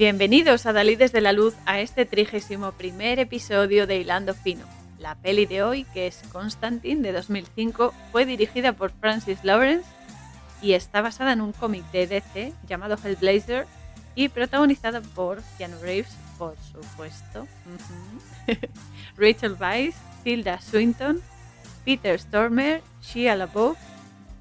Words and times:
Bienvenidos 0.00 0.64
a 0.64 0.72
Dalí 0.72 0.96
desde 0.96 1.20
la 1.20 1.34
Luz 1.34 1.54
a 1.66 1.80
este 1.80 2.06
trigésimo 2.06 2.72
primer 2.72 3.18
episodio 3.18 3.86
de 3.86 3.98
Hilando 3.98 4.32
Fino. 4.32 4.64
La 4.98 5.14
peli 5.14 5.44
de 5.44 5.62
hoy, 5.62 5.84
que 5.92 6.06
es 6.06 6.22
Constantine 6.32 7.02
de 7.02 7.12
2005, 7.12 7.92
fue 8.10 8.24
dirigida 8.24 8.72
por 8.72 8.92
Francis 8.92 9.44
Lawrence 9.44 9.86
y 10.62 10.72
está 10.72 11.02
basada 11.02 11.34
en 11.34 11.42
un 11.42 11.52
cómic 11.52 11.84
de 11.90 12.06
DC 12.06 12.54
llamado 12.66 12.96
Hellblazer 12.96 13.66
y 14.14 14.30
protagonizada 14.30 15.02
por 15.02 15.42
Keanu 15.58 15.76
Reeves, 15.82 16.16
por 16.38 16.56
supuesto, 16.72 17.46
Rachel 19.18 19.54
Weisz, 19.60 19.96
Tilda 20.24 20.62
Swinton, 20.62 21.20
Peter 21.84 22.18
Stormer, 22.18 22.80
Shia 23.02 23.36
LaBeouf, 23.36 23.76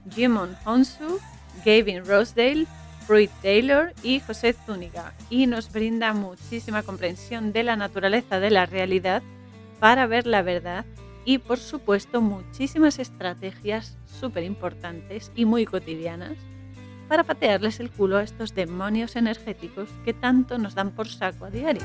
Jimon 0.09 0.55
Honsu, 0.63 1.19
Gavin 1.65 2.05
Rosedale, 2.05 2.65
Pruitt 3.09 3.31
Taylor 3.41 3.91
y 4.03 4.19
José 4.19 4.53
Zúñiga 4.53 5.15
y 5.31 5.47
nos 5.47 5.71
brinda 5.71 6.13
muchísima 6.13 6.83
comprensión 6.83 7.51
de 7.53 7.63
la 7.63 7.75
naturaleza 7.75 8.39
de 8.39 8.51
la 8.51 8.67
realidad 8.67 9.23
para 9.79 10.05
ver 10.05 10.27
la 10.27 10.43
verdad 10.43 10.85
y 11.25 11.39
por 11.39 11.57
supuesto 11.57 12.21
muchísimas 12.21 12.99
estrategias 12.99 13.97
súper 14.05 14.43
importantes 14.43 15.31
y 15.33 15.45
muy 15.45 15.65
cotidianas 15.65 16.37
para 17.07 17.23
patearles 17.23 17.79
el 17.79 17.89
culo 17.89 18.17
a 18.17 18.23
estos 18.23 18.53
demonios 18.53 19.15
energéticos 19.15 19.89
que 20.05 20.13
tanto 20.13 20.59
nos 20.59 20.75
dan 20.75 20.91
por 20.91 21.07
saco 21.07 21.45
a 21.45 21.49
diario. 21.49 21.81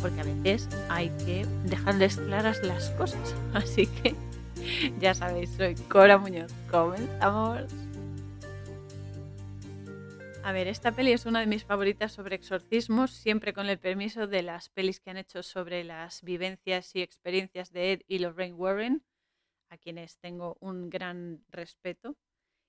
Porque 0.00 0.22
a 0.22 0.24
veces 0.24 0.70
hay 0.88 1.10
que 1.26 1.46
dejarles 1.64 2.16
claras 2.16 2.62
las 2.62 2.88
cosas. 2.92 3.34
Así 3.52 3.86
que 3.88 4.14
ya 4.98 5.12
sabéis, 5.12 5.50
soy 5.50 5.74
Cora 5.74 6.16
Muñoz. 6.16 6.50
Comenzamos. 6.70 7.85
A 10.46 10.52
ver, 10.52 10.68
esta 10.68 10.92
peli 10.92 11.10
es 11.10 11.26
una 11.26 11.40
de 11.40 11.48
mis 11.48 11.64
favoritas 11.64 12.12
sobre 12.12 12.36
exorcismos, 12.36 13.10
siempre 13.10 13.52
con 13.52 13.66
el 13.66 13.80
permiso 13.80 14.28
de 14.28 14.44
las 14.44 14.68
pelis 14.68 15.00
que 15.00 15.10
han 15.10 15.16
hecho 15.16 15.42
sobre 15.42 15.82
las 15.82 16.22
vivencias 16.22 16.94
y 16.94 17.02
experiencias 17.02 17.72
de 17.72 17.90
Ed 17.90 18.02
y 18.06 18.20
Lorraine 18.20 18.54
Warren, 18.54 19.04
a 19.70 19.76
quienes 19.76 20.18
tengo 20.18 20.56
un 20.60 20.88
gran 20.88 21.44
respeto. 21.48 22.16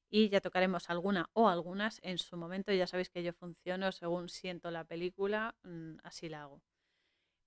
Y 0.09 0.29
ya 0.29 0.41
tocaremos 0.41 0.89
alguna 0.89 1.29
o 1.33 1.49
algunas 1.49 1.99
en 2.01 2.17
su 2.17 2.35
momento. 2.35 2.73
Ya 2.73 2.87
sabéis 2.87 3.11
que 3.11 3.21
yo 3.21 3.31
funciono 3.33 3.91
según 3.91 4.27
siento 4.27 4.71
la 4.71 4.83
película, 4.83 5.55
mm, 5.61 5.97
así 6.01 6.29
la 6.29 6.41
hago. 6.41 6.63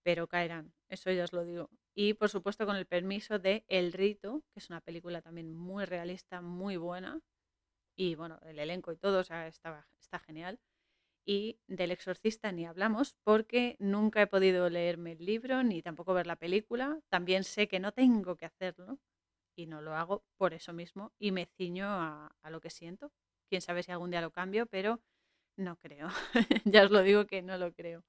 Pero 0.04 0.28
caerán, 0.28 0.72
eso 0.88 1.10
ya 1.10 1.24
os 1.24 1.32
lo 1.32 1.44
digo. 1.44 1.70
Y 1.92 2.14
por 2.14 2.28
supuesto 2.28 2.66
con 2.66 2.76
el 2.76 2.86
permiso 2.86 3.40
de 3.40 3.64
El 3.66 3.92
Rito, 3.92 4.44
que 4.52 4.60
es 4.60 4.70
una 4.70 4.80
película 4.80 5.22
también 5.22 5.52
muy 5.52 5.86
realista, 5.86 6.40
muy 6.40 6.76
buena, 6.76 7.20
y 8.00 8.14
bueno, 8.14 8.40
el 8.46 8.58
elenco 8.58 8.92
y 8.92 8.96
todo, 8.96 9.20
está, 9.20 9.46
está 9.46 10.18
genial. 10.20 10.58
Y 11.26 11.60
del 11.68 11.90
exorcista 11.90 12.50
ni 12.50 12.66
hablamos 12.66 13.14
porque 13.24 13.76
nunca 13.78 14.22
he 14.22 14.26
podido 14.26 14.70
leerme 14.70 15.12
el 15.12 15.26
libro 15.26 15.62
ni 15.64 15.82
tampoco 15.82 16.14
ver 16.14 16.26
la 16.26 16.36
película. 16.36 17.00
También 17.10 17.44
sé 17.44 17.68
que 17.68 17.78
no 17.80 17.92
tengo 17.92 18.36
que 18.36 18.46
hacerlo 18.46 19.00
y 19.56 19.66
no 19.66 19.82
lo 19.82 19.94
hago 19.96 20.24
por 20.38 20.54
eso 20.54 20.72
mismo 20.72 21.12
y 21.18 21.32
me 21.32 21.46
ciño 21.46 21.86
a, 21.86 22.34
a 22.42 22.50
lo 22.50 22.62
que 22.62 22.70
siento. 22.70 23.12
Quién 23.50 23.62
sabe 23.62 23.82
si 23.82 23.92
algún 23.92 24.10
día 24.10 24.22
lo 24.22 24.32
cambio, 24.32 24.66
pero 24.66 25.02
no 25.56 25.78
creo. 25.78 26.08
ya 26.66 26.84
os 26.84 26.90
lo 26.90 27.02
digo 27.02 27.26
que 27.26 27.42
no 27.42 27.58
lo 27.58 27.74
creo. 27.74 28.04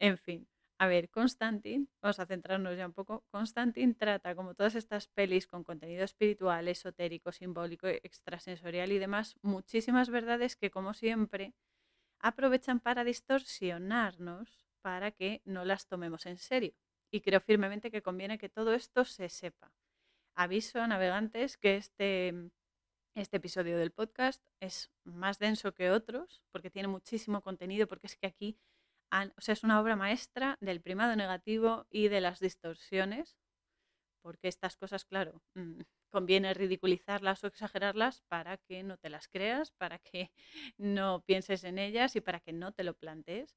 En 0.00 0.16
fin, 0.18 0.48
a 0.78 0.86
ver, 0.88 1.08
Constantine, 1.08 1.86
vamos 2.02 2.20
a 2.20 2.26
centrarnos 2.26 2.76
ya 2.76 2.86
un 2.86 2.92
poco. 2.92 3.24
Constantine 3.30 3.94
trata, 3.94 4.34
como 4.34 4.54
todas 4.54 4.74
estas 4.74 5.08
pelis 5.08 5.46
con 5.46 5.64
contenido 5.64 6.04
espiritual, 6.04 6.68
esotérico, 6.68 7.32
simbólico, 7.32 7.86
extrasensorial 7.86 8.92
y 8.92 8.98
demás, 8.98 9.36
muchísimas 9.40 10.10
verdades 10.10 10.54
que, 10.54 10.70
como 10.70 10.92
siempre, 10.92 11.54
aprovechan 12.20 12.80
para 12.80 13.04
distorsionarnos 13.04 14.66
para 14.82 15.12
que 15.12 15.40
no 15.46 15.64
las 15.64 15.86
tomemos 15.86 16.26
en 16.26 16.36
serio. 16.36 16.74
Y 17.10 17.22
creo 17.22 17.40
firmemente 17.40 17.90
que 17.90 18.02
conviene 18.02 18.36
que 18.36 18.50
todo 18.50 18.74
esto 18.74 19.04
se 19.04 19.30
sepa. 19.30 19.72
Aviso 20.34 20.80
a 20.80 20.86
navegantes 20.86 21.56
que 21.56 21.76
este, 21.76 22.34
este 23.14 23.38
episodio 23.38 23.78
del 23.78 23.92
podcast 23.92 24.46
es 24.60 24.90
más 25.04 25.38
denso 25.38 25.72
que 25.72 25.90
otros, 25.90 26.42
porque 26.50 26.70
tiene 26.70 26.88
muchísimo 26.88 27.40
contenido, 27.40 27.86
porque 27.86 28.08
es 28.08 28.16
que 28.16 28.26
aquí 28.26 28.58
o 29.10 29.40
sea, 29.40 29.52
es 29.52 29.62
una 29.64 29.80
obra 29.80 29.96
maestra 29.96 30.56
del 30.60 30.80
primado 30.80 31.16
negativo 31.16 31.86
y 31.90 32.08
de 32.08 32.20
las 32.20 32.40
distorsiones, 32.40 33.36
porque 34.22 34.48
estas 34.48 34.76
cosas, 34.76 35.04
claro, 35.04 35.42
mm, 35.54 35.80
conviene 36.10 36.54
ridiculizarlas 36.54 37.44
o 37.44 37.46
exagerarlas 37.46 38.22
para 38.28 38.56
que 38.56 38.82
no 38.82 38.96
te 38.96 39.10
las 39.10 39.28
creas, 39.28 39.72
para 39.72 39.98
que 39.98 40.30
no 40.78 41.22
pienses 41.26 41.64
en 41.64 41.78
ellas 41.78 42.16
y 42.16 42.20
para 42.20 42.40
que 42.40 42.52
no 42.52 42.72
te 42.72 42.84
lo 42.84 42.94
plantees. 42.94 43.56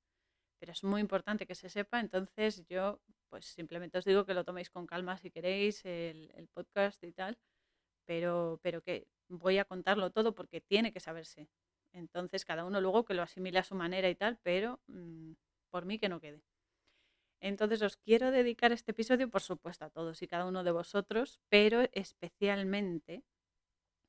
Pero 0.60 0.74
es 0.74 0.84
muy 0.84 1.02
importante 1.02 1.48
que 1.48 1.56
se 1.56 1.70
sepa, 1.70 2.00
entonces 2.00 2.66
yo 2.68 3.00
pues 3.30 3.46
simplemente 3.46 3.98
os 4.00 4.06
digo 4.06 4.26
que 4.26 4.34
lo 4.34 4.44
toméis 4.44 4.70
con 4.70 4.88
calma 4.88 5.18
si 5.18 5.32
queréis 5.32 5.86
el, 5.86 6.50
podcast 6.54 7.04
y 7.04 7.12
tal, 7.12 7.38
pero, 8.06 8.60
pero 8.64 8.82
que 8.82 9.08
voy 9.30 9.58
a 9.60 9.66
contarlo 9.66 10.12
todo 10.12 10.36
porque 10.36 10.62
tiene 10.62 10.92
que 10.92 11.00
saberse. 11.00 11.48
Entonces, 11.94 12.46
cada 12.46 12.66
uno 12.66 12.82
luego 12.82 13.06
que 13.06 13.14
lo 13.14 13.24
asimile 13.24 13.60
a 13.60 13.64
su 13.64 13.76
manera 13.76 14.10
y 14.10 14.16
tal, 14.16 14.40
pero 14.44 14.80
mm, 14.88 15.34
por 15.70 15.86
mí 15.86 16.00
que 16.00 16.10
no 16.10 16.20
quede. 16.20 16.42
Entonces, 17.42 17.82
os 17.82 17.96
quiero 17.98 18.32
dedicar 18.32 18.72
este 18.72 18.92
episodio, 18.92 19.30
por 19.30 19.42
supuesto, 19.42 19.86
a 19.86 19.90
todos 19.90 20.22
y 20.22 20.28
cada 20.28 20.46
uno 20.46 20.64
de 20.64 20.72
vosotros, 20.72 21.40
pero 21.50 21.88
especialmente 21.94 23.24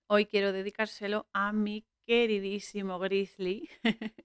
hoy 0.09 0.27
quiero 0.27 0.53
dedicárselo 0.53 1.29
a 1.33 1.53
mi 1.53 1.87
queridísimo 2.07 2.99
Grizzly, 2.99 3.69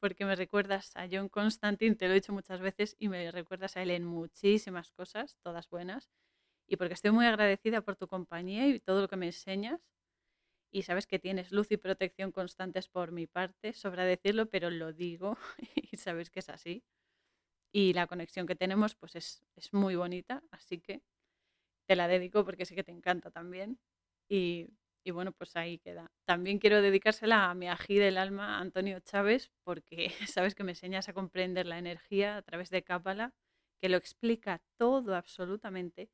porque 0.00 0.24
me 0.24 0.34
recuerdas 0.34 0.96
a 0.96 1.06
John 1.10 1.28
Constantine, 1.28 1.94
te 1.94 2.06
lo 2.06 2.12
he 2.12 2.16
dicho 2.16 2.32
muchas 2.32 2.60
veces, 2.60 2.96
y 2.98 3.08
me 3.08 3.30
recuerdas 3.30 3.76
a 3.76 3.82
él 3.82 3.92
en 3.92 4.04
muchísimas 4.04 4.90
cosas, 4.90 5.38
todas 5.42 5.68
buenas, 5.70 6.10
y 6.66 6.76
porque 6.76 6.94
estoy 6.94 7.12
muy 7.12 7.26
agradecida 7.26 7.82
por 7.82 7.96
tu 7.96 8.08
compañía 8.08 8.66
y 8.68 8.80
todo 8.80 9.02
lo 9.02 9.08
que 9.08 9.16
me 9.16 9.26
enseñas 9.26 9.80
y 10.70 10.82
sabes 10.82 11.06
que 11.06 11.18
tienes 11.18 11.52
luz 11.52 11.70
y 11.72 11.76
protección 11.76 12.32
constantes 12.32 12.88
por 12.88 13.12
mi 13.12 13.26
parte, 13.26 13.72
sobra 13.72 14.04
decirlo, 14.04 14.46
pero 14.46 14.70
lo 14.70 14.92
digo 14.92 15.36
y 15.92 15.96
sabes 15.96 16.30
que 16.30 16.40
es 16.40 16.48
así. 16.48 16.84
Y 17.72 17.92
la 17.92 18.06
conexión 18.06 18.46
que 18.46 18.56
tenemos 18.56 18.94
pues 18.94 19.16
es, 19.16 19.44
es, 19.56 19.72
muy 19.72 19.96
bonita, 19.96 20.42
así 20.50 20.80
que 20.80 21.02
te 21.86 21.96
la 21.96 22.08
dedico 22.08 22.44
porque 22.44 22.66
sé 22.66 22.74
que 22.74 22.84
te 22.84 22.92
encanta 22.92 23.30
también. 23.30 23.78
Y, 24.28 24.68
y 25.04 25.12
bueno, 25.12 25.32
pues 25.32 25.56
ahí 25.56 25.78
queda. 25.78 26.10
También 26.24 26.58
quiero 26.58 26.82
dedicársela 26.82 27.50
a 27.50 27.54
mi 27.54 27.68
ají 27.68 27.96
del 27.98 28.18
alma, 28.18 28.58
Antonio 28.58 29.00
Chávez, 29.00 29.50
porque 29.64 30.10
sabes 30.28 30.54
que 30.54 30.64
me 30.64 30.72
enseñas 30.72 31.08
a 31.08 31.14
comprender 31.14 31.66
la 31.66 31.78
energía 31.78 32.36
a 32.36 32.42
través 32.42 32.70
de 32.70 32.82
Cábala, 32.82 33.34
que 33.80 33.88
lo 33.88 33.96
explica 33.96 34.62
todo 34.76 35.14
absolutamente 35.14 36.10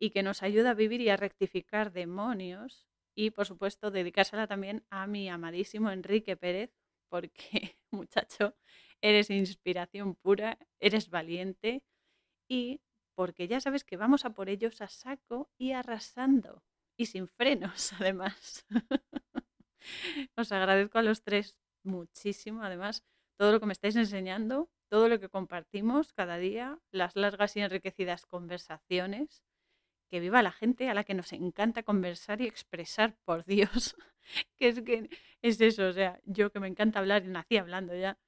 y 0.00 0.10
que 0.10 0.22
nos 0.22 0.42
ayuda 0.42 0.70
a 0.70 0.74
vivir 0.74 1.00
y 1.00 1.10
a 1.10 1.16
rectificar 1.16 1.92
demonios 1.92 2.87
y 3.18 3.32
por 3.32 3.46
supuesto 3.46 3.90
dedicársela 3.90 4.46
también 4.46 4.84
a 4.90 5.08
mi 5.08 5.28
amadísimo 5.28 5.90
Enrique 5.90 6.36
Pérez, 6.36 6.70
porque 7.08 7.76
muchacho, 7.90 8.54
eres 9.00 9.28
inspiración 9.28 10.14
pura, 10.14 10.56
eres 10.78 11.10
valiente 11.10 11.82
y 12.48 12.80
porque 13.16 13.48
ya 13.48 13.60
sabes 13.60 13.82
que 13.82 13.96
vamos 13.96 14.24
a 14.24 14.30
por 14.30 14.48
ellos 14.48 14.80
a 14.82 14.88
saco 14.88 15.50
y 15.58 15.72
arrasando 15.72 16.62
y 16.96 17.06
sin 17.06 17.26
frenos 17.26 17.92
además. 18.00 18.64
Os 20.36 20.52
agradezco 20.52 20.98
a 20.98 21.02
los 21.02 21.24
tres 21.24 21.56
muchísimo, 21.82 22.62
además, 22.62 23.02
todo 23.36 23.50
lo 23.50 23.58
que 23.58 23.66
me 23.66 23.72
estáis 23.72 23.96
enseñando, 23.96 24.70
todo 24.88 25.08
lo 25.08 25.18
que 25.18 25.28
compartimos 25.28 26.12
cada 26.12 26.36
día, 26.38 26.78
las 26.92 27.16
largas 27.16 27.56
y 27.56 27.62
enriquecidas 27.62 28.26
conversaciones 28.26 29.42
que 30.08 30.20
viva 30.20 30.42
la 30.42 30.52
gente 30.52 30.88
a 30.88 30.94
la 30.94 31.04
que 31.04 31.14
nos 31.14 31.32
encanta 31.32 31.82
conversar 31.82 32.40
y 32.40 32.46
expresar, 32.46 33.16
por 33.24 33.44
Dios, 33.44 33.96
que 34.56 34.68
es 34.68 34.82
que 34.82 35.08
es 35.42 35.60
eso, 35.60 35.88
o 35.88 35.92
sea, 35.92 36.20
yo 36.24 36.50
que 36.50 36.60
me 36.60 36.68
encanta 36.68 36.98
hablar 36.98 37.24
y 37.24 37.28
nací 37.28 37.56
hablando 37.56 37.94
ya. 37.94 38.18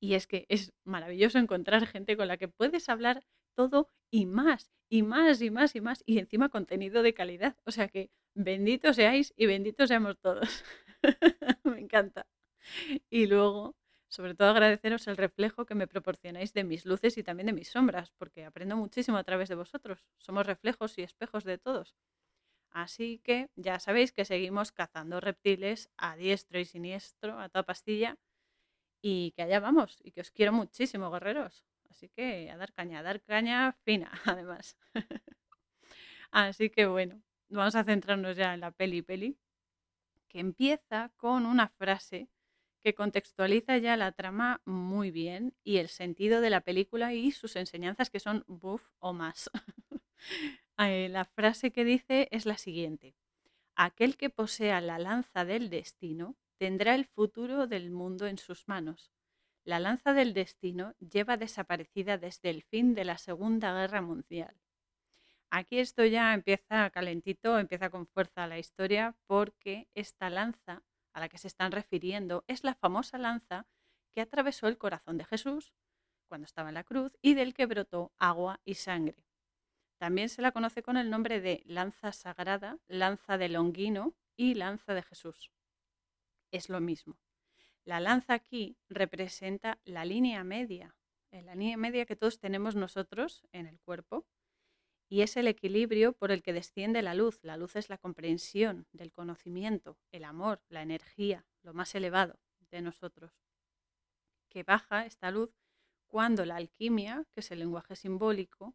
Y 0.00 0.14
es 0.14 0.26
que 0.26 0.46
es 0.48 0.72
maravilloso 0.84 1.38
encontrar 1.38 1.86
gente 1.86 2.16
con 2.16 2.26
la 2.28 2.36
que 2.36 2.48
puedes 2.48 2.88
hablar 2.88 3.24
todo 3.54 3.88
y 4.10 4.26
más, 4.26 4.72
y 4.88 5.02
más, 5.02 5.40
y 5.40 5.50
más, 5.50 5.76
y 5.76 5.80
más, 5.80 6.02
y 6.06 6.18
encima 6.18 6.48
contenido 6.48 7.02
de 7.02 7.14
calidad. 7.14 7.56
O 7.64 7.70
sea 7.70 7.88
que 7.88 8.10
benditos 8.34 8.96
seáis 8.96 9.32
y 9.36 9.46
benditos 9.46 9.88
seamos 9.88 10.18
todos. 10.18 10.64
me 11.64 11.80
encanta. 11.80 12.26
Y 13.10 13.26
luego, 13.26 13.76
sobre 14.12 14.34
todo 14.34 14.50
agradeceros 14.50 15.06
el 15.06 15.16
reflejo 15.16 15.64
que 15.64 15.74
me 15.74 15.86
proporcionáis 15.86 16.52
de 16.52 16.64
mis 16.64 16.84
luces 16.84 17.16
y 17.16 17.22
también 17.22 17.46
de 17.46 17.54
mis 17.54 17.70
sombras, 17.70 18.10
porque 18.18 18.44
aprendo 18.44 18.76
muchísimo 18.76 19.16
a 19.16 19.24
través 19.24 19.48
de 19.48 19.54
vosotros. 19.54 20.06
Somos 20.18 20.46
reflejos 20.46 20.98
y 20.98 21.02
espejos 21.02 21.44
de 21.44 21.56
todos. 21.56 21.96
Así 22.68 23.20
que 23.24 23.48
ya 23.56 23.80
sabéis 23.80 24.12
que 24.12 24.26
seguimos 24.26 24.70
cazando 24.70 25.18
reptiles 25.18 25.90
a 25.96 26.14
diestro 26.16 26.58
y 26.58 26.66
siniestro, 26.66 27.40
a 27.40 27.48
toda 27.48 27.62
pastilla, 27.62 28.18
y 29.00 29.32
que 29.32 29.44
allá 29.44 29.60
vamos, 29.60 29.98
y 30.04 30.12
que 30.12 30.20
os 30.20 30.30
quiero 30.30 30.52
muchísimo, 30.52 31.10
guerreros. 31.10 31.64
Así 31.88 32.10
que 32.10 32.50
a 32.50 32.58
dar 32.58 32.74
caña, 32.74 32.98
a 32.98 33.02
dar 33.02 33.22
caña 33.22 33.72
fina, 33.82 34.12
además. 34.26 34.76
Así 36.30 36.68
que 36.68 36.84
bueno, 36.84 37.22
vamos 37.48 37.74
a 37.76 37.84
centrarnos 37.84 38.36
ya 38.36 38.52
en 38.52 38.60
la 38.60 38.72
peli 38.72 39.00
peli, 39.00 39.38
que 40.28 40.40
empieza 40.40 41.10
con 41.16 41.46
una 41.46 41.68
frase 41.68 42.28
que 42.82 42.94
contextualiza 42.94 43.78
ya 43.78 43.96
la 43.96 44.12
trama 44.12 44.60
muy 44.64 45.10
bien 45.10 45.54
y 45.64 45.78
el 45.78 45.88
sentido 45.88 46.40
de 46.40 46.50
la 46.50 46.60
película 46.60 47.14
y 47.14 47.32
sus 47.32 47.56
enseñanzas 47.56 48.10
que 48.10 48.20
son 48.20 48.44
buff 48.46 48.82
o 48.98 49.12
más. 49.12 49.50
Eh, 50.78 51.08
la 51.10 51.24
frase 51.24 51.70
que 51.70 51.84
dice 51.84 52.28
es 52.30 52.46
la 52.46 52.56
siguiente. 52.56 53.14
Aquel 53.74 54.16
que 54.16 54.30
posea 54.30 54.80
la 54.80 54.98
lanza 54.98 55.44
del 55.44 55.68
destino 55.68 56.36
tendrá 56.58 56.94
el 56.94 57.04
futuro 57.04 57.66
del 57.66 57.90
mundo 57.90 58.26
en 58.26 58.38
sus 58.38 58.66
manos. 58.68 59.12
La 59.64 59.78
lanza 59.78 60.12
del 60.12 60.32
destino 60.34 60.94
lleva 60.98 61.36
desaparecida 61.36 62.18
desde 62.18 62.50
el 62.50 62.62
fin 62.62 62.94
de 62.94 63.04
la 63.04 63.18
Segunda 63.18 63.72
Guerra 63.72 64.02
Mundial. 64.02 64.60
Aquí 65.50 65.78
esto 65.78 66.04
ya 66.04 66.34
empieza 66.34 66.90
calentito, 66.90 67.58
empieza 67.58 67.90
con 67.90 68.06
fuerza 68.06 68.46
la 68.46 68.58
historia 68.58 69.14
porque 69.26 69.88
esta 69.94 70.30
lanza 70.30 70.82
a 71.12 71.20
la 71.20 71.28
que 71.28 71.38
se 71.38 71.48
están 71.48 71.72
refiriendo 71.72 72.44
es 72.46 72.64
la 72.64 72.74
famosa 72.74 73.18
lanza 73.18 73.66
que 74.12 74.20
atravesó 74.20 74.68
el 74.68 74.78
corazón 74.78 75.18
de 75.18 75.24
Jesús 75.24 75.72
cuando 76.28 76.46
estaba 76.46 76.70
en 76.70 76.74
la 76.74 76.84
cruz 76.84 77.16
y 77.20 77.34
del 77.34 77.54
que 77.54 77.66
brotó 77.66 78.12
agua 78.18 78.60
y 78.64 78.74
sangre. 78.74 79.24
También 79.98 80.28
se 80.28 80.42
la 80.42 80.52
conoce 80.52 80.82
con 80.82 80.96
el 80.96 81.10
nombre 81.10 81.40
de 81.40 81.62
lanza 81.66 82.12
sagrada, 82.12 82.78
lanza 82.88 83.38
de 83.38 83.48
Longuino 83.48 84.14
y 84.36 84.54
lanza 84.54 84.94
de 84.94 85.02
Jesús. 85.02 85.52
Es 86.50 86.68
lo 86.68 86.80
mismo. 86.80 87.18
La 87.84 88.00
lanza 88.00 88.34
aquí 88.34 88.76
representa 88.88 89.78
la 89.84 90.04
línea 90.04 90.42
media, 90.44 90.96
eh, 91.30 91.42
la 91.42 91.54
línea 91.54 91.76
media 91.76 92.06
que 92.06 92.16
todos 92.16 92.38
tenemos 92.38 92.76
nosotros 92.76 93.46
en 93.52 93.66
el 93.66 93.80
cuerpo, 93.80 94.26
y 95.12 95.20
es 95.20 95.36
el 95.36 95.46
equilibrio 95.46 96.14
por 96.14 96.32
el 96.32 96.42
que 96.42 96.54
desciende 96.54 97.02
la 97.02 97.12
luz. 97.12 97.38
La 97.42 97.58
luz 97.58 97.76
es 97.76 97.90
la 97.90 97.98
comprensión 97.98 98.86
del 98.92 99.12
conocimiento, 99.12 99.98
el 100.10 100.24
amor, 100.24 100.62
la 100.70 100.80
energía, 100.80 101.44
lo 101.60 101.74
más 101.74 101.94
elevado 101.94 102.40
de 102.70 102.80
nosotros. 102.80 103.30
Que 104.48 104.62
baja 104.62 105.04
esta 105.04 105.30
luz 105.30 105.50
cuando 106.06 106.46
la 106.46 106.56
alquimia, 106.56 107.26
que 107.34 107.40
es 107.40 107.50
el 107.50 107.58
lenguaje 107.58 107.94
simbólico, 107.94 108.74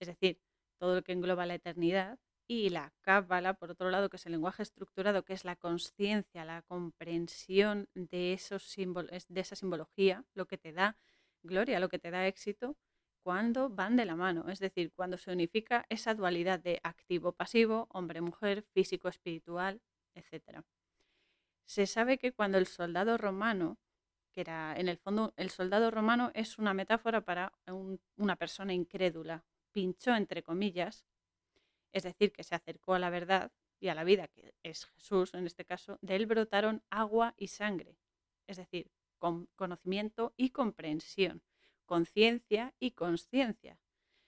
es 0.00 0.08
decir, 0.08 0.40
todo 0.78 0.96
lo 0.96 1.02
que 1.04 1.12
engloba 1.12 1.46
la 1.46 1.54
eternidad, 1.54 2.18
y 2.48 2.70
la 2.70 2.92
cábala, 3.02 3.54
por 3.54 3.70
otro 3.70 3.88
lado, 3.88 4.10
que 4.10 4.16
es 4.16 4.26
el 4.26 4.32
lenguaje 4.32 4.64
estructurado, 4.64 5.24
que 5.24 5.34
es 5.34 5.44
la 5.44 5.54
conciencia, 5.54 6.44
la 6.44 6.62
comprensión 6.62 7.88
de, 7.94 8.32
esos 8.32 8.74
de 8.74 9.40
esa 9.40 9.54
simbología, 9.54 10.24
lo 10.34 10.46
que 10.48 10.58
te 10.58 10.72
da 10.72 10.96
gloria, 11.44 11.78
lo 11.78 11.88
que 11.88 12.00
te 12.00 12.10
da 12.10 12.26
éxito, 12.26 12.76
cuando 13.28 13.68
van 13.68 13.94
de 13.94 14.06
la 14.06 14.16
mano, 14.16 14.48
es 14.48 14.58
decir, 14.58 14.90
cuando 14.94 15.18
se 15.18 15.30
unifica 15.30 15.84
esa 15.90 16.14
dualidad 16.14 16.60
de 16.60 16.80
activo-pasivo, 16.82 17.86
hombre-mujer, 17.90 18.62
físico-espiritual, 18.72 19.82
etc. 20.14 20.62
Se 21.66 21.86
sabe 21.86 22.16
que 22.16 22.32
cuando 22.32 22.56
el 22.56 22.66
soldado 22.66 23.18
romano, 23.18 23.76
que 24.32 24.40
era 24.40 24.74
en 24.80 24.88
el 24.88 24.96
fondo 24.96 25.34
el 25.36 25.50
soldado 25.50 25.90
romano 25.90 26.30
es 26.32 26.56
una 26.56 26.72
metáfora 26.72 27.20
para 27.20 27.52
una 28.16 28.36
persona 28.36 28.72
incrédula, 28.72 29.44
pinchó 29.72 30.16
entre 30.16 30.42
comillas, 30.42 31.04
es 31.92 32.04
decir, 32.04 32.32
que 32.32 32.44
se 32.44 32.54
acercó 32.54 32.94
a 32.94 32.98
la 32.98 33.10
verdad 33.10 33.52
y 33.78 33.88
a 33.88 33.94
la 33.94 34.04
vida, 34.04 34.28
que 34.28 34.54
es 34.62 34.86
Jesús 34.86 35.34
en 35.34 35.44
este 35.44 35.66
caso, 35.66 35.98
de 36.00 36.16
él 36.16 36.24
brotaron 36.24 36.82
agua 36.88 37.34
y 37.36 37.48
sangre, 37.48 37.98
es 38.46 38.56
decir, 38.56 38.90
con 39.18 39.50
conocimiento 39.54 40.32
y 40.38 40.48
comprensión 40.48 41.42
conciencia 41.88 42.74
y 42.78 42.92
consciencia. 42.92 43.80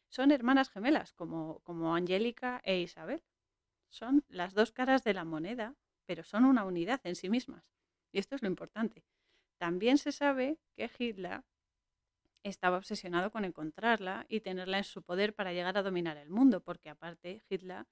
Son 0.08 0.32
hermanas 0.32 0.70
gemelas, 0.70 1.12
como, 1.12 1.60
como 1.60 1.94
Angélica 1.94 2.60
e 2.64 2.80
Isabel. 2.80 3.22
Son 3.90 4.24
las 4.28 4.54
dos 4.54 4.72
caras 4.72 5.04
de 5.04 5.14
la 5.14 5.24
moneda, 5.24 5.76
pero 6.06 6.24
son 6.24 6.46
una 6.46 6.64
unidad 6.64 7.00
en 7.04 7.14
sí 7.14 7.28
mismas. 7.28 7.70
Y 8.12 8.18
esto 8.18 8.34
es 8.34 8.42
lo 8.42 8.48
importante. 8.48 9.04
También 9.58 9.98
se 9.98 10.10
sabe 10.10 10.58
que 10.74 10.90
Hitler 10.98 11.44
estaba 12.42 12.78
obsesionado 12.78 13.30
con 13.30 13.44
encontrarla 13.44 14.24
y 14.28 14.40
tenerla 14.40 14.78
en 14.78 14.84
su 14.84 15.02
poder 15.02 15.34
para 15.34 15.52
llegar 15.52 15.76
a 15.76 15.82
dominar 15.82 16.16
el 16.16 16.30
mundo, 16.30 16.62
porque 16.62 16.88
aparte 16.88 17.42
Hitler 17.48 17.84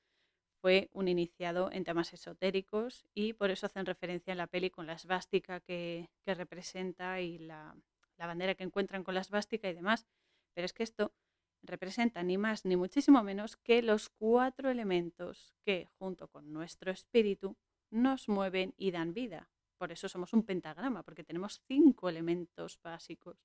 fue 0.62 0.88
un 0.92 1.08
iniciado 1.08 1.70
en 1.70 1.84
temas 1.84 2.14
esotéricos 2.14 3.06
y 3.14 3.34
por 3.34 3.50
eso 3.50 3.66
hacen 3.66 3.84
referencia 3.84 4.32
en 4.32 4.38
la 4.38 4.46
peli 4.46 4.70
con 4.70 4.86
la 4.86 4.94
esvástica 4.94 5.60
que, 5.60 6.08
que 6.24 6.34
representa 6.34 7.20
y 7.20 7.38
la, 7.38 7.76
la 8.18 8.26
bandera 8.26 8.54
que 8.54 8.64
encuentran 8.64 9.04
con 9.04 9.14
la 9.14 9.20
esvástica 9.20 9.70
y 9.70 9.74
demás. 9.74 10.06
Pero 10.54 10.66
es 10.66 10.72
que 10.72 10.82
esto 10.82 11.14
representa 11.62 12.22
ni 12.22 12.38
más 12.38 12.64
ni 12.64 12.76
muchísimo 12.76 13.22
menos 13.22 13.56
que 13.56 13.82
los 13.82 14.10
cuatro 14.10 14.70
elementos 14.70 15.54
que, 15.64 15.88
junto 15.98 16.28
con 16.28 16.52
nuestro 16.52 16.90
espíritu, 16.90 17.56
nos 17.90 18.28
mueven 18.28 18.74
y 18.76 18.90
dan 18.90 19.14
vida. 19.14 19.50
Por 19.78 19.92
eso 19.92 20.08
somos 20.08 20.32
un 20.32 20.42
pentagrama, 20.42 21.02
porque 21.02 21.24
tenemos 21.24 21.62
cinco 21.66 22.08
elementos 22.08 22.80
básicos. 22.82 23.38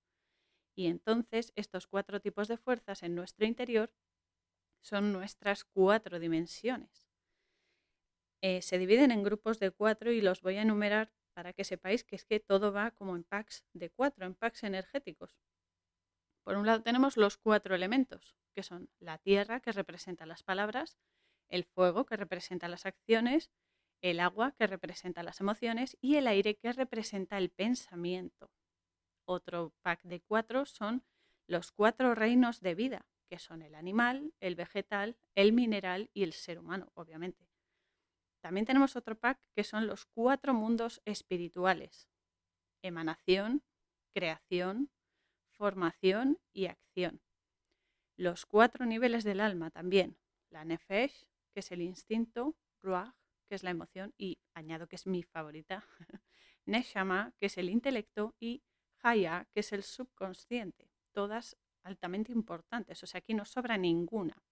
Y 0.76 0.88
entonces 0.88 1.54
estos 1.56 1.88
cuatro 1.88 2.20
tipos 2.20 2.48
de 2.48 2.58
fuerzas 2.58 3.04
en 3.04 3.16
nuestro 3.16 3.46
interior 3.46 3.94
son 4.82 5.14
nuestras 5.14 5.64
cuatro 5.64 6.20
dimensiones. 6.20 7.08
Eh, 8.42 8.62
se 8.62 8.78
dividen 8.78 9.12
en 9.12 9.24
grupos 9.24 9.60
de 9.60 9.72
cuatro 9.72 10.12
y 10.12 10.22
los 10.22 10.42
voy 10.42 10.58
a 10.58 10.64
enumerar 10.64 11.14
para 11.34 11.54
que 11.54 11.64
sepáis 11.64 12.04
que 12.04 12.16
es 12.16 12.26
que 12.26 12.40
todo 12.40 12.72
va 12.72 12.92
como 12.92 13.16
en 13.16 13.24
packs 13.24 13.66
de 13.74 13.90
cuatro, 13.90 14.26
en 14.26 14.36
packs 14.36 14.64
energéticos. 14.64 15.38
Por 16.44 16.58
un 16.58 16.66
lado 16.66 16.84
tenemos 16.84 17.18
los 17.18 17.38
cuatro 17.38 17.76
elementos, 17.76 18.36
que 18.54 18.64
son 18.64 18.90
la 19.00 19.18
tierra, 19.18 19.60
que 19.60 19.72
representa 19.72 20.26
las 20.26 20.44
palabras, 20.44 20.98
el 21.50 21.64
fuego, 21.64 22.06
que 22.06 22.18
representa 22.18 22.68
las 22.68 22.86
acciones, 22.86 23.52
el 24.02 24.20
agua, 24.20 24.52
que 24.58 24.68
representa 24.68 25.24
las 25.24 25.40
emociones, 25.40 25.98
y 26.02 26.18
el 26.18 26.28
aire, 26.28 26.56
que 26.56 26.74
representa 26.74 27.38
el 27.38 27.50
pensamiento. 27.50 28.52
Otro 29.26 29.74
pack 29.82 30.04
de 30.04 30.20
cuatro 30.20 30.66
son 30.66 31.04
los 31.48 31.72
cuatro 31.72 32.14
reinos 32.14 32.60
de 32.60 32.76
vida, 32.76 33.06
que 33.30 33.40
son 33.40 33.62
el 33.62 33.76
animal, 33.76 34.34
el 34.42 34.56
vegetal, 34.56 35.16
el 35.36 35.54
mineral 35.54 36.10
y 36.14 36.24
el 36.24 36.34
ser 36.34 36.60
humano, 36.60 36.92
obviamente. 36.96 37.53
También 38.44 38.66
tenemos 38.66 38.98
otro 38.98 39.18
pack 39.18 39.40
que 39.56 39.64
son 39.64 39.88
los 39.88 40.06
cuatro 40.06 40.54
mundos 40.54 41.02
espirituales. 41.06 42.10
Emanación, 42.82 43.64
creación, 44.14 44.92
formación 45.52 46.38
y 46.52 46.66
acción. 46.66 47.22
Los 48.18 48.46
cuatro 48.46 48.86
niveles 48.86 49.24
del 49.24 49.40
alma 49.40 49.72
también. 49.72 50.18
La 50.50 50.66
nefesh, 50.66 51.26
que 51.54 51.62
es 51.62 51.72
el 51.72 51.82
instinto, 51.82 52.58
ruach, 52.82 53.16
que 53.48 53.56
es 53.56 53.64
la 53.64 53.72
emoción, 53.72 54.14
y 54.18 54.40
añado 54.54 54.88
que 54.88 54.98
es 54.98 55.08
mi 55.08 55.24
favorita, 55.24 55.88
neshama, 56.66 57.34
que 57.40 57.46
es 57.46 57.58
el 57.58 57.70
intelecto, 57.70 58.36
y 58.42 58.62
haya, 59.00 59.48
que 59.54 59.62
es 59.62 59.72
el 59.72 59.84
subconsciente. 59.84 60.92
Todas 61.14 61.56
altamente 61.82 62.34
importantes, 62.34 63.02
o 63.04 63.08
sea, 63.08 63.20
aquí 63.20 63.34
no 63.34 63.46
sobra 63.46 63.78
ninguna. 63.78 64.44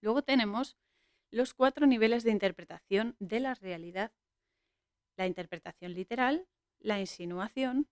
Luego 0.00 0.22
tenemos 0.22 0.76
los 1.30 1.54
cuatro 1.54 1.86
niveles 1.86 2.24
de 2.24 2.30
interpretación 2.30 3.16
de 3.18 3.40
la 3.40 3.54
realidad. 3.54 4.12
La 5.16 5.26
interpretación 5.26 5.94
literal, 5.94 6.46
la 6.78 7.00
insinuación, 7.00 7.88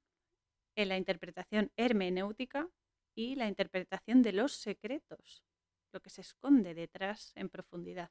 eh, 0.76 0.86
la 0.86 0.96
interpretación 0.96 1.72
hermenéutica 1.76 2.68
y 3.14 3.36
la 3.36 3.48
interpretación 3.48 4.22
de 4.22 4.32
los 4.32 4.52
secretos, 4.52 5.44
lo 5.92 6.00
que 6.00 6.10
se 6.10 6.20
esconde 6.20 6.74
detrás 6.74 7.32
en 7.36 7.48
profundidad. 7.48 8.10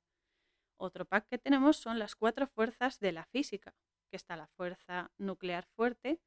Otro 0.77 1.05
pack 1.05 1.27
que 1.27 1.37
tenemos 1.37 1.77
son 1.77 1.99
las 1.99 2.15
cuatro 2.15 2.47
fuerzas 2.47 2.99
de 2.99 3.11
la 3.11 3.25
física, 3.25 3.75
que 4.09 4.17
está 4.17 4.35
la 4.35 4.47
fuerza 4.47 5.11
nuclear 5.17 5.65
fuerte, 5.75 6.19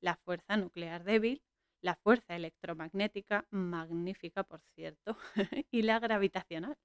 la 0.00 0.16
fuerza 0.16 0.56
nuclear 0.56 1.04
débil, 1.04 1.42
la 1.80 1.96
fuerza 1.96 2.36
electromagnética, 2.36 3.46
magnífica 3.50 4.44
por 4.44 4.62
cierto, 4.74 5.16
y 5.70 5.82
la 5.82 5.98
gravitacional. 5.98 6.76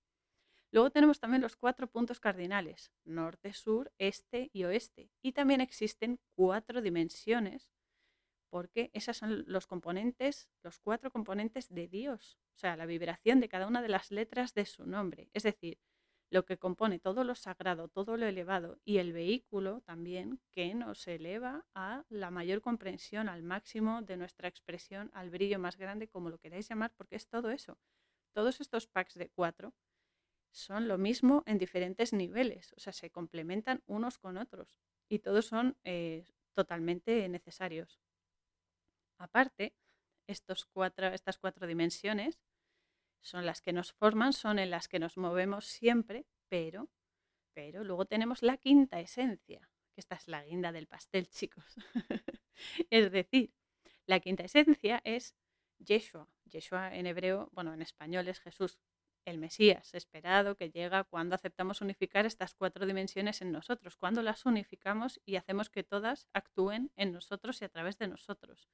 Luego 0.72 0.92
tenemos 0.92 1.20
también 1.20 1.42
los 1.42 1.56
cuatro 1.56 1.88
puntos 1.88 2.20
cardinales, 2.20 2.92
norte, 3.06 3.54
sur, 3.54 3.92
este 3.98 4.50
y 4.52 4.66
oeste. 4.66 5.10
Y 5.22 5.32
también 5.32 5.62
existen 5.62 6.20
cuatro 6.36 6.82
dimensiones, 6.82 7.72
porque 8.50 8.92
esos 8.94 9.18
son 9.18 9.44
los 9.48 9.68
componentes, 9.68 10.50
los 10.64 10.80
cuatro 10.80 11.12
componentes 11.12 11.70
de 11.70 11.88
Dios, 11.88 12.38
o 12.56 12.58
sea, 12.58 12.76
la 12.76 12.86
vibración 12.86 13.40
de 13.40 13.50
cada 13.50 13.68
una 13.68 13.82
de 13.82 13.90
las 13.90 14.12
letras 14.12 14.54
de 14.54 14.66
su 14.66 14.86
nombre. 14.86 15.30
Es 15.34 15.44
decir, 15.44 15.80
lo 16.30 16.46
que 16.46 16.58
compone 16.58 17.00
todo 17.00 17.24
lo 17.24 17.36
sagrado, 17.36 17.88
todo 17.88 18.18
lo 18.18 18.26
elevado 18.26 18.80
y 18.84 18.98
el 18.98 19.14
vehículo 19.14 19.82
también 19.82 20.42
que 20.52 20.74
nos 20.76 21.08
eleva 21.08 21.66
a 21.74 22.04
la 22.10 22.32
mayor 22.32 22.62
comprensión, 22.62 23.30
al 23.30 23.44
máximo 23.44 24.02
de 24.02 24.18
nuestra 24.18 24.50
expresión, 24.50 25.10
al 25.14 25.30
brillo 25.30 25.60
más 25.60 25.78
grande, 25.78 26.10
como 26.10 26.30
lo 26.30 26.38
queráis 26.38 26.68
llamar, 26.68 26.94
porque 26.98 27.16
es 27.16 27.30
todo 27.30 27.50
eso. 27.52 27.78
Todos 28.34 28.60
estos 28.60 28.88
packs 28.88 29.16
de 29.16 29.30
cuatro 29.30 29.74
son 30.58 30.88
lo 30.88 30.98
mismo 30.98 31.44
en 31.46 31.60
diferentes 31.60 32.14
niveles, 32.14 32.74
o 32.76 32.80
sea, 32.80 32.92
se 32.92 33.12
complementan 33.12 33.84
unos 33.86 34.18
con 34.18 34.38
otros 34.38 34.76
y 35.08 35.20
todos 35.20 35.46
son 35.46 35.78
eh, 35.84 36.26
totalmente 36.54 37.30
necesarios. 37.30 38.02
Aparte, 39.20 39.76
estos 40.28 40.66
cuatro, 40.66 41.08
estas 41.08 41.38
cuatro 41.38 41.68
dimensiones 41.68 42.40
son 43.22 43.46
las 43.46 43.62
que 43.62 43.72
nos 43.72 43.94
forman, 43.94 44.34
son 44.34 44.58
en 44.58 44.72
las 44.72 44.88
que 44.88 45.00
nos 45.00 45.18
movemos 45.18 45.66
siempre, 45.66 46.26
pero, 46.50 46.90
pero 47.54 47.84
luego 47.84 48.06
tenemos 48.06 48.42
la 48.42 48.58
quinta 48.58 49.00
esencia, 49.00 49.70
que 49.94 50.02
esta 50.02 50.16
es 50.16 50.28
la 50.28 50.44
guinda 50.44 50.72
del 50.72 50.88
pastel, 50.88 51.28
chicos. 51.30 51.76
es 52.90 53.12
decir, 53.12 53.54
la 54.08 54.20
quinta 54.20 54.44
esencia 54.44 55.02
es 55.04 55.36
Yeshua. 55.78 56.28
Yeshua 56.46 56.96
en 56.96 57.06
hebreo, 57.06 57.50
bueno, 57.52 57.74
en 57.74 57.82
español 57.82 58.28
es 58.28 58.40
Jesús, 58.40 58.80
el 59.28 59.38
Mesías 59.38 59.94
esperado 59.94 60.56
que 60.56 60.70
llega 60.70 61.04
cuando 61.04 61.36
aceptamos 61.36 61.82
unificar 61.82 62.26
estas 62.26 62.54
cuatro 62.54 62.86
dimensiones 62.86 63.42
en 63.42 63.52
nosotros, 63.52 63.98
cuando 63.98 64.22
las 64.22 64.46
unificamos 64.46 65.20
y 65.26 65.36
hacemos 65.36 65.70
que 65.70 65.84
todas 65.84 66.30
actúen 66.34 66.92
en 66.96 67.12
nosotros 67.12 67.62
y 67.62 67.66
a 67.66 67.70
través 67.70 67.98
de 67.98 68.08
nosotros. 68.08 68.70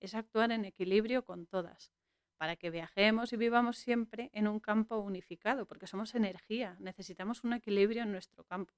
Es 0.00 0.14
actuar 0.14 0.50
en 0.50 0.64
equilibrio 0.64 1.24
con 1.24 1.46
todas, 1.46 1.92
para 2.38 2.56
que 2.56 2.70
viajemos 2.70 3.34
y 3.34 3.36
vivamos 3.36 3.76
siempre 3.76 4.30
en 4.32 4.48
un 4.48 4.60
campo 4.60 4.96
unificado, 4.96 5.66
porque 5.66 5.86
somos 5.86 6.14
energía, 6.14 6.76
necesitamos 6.80 7.44
un 7.44 7.52
equilibrio 7.52 8.02
en 8.02 8.12
nuestro 8.12 8.44
campo, 8.44 8.74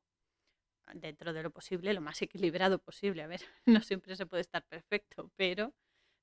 dentro 0.95 1.33
de 1.33 1.45
lo 1.45 1.51
posible, 1.51 1.95
lo 1.95 2.01
más 2.01 2.21
equilibrado 2.23 2.81
posible. 2.81 3.23
A 3.23 3.29
ver, 3.29 3.41
no 3.67 3.81
siempre 3.83 4.17
se 4.17 4.27
puede 4.27 4.41
estar 4.41 4.67
perfecto, 4.67 5.31
pero 5.37 5.73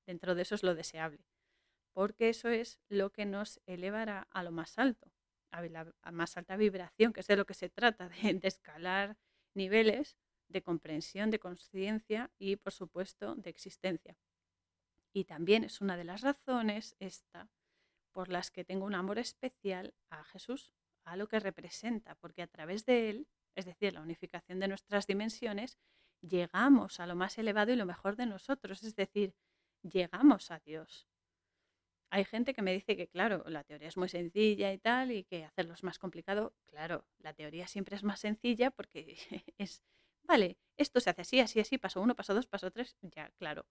dentro 0.06 0.36
de 0.36 0.42
eso 0.42 0.56
es 0.56 0.64
lo 0.64 0.76
deseable 0.76 1.31
porque 1.94 2.30
eso 2.30 2.50
es 2.50 2.80
lo 2.90 3.12
que 3.12 3.26
nos 3.26 3.60
elevará 3.66 4.28
a 4.32 4.44
lo 4.44 4.52
más 4.52 4.78
alto, 4.78 5.12
a 5.52 5.62
la 5.62 5.94
más 6.12 6.38
alta 6.38 6.56
vibración, 6.56 7.14
que 7.14 7.20
es 7.20 7.28
de 7.28 7.36
lo 7.36 7.46
que 7.46 7.54
se 7.54 7.70
trata, 7.70 8.10
de, 8.42 8.48
escalar 8.48 9.18
niveles 9.54 10.18
de 10.48 10.62
comprensión, 10.62 11.30
de 11.30 11.40
conciencia 11.40 12.32
y, 12.38 12.56
por 12.58 12.74
supuesto, 12.74 13.36
de 13.36 13.50
existencia. 13.50 14.18
Y 15.14 15.26
también 15.26 15.64
es 15.64 15.82
una 15.82 15.98
de 15.98 16.06
las 16.06 16.22
razones 16.22 16.96
esta 17.00 17.50
por 18.12 18.30
las 18.30 18.52
que 18.52 18.66
tengo 18.66 18.86
un 18.86 18.96
amor 18.96 19.20
especial 19.20 19.94
a 20.10 20.24
Jesús, 20.26 20.72
a 21.06 21.16
lo 21.16 21.28
que 21.28 21.40
representa, 21.40 22.16
porque 22.16 22.42
a 22.42 22.48
través 22.48 22.86
de 22.86 23.10
él, 23.10 23.28
es 23.56 23.66
decir, 23.66 23.94
la 23.94 24.02
unificación 24.02 24.60
de 24.60 24.68
nuestras 24.68 25.08
dimensiones, 25.08 25.78
llegamos 26.22 27.00
a 27.00 27.08
lo 27.08 27.16
más 27.16 27.38
elevado 27.38 27.72
y 27.72 27.76
lo 27.76 27.86
mejor 27.86 28.16
de 28.16 28.26
nosotros, 28.26 28.84
es 28.84 28.96
decir, 28.96 29.34
llegamos 29.82 30.52
a 30.52 30.60
Dios. 30.60 31.11
Hay 32.14 32.26
gente 32.26 32.54
que 32.54 32.62
me 32.62 32.74
dice 32.74 32.98
que, 32.98 33.08
claro, 33.08 33.44
la 33.48 33.64
teoría 33.64 33.88
es 33.88 33.96
muy 33.98 34.10
sencilla 34.10 34.74
y 34.74 34.78
tal, 34.78 35.12
y 35.12 35.24
que 35.24 35.46
hacerlo 35.46 35.74
es 35.74 35.84
más 35.84 35.98
complicado. 35.98 36.54
Claro, 36.68 37.06
la 37.20 37.34
teoría 37.34 37.68
siempre 37.68 37.96
es 37.96 38.04
más 38.04 38.20
sencilla 38.20 38.70
porque 38.72 39.18
es, 39.58 39.84
vale, 40.24 40.58
esto 40.78 41.00
se 41.00 41.10
hace 41.10 41.22
así, 41.22 41.40
así, 41.40 41.60
así, 41.62 41.78
paso 41.78 42.02
uno, 42.02 42.16
paso 42.16 42.34
dos, 42.34 42.48
paso 42.48 42.70
tres, 42.72 42.98
ya, 43.02 43.32
claro. 43.38 43.66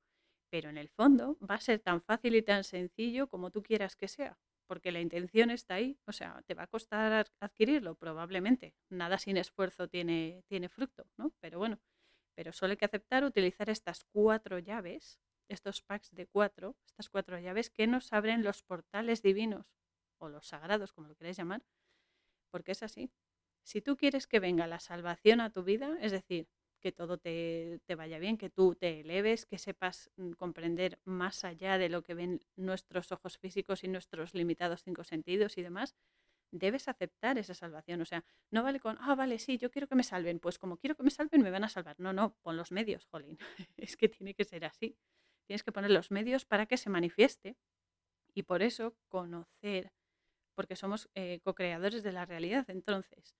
Pero 0.50 0.70
en 0.70 0.78
el 0.78 0.88
fondo 0.88 1.38
va 1.48 1.56
a 1.56 1.60
ser 1.60 1.80
tan 1.80 2.00
fácil 2.02 2.34
y 2.34 2.42
tan 2.42 2.64
sencillo 2.64 3.28
como 3.28 3.50
tú 3.50 3.62
quieras 3.62 3.94
que 3.96 4.08
sea, 4.08 4.38
porque 4.66 4.90
la 4.92 5.00
intención 5.00 5.50
está 5.50 5.74
ahí. 5.74 5.98
O 6.06 6.12
sea, 6.12 6.42
¿te 6.46 6.54
va 6.54 6.64
a 6.64 6.66
costar 6.66 7.26
adquirirlo? 7.40 7.94
Probablemente. 7.96 8.74
Nada 8.90 9.18
sin 9.18 9.36
esfuerzo 9.36 9.88
tiene, 9.88 10.42
tiene 10.48 10.68
fruto, 10.68 11.06
¿no? 11.18 11.32
Pero 11.40 11.58
bueno, 11.58 11.78
pero 12.34 12.52
solo 12.52 12.72
hay 12.72 12.76
que 12.78 12.86
aceptar 12.86 13.24
utilizar 13.24 13.70
estas 13.70 14.04
cuatro 14.04 14.58
llaves 14.58 15.20
estos 15.50 15.82
packs 15.82 16.10
de 16.12 16.26
cuatro, 16.26 16.76
estas 16.86 17.08
cuatro 17.08 17.38
llaves 17.38 17.70
que 17.70 17.86
nos 17.86 18.12
abren 18.12 18.42
los 18.42 18.62
portales 18.62 19.22
divinos 19.22 19.66
o 20.18 20.28
los 20.28 20.46
sagrados, 20.46 20.92
como 20.92 21.08
lo 21.08 21.16
queréis 21.16 21.36
llamar, 21.36 21.62
porque 22.50 22.72
es 22.72 22.82
así. 22.82 23.10
Si 23.62 23.80
tú 23.82 23.96
quieres 23.96 24.26
que 24.26 24.40
venga 24.40 24.66
la 24.66 24.80
salvación 24.80 25.40
a 25.40 25.50
tu 25.50 25.62
vida, 25.62 25.96
es 26.00 26.12
decir, 26.12 26.48
que 26.80 26.92
todo 26.92 27.18
te, 27.18 27.80
te, 27.86 27.94
vaya 27.94 28.18
bien, 28.18 28.38
que 28.38 28.50
tú 28.50 28.74
te 28.74 29.00
eleves, 29.00 29.46
que 29.46 29.58
sepas 29.58 30.10
mm, 30.16 30.32
comprender 30.32 30.98
más 31.04 31.44
allá 31.44 31.78
de 31.78 31.90
lo 31.90 32.02
que 32.02 32.14
ven 32.14 32.40
nuestros 32.56 33.12
ojos 33.12 33.38
físicos 33.38 33.84
y 33.84 33.88
nuestros 33.88 34.34
limitados 34.34 34.82
cinco 34.82 35.04
sentidos 35.04 35.58
y 35.58 35.62
demás, 35.62 35.94
debes 36.50 36.88
aceptar 36.88 37.38
esa 37.38 37.54
salvación. 37.54 38.00
O 38.00 38.04
sea, 38.04 38.24
no 38.50 38.62
vale 38.62 38.80
con, 38.80 38.96
ah, 39.00 39.14
vale, 39.14 39.38
sí, 39.38 39.58
yo 39.58 39.70
quiero 39.70 39.88
que 39.88 39.94
me 39.94 40.02
salven. 40.02 40.40
Pues 40.40 40.58
como 40.58 40.76
quiero 40.76 40.96
que 40.96 41.02
me 41.02 41.10
salven, 41.10 41.42
me 41.42 41.50
van 41.50 41.64
a 41.64 41.68
salvar. 41.68 41.96
No, 41.98 42.12
no, 42.12 42.34
pon 42.42 42.56
los 42.56 42.72
medios, 42.72 43.06
jolín. 43.06 43.38
es 43.76 43.96
que 43.96 44.08
tiene 44.08 44.34
que 44.34 44.44
ser 44.44 44.64
así. 44.64 44.96
Tienes 45.50 45.64
que 45.64 45.72
poner 45.72 45.90
los 45.90 46.12
medios 46.12 46.44
para 46.44 46.66
que 46.66 46.76
se 46.76 46.90
manifieste. 46.90 47.56
Y 48.34 48.44
por 48.44 48.62
eso 48.62 48.94
conocer, 49.08 49.92
porque 50.54 50.76
somos 50.76 51.10
eh, 51.16 51.40
co-creadores 51.42 52.04
de 52.04 52.12
la 52.12 52.24
realidad. 52.24 52.70
Entonces, 52.70 53.34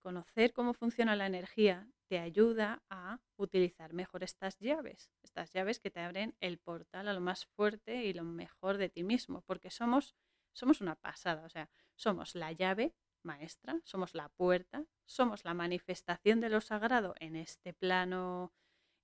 conocer 0.00 0.52
cómo 0.52 0.74
funciona 0.74 1.16
la 1.16 1.26
energía 1.26 1.88
te 2.06 2.20
ayuda 2.20 2.84
a 2.88 3.18
utilizar 3.36 3.92
mejor 3.94 4.22
estas 4.22 4.60
llaves, 4.60 5.10
estas 5.24 5.52
llaves 5.52 5.80
que 5.80 5.90
te 5.90 5.98
abren 5.98 6.36
el 6.38 6.58
portal 6.58 7.08
a 7.08 7.12
lo 7.12 7.20
más 7.20 7.46
fuerte 7.46 8.04
y 8.04 8.12
lo 8.12 8.22
mejor 8.22 8.78
de 8.78 8.88
ti 8.88 9.02
mismo, 9.02 9.42
porque 9.42 9.72
somos, 9.72 10.14
somos 10.52 10.80
una 10.80 10.94
pasada, 10.94 11.44
o 11.44 11.50
sea, 11.50 11.68
somos 11.96 12.36
la 12.36 12.52
llave 12.52 12.94
maestra, 13.24 13.80
somos 13.82 14.14
la 14.14 14.28
puerta, 14.28 14.86
somos 15.04 15.44
la 15.44 15.54
manifestación 15.54 16.40
de 16.40 16.48
lo 16.48 16.60
sagrado 16.60 17.16
en 17.18 17.34
este 17.34 17.72
plano 17.72 18.52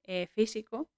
eh, 0.04 0.28
físico 0.28 0.88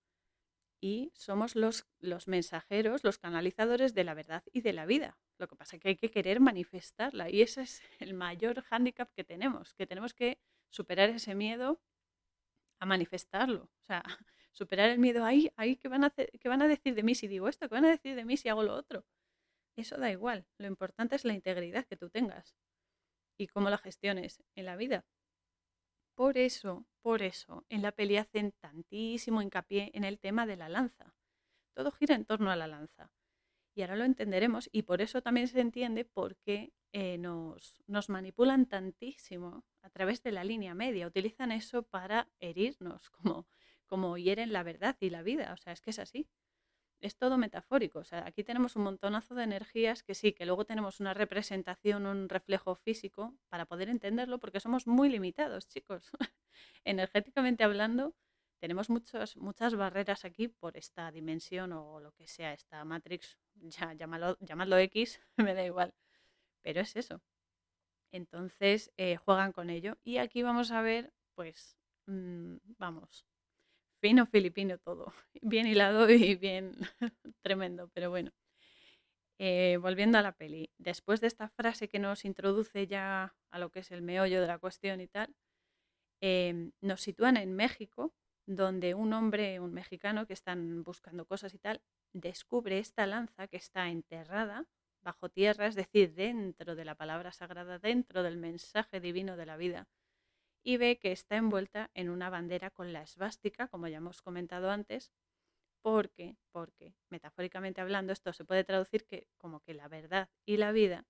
y 0.80 1.10
somos 1.14 1.56
los, 1.56 1.86
los 1.98 2.28
mensajeros, 2.28 3.04
los 3.04 3.18
canalizadores 3.18 3.94
de 3.94 4.04
la 4.04 4.14
verdad 4.14 4.44
y 4.52 4.60
de 4.60 4.72
la 4.72 4.86
vida. 4.86 5.18
Lo 5.38 5.48
que 5.48 5.56
pasa 5.56 5.76
es 5.76 5.82
que 5.82 5.88
hay 5.88 5.96
que 5.96 6.10
querer 6.10 6.40
manifestarla 6.40 7.30
y 7.30 7.42
ese 7.42 7.62
es 7.62 7.82
el 7.98 8.14
mayor 8.14 8.62
hándicap 8.62 9.12
que 9.12 9.24
tenemos, 9.24 9.74
que 9.74 9.86
tenemos 9.86 10.14
que 10.14 10.38
superar 10.70 11.10
ese 11.10 11.34
miedo 11.34 11.80
a 12.80 12.86
manifestarlo. 12.86 13.64
O 13.64 13.84
sea, 13.86 14.02
superar 14.52 14.90
el 14.90 14.98
miedo 14.98 15.24
ahí, 15.24 15.50
ahí 15.56 15.76
¿qué 15.76 15.88
van, 15.88 16.04
a 16.04 16.08
hacer, 16.08 16.30
¿qué 16.38 16.48
van 16.48 16.62
a 16.62 16.68
decir 16.68 16.94
de 16.94 17.02
mí 17.02 17.14
si 17.14 17.28
digo 17.28 17.48
esto? 17.48 17.68
¿Qué 17.68 17.74
van 17.74 17.84
a 17.84 17.90
decir 17.90 18.14
de 18.14 18.24
mí 18.24 18.36
si 18.36 18.48
hago 18.48 18.62
lo 18.62 18.74
otro? 18.74 19.04
Eso 19.76 19.96
da 19.96 20.10
igual. 20.10 20.46
Lo 20.58 20.66
importante 20.66 21.16
es 21.16 21.24
la 21.24 21.34
integridad 21.34 21.86
que 21.86 21.96
tú 21.96 22.10
tengas 22.10 22.56
y 23.36 23.46
cómo 23.46 23.70
la 23.70 23.78
gestiones 23.78 24.42
en 24.56 24.66
la 24.66 24.76
vida. 24.76 25.06
Por 26.18 26.36
eso, 26.36 26.84
por 27.00 27.22
eso, 27.22 27.64
en 27.68 27.80
la 27.80 27.92
peli 27.92 28.16
hacen 28.16 28.50
tantísimo 28.50 29.40
hincapié 29.40 29.92
en 29.94 30.02
el 30.02 30.18
tema 30.18 30.46
de 30.46 30.56
la 30.56 30.68
lanza. 30.68 31.14
Todo 31.74 31.92
gira 31.92 32.16
en 32.16 32.24
torno 32.24 32.50
a 32.50 32.56
la 32.56 32.66
lanza. 32.66 33.12
Y 33.72 33.82
ahora 33.82 33.94
lo 33.94 34.02
entenderemos 34.02 34.68
y 34.72 34.82
por 34.82 35.00
eso 35.00 35.22
también 35.22 35.46
se 35.46 35.60
entiende 35.60 36.04
por 36.04 36.34
qué 36.38 36.72
eh, 36.90 37.18
nos, 37.18 37.84
nos 37.86 38.08
manipulan 38.08 38.66
tantísimo 38.66 39.64
a 39.80 39.90
través 39.90 40.20
de 40.24 40.32
la 40.32 40.42
línea 40.42 40.74
media. 40.74 41.06
Utilizan 41.06 41.52
eso 41.52 41.84
para 41.84 42.28
herirnos, 42.40 43.10
como, 43.10 43.46
como 43.86 44.18
hieren 44.18 44.52
la 44.52 44.64
verdad 44.64 44.96
y 44.98 45.10
la 45.10 45.22
vida. 45.22 45.52
O 45.52 45.56
sea, 45.56 45.72
es 45.72 45.80
que 45.80 45.90
es 45.90 46.00
así 46.00 46.26
es 47.00 47.16
todo 47.16 47.38
metafórico. 47.38 48.00
O 48.00 48.04
sea, 48.04 48.26
aquí 48.26 48.44
tenemos 48.44 48.76
un 48.76 48.82
montonazo 48.82 49.34
de 49.34 49.44
energías 49.44 50.02
que 50.02 50.14
sí, 50.14 50.32
que 50.32 50.46
luego 50.46 50.64
tenemos 50.64 51.00
una 51.00 51.14
representación, 51.14 52.06
un 52.06 52.28
reflejo 52.28 52.74
físico 52.74 53.34
para 53.48 53.66
poder 53.66 53.88
entenderlo, 53.88 54.38
porque 54.38 54.60
somos 54.60 54.86
muy 54.86 55.08
limitados, 55.08 55.68
chicos. 55.68 56.10
Energéticamente 56.84 57.64
hablando, 57.64 58.14
tenemos 58.58 58.90
muchas, 58.90 59.36
muchas 59.36 59.74
barreras 59.74 60.24
aquí 60.24 60.48
por 60.48 60.76
esta 60.76 61.10
dimensión 61.10 61.72
o 61.72 62.00
lo 62.00 62.12
que 62.12 62.26
sea, 62.26 62.52
esta 62.52 62.84
matrix, 62.84 63.38
ya 63.54 63.92
llamadlo 63.94 64.78
X, 64.78 65.20
me 65.36 65.54
da 65.54 65.64
igual. 65.64 65.94
Pero 66.62 66.80
es 66.80 66.96
eso. 66.96 67.22
Entonces 68.10 68.92
eh, 68.96 69.16
juegan 69.16 69.52
con 69.52 69.70
ello. 69.70 69.98
Y 70.02 70.18
aquí 70.18 70.42
vamos 70.42 70.70
a 70.70 70.82
ver, 70.82 71.12
pues, 71.34 71.76
mm, 72.06 72.56
vamos, 72.78 73.26
fino 74.00 74.26
filipino 74.26 74.78
todo, 74.78 75.12
bien 75.42 75.66
hilado 75.66 76.08
y 76.10 76.34
bien 76.36 76.72
tremendo, 77.42 77.88
pero 77.94 78.10
bueno. 78.10 78.30
Eh, 79.40 79.78
volviendo 79.80 80.18
a 80.18 80.22
la 80.22 80.32
peli, 80.32 80.70
después 80.78 81.20
de 81.20 81.28
esta 81.28 81.48
frase 81.48 81.88
que 81.88 82.00
nos 82.00 82.24
introduce 82.24 82.88
ya 82.88 83.36
a 83.50 83.58
lo 83.60 83.70
que 83.70 83.80
es 83.80 83.92
el 83.92 84.02
meollo 84.02 84.40
de 84.40 84.48
la 84.48 84.58
cuestión 84.58 85.00
y 85.00 85.06
tal, 85.06 85.32
em, 86.20 86.72
nos 86.80 87.02
sitúan 87.02 87.36
en 87.36 87.54
México, 87.54 88.12
donde 88.46 88.94
un 88.94 89.12
hombre, 89.12 89.60
un 89.60 89.72
mexicano 89.72 90.26
que 90.26 90.32
están 90.32 90.82
buscando 90.82 91.24
cosas 91.26 91.54
y 91.54 91.58
tal, 91.58 91.80
descubre 92.12 92.78
esta 92.80 93.06
lanza 93.06 93.46
que 93.46 93.58
está 93.58 93.88
enterrada 93.90 94.66
bajo 95.02 95.28
tierra, 95.28 95.66
es 95.68 95.76
decir, 95.76 96.14
dentro 96.14 96.74
de 96.74 96.84
la 96.84 96.96
palabra 96.96 97.30
sagrada, 97.32 97.78
dentro 97.78 98.24
del 98.24 98.38
mensaje 98.38 99.00
divino 99.00 99.36
de 99.36 99.46
la 99.46 99.56
vida 99.56 99.88
y 100.62 100.76
ve 100.76 100.98
que 100.98 101.12
está 101.12 101.36
envuelta 101.36 101.90
en 101.94 102.10
una 102.10 102.30
bandera 102.30 102.70
con 102.70 102.92
la 102.92 103.02
esvástica, 103.02 103.68
como 103.68 103.88
ya 103.88 103.98
hemos 103.98 104.22
comentado 104.22 104.70
antes, 104.70 105.12
porque, 105.82 106.36
porque, 106.50 106.94
metafóricamente 107.08 107.80
hablando, 107.80 108.12
esto 108.12 108.32
se 108.32 108.44
puede 108.44 108.64
traducir 108.64 109.06
que 109.06 109.28
como 109.38 109.60
que 109.60 109.74
la 109.74 109.88
verdad 109.88 110.28
y 110.44 110.56
la 110.56 110.72
vida, 110.72 111.06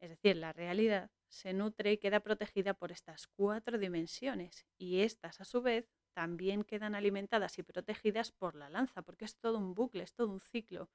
es 0.00 0.10
decir, 0.10 0.36
la 0.36 0.52
realidad, 0.52 1.10
se 1.28 1.52
nutre 1.52 1.92
y 1.92 1.98
queda 1.98 2.20
protegida 2.20 2.74
por 2.74 2.92
estas 2.92 3.26
cuatro 3.26 3.78
dimensiones 3.78 4.66
y 4.78 5.00
estas 5.00 5.40
a 5.40 5.44
su 5.44 5.62
vez 5.62 5.88
también 6.14 6.64
quedan 6.64 6.94
alimentadas 6.94 7.58
y 7.58 7.62
protegidas 7.62 8.32
por 8.32 8.54
la 8.54 8.70
lanza, 8.70 9.02
porque 9.02 9.24
es 9.24 9.36
todo 9.36 9.58
un 9.58 9.74
bucle, 9.74 10.02
es 10.02 10.14
todo 10.14 10.28
un 10.28 10.40
ciclo 10.40 10.88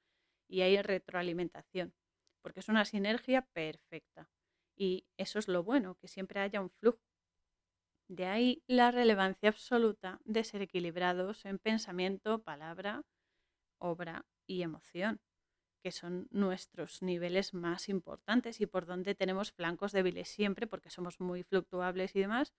y 0.47 0.61
hay 0.61 0.81
retroalimentación, 0.81 1.93
porque 2.41 2.59
es 2.59 2.69
una 2.69 2.85
sinergia 2.85 3.43
perfecta. 3.53 4.29
Y 4.75 5.05
eso 5.17 5.37
es 5.37 5.47
lo 5.47 5.63
bueno, 5.63 5.95
que 5.95 6.07
siempre 6.07 6.39
haya 6.39 6.59
un 6.59 6.71
flujo 6.71 7.10
de 8.11 8.25
ahí 8.25 8.61
la 8.67 8.91
relevancia 8.91 9.47
absoluta 9.47 10.19
de 10.25 10.43
ser 10.43 10.61
equilibrados 10.61 11.45
en 11.45 11.59
pensamiento, 11.59 12.43
palabra, 12.43 13.03
obra 13.79 14.25
y 14.45 14.63
emoción, 14.63 15.21
que 15.81 15.91
son 15.91 16.27
nuestros 16.29 17.01
niveles 17.01 17.53
más 17.53 17.87
importantes 17.87 18.59
y 18.59 18.65
por 18.65 18.85
donde 18.85 19.15
tenemos 19.15 19.53
flancos 19.53 19.93
débiles 19.93 20.27
siempre 20.27 20.67
porque 20.67 20.89
somos 20.89 21.21
muy 21.21 21.43
fluctuables 21.43 22.13
y 22.17 22.19
demás, 22.19 22.53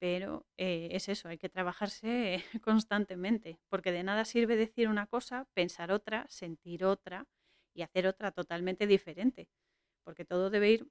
pero 0.00 0.46
eh, 0.56 0.88
es 0.92 1.10
eso, 1.10 1.28
hay 1.28 1.36
que 1.36 1.50
trabajarse 1.50 2.42
constantemente, 2.64 3.60
porque 3.68 3.92
de 3.92 4.04
nada 4.04 4.24
sirve 4.24 4.56
decir 4.56 4.88
una 4.88 5.06
cosa, 5.06 5.46
pensar 5.52 5.92
otra, 5.92 6.26
sentir 6.30 6.86
otra 6.86 7.26
y 7.74 7.82
hacer 7.82 8.06
otra 8.06 8.32
totalmente 8.32 8.86
diferente, 8.86 9.50
porque 10.02 10.24
todo 10.24 10.48
debe 10.48 10.70
ir 10.70 10.88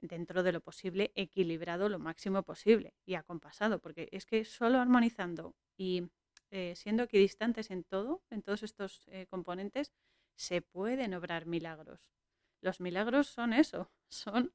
dentro 0.00 0.42
de 0.42 0.52
lo 0.52 0.60
posible 0.60 1.12
equilibrado 1.14 1.88
lo 1.88 1.98
máximo 1.98 2.42
posible 2.42 2.94
y 3.04 3.14
acompasado, 3.14 3.80
porque 3.80 4.08
es 4.12 4.26
que 4.26 4.44
solo 4.44 4.78
armonizando 4.78 5.54
y 5.76 6.10
eh, 6.50 6.74
siendo 6.76 7.02
equidistantes 7.02 7.70
en 7.70 7.84
todo, 7.84 8.22
en 8.30 8.42
todos 8.42 8.62
estos 8.62 9.02
eh, 9.08 9.26
componentes, 9.26 9.92
se 10.36 10.62
pueden 10.62 11.14
obrar 11.14 11.46
milagros. 11.46 12.00
Los 12.60 12.80
milagros 12.80 13.28
son 13.28 13.52
eso, 13.52 13.90
son 14.10 14.54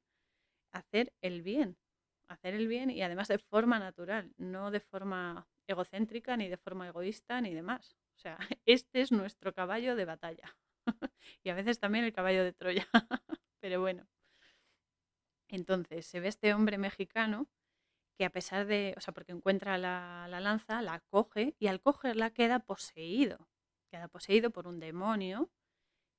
hacer 0.72 1.12
el 1.20 1.42
bien, 1.42 1.78
hacer 2.28 2.54
el 2.54 2.68
bien 2.68 2.90
y 2.90 3.02
además 3.02 3.28
de 3.28 3.38
forma 3.38 3.78
natural, 3.78 4.32
no 4.36 4.70
de 4.70 4.80
forma 4.80 5.48
egocéntrica, 5.66 6.36
ni 6.36 6.48
de 6.48 6.56
forma 6.56 6.88
egoísta, 6.88 7.40
ni 7.40 7.54
demás. 7.54 7.96
O 8.16 8.18
sea, 8.18 8.38
este 8.66 9.00
es 9.00 9.12
nuestro 9.12 9.52
caballo 9.52 9.96
de 9.96 10.04
batalla. 10.04 10.56
y 11.42 11.50
a 11.50 11.54
veces 11.54 11.78
también 11.78 12.04
el 12.04 12.12
caballo 12.12 12.44
de 12.44 12.52
Troya. 12.52 12.88
Pero 13.60 13.80
bueno. 13.80 14.06
Entonces, 15.54 16.06
se 16.06 16.20
ve 16.20 16.28
este 16.28 16.52
hombre 16.54 16.78
mexicano 16.78 17.48
que 18.18 18.24
a 18.24 18.30
pesar 18.30 18.66
de, 18.66 18.94
o 18.96 19.00
sea, 19.00 19.12
porque 19.14 19.32
encuentra 19.32 19.78
la, 19.78 20.26
lanza, 20.28 20.82
la 20.82 21.00
coge 21.00 21.54
y 21.58 21.66
al 21.66 21.80
cogerla 21.80 22.30
queda 22.30 22.60
poseído. 22.60 23.48
Queda 23.90 24.08
poseído 24.08 24.50
por 24.50 24.66
un 24.66 24.80
demonio 24.80 25.50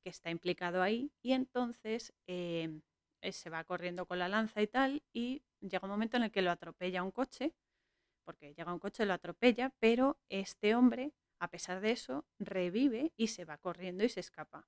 que 0.03 0.09
está 0.09 0.29
implicado 0.29 0.81
ahí 0.81 1.11
y 1.21 1.33
entonces 1.33 2.13
em, 2.27 2.81
eh, 3.21 3.31
se 3.31 3.49
va 3.49 3.63
corriendo 3.63 4.05
con 4.05 4.19
la 4.19 4.29
lanza 4.29 4.61
y 4.61 4.67
tal 4.67 5.03
y 5.13 5.43
llega 5.59 5.85
un 5.85 5.89
momento 5.91 6.17
en 6.17 6.23
el 6.23 6.31
que 6.31 6.41
lo 6.41 6.51
atropella 6.51 7.03
un 7.03 7.11
coche, 7.11 7.53
porque 8.25 8.53
llega 8.53 8.73
un 8.73 8.79
coche, 8.79 9.05
lo 9.05 9.13
atropella, 9.13 9.73
pero 9.79 10.17
este 10.29 10.75
hombre, 10.75 11.13
a 11.39 11.49
pesar 11.49 11.81
de 11.81 11.91
eso, 11.91 12.25
revive 12.39 13.13
y 13.17 13.27
se 13.27 13.45
va 13.45 13.57
corriendo 13.57 14.03
y 14.03 14.09
se 14.09 14.19
escapa. 14.19 14.67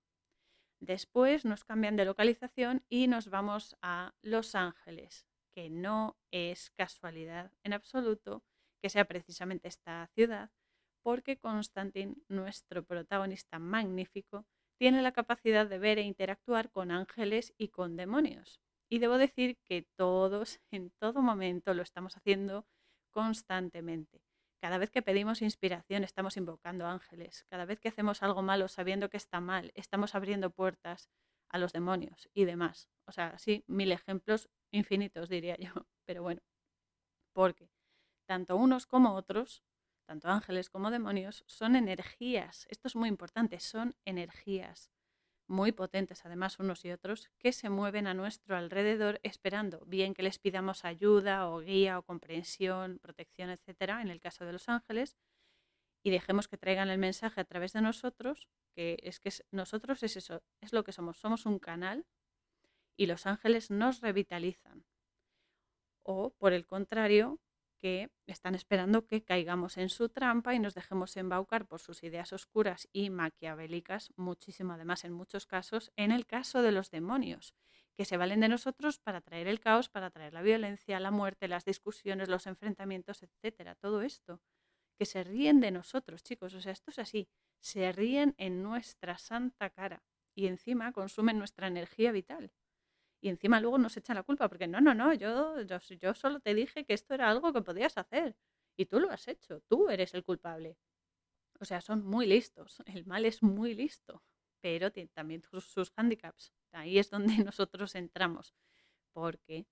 Después 0.79 1.43
nos 1.43 1.63
cambian 1.63 1.96
de 1.96 2.05
localización 2.05 2.84
y 2.88 3.07
nos 3.07 3.29
vamos 3.29 3.75
a 3.81 4.13
Los 4.22 4.53
Ángeles, 4.53 5.25
que 5.55 5.69
no 5.69 6.17
es 6.31 6.69
casualidad 6.72 7.51
en 7.63 7.74
absoluto 7.74 8.43
que 8.81 8.89
sea 8.89 9.05
precisamente 9.05 9.67
esta 9.67 10.07
ciudad, 10.13 10.51
porque 11.01 11.38
Constantin, 11.38 12.24
nuestro 12.27 12.84
protagonista 12.84 13.57
magnífico, 13.57 14.46
tiene 14.77 15.01
la 15.01 15.13
capacidad 15.13 15.67
de 15.67 15.79
ver 15.79 15.98
e 15.98 16.03
interactuar 16.03 16.69
con 16.69 16.91
ángeles 16.91 17.53
y 17.57 17.69
con 17.69 17.96
demonios. 17.96 18.62
Y 18.89 19.00
debo 19.00 19.17
decir 19.17 19.57
que 19.63 19.88
todos, 19.96 20.60
en 20.69 20.91
todo 21.00 21.22
momento, 21.22 21.74
lo 21.74 21.81
estamos 21.81 22.15
haciendo 22.15 22.67
constantemente. 23.12 24.26
Cada 24.59 24.77
vez 24.77 24.89
que 24.89 25.01
pedimos 25.01 25.41
inspiración 25.41 26.03
estamos 26.03 26.35
invocando 26.35 26.87
ángeles. 26.87 27.45
Cada 27.49 27.65
vez 27.65 27.79
que 27.79 27.89
hacemos 27.89 28.23
algo 28.23 28.41
malo 28.41 28.67
sabiendo 28.67 29.09
que 29.09 29.17
está 29.17 29.39
mal, 29.39 29.71
estamos 29.75 30.15
abriendo 30.15 30.49
puertas 30.49 31.09
a 31.49 31.57
los 31.57 31.73
demonios 31.73 32.29
y 32.33 32.45
demás. 32.45 32.89
O 33.05 33.11
sea, 33.11 33.37
sí, 33.37 33.63
mil 33.67 33.91
ejemplos 33.91 34.49
infinitos, 34.71 35.29
diría 35.29 35.57
yo. 35.57 35.71
Pero 36.05 36.23
bueno, 36.23 36.41
porque 37.33 37.69
tanto 38.25 38.55
unos 38.55 38.87
como 38.87 39.13
otros, 39.13 39.63
tanto 40.05 40.29
ángeles 40.29 40.69
como 40.69 40.91
demonios, 40.91 41.43
son 41.47 41.75
energías. 41.75 42.65
Esto 42.69 42.87
es 42.87 42.95
muy 42.95 43.09
importante, 43.09 43.59
son 43.59 43.95
energías 44.05 44.91
muy 45.47 45.71
potentes 45.71 46.25
además 46.25 46.59
unos 46.59 46.83
y 46.85 46.91
otros, 46.91 47.29
que 47.39 47.51
se 47.51 47.69
mueven 47.69 48.07
a 48.07 48.13
nuestro 48.13 48.55
alrededor 48.57 49.19
esperando 49.23 49.83
bien 49.86 50.13
que 50.13 50.23
les 50.23 50.39
pidamos 50.39 50.86
ayuda 50.86 51.49
o 51.49 51.60
guía 51.60 51.99
o 51.99 52.03
comprensión, 52.03 52.99
protección, 52.99 53.49
etcétera, 53.49 54.01
en 54.01 54.10
el 54.10 54.19
caso 54.19 54.45
de 54.45 54.53
los 54.53 54.69
ángeles, 54.69 55.17
y 56.03 56.10
dejemos 56.12 56.47
que 56.47 56.57
traigan 56.57 56.89
el 56.89 56.97
mensaje 56.97 57.41
a 57.41 57.45
través 57.45 57.73
de 57.73 57.81
nosotros, 57.81 58.47
que 58.75 58.97
es 59.03 59.19
que 59.19 59.31
nosotros 59.51 60.03
es 60.03 60.17
eso, 60.17 60.43
es 60.62 60.73
lo 60.73 60.83
que 60.83 60.91
somos, 60.91 61.17
somos 61.17 61.45
un 61.45 61.60
canal 61.60 62.05
y 62.95 63.07
los 63.07 63.25
ángeles 63.25 63.71
nos 63.71 64.01
revitalizan. 64.01 64.86
O 66.03 66.31
por 66.31 66.53
el 66.53 66.65
contrario, 66.65 67.39
que 67.77 68.09
están 68.25 68.55
esperando 68.55 69.05
que 69.05 69.23
caigamos 69.23 69.77
en 69.77 69.89
su 69.89 70.09
trampa 70.09 70.53
y 70.53 70.59
nos 70.59 70.73
dejemos 70.73 71.15
embaucar 71.17 71.65
por 71.67 71.79
sus 71.79 72.03
ideas 72.03 72.33
oscuras 72.33 72.87
y 72.91 73.09
maquiavélicas, 73.09 74.11
muchísimo 74.15 74.73
además 74.73 75.03
en 75.05 75.13
muchos 75.13 75.45
casos, 75.45 75.91
en 75.95 76.11
el 76.11 76.25
caso 76.25 76.61
de 76.61 76.71
los 76.71 76.91
demonios, 76.91 77.55
que 77.95 78.05
se 78.05 78.17
valen 78.17 78.41
de 78.41 78.49
nosotros 78.49 78.99
para 78.99 79.21
traer 79.21 79.47
el 79.47 79.59
caos, 79.59 79.89
para 79.89 80.09
traer 80.09 80.33
la 80.33 80.41
violencia, 80.41 80.99
la 80.99 81.11
muerte, 81.11 81.47
las 81.47 81.65
discusiones, 81.65 82.29
los 82.29 82.47
enfrentamientos, 82.47 83.23
etcétera, 83.23 83.75
todo 83.75 84.01
esto, 84.01 84.41
que 84.97 85.05
se 85.05 85.23
ríen 85.23 85.59
de 85.59 85.71
nosotros, 85.71 86.23
chicos, 86.23 86.53
o 86.53 86.61
sea, 86.61 86.71
esto 86.71 86.91
es 86.91 86.99
así, 86.99 87.29
se 87.59 87.91
ríen 87.91 88.35
en 88.37 88.63
nuestra 88.63 89.17
santa 89.17 89.69
cara 89.69 90.03
y 90.35 90.47
encima 90.47 90.91
consumen 90.91 91.37
nuestra 91.37 91.67
energía 91.67 92.11
vital 92.11 92.51
y 93.21 93.30
encima 93.30 93.60
luego 93.60 93.77
nos 93.77 93.97
echan 93.97 94.15
la 94.15 94.23
culpa 94.23 94.47
porque 94.49 94.67
no, 94.67 94.82
no, 94.82 94.93
no, 94.93 95.13
yo, 95.13 95.62
yo, 95.62 95.77
yo 95.80 96.13
solo 96.13 96.39
te 96.39 96.53
dije 96.53 96.86
que 96.86 96.93
esto 96.93 97.13
era 97.13 97.30
algo 97.30 97.53
que 97.53 97.62
podías 97.62 97.97
hacer 97.97 98.36
y 98.75 98.86
tú 98.86 98.99
lo 98.99 99.10
has 99.12 99.27
hecho, 99.27 99.62
tú 99.62 99.89
eres 99.89 100.13
el 100.13 100.23
culpable. 100.23 100.77
O 101.60 101.65
sea, 101.65 101.82
son 101.82 102.06
muy 102.06 102.27
listos, 102.27 102.84
el 102.86 103.06
mal 103.06 103.25
es 103.25 103.41
muy 103.41 103.73
listo, 103.73 104.23
pero 104.62 104.91
tiene 104.91 105.10
también 105.13 105.41
sus, 105.41 105.65
sus 105.65 105.91
handicaps. 105.95 106.53
Ahí 106.71 106.99
es 106.99 107.10
donde 107.10 107.34
nosotros 107.51 107.95
entramos, 107.95 108.53
porque 109.13 109.67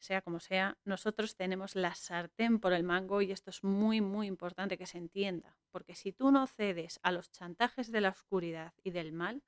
sea 0.00 0.20
como 0.20 0.38
sea, 0.40 0.78
nosotros 0.84 1.36
tenemos 1.36 1.76
la 1.76 1.94
sartén 1.94 2.60
por 2.60 2.72
el 2.72 2.82
mango 2.82 3.22
y 3.22 3.32
esto 3.32 3.50
es 3.50 3.64
muy, 3.64 4.00
muy 4.00 4.26
importante 4.26 4.76
que 4.76 4.86
se 4.86 4.98
entienda, 4.98 5.56
porque 5.70 5.94
si 5.94 6.12
tú 6.12 6.30
no 6.30 6.46
cedes 6.46 7.00
a 7.02 7.10
los 7.10 7.30
chantajes 7.30 7.90
de 7.90 8.02
la 8.02 8.10
oscuridad 8.10 8.74
y 8.82 8.90
del 8.90 9.12
mal, 9.12 9.42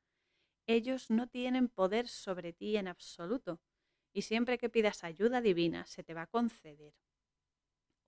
ellos 0.67 1.11
no 1.11 1.29
tienen 1.29 1.69
poder 1.69 2.09
sobre 2.09 2.53
ti 2.53 2.77
en 2.77 2.89
absoluto 2.89 3.61
y 4.13 4.23
siempre 4.23 4.59
que 4.59 4.71
pidas 4.71 5.05
ayuda 5.05 5.41
divina 5.41 5.87
se 5.87 6.03
te 6.03 6.15
va 6.15 6.23
a 6.23 6.27
conceder. 6.27 6.95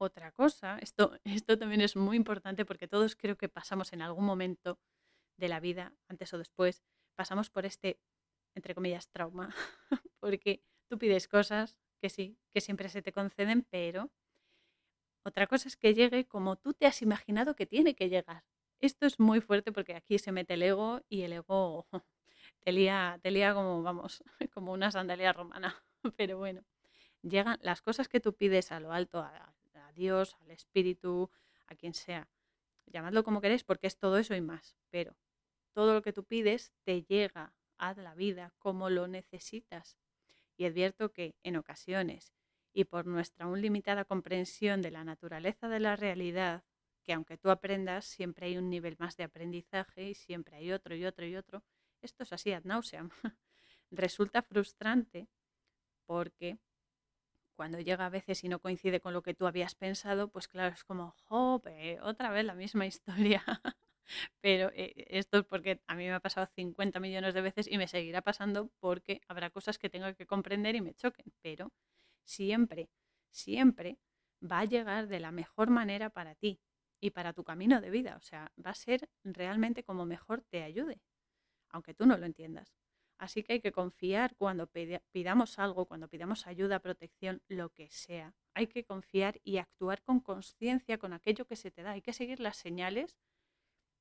Otra 0.00 0.30
cosa, 0.32 0.78
esto, 0.78 1.18
esto 1.24 1.58
también 1.58 1.80
es 1.80 1.96
muy 1.96 2.16
importante 2.16 2.64
porque 2.64 2.88
todos 2.88 3.16
creo 3.16 3.36
que 3.36 3.48
pasamos 3.48 3.92
en 3.92 4.02
algún 4.02 4.24
momento 4.24 4.78
de 5.36 5.48
la 5.48 5.60
vida, 5.60 5.94
antes 6.08 6.32
o 6.34 6.38
después, 6.38 6.82
pasamos 7.16 7.50
por 7.50 7.66
este, 7.66 8.00
entre 8.54 8.74
comillas, 8.74 9.08
trauma, 9.10 9.54
porque 10.20 10.62
tú 10.88 10.98
pides 10.98 11.28
cosas 11.28 11.76
que 12.00 12.10
sí, 12.10 12.38
que 12.52 12.60
siempre 12.60 12.88
se 12.88 13.02
te 13.02 13.12
conceden, 13.12 13.66
pero 13.70 14.10
otra 15.24 15.46
cosa 15.46 15.68
es 15.68 15.76
que 15.76 15.94
llegue 15.94 16.26
como 16.26 16.56
tú 16.56 16.74
te 16.74 16.86
has 16.86 17.02
imaginado 17.02 17.54
que 17.54 17.66
tiene 17.66 17.94
que 17.94 18.08
llegar. 18.08 18.44
Esto 18.80 19.06
es 19.06 19.18
muy 19.20 19.40
fuerte 19.40 19.72
porque 19.72 19.94
aquí 19.94 20.18
se 20.18 20.32
mete 20.32 20.54
el 20.54 20.62
ego 20.62 21.02
y 21.08 21.22
el 21.22 21.32
ego 21.32 21.86
te 23.22 23.30
lía, 23.30 23.54
como, 23.54 23.82
vamos, 23.82 24.22
como 24.52 24.72
una 24.72 24.90
sandalia 24.90 25.32
romana. 25.32 25.74
Pero 26.16 26.38
bueno, 26.38 26.64
llegan 27.22 27.58
las 27.62 27.82
cosas 27.82 28.08
que 28.08 28.20
tú 28.20 28.34
pides 28.34 28.72
a 28.72 28.80
lo 28.80 28.92
alto, 28.92 29.20
a, 29.20 29.54
Dios, 29.94 30.36
al 30.42 30.52
Espíritu, 30.52 31.28
a 31.66 31.74
quien 31.74 31.92
sea. 31.92 32.28
Llamadlo 32.86 33.24
como 33.24 33.40
queréis 33.40 33.64
porque 33.64 33.88
es 33.88 33.98
todo 33.98 34.18
eso 34.18 34.36
y 34.36 34.40
más. 34.40 34.76
Pero 34.90 35.16
todo 35.72 35.92
lo 35.92 36.02
que 36.02 36.12
tú 36.12 36.22
pides 36.24 36.72
te 36.84 37.02
llega 37.02 37.52
a 37.78 37.94
la 37.94 38.14
vida 38.14 38.52
como 38.58 38.90
lo 38.90 39.08
necesitas. 39.08 39.98
Y 40.56 40.66
advierto 40.66 41.12
que 41.12 41.34
en 41.42 41.56
ocasiones 41.56 42.32
y 42.72 42.84
por 42.84 43.06
nuestra 43.06 43.48
un 43.48 43.60
limitada 43.60 44.04
comprensión 44.04 44.82
de 44.82 44.92
la 44.92 45.02
naturaleza 45.02 45.68
de 45.68 45.80
la 45.80 45.96
realidad, 45.96 46.62
que 47.02 47.12
aunque 47.12 47.38
tú 47.38 47.50
aprendas, 47.50 48.04
siempre 48.04 48.46
hay 48.46 48.56
un 48.56 48.70
nivel 48.70 48.94
más 49.00 49.16
de 49.16 49.24
aprendizaje 49.24 50.10
y 50.10 50.14
siempre 50.14 50.56
hay 50.56 50.70
otro 50.70 50.94
y 50.94 51.04
otro 51.04 51.26
y 51.26 51.34
otro, 51.34 51.64
esto 52.02 52.22
es 52.24 52.32
así 52.32 52.52
ad 52.52 52.64
nauseam, 52.64 53.10
resulta 53.90 54.42
frustrante 54.42 55.28
porque 56.06 56.58
cuando 57.56 57.80
llega 57.80 58.06
a 58.06 58.10
veces 58.10 58.44
y 58.44 58.48
no 58.48 58.60
coincide 58.60 59.00
con 59.00 59.12
lo 59.12 59.22
que 59.22 59.34
tú 59.34 59.46
habías 59.46 59.74
pensado, 59.74 60.28
pues 60.30 60.46
claro, 60.46 60.74
es 60.74 60.84
como, 60.84 61.16
jope, 61.24 62.00
otra 62.02 62.30
vez 62.30 62.44
la 62.44 62.54
misma 62.54 62.86
historia. 62.92 63.42
Pero 64.40 64.70
eh, 64.74 64.94
esto 65.08 65.38
es 65.38 65.44
porque 65.44 65.80
a 65.86 65.94
mí 65.94 66.04
me 66.04 66.14
ha 66.14 66.20
pasado 66.20 66.46
50 66.54 67.00
millones 67.00 67.34
de 67.34 67.40
veces 67.42 67.66
y 67.70 67.76
me 67.78 67.88
seguirá 67.88 68.22
pasando 68.22 68.70
porque 68.80 69.20
habrá 69.28 69.50
cosas 69.50 69.78
que 69.78 69.90
tengo 69.90 70.14
que 70.14 70.26
comprender 70.26 70.76
y 70.76 70.80
me 70.80 70.94
choquen. 70.94 71.26
Pero 71.42 71.72
siempre, 72.24 72.90
siempre 73.30 73.98
va 74.40 74.60
a 74.60 74.64
llegar 74.64 75.08
de 75.08 75.20
la 75.20 75.32
mejor 75.32 75.70
manera 75.70 76.10
para 76.10 76.34
ti 76.36 76.60
y 77.00 77.10
para 77.10 77.32
tu 77.32 77.44
camino 77.44 77.80
de 77.80 77.90
vida. 77.90 78.16
O 78.16 78.22
sea, 78.22 78.52
va 78.64 78.70
a 78.70 78.74
ser 78.74 79.08
realmente 79.24 79.84
como 79.84 80.06
mejor 80.06 80.42
te 80.42 80.62
ayude 80.62 81.00
aunque 81.70 81.94
tú 81.94 82.06
no 82.06 82.16
lo 82.16 82.26
entiendas. 82.26 82.74
Así 83.18 83.42
que 83.42 83.54
hay 83.54 83.60
que 83.60 83.72
confiar 83.72 84.36
cuando 84.36 84.70
pidamos 85.10 85.58
algo, 85.58 85.86
cuando 85.86 86.08
pidamos 86.08 86.46
ayuda, 86.46 86.78
protección, 86.78 87.42
lo 87.48 87.70
que 87.70 87.90
sea. 87.90 88.34
Hay 88.54 88.68
que 88.68 88.84
confiar 88.84 89.40
y 89.42 89.58
actuar 89.58 90.02
con 90.02 90.20
conciencia 90.20 90.98
con 90.98 91.12
aquello 91.12 91.44
que 91.44 91.56
se 91.56 91.72
te 91.72 91.82
da. 91.82 91.92
Hay 91.92 92.02
que 92.02 92.12
seguir 92.12 92.38
las 92.38 92.56
señales 92.56 93.18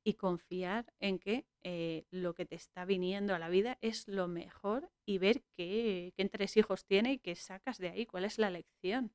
y 0.03 0.13
confiar 0.13 0.93
en 0.99 1.19
que 1.19 1.47
eh, 1.63 2.05
lo 2.11 2.33
que 2.35 2.45
te 2.45 2.55
está 2.55 2.85
viniendo 2.85 3.33
a 3.33 3.39
la 3.39 3.49
vida 3.49 3.77
es 3.81 4.07
lo 4.07 4.27
mejor 4.27 4.89
y 5.05 5.17
ver 5.17 5.43
qué, 5.51 6.13
qué 6.15 6.29
hijos 6.55 6.85
tiene 6.85 7.13
y 7.13 7.19
qué 7.19 7.35
sacas 7.35 7.77
de 7.79 7.89
ahí, 7.89 8.05
cuál 8.05 8.23
es 8.23 8.37
la 8.37 8.51
lección. 8.51 9.11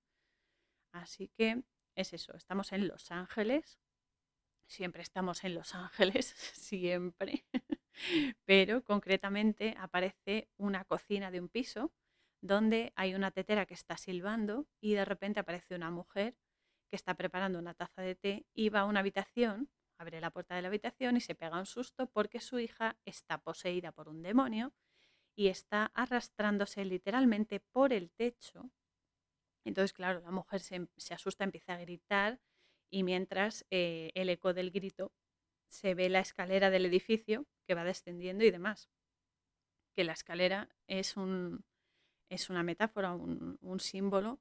Así 0.92 1.28
que 1.28 1.62
es 1.94 2.12
eso, 2.12 2.36
estamos 2.36 2.72
en 2.72 2.88
Los 2.88 3.10
Ángeles, 3.10 3.78
siempre 4.66 5.02
estamos 5.02 5.44
en 5.44 5.54
Los 5.54 5.74
Ángeles, 5.74 6.26
siempre, 6.52 7.46
pero 8.44 8.82
concretamente 8.84 9.74
aparece 9.78 10.48
una 10.56 10.84
cocina 10.84 11.30
de 11.30 11.40
un 11.40 11.48
piso 11.48 11.92
donde 12.40 12.92
hay 12.96 13.14
una 13.14 13.30
tetera 13.30 13.66
que 13.66 13.74
está 13.74 13.96
silbando 13.96 14.66
y 14.80 14.94
de 14.94 15.04
repente 15.04 15.40
aparece 15.40 15.74
una 15.74 15.90
mujer 15.90 16.36
que 16.90 16.96
está 16.96 17.14
preparando 17.14 17.58
una 17.58 17.74
taza 17.74 18.02
de 18.02 18.14
té 18.14 18.46
y 18.52 18.68
va 18.68 18.80
a 18.80 18.84
una 18.84 19.00
habitación, 19.00 19.70
abre 19.98 20.20
la 20.20 20.30
puerta 20.30 20.56
de 20.56 20.62
la 20.62 20.68
habitación 20.68 21.16
y 21.16 21.20
se 21.20 21.34
pega 21.34 21.58
un 21.58 21.66
susto 21.66 22.06
porque 22.10 22.40
su 22.40 22.58
hija 22.58 22.98
está 23.04 23.38
poseída 23.38 23.92
por 23.92 24.08
un 24.08 24.22
demonio 24.22 24.72
y 25.34 25.48
está 25.48 25.90
arrastrándose 25.94 26.84
literalmente 26.84 27.60
por 27.60 27.92
el 27.92 28.10
techo. 28.10 28.70
Entonces, 29.64 29.92
claro, 29.92 30.20
la 30.20 30.32
mujer 30.32 30.60
se, 30.60 31.14
asusta, 31.14 31.44
empieza 31.44 31.74
a 31.74 31.78
gritar 31.78 32.40
y 32.90 33.04
mientras 33.04 33.64
eh, 33.70 34.10
el 34.14 34.28
eco 34.28 34.52
del 34.52 34.70
grito 34.70 35.12
se 35.72 35.94
ve 35.94 36.10
la 36.10 36.20
escalera 36.20 36.70
del 36.70 36.84
edificio 36.84 37.46
que 37.66 37.74
va 37.74 37.82
descendiendo 37.82 38.44
y 38.44 38.50
demás. 38.50 38.90
Que 39.94 40.04
la 40.04 40.12
escalera 40.12 40.68
es, 40.86 41.16
un, 41.16 41.64
es 42.28 42.50
una 42.50 42.62
metáfora, 42.62 43.14
un, 43.14 43.58
un 43.62 43.80
símbolo 43.80 44.38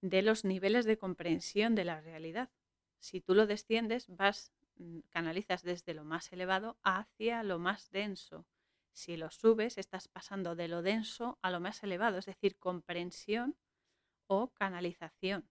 de 0.00 0.22
los 0.22 0.44
niveles 0.44 0.84
de 0.84 0.96
comprensión 0.96 1.74
de 1.74 1.84
la 1.84 2.00
realidad. 2.00 2.50
Si 3.00 3.20
tú 3.20 3.34
lo 3.34 3.46
desciendes, 3.46 4.06
vas, 4.08 4.52
mm, 4.76 5.00
canalizas 5.08 5.62
desde 5.62 5.92
lo 5.92 6.04
más 6.04 6.32
elevado 6.32 6.78
hacia 6.84 7.42
lo 7.42 7.58
más 7.58 7.90
denso. 7.90 8.46
Si 8.92 9.16
lo 9.16 9.30
subes, 9.30 9.76
estás 9.76 10.06
pasando 10.06 10.54
de 10.54 10.68
lo 10.68 10.82
denso 10.82 11.38
a 11.42 11.50
lo 11.50 11.58
más 11.58 11.82
elevado, 11.82 12.18
es 12.18 12.26
decir, 12.26 12.58
comprensión 12.58 13.56
o 14.28 14.52
canalización, 14.52 15.50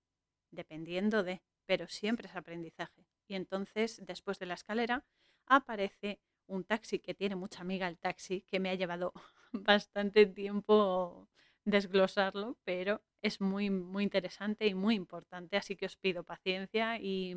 dependiendo 0.51 1.23
de, 1.23 1.41
pero 1.65 1.89
siempre 1.89 2.27
es 2.27 2.35
aprendizaje. 2.35 3.08
Y 3.29 3.35
entonces, 3.35 4.01
después 4.05 4.39
de 4.39 4.47
la 4.47 4.55
escalera, 4.55 5.05
aparece 5.45 6.19
un 6.47 6.65
taxi 6.65 6.99
que 6.99 7.13
tiene 7.13 7.35
mucha 7.35 7.61
amiga 7.61 7.87
el 7.87 7.99
taxi, 7.99 8.41
que 8.41 8.59
me 8.59 8.71
ha 8.71 8.75
llevado 8.75 9.13
bastante 9.53 10.25
tiempo 10.25 11.29
desglosarlo, 11.63 12.57
pero 12.63 13.03
es 13.21 13.39
muy, 13.39 13.69
muy 13.69 14.03
interesante 14.03 14.65
y 14.65 14.73
muy 14.73 14.95
importante, 14.95 15.57
así 15.57 15.75
que 15.75 15.85
os 15.85 15.95
pido 15.95 16.23
paciencia 16.23 16.97
y, 16.99 17.35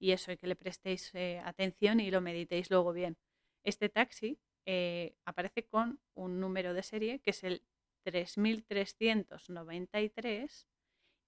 eso, 0.00 0.32
y 0.32 0.36
que 0.36 0.48
le 0.48 0.56
prestéis 0.56 1.14
eh, 1.14 1.40
atención 1.44 2.00
y 2.00 2.10
lo 2.10 2.20
meditéis 2.20 2.68
luego 2.68 2.92
bien. 2.92 3.16
Este 3.62 3.88
taxi 3.88 4.40
eh, 4.66 5.14
aparece 5.24 5.66
con 5.66 6.00
un 6.14 6.40
número 6.40 6.74
de 6.74 6.82
serie 6.82 7.20
que 7.20 7.30
es 7.30 7.44
el 7.44 7.62
3393 8.02 10.66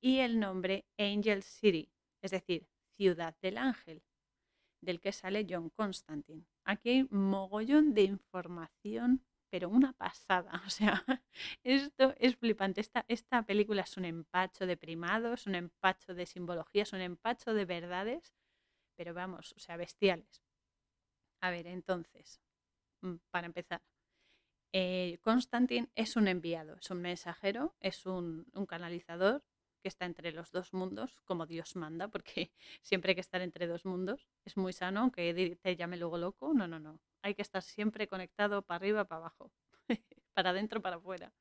y 0.01 0.19
el 0.19 0.41
nombre 0.41 0.85
Angel 0.99 1.45
City, 1.45 1.93
es 2.23 2.33
decir, 2.33 2.67
Ciudad 2.99 3.35
del 3.41 3.57
Ángel, 3.57 4.03
del 4.83 5.01
que 5.01 5.13
sale 5.13 5.47
John 5.49 5.71
Constantine. 5.71 6.45
Aquí 6.65 6.91
hay 6.91 7.09
mogollón 7.11 7.95
de 7.95 8.03
información 8.03 9.25
pero 9.51 9.69
una 9.69 9.93
pasada. 9.93 10.53
O 10.67 10.71
sea, 10.71 11.05
esto 11.63 12.15
es 12.19 12.37
flipante. 12.37 12.81
Esta, 12.81 13.05
esta 13.09 13.43
película 13.45 13.83
es 13.83 13.97
un 13.97 14.05
empacho 14.05 14.67
de 14.67 14.77
primados, 14.77 15.47
un 15.47 15.55
empacho 15.55 16.15
de 16.15 16.27
simbologías, 16.27 16.93
un 16.93 17.01
empacho 17.01 17.55
de 17.55 17.65
verdades, 17.65 18.35
pero 18.97 19.15
vamos, 19.15 19.55
o 19.57 19.59
sea, 19.59 19.77
bestiales. 19.77 20.43
A 21.41 21.51
ver, 21.51 21.67
entonces, 21.67 22.41
mm, 23.03 23.17
para 23.31 23.47
empezar, 23.47 23.81
eh, 24.73 25.19
Constantine 25.23 25.89
es 25.95 26.17
un 26.17 26.29
enviado, 26.29 26.77
es 26.77 26.91
un 26.91 27.01
mensajero, 27.01 27.75
es 27.81 28.05
un, 28.07 28.47
un 28.53 28.67
canalizador 28.67 29.43
que 29.79 29.89
está 29.89 30.07
entre 30.07 30.33
los 30.33 30.51
dos 30.51 30.73
mundos, 30.73 31.21
como 31.25 31.47
Dios 31.47 31.77
manda, 31.77 32.09
porque 32.09 32.53
siempre 32.83 33.11
hay 33.11 33.15
que 33.15 33.21
estar 33.21 33.41
entre 33.41 33.67
dos 33.67 33.85
mundos. 33.85 34.29
Es 34.45 34.57
muy 34.57 34.73
sano, 34.73 35.01
aunque 35.01 35.59
te 35.61 35.77
llame 35.77 35.97
luego 35.97 36.19
loco. 36.19 36.53
No, 36.55 36.67
no, 36.67 36.79
no 36.79 37.01
hay 37.23 37.35
que 37.35 37.43
estar 37.43 37.63
siempre 37.63 38.09
conectado 38.09 38.63
para 38.63 38.77
arriba, 38.77 39.05
para 39.05 39.21
abajo, 39.21 39.53
para 40.35 40.51
adentro, 40.51 40.81
para 40.81 40.97
afuera. 40.97 41.33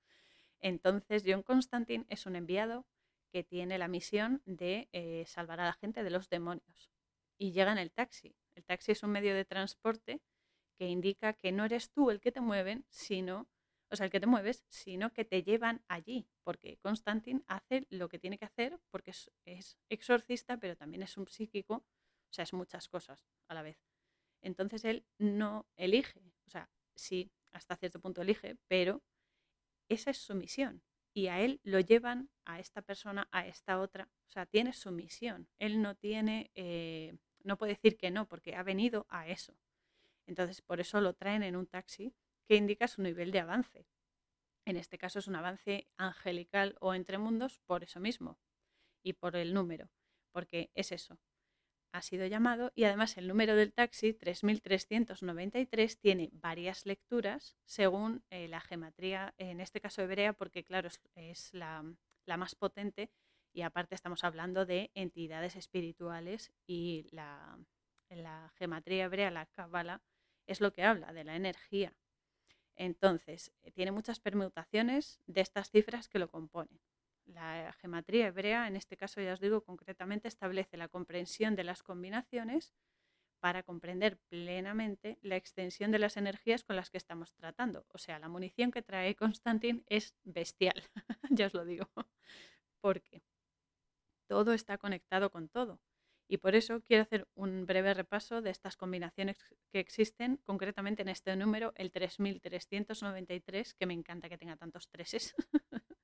Entonces, 0.60 1.24
John 1.26 1.44
Constantine 1.44 2.06
es 2.10 2.26
un 2.26 2.36
enviado 2.36 2.86
que 3.32 3.44
tiene 3.44 3.78
la 3.78 3.88
misión 3.88 4.42
de 4.46 4.90
eh, 4.92 5.26
salvar 5.28 5.60
a 5.60 5.66
la 5.66 5.74
gente 5.74 6.04
de 6.04 6.10
los 6.10 6.30
demonios. 6.30 6.92
Y 7.38 7.52
llega 7.52 7.72
en 7.72 7.78
el 7.78 7.92
taxi. 7.92 8.36
El 8.56 8.66
taxi 8.66 8.94
es 8.94 9.04
un 9.04 9.12
medio 9.12 9.36
de 9.36 9.46
transporte 9.46 10.22
que 10.78 10.88
indica 10.88 11.34
que 11.34 11.52
no 11.52 11.66
eres 11.66 11.92
tú 11.92 12.10
el 12.10 12.20
que 12.20 12.32
te 12.32 12.42
mueven, 12.42 12.86
sino, 12.90 13.48
o 13.90 13.96
sea, 13.96 14.06
el 14.06 14.12
que 14.12 14.20
te 14.20 14.28
mueves, 14.28 14.66
sino 14.70 15.14
que 15.14 15.26
te 15.26 15.44
llevan 15.44 15.84
allí, 15.88 16.28
porque 16.44 16.78
Constantine 16.78 17.44
hace 17.48 17.88
lo 17.90 18.10
que 18.10 18.20
tiene 18.20 18.38
que 18.38 18.46
hacer, 18.46 18.80
porque 18.90 19.12
es 19.46 19.78
exorcista, 19.90 20.58
pero 20.58 20.76
también 20.76 21.04
es 21.04 21.18
un 21.18 21.28
psíquico, 21.28 21.76
o 21.76 22.34
sea, 22.34 22.44
es 22.44 22.54
muchas 22.54 22.88
cosas 22.90 23.26
a 23.48 23.54
la 23.54 23.62
vez. 23.62 23.80
Entonces 24.42 24.86
él 24.86 25.06
no 25.18 25.68
elige, 25.76 26.22
o 26.46 26.50
sea, 26.50 26.70
sí, 26.96 27.32
hasta 27.52 27.76
cierto 27.76 28.00
punto 28.00 28.22
elige, 28.22 28.58
pero 28.68 29.04
esa 29.90 30.12
es 30.12 30.18
su 30.18 30.36
misión. 30.36 30.84
Y 31.14 31.28
a 31.28 31.40
él 31.40 31.60
lo 31.64 31.80
llevan 31.80 32.30
a 32.46 32.60
esta 32.60 32.82
persona, 32.82 33.28
a 33.32 33.48
esta 33.48 33.80
otra. 33.80 34.10
O 34.28 34.30
sea, 34.30 34.46
tiene 34.46 34.74
su 34.74 34.92
misión. 34.92 35.48
Él 35.58 35.82
no 35.82 35.96
tiene, 35.96 36.52
eh, 36.54 37.18
no 37.44 37.58
puede 37.58 37.74
decir 37.74 37.98
que 37.98 38.12
no, 38.12 38.28
porque 38.28 38.56
ha 38.56 38.62
venido 38.62 39.08
a 39.10 39.28
eso. 39.28 39.58
Entonces, 40.28 40.62
por 40.62 40.80
eso 40.80 41.02
lo 41.02 41.14
traen 41.14 41.42
en 41.42 41.56
un 41.56 41.66
taxi 41.66 42.14
que 42.48 42.56
indica 42.56 42.88
su 42.88 43.02
nivel 43.02 43.32
de 43.32 43.40
avance. 43.40 43.88
En 44.66 44.78
este 44.78 44.98
caso 44.98 45.20
es 45.20 45.28
un 45.28 45.36
avance 45.36 45.88
angelical 45.98 46.76
o 46.80 46.94
entre 46.94 47.18
mundos 47.18 47.60
por 47.66 47.84
eso 47.84 48.00
mismo 48.00 48.40
y 49.04 49.14
por 49.14 49.36
el 49.36 49.54
número, 49.54 49.90
porque 50.32 50.72
es 50.74 50.92
eso, 50.92 51.20
ha 51.98 52.02
sido 52.02 52.26
llamado 52.26 52.72
y 52.76 52.84
además 52.84 53.18
el 53.18 53.28
número 53.28 53.56
del 53.56 53.74
taxi 53.74 54.14
3393 54.14 56.00
tiene 56.00 56.30
varias 56.32 56.86
lecturas 56.86 57.56
según 57.66 58.24
eh, 58.30 58.48
la 58.48 58.62
gematría, 58.62 59.34
en 59.38 59.62
este 59.62 59.82
caso 59.82 60.02
hebrea, 60.02 60.34
porque 60.34 60.64
claro, 60.64 60.90
es, 61.16 61.54
la, 61.54 61.84
más 62.38 62.56
potente 62.56 63.10
y 63.54 63.62
aparte 63.62 63.96
estamos 63.96 64.24
hablando 64.24 64.66
de 64.66 64.92
entidades 64.94 65.56
espirituales 65.56 66.52
y 66.68 67.08
la, 67.12 67.58
la 68.10 68.54
hebrea, 68.60 69.32
la 69.32 69.46
cábala, 69.48 70.02
es 70.46 70.62
lo 70.62 70.74
que 70.74 70.84
habla 70.84 71.14
de 71.14 71.24
la 71.24 71.36
energía. 71.36 71.94
Entonces, 72.78 73.52
eh, 73.64 73.72
tiene 73.72 73.92
muchas 73.92 74.20
permutaciones 74.20 75.20
de 75.26 75.42
estas 75.42 75.72
cifras 75.72 76.08
que 76.08 76.20
lo 76.20 76.30
componen. 76.30 76.80
La 77.26 77.74
geometría 77.74 78.28
hebrea, 78.28 78.68
en 78.68 78.76
este 78.76 78.96
caso 78.96 79.20
ya 79.20 79.34
os 79.34 79.42
digo 79.42 79.64
concretamente, 79.66 80.28
establece 80.28 80.78
la 80.78 80.88
comprensión 80.88 81.56
de 81.56 81.66
las 81.66 81.84
combinaciones 81.84 82.74
para 83.40 83.64
comprender 83.64 84.18
plenamente 84.30 85.20
la 85.22 85.36
extensión 85.36 85.92
de 85.92 86.00
las 86.00 86.18
energías 86.18 86.64
con 86.64 86.76
las 86.76 86.90
que 86.90 86.98
estamos 86.98 87.34
tratando. 87.34 87.86
O 87.90 87.98
sea, 87.98 88.20
la 88.20 88.30
munición 88.30 88.72
que 88.72 88.82
trae 88.82 89.16
Constantin 89.16 89.84
es 89.88 90.16
bestial, 90.24 90.82
ya 91.30 91.48
os 91.48 91.54
lo 91.54 91.66
digo, 91.66 91.88
porque 92.82 93.24
todo 94.28 94.54
está 94.54 94.78
conectado 94.78 95.32
con 95.32 95.50
todo. 95.50 95.82
Y 96.28 96.38
por 96.38 96.56
eso 96.56 96.82
quiero 96.82 97.04
hacer 97.04 97.28
un 97.36 97.66
breve 97.66 97.94
repaso 97.94 98.42
de 98.42 98.50
estas 98.50 98.76
combinaciones 98.76 99.38
que 99.72 99.80
existen, 99.80 100.38
concretamente 100.44 101.02
en 101.02 101.10
este 101.10 101.36
número, 101.36 101.74
el 101.76 101.92
3393, 101.92 103.74
que 103.76 103.86
me 103.86 103.94
encanta 103.94 104.28
que 104.28 104.38
tenga 104.38 104.58
tantos 104.58 104.90
treses, 104.90 105.36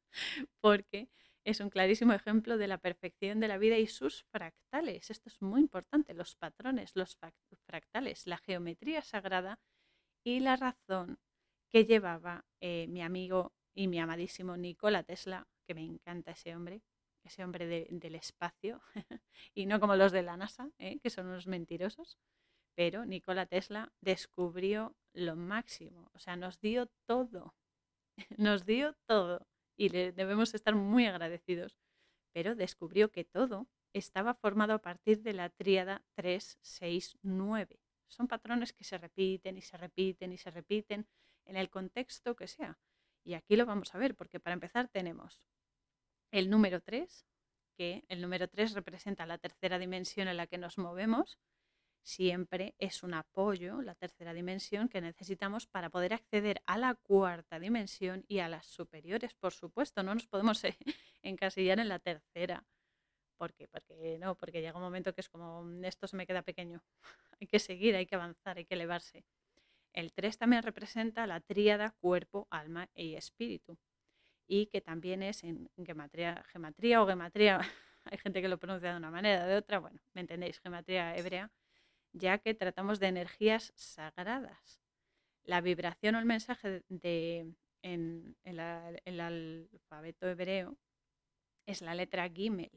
porque 0.62 1.10
es 1.44 1.60
un 1.60 1.70
clarísimo 1.70 2.14
ejemplo 2.14 2.58
de 2.58 2.68
la 2.68 2.78
perfección 2.78 3.42
de 3.42 3.50
la 3.50 3.58
vida 3.58 3.78
y 3.78 3.88
sus 3.88 4.24
fractales. 4.32 5.10
Esto 5.10 5.30
es 5.30 5.42
muy 5.42 5.60
importante, 5.60 6.14
los 6.14 6.36
patrones, 6.36 6.96
los 6.96 7.18
fractales, 7.66 8.26
la 8.26 8.38
geometría 8.38 9.02
sagrada 9.02 9.60
y 10.24 10.40
la 10.40 10.56
razón 10.56 11.20
que 11.70 11.84
llevaba 11.86 12.46
eh, 12.62 12.88
mi 12.88 13.02
amigo 13.02 13.54
y 13.74 13.88
mi 13.88 14.00
amadísimo 14.00 14.56
Nikola 14.56 15.04
Tesla, 15.04 15.48
que 15.66 15.74
me 15.74 15.84
encanta 15.84 16.32
ese 16.32 16.56
hombre, 16.56 16.82
ese 17.24 17.44
hombre 17.44 17.88
del 17.90 18.16
espacio, 18.16 18.82
y 19.54 19.66
no 19.66 19.80
como 19.80 19.96
los 19.96 20.12
de 20.12 20.24
la 20.24 20.38
NASA, 20.38 20.70
¿eh? 20.78 21.00
que 21.00 21.10
son 21.10 21.28
unos 21.28 21.48
mentirosos, 21.48 22.18
pero 22.76 23.06
Nikola 23.06 23.46
Tesla 23.46 23.92
descubrió 24.02 24.96
lo 25.14 25.36
máximo, 25.36 26.10
o 26.14 26.20
sea, 26.20 26.36
nos 26.36 26.60
dio 26.60 26.88
todo, 27.06 27.56
nos 28.38 28.66
dio 28.66 28.96
todo 29.06 29.48
y 29.76 29.90
le 29.90 30.12
debemos 30.12 30.54
estar 30.54 30.76
muy 30.76 31.06
agradecidos, 31.06 31.78
pero 32.32 32.56
descubrió 32.56 33.12
que 33.12 33.24
todo 33.24 33.68
estaba 33.94 34.34
formado 34.34 34.74
a 34.74 34.82
partir 34.82 35.22
de 35.22 35.34
la 35.34 35.50
tríada 35.50 36.04
3, 36.16 36.58
6, 36.62 37.18
9. 37.22 37.80
Son 38.08 38.28
patrones 38.28 38.74
que 38.74 38.84
se 38.84 38.98
repiten 38.98 39.58
y 39.58 39.62
se 39.62 39.78
repiten 39.78 40.34
y 40.34 40.38
se 40.38 40.52
repiten 40.52 41.08
en 41.46 41.58
el 41.58 41.70
contexto 41.70 42.36
que 42.36 42.48
sea. 42.48 42.80
Y 43.24 43.36
aquí 43.36 43.56
lo 43.56 43.66
vamos 43.66 43.94
a 43.96 43.98
ver, 43.98 44.16
porque 44.16 44.40
para 44.40 44.54
empezar 44.54 44.90
tenemos 44.90 45.48
el 46.34 46.50
número 46.50 46.82
3, 46.82 47.28
que 47.78 48.04
el 48.10 48.20
número 48.20 48.48
3 48.48 48.74
representa 48.74 49.26
la 49.28 49.38
tercera 49.38 49.78
dimensión 49.78 50.28
en 50.28 50.38
la 50.38 50.48
que 50.48 50.58
nos 50.58 50.78
movemos, 50.80 51.38
siempre 52.02 52.76
es 52.80 53.04
un 53.04 53.14
apoyo, 53.14 53.82
la 53.82 53.96
tercera 53.96 54.34
dimensión, 54.34 54.90
que 54.90 55.00
necesitamos 55.00 55.68
para 55.68 55.92
poder 55.92 56.14
acceder 56.14 56.62
a 56.66 56.78
la 56.80 56.96
cuarta 56.96 57.60
dimensión 57.60 58.26
y 58.28 58.40
a 58.40 58.50
las 58.50 58.66
superiores, 58.66 59.36
por 59.36 59.54
supuesto. 59.54 60.02
No 60.04 60.16
nos 60.16 60.28
podemos 60.28 60.62
encasillar 61.22 61.80
en 61.80 61.90
la 61.90 62.00
tercera, 62.00 62.66
¿Por 63.38 63.54
qué? 63.54 63.68
Porque 63.68 64.18
no, 64.20 64.36
porque 64.36 64.62
llega 64.62 64.78
un 64.78 64.84
momento 64.84 65.14
que 65.14 65.22
es 65.22 65.30
como, 65.30 65.64
"Mm, 65.64 65.84
esto 65.86 66.08
se 66.08 66.16
me 66.16 66.26
queda 66.28 66.44
pequeño. 66.44 66.82
hay 67.42 67.48
que 67.48 67.60
seguir, 67.60 67.96
hay 67.96 68.06
que 68.06 68.16
avanzar, 68.16 68.58
hay 68.58 68.66
que 68.66 68.76
elevarse. 68.76 69.26
El 69.94 70.14
3 70.14 70.38
también 70.38 70.64
representa 70.64 71.28
la 71.28 71.40
tríada 71.42 71.92
cuerpo, 72.00 72.48
alma 72.52 72.90
y 72.96 73.16
espíritu. 73.16 73.78
Y 74.48 74.68
que 74.68 74.82
también 74.82 75.24
es 75.24 75.44
en 75.44 75.70
gematría, 75.86 76.44
gematría 76.52 77.02
o 77.02 77.08
gematría, 77.08 77.60
hay 78.06 78.18
gente 78.18 78.42
que 78.42 78.48
lo 78.48 78.58
pronuncia 78.60 78.92
de 78.92 78.98
una 78.98 79.12
manera, 79.12 79.46
de 79.46 79.56
otra, 79.56 79.80
bueno, 79.80 80.00
me 80.14 80.22
entendéis, 80.22 80.60
gematría 80.60 81.16
hebrea, 81.16 81.52
ya 82.12 82.38
que 82.38 82.54
tratamos 82.54 83.00
de 83.00 83.08
energías 83.08 83.74
sagradas. 83.76 84.82
La 85.44 85.62
vibración 85.62 86.16
o 86.16 86.20
el 86.20 86.26
mensaje 86.26 86.84
de, 86.90 87.54
en, 87.82 88.38
el 88.44 89.20
alfabeto 89.20 90.28
hebreo 90.28 90.78
es 91.66 91.82
la 91.82 91.96
letra 91.96 92.30
Gimel. 92.30 92.72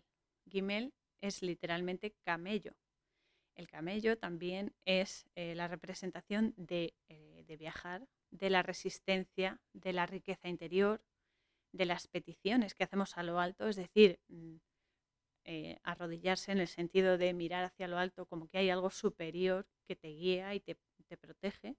Gimel 0.50 0.92
es 1.20 1.42
literalmente 1.42 2.14
camello. 2.24 2.72
El 3.54 3.68
camello 3.68 4.18
también 4.18 4.74
es 4.84 5.26
eh, 5.34 5.54
la 5.54 5.66
representación 5.66 6.52
de, 6.56 6.94
eh, 7.08 7.44
de 7.46 7.56
viajar, 7.56 8.06
de 8.30 8.50
la 8.50 8.62
resistencia, 8.62 9.60
de 9.72 9.92
la 9.92 10.06
riqueza 10.06 10.48
interior, 10.48 11.02
de 11.76 11.86
las 11.86 12.08
peticiones 12.08 12.74
que 12.74 12.84
hacemos 12.84 13.16
a 13.16 13.22
lo 13.22 13.38
alto, 13.38 13.68
es 13.68 13.76
decir, 13.76 14.18
mm, 14.28 14.56
eh, 15.44 15.78
arrodillarse 15.84 16.50
en 16.50 16.58
el 16.58 16.66
sentido 16.66 17.18
de 17.18 17.32
mirar 17.32 17.64
hacia 17.64 17.86
lo 17.86 17.98
alto 17.98 18.26
como 18.26 18.48
que 18.48 18.58
hay 18.58 18.70
algo 18.70 18.90
superior 18.90 19.68
que 19.86 19.94
te 19.94 20.08
guía 20.08 20.54
y 20.54 20.60
te, 20.60 20.76
te 21.06 21.16
protege. 21.16 21.76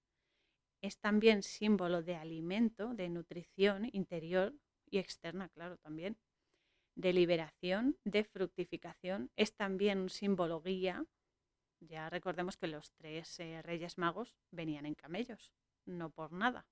Es 0.82 1.00
también 1.00 1.44
símbolo 1.44 2.02
de 2.02 2.16
alimento, 2.16 2.94
de 2.94 3.10
nutrición 3.10 3.90
interior 3.92 4.54
y 4.90 5.00
externa, 5.00 5.50
claro, 5.50 5.78
también. 5.78 6.18
De 6.96 7.12
liberación, 7.12 7.98
de 8.06 8.24
fructificación. 8.24 9.32
Es 9.36 9.54
también 9.54 10.00
un 10.00 10.10
símbolo 10.10 10.62
guía. 10.62 11.06
Ya 11.82 12.10
recordemos 12.10 12.56
que 12.56 12.68
los 12.68 12.92
tres 12.94 13.40
eh, 13.40 13.62
reyes 13.62 13.98
magos 13.98 14.38
venían 14.52 14.86
en 14.86 14.96
camellos, 14.96 15.52
no 15.86 16.10
por 16.10 16.32
nada. 16.32 16.66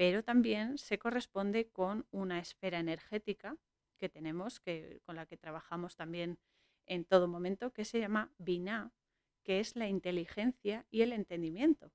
Pero 0.00 0.24
también 0.24 0.78
se 0.78 0.98
corresponde 0.98 1.68
con 1.68 2.06
una 2.10 2.38
esfera 2.38 2.78
energética 2.78 3.58
que 3.98 4.08
tenemos, 4.08 4.58
que, 4.58 5.02
con 5.04 5.14
la 5.14 5.26
que 5.26 5.36
trabajamos 5.36 5.94
también 5.94 6.38
en 6.86 7.04
todo 7.04 7.28
momento, 7.28 7.74
que 7.74 7.84
se 7.84 8.00
llama 8.00 8.32
Binah, 8.38 8.94
que 9.42 9.60
es 9.60 9.76
la 9.76 9.88
inteligencia 9.88 10.86
y 10.90 11.02
el 11.02 11.12
entendimiento. 11.12 11.92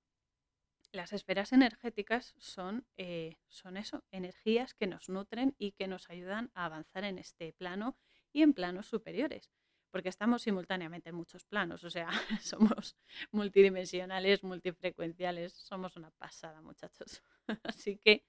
Las 0.91 1.13
esferas 1.13 1.51
energéticas 1.51 2.35
son, 2.37 2.85
eh, 2.95 3.37
son 3.47 3.75
eso, 3.75 4.03
energías 4.11 4.75
que 4.75 4.85
nos 4.85 5.09
nutren 5.09 5.55
y 5.57 5.71
que 5.71 5.87
nos 5.87 6.07
ayudan 6.11 6.51
a 6.53 6.65
avanzar 6.65 7.05
en 7.05 7.17
este 7.17 7.53
plano 7.53 7.97
y 8.31 8.43
en 8.43 8.53
planos 8.53 8.85
superiores, 8.85 9.49
porque 9.95 10.09
estamos 10.09 10.41
simultáneamente 10.41 11.11
en 11.11 11.15
muchos 11.15 11.45
planos, 11.45 11.85
o 11.85 11.89
sea, 11.89 12.09
somos 12.41 12.97
multidimensionales, 13.31 14.43
multifrecuenciales, 14.43 15.53
somos 15.53 15.95
una 15.95 16.11
pasada, 16.11 16.61
muchachos. 16.61 17.23
Así 17.63 17.95
que 17.95 18.25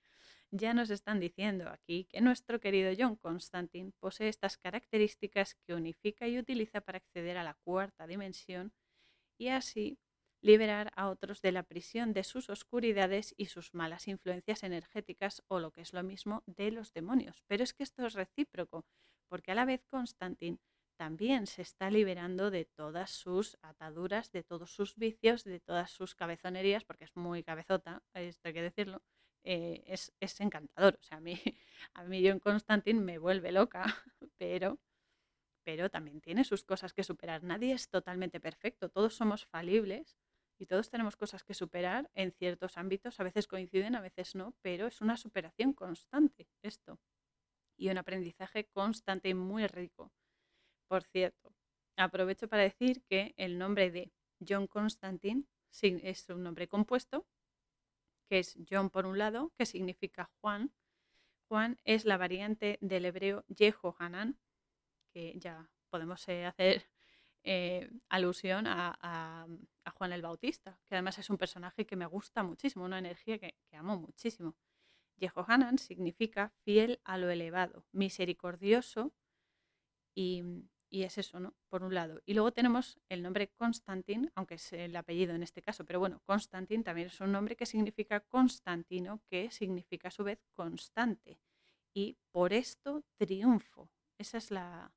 ya 0.52 0.74
nos 0.74 0.90
están 0.90 1.18
diciendo 1.18 1.68
aquí 1.68 2.04
que 2.04 2.20
nuestro 2.20 2.60
querido 2.60 2.92
John 2.96 3.16
Constantine 3.16 3.90
posee 3.98 4.28
estas 4.28 4.58
características 4.58 5.56
que 5.66 5.74
unifica 5.74 6.28
y 6.28 6.38
utiliza 6.38 6.82
para 6.82 6.98
acceder 6.98 7.36
a 7.36 7.42
la 7.42 7.54
cuarta 7.64 8.06
dimensión 8.06 8.72
y 9.36 9.48
así 9.48 9.98
liberar 10.42 10.92
a 10.94 11.08
otros 11.08 11.42
de 11.42 11.50
la 11.50 11.64
prisión 11.64 12.12
de 12.12 12.22
sus 12.22 12.48
oscuridades 12.48 13.34
y 13.36 13.46
sus 13.46 13.74
malas 13.74 14.06
influencias 14.06 14.62
energéticas 14.62 15.42
o 15.48 15.58
lo 15.58 15.72
que 15.72 15.80
es 15.80 15.92
lo 15.92 16.04
mismo 16.04 16.44
de 16.46 16.70
los 16.70 16.92
demonios. 16.92 17.42
Pero 17.48 17.64
es 17.64 17.74
que 17.74 17.82
esto 17.82 18.06
es 18.06 18.14
recíproco, 18.14 18.86
porque 19.26 19.50
a 19.50 19.56
la 19.56 19.64
vez 19.64 19.84
Constantine 19.88 20.60
también 20.96 21.46
se 21.46 21.62
está 21.62 21.90
liberando 21.90 22.50
de 22.50 22.64
todas 22.64 23.10
sus 23.10 23.56
ataduras, 23.62 24.32
de 24.32 24.42
todos 24.42 24.70
sus 24.74 24.96
vicios, 24.96 25.44
de 25.44 25.60
todas 25.60 25.90
sus 25.90 26.14
cabezonerías, 26.14 26.84
porque 26.84 27.04
es 27.04 27.16
muy 27.16 27.42
cabezota, 27.42 28.02
esto 28.14 28.48
hay 28.48 28.54
que 28.54 28.62
decirlo, 28.62 29.02
eh, 29.44 29.84
es, 29.86 30.12
es, 30.20 30.40
encantador. 30.40 30.98
O 31.00 31.02
sea, 31.02 31.18
a 31.18 31.20
mí, 31.20 31.34
a 31.94 32.04
mí 32.04 32.28
John 32.28 32.40
Constantine 32.40 33.00
me 33.00 33.18
vuelve 33.18 33.52
loca, 33.52 33.84
pero, 34.38 34.78
pero 35.64 35.90
también 35.90 36.20
tiene 36.20 36.44
sus 36.44 36.64
cosas 36.64 36.92
que 36.92 37.04
superar. 37.04 37.44
Nadie 37.44 37.72
es 37.72 37.88
totalmente 37.88 38.40
perfecto, 38.40 38.88
todos 38.88 39.14
somos 39.14 39.46
falibles 39.46 40.18
y 40.58 40.66
todos 40.66 40.90
tenemos 40.90 41.16
cosas 41.16 41.44
que 41.44 41.54
superar 41.54 42.10
en 42.14 42.32
ciertos 42.32 42.76
ámbitos. 42.76 43.20
A 43.20 43.24
veces 43.24 43.46
coinciden, 43.46 43.94
a 43.94 44.00
veces 44.00 44.34
no, 44.34 44.54
pero 44.62 44.86
es 44.86 45.00
una 45.00 45.16
superación 45.16 45.72
constante 45.74 46.48
esto 46.62 46.98
y 47.76 47.90
un 47.90 47.98
aprendizaje 47.98 48.66
constante 48.68 49.28
y 49.28 49.34
muy 49.34 49.66
rico. 49.66 50.12
Por 50.88 51.02
cierto, 51.04 51.52
aprovecho 51.96 52.48
para 52.48 52.62
decir 52.62 53.02
que 53.08 53.34
el 53.36 53.58
nombre 53.58 53.90
de 53.90 54.12
John 54.46 54.66
Constantine 54.66 55.44
es 55.82 56.28
un 56.28 56.42
nombre 56.42 56.68
compuesto, 56.68 57.26
que 58.28 58.38
es 58.38 58.56
John 58.68 58.90
por 58.90 59.06
un 59.06 59.18
lado, 59.18 59.52
que 59.56 59.66
significa 59.66 60.30
Juan. 60.40 60.72
Juan 61.48 61.78
es 61.84 62.04
la 62.04 62.16
variante 62.16 62.78
del 62.80 63.04
hebreo 63.04 63.44
Yehohanan, 63.48 64.38
que 65.12 65.34
ya 65.38 65.70
podemos 65.90 66.26
eh, 66.28 66.44
hacer 66.44 66.86
eh, 67.44 67.90
alusión 68.08 68.66
a, 68.66 69.46
Juan 69.94 70.12
el 70.12 70.22
Bautista, 70.22 70.78
que 70.84 70.94
además 70.94 71.18
es 71.18 71.30
un 71.30 71.38
personaje 71.38 71.86
que 71.86 71.96
me 71.96 72.06
gusta 72.06 72.42
muchísimo, 72.42 72.84
una 72.84 72.98
energía 72.98 73.38
que, 73.38 73.54
que 73.70 73.76
amo 73.76 73.96
muchísimo. 73.96 74.56
Yehohanan 75.16 75.78
significa 75.78 76.52
fiel 76.64 77.00
a 77.04 77.16
lo 77.16 77.30
elevado, 77.30 77.86
misericordioso 77.92 79.14
y, 80.14 80.42
y 80.88 81.02
es 81.02 81.18
eso, 81.18 81.40
¿no? 81.40 81.54
Por 81.68 81.82
un 81.82 81.94
lado. 81.94 82.22
Y 82.26 82.34
luego 82.34 82.52
tenemos 82.52 82.98
el 83.08 83.22
nombre 83.22 83.48
Constantin, 83.48 84.30
aunque 84.34 84.54
es 84.54 84.72
el 84.72 84.94
apellido 84.96 85.34
en 85.34 85.42
este 85.42 85.62
caso, 85.62 85.84
pero 85.84 85.98
bueno, 85.98 86.20
Constantin 86.24 86.84
también 86.84 87.08
es 87.08 87.20
un 87.20 87.32
nombre 87.32 87.56
que 87.56 87.66
significa 87.66 88.20
Constantino, 88.20 89.20
que 89.28 89.50
significa 89.50 90.08
a 90.08 90.12
su 90.12 90.24
vez 90.24 90.38
constante. 90.54 91.38
Y 91.94 92.16
por 92.30 92.52
esto 92.52 93.04
triunfo. 93.16 93.90
Esa 94.18 94.38
es 94.38 94.50
la, 94.50 94.92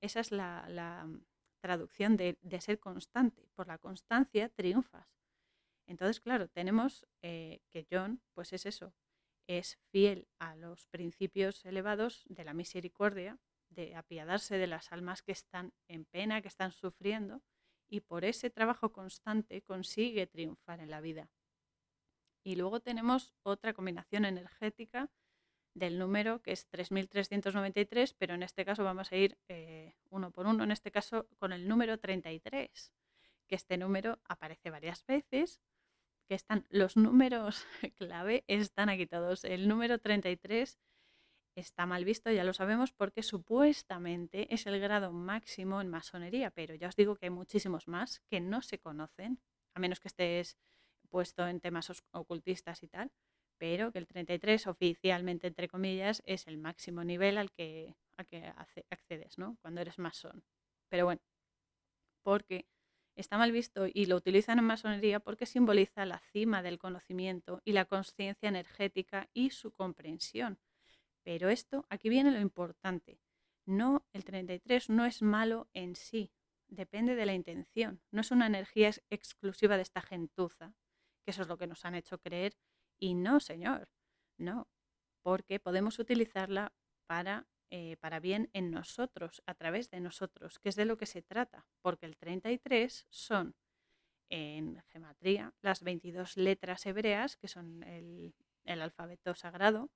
esa 0.00 0.20
es 0.20 0.32
la, 0.32 0.66
la 0.68 1.08
traducción 1.60 2.16
de, 2.16 2.38
de, 2.42 2.60
ser 2.60 2.78
constante. 2.78 3.48
Por 3.54 3.66
la 3.66 3.78
constancia 3.78 4.48
triunfas. 4.48 5.08
Entonces, 5.86 6.20
claro, 6.20 6.48
tenemos 6.48 7.06
eh, 7.22 7.60
que 7.70 7.86
John, 7.90 8.22
pues 8.34 8.52
es 8.52 8.66
eso, 8.66 8.94
es 9.46 9.78
fiel 9.90 10.28
a 10.38 10.54
los 10.56 10.86
principios 10.86 11.64
elevados 11.64 12.24
de 12.28 12.44
la 12.44 12.54
misericordia, 12.54 13.38
de 13.74 13.94
apiadarse 13.94 14.56
de 14.58 14.66
las 14.66 14.92
almas 14.92 15.22
que 15.22 15.32
están 15.32 15.72
en 15.88 16.04
pena, 16.04 16.42
que 16.42 16.48
están 16.48 16.72
sufriendo, 16.72 17.42
y 17.88 18.00
por 18.00 18.24
ese 18.24 18.50
trabajo 18.50 18.92
constante 18.92 19.62
consigue 19.62 20.26
triunfar 20.26 20.80
en 20.80 20.90
la 20.90 21.00
vida. 21.00 21.28
Y 22.42 22.56
luego 22.56 22.80
tenemos 22.80 23.34
otra 23.42 23.72
combinación 23.72 24.24
energética 24.24 25.10
del 25.74 25.98
número 25.98 26.42
que 26.42 26.52
es 26.52 26.66
3393, 26.68 28.14
pero 28.14 28.34
en 28.34 28.42
este 28.42 28.64
caso 28.64 28.84
vamos 28.84 29.12
a 29.12 29.16
ir 29.16 29.38
eh, 29.48 29.94
uno 30.10 30.30
por 30.30 30.46
uno, 30.46 30.64
en 30.64 30.70
este 30.70 30.90
caso 30.90 31.28
con 31.38 31.52
el 31.52 31.68
número 31.68 31.98
33, 31.98 32.92
que 33.46 33.54
este 33.54 33.76
número 33.76 34.18
aparece 34.24 34.70
varias 34.70 35.04
veces, 35.06 35.60
que 36.28 36.34
están 36.34 36.66
los 36.70 36.96
números 36.96 37.66
clave, 37.96 38.44
están 38.46 38.88
aquí 38.88 39.06
todos. 39.06 39.44
El 39.44 39.68
número 39.68 39.98
33 39.98 40.78
está 41.54 41.86
mal 41.86 42.04
visto, 42.04 42.30
ya 42.30 42.44
lo 42.44 42.52
sabemos, 42.52 42.92
porque 42.92 43.22
supuestamente 43.22 44.52
es 44.54 44.66
el 44.66 44.80
grado 44.80 45.12
máximo 45.12 45.80
en 45.80 45.88
masonería, 45.88 46.50
pero 46.50 46.74
ya 46.74 46.88
os 46.88 46.96
digo 46.96 47.16
que 47.16 47.26
hay 47.26 47.30
muchísimos 47.30 47.88
más 47.88 48.20
que 48.28 48.40
no 48.40 48.62
se 48.62 48.78
conocen, 48.78 49.40
a 49.74 49.80
menos 49.80 50.00
que 50.00 50.08
estés 50.08 50.56
puesto 51.08 51.46
en 51.46 51.60
temas 51.60 51.92
ocultistas 52.12 52.82
y 52.82 52.88
tal, 52.88 53.12
pero 53.58 53.92
que 53.92 53.98
el 53.98 54.06
33 54.06 54.66
oficialmente, 54.66 55.46
entre 55.46 55.68
comillas, 55.68 56.22
es 56.26 56.46
el 56.46 56.58
máximo 56.58 57.04
nivel 57.04 57.38
al 57.38 57.52
que, 57.52 57.94
al 58.16 58.26
que 58.26 58.52
accedes, 58.90 59.38
¿no? 59.38 59.56
Cuando 59.60 59.80
eres 59.80 59.98
masón. 59.98 60.42
Pero 60.88 61.04
bueno, 61.04 61.20
porque 62.22 62.66
está 63.14 63.36
mal 63.38 63.52
visto 63.52 63.86
y 63.92 64.06
lo 64.06 64.16
utilizan 64.16 64.58
en 64.58 64.64
masonería 64.64 65.20
porque 65.20 65.46
simboliza 65.46 66.06
la 66.06 66.20
cima 66.32 66.62
del 66.62 66.78
conocimiento 66.78 67.60
y 67.64 67.72
la 67.72 67.84
conciencia 67.84 68.48
energética 68.48 69.28
y 69.34 69.50
su 69.50 69.70
comprensión. 69.70 70.58
Pero 71.24 71.48
esto, 71.48 71.86
aquí 71.88 72.08
viene 72.08 72.30
lo 72.30 72.40
importante. 72.40 73.20
No, 73.64 74.04
el 74.12 74.24
33 74.24 74.90
no 74.90 75.04
es 75.04 75.22
malo 75.22 75.68
en 75.72 75.94
sí, 75.94 76.32
depende 76.68 77.14
de 77.14 77.26
la 77.26 77.34
intención. 77.34 78.00
No 78.10 78.20
es 78.20 78.30
una 78.30 78.46
energía 78.46 78.90
exclusiva 79.10 79.76
de 79.76 79.82
esta 79.82 80.02
gentuza, 80.02 80.74
que 81.24 81.30
eso 81.30 81.42
es 81.42 81.48
lo 81.48 81.58
que 81.58 81.66
nos 81.66 81.84
han 81.84 81.94
hecho 81.94 82.18
creer. 82.18 82.56
Y 82.98 83.14
no, 83.14 83.40
señor, 83.40 83.88
no, 84.38 84.68
porque 85.22 85.60
podemos 85.60 85.98
utilizarla 85.98 86.72
para, 87.06 87.46
eh, 87.70 87.96
para 87.98 88.20
bien 88.20 88.50
en 88.52 88.70
nosotros, 88.70 89.42
a 89.46 89.54
través 89.54 89.90
de 89.90 90.00
nosotros, 90.00 90.58
que 90.58 90.68
es 90.68 90.76
de 90.76 90.84
lo 90.84 90.96
que 90.96 91.06
se 91.06 91.22
trata, 91.22 91.66
porque 91.82 92.06
el 92.06 92.16
33 92.16 93.06
son 93.10 93.54
en 94.30 94.82
gematría 94.88 95.54
las 95.60 95.82
22 95.82 96.36
letras 96.36 96.86
hebreas, 96.86 97.36
que 97.36 97.48
son 97.48 97.82
el, 97.82 98.34
el 98.64 98.80
alfabeto 98.80 99.34
sagrado, 99.34 99.90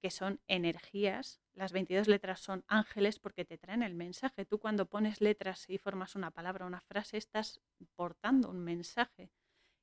que 0.00 0.10
son 0.10 0.40
energías. 0.48 1.40
Las 1.52 1.72
22 1.72 2.08
letras 2.08 2.40
son 2.40 2.64
ángeles 2.66 3.18
porque 3.18 3.44
te 3.44 3.58
traen 3.58 3.82
el 3.82 3.94
mensaje. 3.94 4.44
Tú 4.44 4.58
cuando 4.58 4.86
pones 4.86 5.20
letras 5.20 5.68
y 5.68 5.78
formas 5.78 6.16
una 6.16 6.30
palabra, 6.30 6.66
una 6.66 6.80
frase, 6.80 7.16
estás 7.16 7.60
portando 7.94 8.50
un 8.50 8.60
mensaje. 8.60 9.30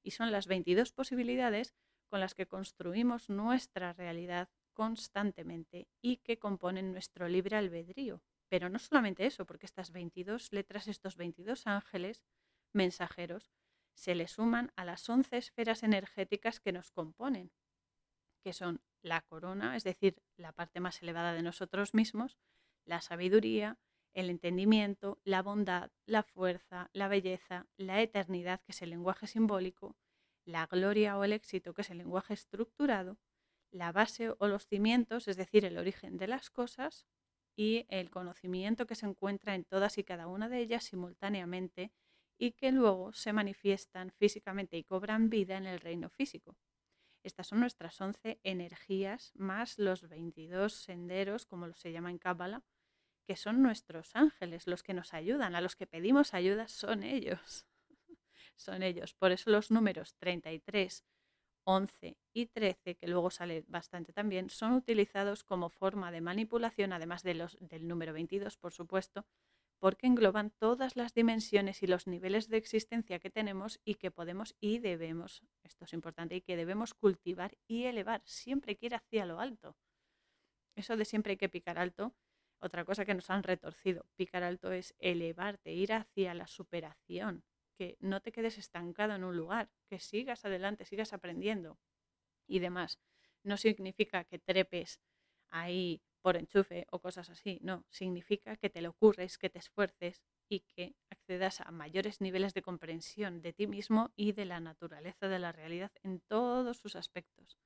Y 0.03 0.11
son 0.11 0.31
las 0.31 0.47
22 0.47 0.91
posibilidades 0.91 1.75
con 2.09 2.19
las 2.19 2.33
que 2.33 2.47
construimos 2.47 3.29
nuestra 3.29 3.93
realidad 3.93 4.49
constantemente 4.73 5.87
y 6.01 6.17
que 6.17 6.39
componen 6.39 6.91
nuestro 6.91 7.27
libre 7.27 7.55
albedrío. 7.57 8.21
Pero 8.49 8.69
no 8.69 8.79
solamente 8.79 9.25
eso, 9.25 9.45
porque 9.45 9.65
estas 9.65 9.91
22 9.91 10.53
letras, 10.53 10.87
estos 10.87 11.17
22 11.17 11.67
ángeles 11.67 12.23
mensajeros, 12.73 13.51
se 13.93 14.15
le 14.15 14.27
suman 14.27 14.71
a 14.75 14.85
las 14.85 15.09
11 15.09 15.37
esferas 15.37 15.83
energéticas 15.83 16.59
que 16.59 16.71
nos 16.71 16.91
componen, 16.91 17.51
que 18.43 18.53
son 18.53 18.81
la 19.01 19.21
corona, 19.21 19.75
es 19.75 19.83
decir, 19.83 20.21
la 20.35 20.51
parte 20.51 20.79
más 20.79 21.01
elevada 21.01 21.33
de 21.33 21.43
nosotros 21.43 21.93
mismos, 21.93 22.37
la 22.85 23.01
sabiduría, 23.01 23.77
el 24.13 24.29
entendimiento, 24.29 25.19
la 25.23 25.41
bondad, 25.41 25.91
la 26.05 26.23
fuerza, 26.23 26.89
la 26.93 27.07
belleza, 27.07 27.67
la 27.77 28.01
eternidad, 28.01 28.61
que 28.61 28.71
es 28.71 28.81
el 28.81 28.89
lenguaje 28.89 29.27
simbólico, 29.27 29.95
la 30.45 30.65
gloria 30.65 31.17
o 31.17 31.23
el 31.23 31.33
éxito, 31.33 31.73
que 31.73 31.81
es 31.81 31.89
el 31.91 31.99
lenguaje 31.99 32.33
estructurado, 32.33 33.19
la 33.71 33.91
base 33.91 34.33
o 34.37 34.47
los 34.47 34.65
cimientos, 34.65 35.27
es 35.27 35.37
decir, 35.37 35.65
el 35.65 35.77
origen 35.77 36.17
de 36.17 36.27
las 36.27 36.49
cosas, 36.49 37.05
y 37.57 37.87
el 37.89 38.11
conocimiento 38.11 38.85
que 38.85 38.95
se 38.95 39.07
encuentra 39.07 39.55
en 39.55 39.65
todas 39.65 39.97
y 39.97 40.03
cada 40.03 40.27
una 40.27 40.47
de 40.47 40.59
ellas 40.59 40.85
simultáneamente 40.85 41.91
y 42.37 42.51
que 42.51 42.71
luego 42.71 43.13
se 43.13 43.33
manifiestan 43.33 44.11
físicamente 44.11 44.77
y 44.77 44.83
cobran 44.83 45.29
vida 45.29 45.57
en 45.57 45.65
el 45.65 45.79
reino 45.79 46.09
físico. 46.09 46.55
Estas 47.27 47.47
son 47.47 47.59
nuestras 47.59 47.99
11 47.99 48.39
energías 48.43 49.33
más 49.35 49.77
los 49.79 50.07
22 50.07 50.71
senderos, 50.73 51.45
como 51.45 51.73
se 51.73 51.91
llama 51.91 52.09
en 52.09 52.19
Cábala, 52.19 52.63
que 53.25 53.35
son 53.35 53.61
nuestros 53.61 54.15
ángeles, 54.15 54.65
los 54.65 54.81
que 54.81 54.93
nos 54.93 55.13
ayudan, 55.13 55.53
a 55.53 55.59
los 55.59 55.75
que 55.75 55.87
pedimos 55.87 56.33
ayuda 56.33 56.69
son 56.69 57.03
ellos. 57.03 57.67
son 58.55 58.81
ellos. 58.81 59.13
Por 59.13 59.33
eso 59.33 59.49
los 59.49 59.71
números 59.71 60.15
33, 60.15 61.03
11 61.65 62.17
y 62.31 62.45
13, 62.45 62.95
que 62.95 63.07
luego 63.09 63.29
sale 63.29 63.65
bastante 63.67 64.13
también, 64.13 64.49
son 64.49 64.71
utilizados 64.71 65.43
como 65.43 65.69
forma 65.69 66.13
de 66.13 66.21
manipulación, 66.21 66.93
además 66.93 67.23
de 67.23 67.33
los, 67.33 67.57
del 67.59 67.89
número 67.89 68.13
22, 68.13 68.55
por 68.55 68.71
supuesto, 68.71 69.25
porque 69.79 70.07
engloban 70.07 70.51
todas 70.51 70.95
las 70.95 71.13
dimensiones 71.13 71.83
y 71.83 71.87
los 71.87 72.07
niveles 72.07 72.49
de 72.49 72.57
existencia 72.57 73.19
que 73.19 73.29
tenemos 73.29 73.79
y 73.83 73.95
que 73.95 74.11
podemos 74.11 74.55
y 74.59 74.79
debemos, 74.79 75.43
esto 75.63 75.85
es 75.85 75.93
importante, 75.93 76.35
y 76.35 76.41
que 76.41 76.55
debemos 76.55 76.93
cultivar 76.93 77.57
y 77.67 77.85
elevar. 77.85 78.21
Siempre 78.25 78.75
que 78.75 78.87
ir 78.87 78.95
hacia 78.95 79.25
lo 79.25 79.39
alto. 79.39 79.77
Eso 80.75 80.97
de 80.97 81.05
siempre 81.05 81.31
hay 81.31 81.37
que 81.37 81.49
picar 81.49 81.77
alto, 81.77 82.15
otra 82.59 82.85
cosa 82.85 83.05
que 83.05 83.13
nos 83.13 83.29
han 83.29 83.43
retorcido. 83.43 84.05
Picar 84.15 84.43
alto 84.43 84.71
es 84.71 84.95
elevarte, 84.99 85.73
ir 85.73 85.93
hacia 85.93 86.33
la 86.33 86.47
superación, 86.47 87.43
que 87.75 87.97
no 87.99 88.21
te 88.21 88.31
quedes 88.31 88.57
estancado 88.57 89.13
en 89.13 89.23
un 89.23 89.37
lugar, 89.37 89.69
que 89.87 89.99
sigas 89.99 90.43
adelante, 90.45 90.85
sigas 90.85 91.13
aprendiendo 91.13 91.79
y 92.47 92.59
demás. 92.59 92.99
No 93.43 93.57
significa 93.57 94.23
que 94.23 94.39
trepes 94.39 94.99
ahí 95.49 96.01
por 96.27 96.35
enchufe 96.35 96.85
o 96.91 96.99
cosas 96.99 97.29
así. 97.29 97.57
No, 97.61 97.85
significa 97.89 98.57
que 98.57 98.69
te 98.69 98.81
lo 98.81 98.89
ocurres, 98.89 99.37
que 99.37 99.49
te 99.49 99.59
esfuerces 99.59 100.21
y 100.49 100.59
que 100.59 100.93
accedas 101.09 101.61
a 101.61 101.71
mayores 101.71 102.19
niveles 102.19 102.53
de 102.53 102.61
comprensión 102.61 103.41
de 103.41 103.53
ti 103.53 103.65
mismo 103.65 104.11
y 104.17 104.33
de 104.33 104.43
la 104.43 104.59
naturaleza 104.59 105.29
de 105.29 105.39
la 105.39 105.53
realidad 105.53 105.89
en 106.03 106.19
todos 106.19 106.79
sus 106.79 106.97
aspectos. 106.97 107.57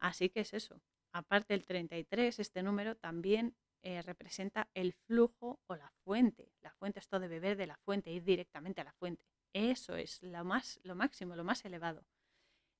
Así 0.00 0.28
que 0.28 0.40
es 0.40 0.52
eso. 0.52 0.82
Aparte 1.14 1.54
del 1.54 1.64
33, 1.64 2.40
este 2.40 2.62
número 2.62 2.94
también 2.94 3.56
eh, 3.82 4.02
representa 4.02 4.68
el 4.74 4.92
flujo 4.92 5.58
o 5.66 5.74
la 5.74 5.90
fuente. 6.04 6.52
La 6.60 6.74
fuente 6.74 6.98
es 6.98 7.08
todo 7.08 7.20
de 7.20 7.28
beber 7.28 7.56
de 7.56 7.68
la 7.68 7.78
fuente, 7.78 8.10
ir 8.12 8.22
directamente 8.22 8.82
a 8.82 8.84
la 8.84 8.92
fuente. 8.92 9.24
Eso 9.54 9.96
es 9.96 10.22
lo, 10.22 10.44
más, 10.44 10.78
lo 10.82 10.94
máximo, 10.94 11.36
lo 11.36 11.44
más 11.44 11.64
elevado. 11.64 12.04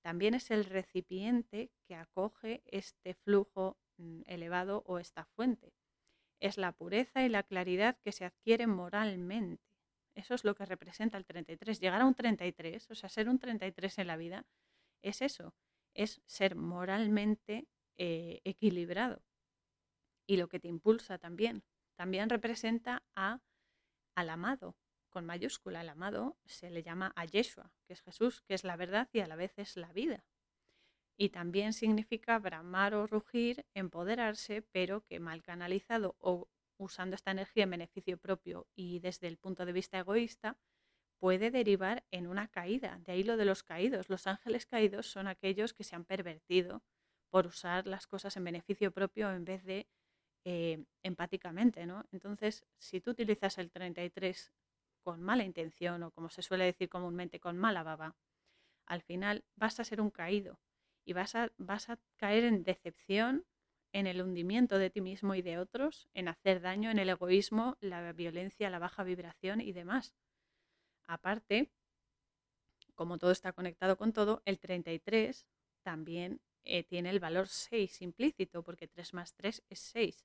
También 0.03 0.35
es 0.35 0.51
el 0.51 0.67
recipiente 0.67 1.71
que 1.87 1.95
acoge 1.95 2.63
este 2.67 3.15
flujo 3.15 3.79
elevado 4.27 4.83
o 4.87 4.99
esta 4.99 5.25
fuente. 5.25 5.73
Es 6.41 6.59
la 6.59 6.73
pureza 6.73 7.25
y 7.25 7.29
la 7.29 7.43
claridad 7.43 7.99
que 8.03 8.13
se 8.13 8.25
adquiere 8.25 8.67
moralmente. 8.67 9.63
Eso 10.15 10.35
es 10.35 10.45
lo 10.45 10.55
que 10.55 10.67
representa 10.67 11.17
el 11.17 11.25
33. 11.25 11.81
Llegar 11.81 12.01
a 12.01 12.07
un 12.07 12.15
33, 12.15 12.91
o 12.91 12.95
sea, 12.95 13.09
ser 13.09 13.29
un 13.29 13.39
33 13.39 13.99
en 13.99 14.07
la 14.07 14.17
vida, 14.17 14.45
es 15.03 15.23
eso, 15.23 15.55
es 15.95 16.21
ser 16.27 16.57
moralmente 16.57 17.69
eh, 17.97 18.41
equilibrado. 18.45 19.23
Y 20.27 20.37
lo 20.37 20.49
que 20.49 20.61
te 20.61 20.69
impulsa 20.69 21.19
también. 21.19 21.65
También 21.95 22.29
representa 22.29 23.03
a, 23.15 23.41
al 24.15 24.31
amado, 24.31 24.77
con 25.11 25.25
mayúscula. 25.25 25.81
El 25.81 25.89
amado 25.89 26.37
se 26.45 26.71
le 26.71 26.83
llama 26.83 27.13
a 27.17 27.25
Yeshua, 27.25 27.73
que 27.87 27.93
es 27.93 28.03
Jesús, 28.03 28.43
que 28.43 28.55
es 28.55 28.65
la 28.65 28.77
verdad 28.77 29.09
y 29.13 29.21
a 29.21 29.27
la 29.27 29.37
vez 29.37 29.59
es 29.59 29.77
la 29.77 29.93
vida 29.93 30.25
y 31.17 31.29
también 31.31 31.73
significa 31.73 32.39
bramar 32.39 32.95
o 32.95 33.07
rugir, 33.07 33.65
empoderarse, 33.75 34.63
pero 34.63 35.05
que 35.05 35.21
mal 35.21 35.43
canalizado 35.43 36.17
o 36.19 36.49
usando 36.79 37.15
esta 37.15 37.31
energía 37.31 37.65
en 37.65 37.71
beneficio 37.71 38.19
propio 38.19 38.67
y 38.75 38.99
desde 39.01 39.29
el 39.29 39.37
punto 39.37 39.65
de 39.65 39.73
vista 39.73 39.99
egoísta, 39.99 40.59
puede 41.19 41.51
derivar 41.51 42.05
en 42.11 42.27
una 42.27 42.49
caída. 42.49 42.99
De 43.07 43.13
ahí 43.13 43.23
lo 43.23 43.37
de 43.37 43.45
los 43.45 43.63
caídos. 43.63 44.09
Los 44.09 44.27
ángeles 44.27 44.67
caídos 44.67 45.07
son 45.07 45.29
aquellos 45.29 45.73
que 45.73 45.85
se 45.85 45.95
han 45.95 46.05
pervertido 46.05 46.83
por 47.31 47.47
usar 47.47 47.87
las 47.87 48.07
cosas 48.07 48.37
en 48.37 48.45
beneficio 48.45 48.91
propio 48.91 49.31
en 49.31 49.45
vez 49.45 49.63
de 49.65 49.87
eh, 50.45 50.85
empáticamente. 51.03 51.87
¿no? 51.87 52.05
Entonces, 52.11 52.67
si 52.79 53.01
tú 53.01 53.13
utilizas 53.13 53.59
el 53.59 53.71
33 53.71 54.53
con 55.03 55.23
mala 55.23 55.45
intención 55.45 56.03
o 56.03 56.11
como 56.11 56.29
se 56.31 56.43
suele 56.43 56.65
decir 56.65 56.89
comúnmente 56.89 57.39
con 57.39 57.57
mala 57.57 57.85
baba, 57.85 58.17
al 58.87 59.03
final 59.03 59.45
vas 59.55 59.79
a 59.79 59.85
ser 59.85 60.01
un 60.01 60.11
caído 60.11 60.59
y 61.05 61.13
vas 61.13 61.35
a, 61.35 61.53
vas 61.59 61.89
a 61.89 61.99
caer 62.17 62.45
en 62.45 62.65
decepción, 62.65 63.45
en 63.93 64.07
el 64.07 64.23
hundimiento 64.23 64.79
de 64.79 64.91
ti 64.91 65.01
mismo 65.01 65.35
y 65.35 65.43
de 65.43 65.59
otros, 65.59 66.09
en 66.15 66.29
hacer 66.29 66.61
daño, 66.61 66.91
en 66.91 66.99
el 66.99 67.11
egoísmo, 67.11 67.77
la 67.81 68.13
violencia, 68.13 68.71
la 68.71 68.79
baja 68.79 69.05
vibración 69.05 69.61
y 69.61 69.73
demás. 69.73 70.15
Aparte, 71.07 71.71
como 72.95 73.19
todo 73.19 73.33
está 73.33 73.53
conectado 73.53 73.97
con 73.97 74.13
todo, 74.13 74.43
el 74.45 74.59
33 74.59 75.47
también 75.83 76.41
eh, 76.65 76.85
tiene 76.85 77.11
el 77.11 77.21
valor 77.21 77.49
6 77.49 78.03
implícito, 78.03 78.63
porque 78.63 78.89
3 78.89 79.15
más 79.15 79.35
3 79.35 79.63
es 79.69 79.81
6. 79.81 80.25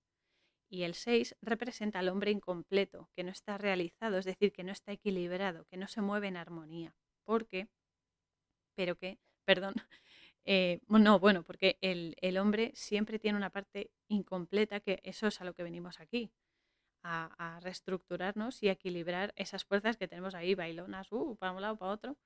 Y 0.69 0.83
el 0.83 0.93
6 0.93 1.35
representa 1.41 1.99
al 1.99 2.09
hombre 2.09 2.31
incompleto, 2.31 3.09
que 3.15 3.23
no 3.23 3.31
está 3.31 3.57
realizado, 3.57 4.17
es 4.17 4.25
decir, 4.25 4.51
que 4.51 4.63
no 4.63 4.71
está 4.71 4.91
equilibrado, 4.91 5.65
que 5.65 5.77
no 5.77 5.87
se 5.87 6.01
mueve 6.01 6.27
en 6.27 6.37
armonía. 6.37 6.95
Porque, 7.23 7.67
pero 8.75 8.95
que, 8.97 9.19
perdón, 9.45 9.75
eh, 10.49 10.79
no, 10.87 11.19
bueno, 11.19 11.43
porque 11.43 11.77
el, 11.81 12.37
hombre 12.37 12.71
siempre 12.73 13.19
tiene 13.19 13.37
una 13.37 13.49
parte 13.49 13.91
incompleta, 14.07 14.79
que 14.79 15.01
eso 15.03 15.27
es 15.27 15.41
a 15.41 15.43
lo 15.43 15.53
que 15.53 15.61
venimos 15.61 15.99
aquí, 15.99 16.31
a, 17.03 17.59
reestructurarnos 17.61 18.63
y 18.63 18.69
equilibrar 18.69 19.33
esas 19.35 19.65
fuerzas 19.65 19.97
que 19.97 20.07
tenemos 20.07 20.35
ahí, 20.35 20.55
bailonas, 20.55 21.11
uh, 21.11 21.35
para 21.35 21.51
un 21.51 21.61
lado, 21.61 21.77
para 21.77 21.91
otro. 21.91 22.17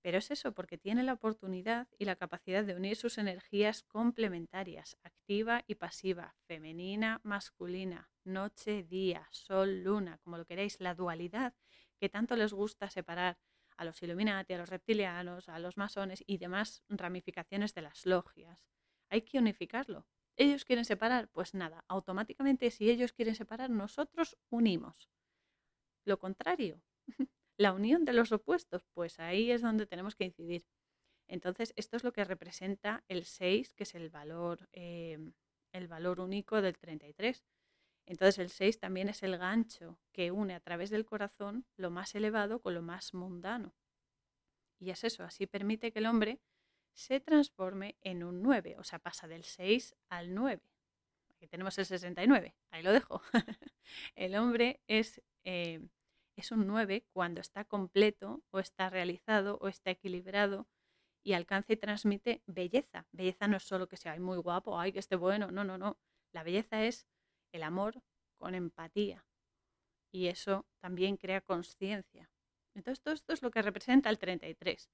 Pero 0.00 0.16
es 0.16 0.30
eso, 0.30 0.52
porque 0.52 0.78
tiene 0.78 1.02
la 1.02 1.12
oportunidad 1.12 1.88
y 1.98 2.06
la 2.06 2.16
capacidad 2.16 2.64
de 2.64 2.74
unir 2.74 2.96
sus 2.96 3.18
energías 3.18 3.82
complementarias, 3.82 4.96
activa 5.02 5.62
y 5.66 5.74
pasiva, 5.74 6.36
femenina, 6.46 7.20
masculina, 7.22 8.08
noche, 8.24 8.82
día, 8.82 9.28
sol, 9.30 9.82
luna, 9.82 10.18
como 10.24 10.38
lo 10.38 10.46
queréis, 10.46 10.80
la 10.80 10.94
dualidad 10.94 11.54
que 12.00 12.08
tanto 12.08 12.34
les 12.36 12.54
gusta 12.54 12.88
separar 12.88 13.38
a 13.78 13.84
los 13.84 14.02
Illuminati, 14.02 14.52
a 14.52 14.58
los 14.58 14.68
reptilianos, 14.68 15.48
a 15.48 15.58
los 15.58 15.76
masones 15.76 16.22
y 16.26 16.36
demás 16.38 16.82
ramificaciones 16.88 17.74
de 17.74 17.82
las 17.82 18.04
logias. 18.04 18.66
Hay 19.08 19.22
que 19.22 19.38
unificarlo. 19.38 20.06
¿Ellos 20.36 20.64
quieren 20.64 20.84
separar? 20.84 21.28
Pues 21.28 21.54
nada, 21.54 21.84
automáticamente 21.88 22.70
si 22.70 22.90
ellos 22.90 23.12
quieren 23.12 23.34
separar, 23.34 23.70
nosotros 23.70 24.36
unimos. 24.50 25.08
Lo 26.04 26.18
contrario, 26.18 26.82
la 27.56 27.72
unión 27.72 28.04
de 28.04 28.12
los 28.12 28.32
opuestos, 28.32 28.84
pues 28.94 29.18
ahí 29.20 29.50
es 29.50 29.62
donde 29.62 29.86
tenemos 29.86 30.16
que 30.16 30.24
incidir. 30.24 30.66
Entonces, 31.28 31.72
esto 31.76 31.96
es 31.96 32.04
lo 32.04 32.12
que 32.12 32.24
representa 32.24 33.04
el 33.08 33.24
6, 33.24 33.74
que 33.74 33.84
es 33.84 33.94
el 33.94 34.10
valor, 34.10 34.68
em, 34.72 35.32
el 35.72 35.86
valor 35.86 36.20
único 36.20 36.62
del 36.62 36.78
33. 36.78 37.44
Entonces 38.08 38.38
el 38.38 38.48
6 38.48 38.80
también 38.80 39.10
es 39.10 39.22
el 39.22 39.36
gancho 39.36 39.98
que 40.12 40.30
une 40.30 40.54
a 40.54 40.60
través 40.60 40.88
del 40.88 41.04
corazón 41.04 41.66
lo 41.76 41.90
más 41.90 42.14
elevado 42.14 42.58
con 42.58 42.72
lo 42.72 42.80
más 42.80 43.12
mundano. 43.12 43.74
Y 44.78 44.88
es 44.88 45.04
eso, 45.04 45.24
así 45.24 45.46
permite 45.46 45.92
que 45.92 45.98
el 45.98 46.06
hombre 46.06 46.40
se 46.94 47.20
transforme 47.20 47.96
en 48.00 48.24
un 48.24 48.42
9, 48.42 48.76
o 48.78 48.84
sea, 48.84 48.98
pasa 48.98 49.28
del 49.28 49.44
6 49.44 49.94
al 50.08 50.34
9. 50.34 50.62
Aquí 51.34 51.46
tenemos 51.48 51.76
el 51.76 51.84
69, 51.84 52.54
ahí 52.70 52.82
lo 52.82 52.92
dejo. 52.92 53.20
el 54.14 54.36
hombre 54.36 54.80
es, 54.86 55.20
eh, 55.44 55.86
es 56.34 56.50
un 56.50 56.66
9 56.66 57.04
cuando 57.12 57.42
está 57.42 57.64
completo 57.66 58.42
o 58.50 58.58
está 58.58 58.88
realizado 58.88 59.58
o 59.60 59.68
está 59.68 59.90
equilibrado 59.90 60.66
y 61.22 61.34
alcanza 61.34 61.74
y 61.74 61.76
transmite 61.76 62.42
belleza. 62.46 63.06
Belleza 63.12 63.48
no 63.48 63.58
es 63.58 63.64
solo 63.64 63.86
que 63.86 63.98
sea 63.98 64.18
muy 64.18 64.38
guapo, 64.38 64.80
ay, 64.80 64.92
que 64.92 64.98
esté 64.98 65.16
bueno, 65.16 65.50
no, 65.50 65.62
no, 65.62 65.76
no. 65.76 65.98
La 66.32 66.42
belleza 66.42 66.82
es 66.84 67.06
el 67.52 67.62
amor 67.62 68.02
con 68.36 68.54
empatía 68.54 69.24
y 70.10 70.28
eso 70.28 70.66
también 70.80 71.16
crea 71.16 71.40
conciencia. 71.40 72.30
Entonces, 72.74 73.02
todo 73.02 73.14
esto 73.14 73.32
es 73.32 73.42
lo 73.42 73.50
que 73.50 73.62
representa 73.62 74.10
el 74.10 74.18
33. 74.18 74.90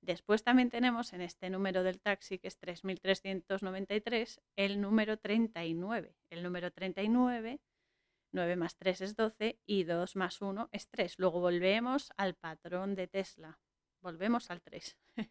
Después 0.00 0.42
también 0.42 0.70
tenemos 0.70 1.12
en 1.12 1.20
este 1.20 1.50
número 1.50 1.82
del 1.82 2.00
taxi, 2.00 2.38
que 2.38 2.48
es 2.48 2.58
3393, 2.58 4.40
el 4.56 4.80
número 4.80 5.18
39. 5.18 6.16
El 6.30 6.42
número 6.42 6.70
39, 6.70 7.60
9 8.32 8.56
más 8.56 8.76
3 8.76 9.00
es 9.00 9.16
12 9.16 9.58
y 9.66 9.84
2 9.84 10.16
más 10.16 10.40
1 10.40 10.68
es 10.72 10.88
3. 10.88 11.18
Luego 11.18 11.40
volvemos 11.40 12.12
al 12.16 12.34
patrón 12.34 12.94
de 12.94 13.08
Tesla. 13.08 13.58
Volvemos 14.00 14.50
al 14.50 14.62
3. 14.62 14.96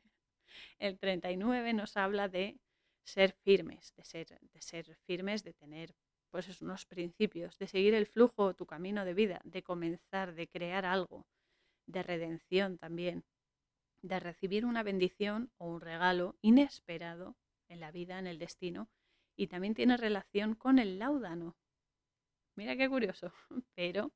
el 0.80 1.00
39 1.00 1.74
nos 1.74 1.96
habla 1.96 2.28
de 2.28 2.60
ser 3.04 3.34
firmes, 3.34 3.94
de 3.96 4.04
ser, 4.04 4.40
de 4.42 4.62
ser 4.62 4.96
firmes, 5.06 5.44
de 5.44 5.54
tener 5.54 5.96
pues 6.30 6.62
unos 6.62 6.86
principios, 6.86 7.58
de 7.58 7.68
seguir 7.68 7.94
el 7.94 8.08
flujo, 8.08 8.54
tu 8.54 8.66
camino 8.66 9.06
de 9.06 9.14
vida, 9.14 9.42
de 9.44 9.64
comenzar, 9.64 10.34
de 10.34 10.48
crear 10.48 10.86
algo, 10.86 11.26
de 11.86 12.04
redención 12.04 12.78
también, 12.78 13.24
de 14.02 14.20
recibir 14.20 14.66
una 14.66 14.84
bendición 14.84 15.52
o 15.58 15.68
un 15.68 15.82
regalo 15.82 16.36
inesperado 16.42 17.36
en 17.70 17.80
la 17.80 17.92
vida, 17.92 18.20
en 18.20 18.28
el 18.28 18.40
destino, 18.40 18.90
y 19.36 19.48
también 19.48 19.74
tiene 19.74 19.98
relación 19.98 20.56
con 20.56 20.80
el 20.80 21.00
láudano. 21.00 21.56
Mira 22.56 22.76
qué 22.76 22.90
curioso, 22.90 23.32
pero 23.76 24.12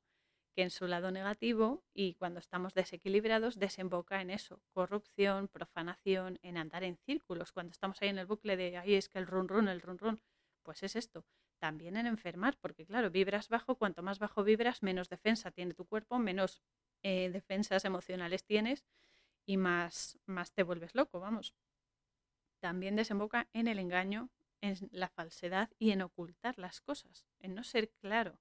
que 0.54 0.62
en 0.62 0.70
su 0.70 0.86
lado 0.86 1.10
negativo 1.10 1.82
y 1.94 2.14
cuando 2.14 2.40
estamos 2.40 2.74
desequilibrados 2.74 3.58
desemboca 3.58 4.20
en 4.20 4.30
eso, 4.30 4.60
corrupción, 4.72 5.48
profanación, 5.48 6.38
en 6.42 6.58
andar 6.58 6.84
en 6.84 6.98
círculos, 6.98 7.52
cuando 7.52 7.70
estamos 7.70 8.02
ahí 8.02 8.08
en 8.08 8.18
el 8.18 8.26
bucle 8.26 8.56
de, 8.56 8.76
ahí 8.76 8.94
es 8.94 9.08
que 9.08 9.18
el 9.18 9.26
run 9.26 9.48
run, 9.48 9.68
el 9.68 9.80
run 9.80 9.98
run, 9.98 10.20
pues 10.62 10.82
es 10.82 10.96
esto, 10.96 11.24
también 11.62 11.96
en 11.96 12.08
enfermar, 12.08 12.58
porque 12.60 12.84
claro, 12.84 13.08
vibras 13.08 13.48
bajo, 13.48 13.76
cuanto 13.76 14.02
más 14.02 14.18
bajo 14.18 14.42
vibras, 14.42 14.82
menos 14.82 15.08
defensa 15.08 15.52
tiene 15.52 15.74
tu 15.74 15.84
cuerpo, 15.86 16.18
menos 16.18 16.60
eh, 17.04 17.30
defensas 17.32 17.84
emocionales 17.84 18.44
tienes 18.44 18.84
y 19.46 19.58
más, 19.58 20.18
más 20.26 20.52
te 20.52 20.64
vuelves 20.64 20.96
loco, 20.96 21.20
vamos. 21.20 21.54
También 22.58 22.96
desemboca 22.96 23.48
en 23.52 23.68
el 23.68 23.78
engaño, 23.78 24.28
en 24.60 24.74
la 24.90 25.08
falsedad 25.08 25.70
y 25.78 25.92
en 25.92 26.02
ocultar 26.02 26.58
las 26.58 26.80
cosas, 26.80 27.28
en 27.38 27.54
no 27.54 27.62
ser 27.62 27.92
claro. 28.00 28.40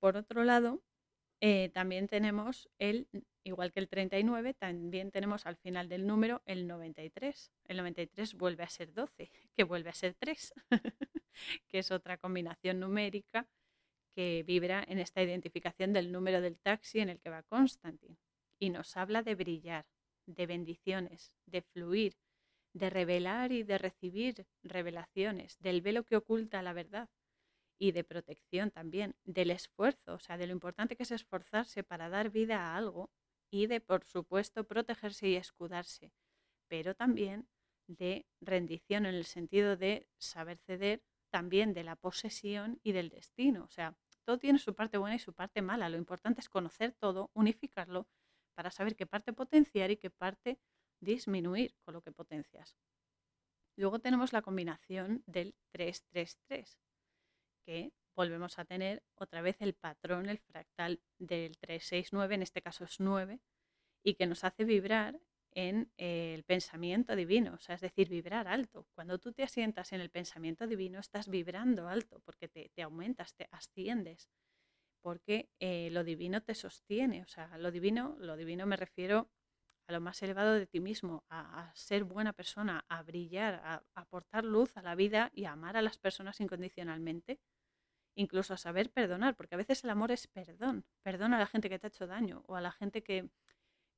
Por 0.00 0.16
otro 0.16 0.44
lado, 0.44 0.82
eh, 1.42 1.68
también 1.74 2.06
tenemos 2.08 2.70
el, 2.78 3.06
igual 3.44 3.72
que 3.72 3.80
el 3.80 3.88
39, 3.88 4.54
también 4.54 5.10
tenemos 5.10 5.46
al 5.46 5.56
final 5.56 5.88
del 5.88 6.06
número 6.06 6.42
el 6.46 6.66
93. 6.66 7.52
El 7.64 7.76
93 7.78 8.34
vuelve 8.34 8.64
a 8.64 8.68
ser 8.68 8.92
12, 8.92 9.30
que 9.54 9.64
vuelve 9.64 9.90
a 9.90 9.94
ser 9.94 10.14
3, 10.14 10.54
que 11.68 11.78
es 11.78 11.90
otra 11.90 12.16
combinación 12.16 12.80
numérica 12.80 13.48
que 14.14 14.42
vibra 14.46 14.84
en 14.86 14.98
esta 14.98 15.22
identificación 15.22 15.92
del 15.92 16.12
número 16.12 16.40
del 16.40 16.58
taxi 16.58 17.00
en 17.00 17.08
el 17.08 17.18
que 17.20 17.30
va 17.30 17.42
Constantin 17.42 18.18
y 18.58 18.70
nos 18.70 18.96
habla 18.96 19.22
de 19.22 19.34
brillar, 19.34 19.86
de 20.26 20.46
bendiciones, 20.46 21.32
de 21.46 21.62
fluir, 21.62 22.16
de 22.74 22.90
revelar 22.90 23.52
y 23.52 23.62
de 23.64 23.78
recibir 23.78 24.46
revelaciones, 24.62 25.58
del 25.60 25.80
velo 25.80 26.04
que 26.04 26.16
oculta 26.16 26.62
la 26.62 26.72
verdad 26.72 27.08
y 27.78 27.92
de 27.92 28.04
protección 28.04 28.70
también, 28.70 29.16
del 29.24 29.50
esfuerzo, 29.50 30.14
o 30.14 30.18
sea, 30.20 30.36
de 30.36 30.46
lo 30.46 30.52
importante 30.52 30.94
que 30.94 31.02
es 31.02 31.10
esforzarse 31.10 31.82
para 31.82 32.08
dar 32.08 32.30
vida 32.30 32.60
a 32.60 32.76
algo 32.76 33.10
y 33.52 33.66
de, 33.66 33.80
por 33.80 34.04
supuesto, 34.04 34.64
protegerse 34.64 35.28
y 35.28 35.36
escudarse, 35.36 36.10
pero 36.68 36.94
también 36.94 37.46
de 37.86 38.26
rendición 38.40 39.04
en 39.04 39.14
el 39.14 39.26
sentido 39.26 39.76
de 39.76 40.08
saber 40.18 40.58
ceder, 40.58 41.04
también 41.30 41.74
de 41.74 41.84
la 41.84 41.96
posesión 41.96 42.80
y 42.82 42.92
del 42.92 43.10
destino, 43.10 43.64
o 43.64 43.68
sea, 43.68 43.94
todo 44.24 44.38
tiene 44.38 44.58
su 44.58 44.74
parte 44.74 44.96
buena 44.96 45.16
y 45.16 45.18
su 45.18 45.34
parte 45.34 45.60
mala, 45.60 45.90
lo 45.90 45.98
importante 45.98 46.40
es 46.40 46.48
conocer 46.48 46.92
todo, 46.92 47.30
unificarlo 47.34 48.08
para 48.54 48.70
saber 48.70 48.96
qué 48.96 49.06
parte 49.06 49.34
potenciar 49.34 49.90
y 49.90 49.98
qué 49.98 50.08
parte 50.08 50.58
disminuir 51.00 51.76
con 51.84 51.92
lo 51.94 52.00
que 52.00 52.12
potencias. 52.12 52.76
Luego 53.76 53.98
tenemos 53.98 54.32
la 54.32 54.40
combinación 54.40 55.24
del 55.26 55.54
333, 55.72 56.78
que 57.66 57.92
volvemos 58.14 58.58
a 58.58 58.64
tener 58.64 59.02
otra 59.14 59.42
vez 59.42 59.56
el 59.60 59.74
patrón, 59.74 60.28
el 60.28 60.38
fractal 60.38 61.00
del 61.18 61.56
369, 61.58 62.34
en 62.34 62.42
este 62.42 62.62
caso 62.62 62.84
es 62.84 63.00
9, 63.00 63.40
y 64.02 64.14
que 64.14 64.26
nos 64.26 64.44
hace 64.44 64.64
vibrar 64.64 65.18
en 65.54 65.92
el 65.98 66.44
pensamiento 66.44 67.14
divino, 67.14 67.54
o 67.54 67.58
sea, 67.58 67.74
es 67.74 67.82
decir, 67.82 68.08
vibrar 68.08 68.48
alto. 68.48 68.86
Cuando 68.94 69.18
tú 69.18 69.32
te 69.32 69.42
asientas 69.42 69.92
en 69.92 70.00
el 70.00 70.10
pensamiento 70.10 70.66
divino, 70.66 70.98
estás 70.98 71.28
vibrando 71.28 71.88
alto 71.88 72.20
porque 72.20 72.48
te, 72.48 72.70
te 72.74 72.82
aumentas, 72.82 73.34
te 73.34 73.48
asciendes 73.50 74.30
porque 75.02 75.50
eh, 75.58 75.90
lo 75.90 76.04
divino 76.04 76.42
te 76.42 76.54
sostiene. 76.54 77.22
O 77.22 77.26
sea, 77.26 77.58
lo 77.58 77.70
divino, 77.70 78.16
lo 78.18 78.36
divino 78.36 78.66
me 78.66 78.76
refiero 78.76 79.28
a 79.88 79.92
lo 79.92 80.00
más 80.00 80.22
elevado 80.22 80.52
de 80.54 80.66
ti 80.66 80.80
mismo, 80.80 81.24
a, 81.28 81.72
ser 81.74 82.04
buena 82.04 82.32
persona, 82.32 82.84
a 82.88 83.02
brillar, 83.02 83.54
a, 83.64 83.82
aportar 83.94 84.44
luz 84.44 84.76
a 84.76 84.82
la 84.82 84.94
vida 84.94 85.30
y 85.34 85.44
a 85.44 85.52
amar 85.52 85.76
a 85.76 85.82
las 85.82 85.98
personas 85.98 86.40
incondicionalmente, 86.40 87.40
incluso 88.14 88.54
a 88.54 88.58
saber 88.58 88.90
perdonar, 88.90 89.36
porque 89.36 89.54
a 89.54 89.58
veces 89.58 89.84
el 89.84 89.90
amor 89.90 90.10
es 90.12 90.26
perdón, 90.26 90.84
perdón 91.02 91.34
a 91.34 91.38
la 91.38 91.46
gente 91.46 91.68
que 91.68 91.78
te 91.78 91.86
ha 91.86 91.88
hecho 91.88 92.06
daño 92.06 92.44
o 92.46 92.56
a 92.56 92.60
la 92.60 92.72
gente 92.72 93.02
que, 93.02 93.30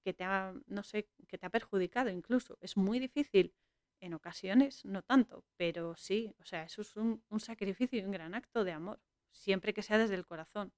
que 0.04 0.14
te 0.14 0.24
ha, 0.24 0.54
no 0.66 0.82
sé, 0.82 1.08
que 1.28 1.38
te 1.38 1.46
ha 1.46 1.50
perjudicado 1.50 2.10
incluso. 2.10 2.58
Es 2.60 2.76
muy 2.76 2.98
difícil 2.98 3.54
en 4.00 4.14
ocasiones, 4.14 4.84
no 4.84 5.02
tanto, 5.02 5.44
pero 5.56 5.96
sí, 5.96 6.34
o 6.38 6.44
sea, 6.44 6.64
eso 6.64 6.82
es 6.82 6.94
un, 6.96 7.24
un 7.28 7.40
sacrificio 7.40 7.98
y 7.98 8.04
un 8.04 8.12
gran 8.12 8.34
acto 8.34 8.64
de 8.64 8.72
amor, 8.72 9.00
siempre 9.32 9.72
que 9.72 9.82
sea 9.82 9.98
desde 9.98 10.14
el 10.14 10.26
corazón. 10.26 10.72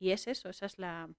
Y 0.00 0.10
es 0.12 0.26
eso, 0.28 0.48
esa 0.48 0.66
es 0.66 0.78
la, 0.78 1.10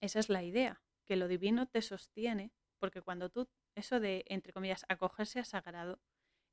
esa 0.00 0.18
es 0.18 0.28
la 0.28 0.42
idea, 0.42 0.82
que 1.06 1.16
lo 1.16 1.28
divino 1.28 1.68
te 1.68 1.82
sostiene, 1.82 2.52
porque 2.80 3.02
cuando 3.02 3.30
tú, 3.30 3.48
eso 3.76 4.00
de, 4.00 4.24
entre 4.28 4.52
comillas, 4.52 4.84
acogerse 4.88 5.38
a 5.38 5.44
sagrado, 5.44 6.00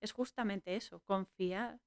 es 0.02 0.12
justamente 0.12 0.76
eso, 0.76 1.00
confiar 1.02 1.82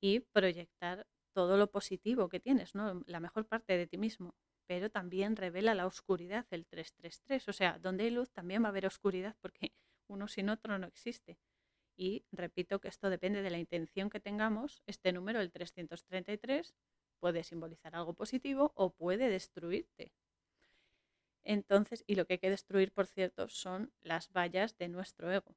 y 0.00 0.20
proyectar 0.20 1.06
todo 1.34 1.58
lo 1.58 1.70
positivo 1.70 2.28
que 2.28 2.40
tienes, 2.40 2.74
¿no? 2.74 3.02
la 3.06 3.20
mejor 3.20 3.46
parte 3.46 3.76
de 3.76 3.86
ti 3.86 3.98
mismo, 3.98 4.34
pero 4.66 4.90
también 4.90 5.36
revela 5.36 5.74
la 5.74 5.86
oscuridad, 5.86 6.46
el 6.50 6.66
333, 6.66 7.48
o 7.48 7.52
sea, 7.52 7.78
donde 7.78 8.04
hay 8.04 8.10
luz 8.10 8.30
también 8.30 8.62
va 8.62 8.68
a 8.68 8.70
haber 8.70 8.86
oscuridad, 8.86 9.36
porque 9.42 9.74
uno 10.08 10.28
sin 10.28 10.48
otro 10.48 10.78
no 10.78 10.86
existe. 10.86 11.38
Y 11.96 12.24
repito 12.32 12.80
que 12.80 12.88
esto 12.88 13.10
depende 13.10 13.42
de 13.42 13.50
la 13.50 13.58
intención 13.58 14.10
que 14.10 14.20
tengamos, 14.20 14.82
este 14.86 15.12
número, 15.12 15.40
el 15.40 15.52
333, 15.52 16.74
puede 17.20 17.44
simbolizar 17.44 17.94
algo 17.94 18.14
positivo 18.14 18.72
o 18.74 18.90
puede 18.90 19.28
destruirte. 19.28 20.12
Entonces, 21.44 22.04
y 22.06 22.14
lo 22.16 22.26
que 22.26 22.34
hay 22.34 22.38
que 22.38 22.50
destruir, 22.50 22.90
por 22.92 23.06
cierto, 23.06 23.48
son 23.48 23.92
las 24.02 24.32
vallas 24.32 24.76
de 24.78 24.88
nuestro 24.88 25.30
ego. 25.30 25.54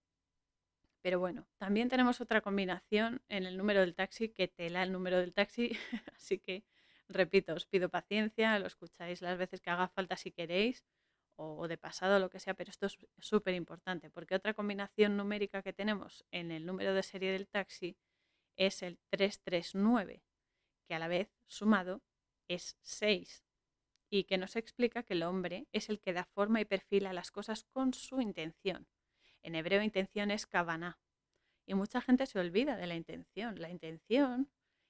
Pero 1.07 1.21
bueno, 1.21 1.47
también 1.57 1.87
tenemos 1.87 2.19
otra 2.19 2.41
combinación 2.41 3.21
en 3.29 3.45
el 3.45 3.55
número 3.55 3.79
del 3.79 3.95
taxi 3.95 4.27
que 4.27 4.49
tela 4.49 4.83
el 4.83 4.91
número 4.91 5.17
del 5.17 5.33
taxi, 5.33 5.71
así 6.13 6.37
que 6.37 6.65
repito, 7.07 7.53
os 7.53 7.65
pido 7.65 7.87
paciencia, 7.87 8.59
lo 8.59 8.67
escucháis 8.67 9.21
las 9.21 9.37
veces 9.37 9.61
que 9.61 9.69
haga 9.69 9.87
falta 9.87 10.17
si 10.17 10.33
queréis, 10.33 10.83
o 11.37 11.69
de 11.69 11.77
pasado, 11.77 12.19
lo 12.19 12.29
que 12.29 12.41
sea, 12.41 12.55
pero 12.55 12.71
esto 12.71 12.87
es 12.87 12.97
súper 13.19 13.53
importante, 13.53 14.09
porque 14.09 14.35
otra 14.35 14.53
combinación 14.53 15.15
numérica 15.15 15.61
que 15.61 15.71
tenemos 15.71 16.25
en 16.31 16.51
el 16.51 16.65
número 16.65 16.93
de 16.93 17.03
serie 17.03 17.31
del 17.31 17.47
taxi 17.47 17.95
es 18.57 18.83
el 18.83 18.99
339, 19.09 20.25
que 20.89 20.93
a 20.93 20.99
la 20.99 21.07
vez 21.07 21.31
sumado 21.47 22.01
es 22.49 22.75
6 22.81 23.45
y 24.09 24.25
que 24.25 24.37
nos 24.37 24.57
explica 24.57 25.03
que 25.03 25.13
el 25.13 25.23
hombre 25.23 25.69
es 25.71 25.87
el 25.87 26.01
que 26.01 26.11
da 26.11 26.25
forma 26.25 26.59
y 26.59 26.65
perfila 26.65 27.13
las 27.13 27.31
cosas 27.31 27.63
con 27.63 27.93
su 27.93 28.19
intención. 28.19 28.89
En 29.43 29.55
hebreo 29.55 29.81
intención 29.81 30.31
es 30.31 30.45
kavaná 30.45 30.99
y 31.65 31.73
mucha 31.75 32.01
gente 32.01 32.25
se 32.25 32.39
olvida 32.39 32.77
de 32.77 32.87
la 32.87 32.95
intención. 32.95 33.59
La 33.59 33.69
intención 33.69 34.49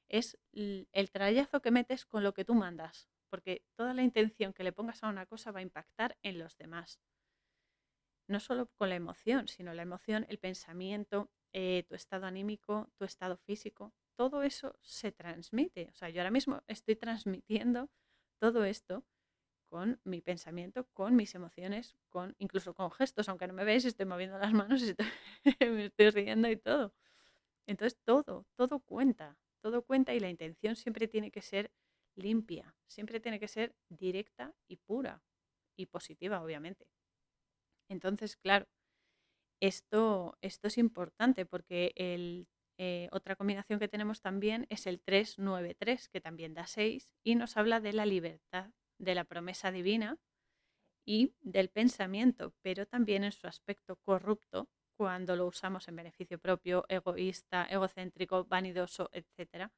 es 0.10 0.38
el 0.52 1.12
trayazo 1.12 1.62
que 1.62 1.72
metes 1.72 2.06
con 2.06 2.24
lo 2.24 2.34
que 2.34 2.46
tú 2.46 2.54
mandas, 2.54 3.10
porque 3.30 3.66
toda 3.76 3.94
la 3.94 4.04
intención 4.04 4.54
que 4.54 4.64
le 4.64 4.72
pongas 4.72 5.04
a 5.04 5.10
una 5.10 5.26
cosa 5.26 5.52
va 5.52 5.60
a 5.60 5.64
impactar 5.64 6.18
en 6.22 6.40
los 6.40 6.58
demás. 6.58 7.00
No 8.28 8.40
solo 8.40 8.68
con 8.76 8.90
la 8.90 8.96
emoción, 8.96 9.48
sino 9.48 9.74
la 9.74 9.82
emoción, 9.82 10.26
el 10.30 10.38
pensamiento, 10.38 11.32
eh, 11.54 11.84
tu 11.88 11.96
estado 11.96 12.26
anímico, 12.26 12.92
tu 12.98 13.06
estado 13.06 13.38
físico, 13.38 13.94
todo 14.16 14.44
eso 14.44 14.78
se 14.82 15.12
transmite. 15.12 15.90
O 15.92 15.96
sea, 15.96 16.10
yo 16.10 16.22
ahora 16.22 16.32
mismo 16.32 16.62
estoy 16.68 16.96
transmitiendo 16.96 17.90
todo 18.40 18.66
esto 18.66 19.06
con 19.68 20.00
mi 20.04 20.22
pensamiento, 20.22 20.88
con 20.94 21.16
mis 21.16 21.36
emociones, 21.36 21.98
con 22.10 22.36
incluso 22.40 22.74
con 22.76 22.92
gestos, 22.92 23.30
aunque 23.30 23.48
no 23.48 23.54
me 23.54 23.66
veáis, 23.66 23.86
estoy 23.86 24.06
moviendo 24.06 24.38
las 24.40 24.54
manos 24.54 24.82
y 25.62 25.66
me 25.68 25.86
estoy 25.86 26.10
riendo 26.12 26.50
y 26.50 26.58
todo. 26.58 26.94
Entonces 27.68 28.00
todo, 28.06 28.48
todo 28.56 28.80
cuenta, 28.80 29.38
todo 29.62 29.84
cuenta 29.84 30.14
y 30.14 30.20
la 30.20 30.30
intención 30.30 30.76
siempre 30.76 31.08
tiene 31.08 31.32
que 31.32 31.42
ser 31.42 31.72
limpia, 32.16 32.76
siempre 32.88 33.20
tiene 33.20 33.40
que 33.40 33.48
ser 33.48 33.76
directa 33.90 34.56
y 34.68 34.78
pura 34.78 35.24
y 35.78 35.88
positiva, 35.88 36.44
obviamente. 36.44 36.88
Entonces, 37.90 38.36
claro, 38.38 38.66
Esto, 39.62 40.38
esto 40.42 40.68
es 40.68 40.78
importante 40.78 41.46
porque 41.46 41.92
el, 41.96 42.48
eh, 42.78 43.10
otra 43.12 43.36
combinación 43.36 43.80
que 43.80 43.88
tenemos 43.88 44.22
también 44.22 44.68
es 44.70 44.88
el 44.88 45.02
393, 45.02 46.10
que 46.10 46.22
también 46.22 46.54
da 46.54 46.68
6 46.68 47.10
y 47.24 47.36
nos 47.36 47.58
habla 47.58 47.80
de 47.80 47.94
la 47.94 48.06
libertad, 48.06 48.72
de 48.98 49.16
la 49.16 49.24
promesa 49.24 49.72
divina 49.72 50.18
y 51.06 51.34
del 51.42 51.70
pensamiento, 51.70 52.54
pero 52.62 52.86
también 52.86 53.24
en 53.24 53.32
su 53.32 53.48
aspecto 53.48 53.96
corrupto 53.98 54.70
cuando 54.98 55.36
lo 55.36 55.46
usamos 55.46 55.88
en 55.88 55.96
beneficio 55.96 56.40
propio, 56.40 56.86
egoísta, 56.90 57.66
egocéntrico, 57.66 58.46
vanidoso, 58.46 59.10
etc. 59.14 59.72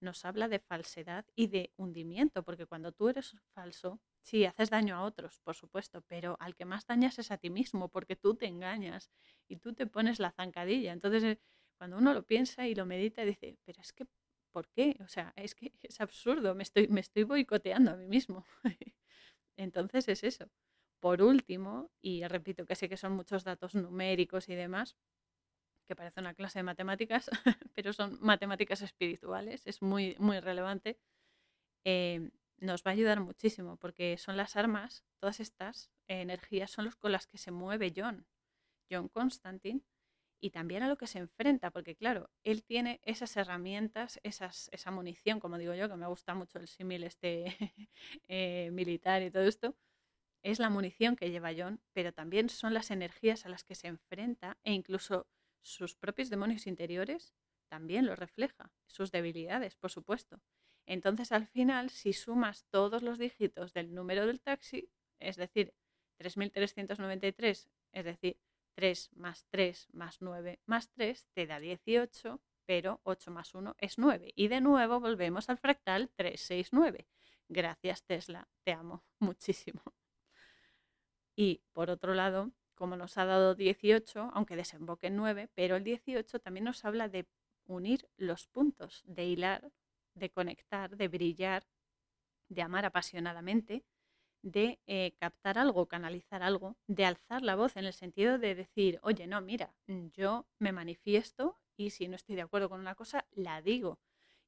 Nos 0.00 0.24
habla 0.24 0.48
de 0.48 0.58
falsedad 0.58 1.24
y 1.34 1.46
de 1.46 1.72
hundimiento, 1.76 2.42
porque 2.42 2.66
cuando 2.66 2.92
tú 2.92 3.08
eres 3.08 3.36
falso, 3.54 4.00
sí, 4.22 4.44
haces 4.44 4.68
daño 4.68 4.96
a 4.96 5.04
otros, 5.04 5.40
por 5.40 5.54
supuesto, 5.54 6.02
pero 6.02 6.36
al 6.40 6.56
que 6.56 6.64
más 6.64 6.84
dañas 6.84 7.18
es 7.18 7.30
a 7.30 7.38
ti 7.38 7.48
mismo, 7.48 7.88
porque 7.88 8.16
tú 8.16 8.34
te 8.34 8.46
engañas 8.46 9.10
y 9.48 9.56
tú 9.56 9.72
te 9.72 9.86
pones 9.86 10.18
la 10.18 10.32
zancadilla. 10.32 10.92
Entonces, 10.92 11.22
eh, 11.22 11.40
cuando 11.78 11.98
uno 11.98 12.12
lo 12.12 12.24
piensa 12.24 12.66
y 12.66 12.74
lo 12.74 12.86
medita, 12.86 13.24
dice, 13.24 13.56
pero 13.64 13.80
es 13.80 13.92
que, 13.92 14.06
¿por 14.56 14.70
qué? 14.70 14.96
O 15.00 15.08
sea, 15.08 15.34
es 15.36 15.54
que 15.54 15.74
es 15.82 16.00
absurdo, 16.00 16.54
me 16.54 16.62
estoy, 16.62 16.88
me 16.88 17.00
estoy 17.00 17.24
boicoteando 17.24 17.90
a 17.90 17.96
mí 17.96 18.06
mismo. 18.06 18.46
Entonces 19.58 20.08
es 20.08 20.24
eso. 20.24 20.50
Por 20.98 21.20
último, 21.20 21.90
y 22.00 22.26
repito 22.26 22.64
que 22.64 22.74
sé 22.74 22.88
que 22.88 22.96
son 22.96 23.12
muchos 23.12 23.44
datos 23.44 23.74
numéricos 23.74 24.48
y 24.48 24.54
demás, 24.54 24.96
que 25.86 25.94
parece 25.94 26.20
una 26.20 26.32
clase 26.32 26.60
de 26.60 26.62
matemáticas, 26.62 27.28
pero 27.74 27.92
son 27.92 28.18
matemáticas 28.22 28.80
espirituales, 28.80 29.66
es 29.66 29.82
muy, 29.82 30.16
muy 30.18 30.40
relevante, 30.40 30.98
eh, 31.84 32.30
nos 32.56 32.82
va 32.82 32.92
a 32.92 32.94
ayudar 32.94 33.20
muchísimo 33.20 33.76
porque 33.76 34.16
son 34.16 34.38
las 34.38 34.56
armas, 34.56 35.04
todas 35.20 35.38
estas 35.38 35.90
energías 36.08 36.70
son 36.70 36.86
los 36.86 36.96
con 36.96 37.12
las 37.12 37.26
que 37.26 37.36
se 37.36 37.50
mueve 37.50 37.92
John, 37.94 38.26
John 38.90 39.08
Constantine, 39.08 39.82
y 40.40 40.50
también 40.50 40.82
a 40.82 40.88
lo 40.88 40.96
que 40.96 41.06
se 41.06 41.18
enfrenta, 41.18 41.70
porque 41.70 41.96
claro, 41.96 42.30
él 42.44 42.62
tiene 42.62 43.00
esas 43.04 43.36
herramientas, 43.36 44.20
esas, 44.22 44.68
esa 44.72 44.90
munición, 44.90 45.40
como 45.40 45.58
digo 45.58 45.74
yo, 45.74 45.88
que 45.88 45.96
me 45.96 46.06
gusta 46.06 46.34
mucho 46.34 46.58
el 46.58 46.68
símil 46.68 47.04
este 47.04 47.46
eh, 48.28 48.70
militar 48.72 49.22
y 49.22 49.30
todo 49.30 49.44
esto, 49.44 49.76
es 50.42 50.60
la 50.60 50.70
munición 50.70 51.16
que 51.16 51.30
lleva 51.30 51.52
John, 51.56 51.80
pero 51.92 52.12
también 52.12 52.48
son 52.48 52.74
las 52.74 52.90
energías 52.90 53.46
a 53.46 53.48
las 53.48 53.64
que 53.64 53.74
se 53.74 53.88
enfrenta 53.88 54.58
e 54.62 54.72
incluso 54.72 55.26
sus 55.62 55.96
propios 55.96 56.30
demonios 56.30 56.66
interiores 56.66 57.34
también 57.68 58.06
lo 58.06 58.14
refleja, 58.14 58.72
sus 58.86 59.10
debilidades, 59.10 59.74
por 59.74 59.90
supuesto. 59.90 60.40
Entonces, 60.86 61.32
al 61.32 61.48
final, 61.48 61.90
si 61.90 62.12
sumas 62.12 62.64
todos 62.70 63.02
los 63.02 63.18
dígitos 63.18 63.72
del 63.72 63.92
número 63.92 64.26
del 64.26 64.40
taxi, 64.40 64.88
es 65.18 65.36
decir, 65.36 65.74
3.393, 66.18 67.68
es 67.92 68.04
decir, 68.04 68.38
3 68.76 69.10
más 69.16 69.46
3 69.50 69.88
más 69.92 70.20
9 70.20 70.60
más 70.66 70.90
3 70.90 71.26
te 71.32 71.46
da 71.46 71.58
18, 71.58 72.40
pero 72.66 73.00
8 73.04 73.30
más 73.30 73.54
1 73.54 73.74
es 73.78 73.98
9. 73.98 74.32
Y 74.36 74.48
de 74.48 74.60
nuevo 74.60 75.00
volvemos 75.00 75.48
al 75.48 75.58
fractal 75.58 76.10
369. 76.14 77.08
Gracias 77.48 78.04
Tesla, 78.04 78.48
te 78.64 78.72
amo 78.72 79.04
muchísimo. 79.18 79.82
Y 81.34 81.62
por 81.72 81.90
otro 81.90 82.14
lado, 82.14 82.52
como 82.74 82.96
nos 82.96 83.18
ha 83.18 83.24
dado 83.24 83.54
18, 83.54 84.30
aunque 84.34 84.56
desemboque 84.56 85.08
en 85.08 85.16
9, 85.16 85.48
pero 85.54 85.76
el 85.76 85.84
18 85.84 86.38
también 86.40 86.64
nos 86.64 86.84
habla 86.84 87.08
de 87.08 87.26
unir 87.66 88.08
los 88.16 88.46
puntos, 88.46 89.02
de 89.06 89.24
hilar, 89.24 89.72
de 90.14 90.30
conectar, 90.30 90.96
de 90.96 91.08
brillar, 91.08 91.66
de 92.48 92.62
amar 92.62 92.84
apasionadamente, 92.84 93.84
de 94.46 94.78
eh, 94.86 95.12
captar 95.18 95.58
algo, 95.58 95.86
canalizar 95.86 96.44
algo, 96.44 96.76
de 96.86 97.04
alzar 97.04 97.42
la 97.42 97.56
voz 97.56 97.76
en 97.76 97.84
el 97.84 97.92
sentido 97.92 98.38
de 98.38 98.54
decir, 98.54 99.00
oye, 99.02 99.26
no, 99.26 99.40
mira, 99.40 99.74
mm, 99.88 100.06
yo 100.12 100.46
me 100.60 100.70
manifiesto 100.70 101.58
y 101.76 101.90
si 101.90 102.06
no 102.06 102.14
estoy 102.14 102.36
de 102.36 102.42
acuerdo 102.42 102.68
con 102.68 102.78
una 102.78 102.94
cosa, 102.94 103.26
la 103.32 103.60
digo. 103.60 103.98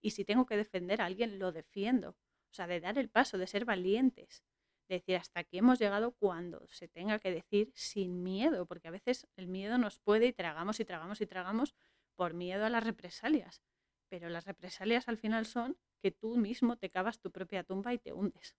Y 0.01 0.11
si 0.11 0.24
tengo 0.24 0.46
que 0.46 0.57
defender 0.57 1.03
a 1.03 1.07
alguien, 1.07 1.40
lo 1.40 1.51
defiendo. 1.51 2.11
O 2.11 2.55
sea, 2.55 2.68
de 2.68 2.78
dar 2.78 2.96
el 2.96 3.11
paso, 3.11 3.38
de 3.38 3.49
ser 3.49 3.64
valientes, 3.64 4.44
de 4.88 4.96
decir 4.96 5.16
hasta 5.16 5.40
aquí 5.40 5.59
hemos 5.59 5.80
llegado 5.80 6.12
cuando 6.12 6.64
se 6.68 6.86
tenga 6.86 7.18
que 7.18 7.32
decir 7.32 7.72
sin 7.74 8.22
miedo, 8.22 8.66
porque 8.66 8.86
a 8.86 8.92
veces 8.92 9.26
el 9.34 9.49
miedo 9.49 9.78
nos 9.78 9.99
puede 9.99 10.26
y 10.26 10.32
tragamos 10.32 10.78
y 10.78 10.84
tragamos 10.84 11.20
y 11.20 11.26
tragamos 11.26 11.74
por 12.14 12.34
miedo 12.34 12.64
a 12.64 12.70
las 12.70 12.84
represalias. 12.84 13.62
Pero 14.09 14.28
las 14.28 14.44
represalias 14.44 15.09
al 15.09 15.18
final 15.18 15.44
son 15.44 15.76
que 16.01 16.12
tú 16.12 16.36
mismo 16.36 16.76
te 16.76 16.88
cavas 16.88 17.18
tu 17.18 17.32
propia 17.32 17.64
tumba 17.64 17.92
y 17.92 17.99
te 17.99 18.12
hundes. 18.12 18.57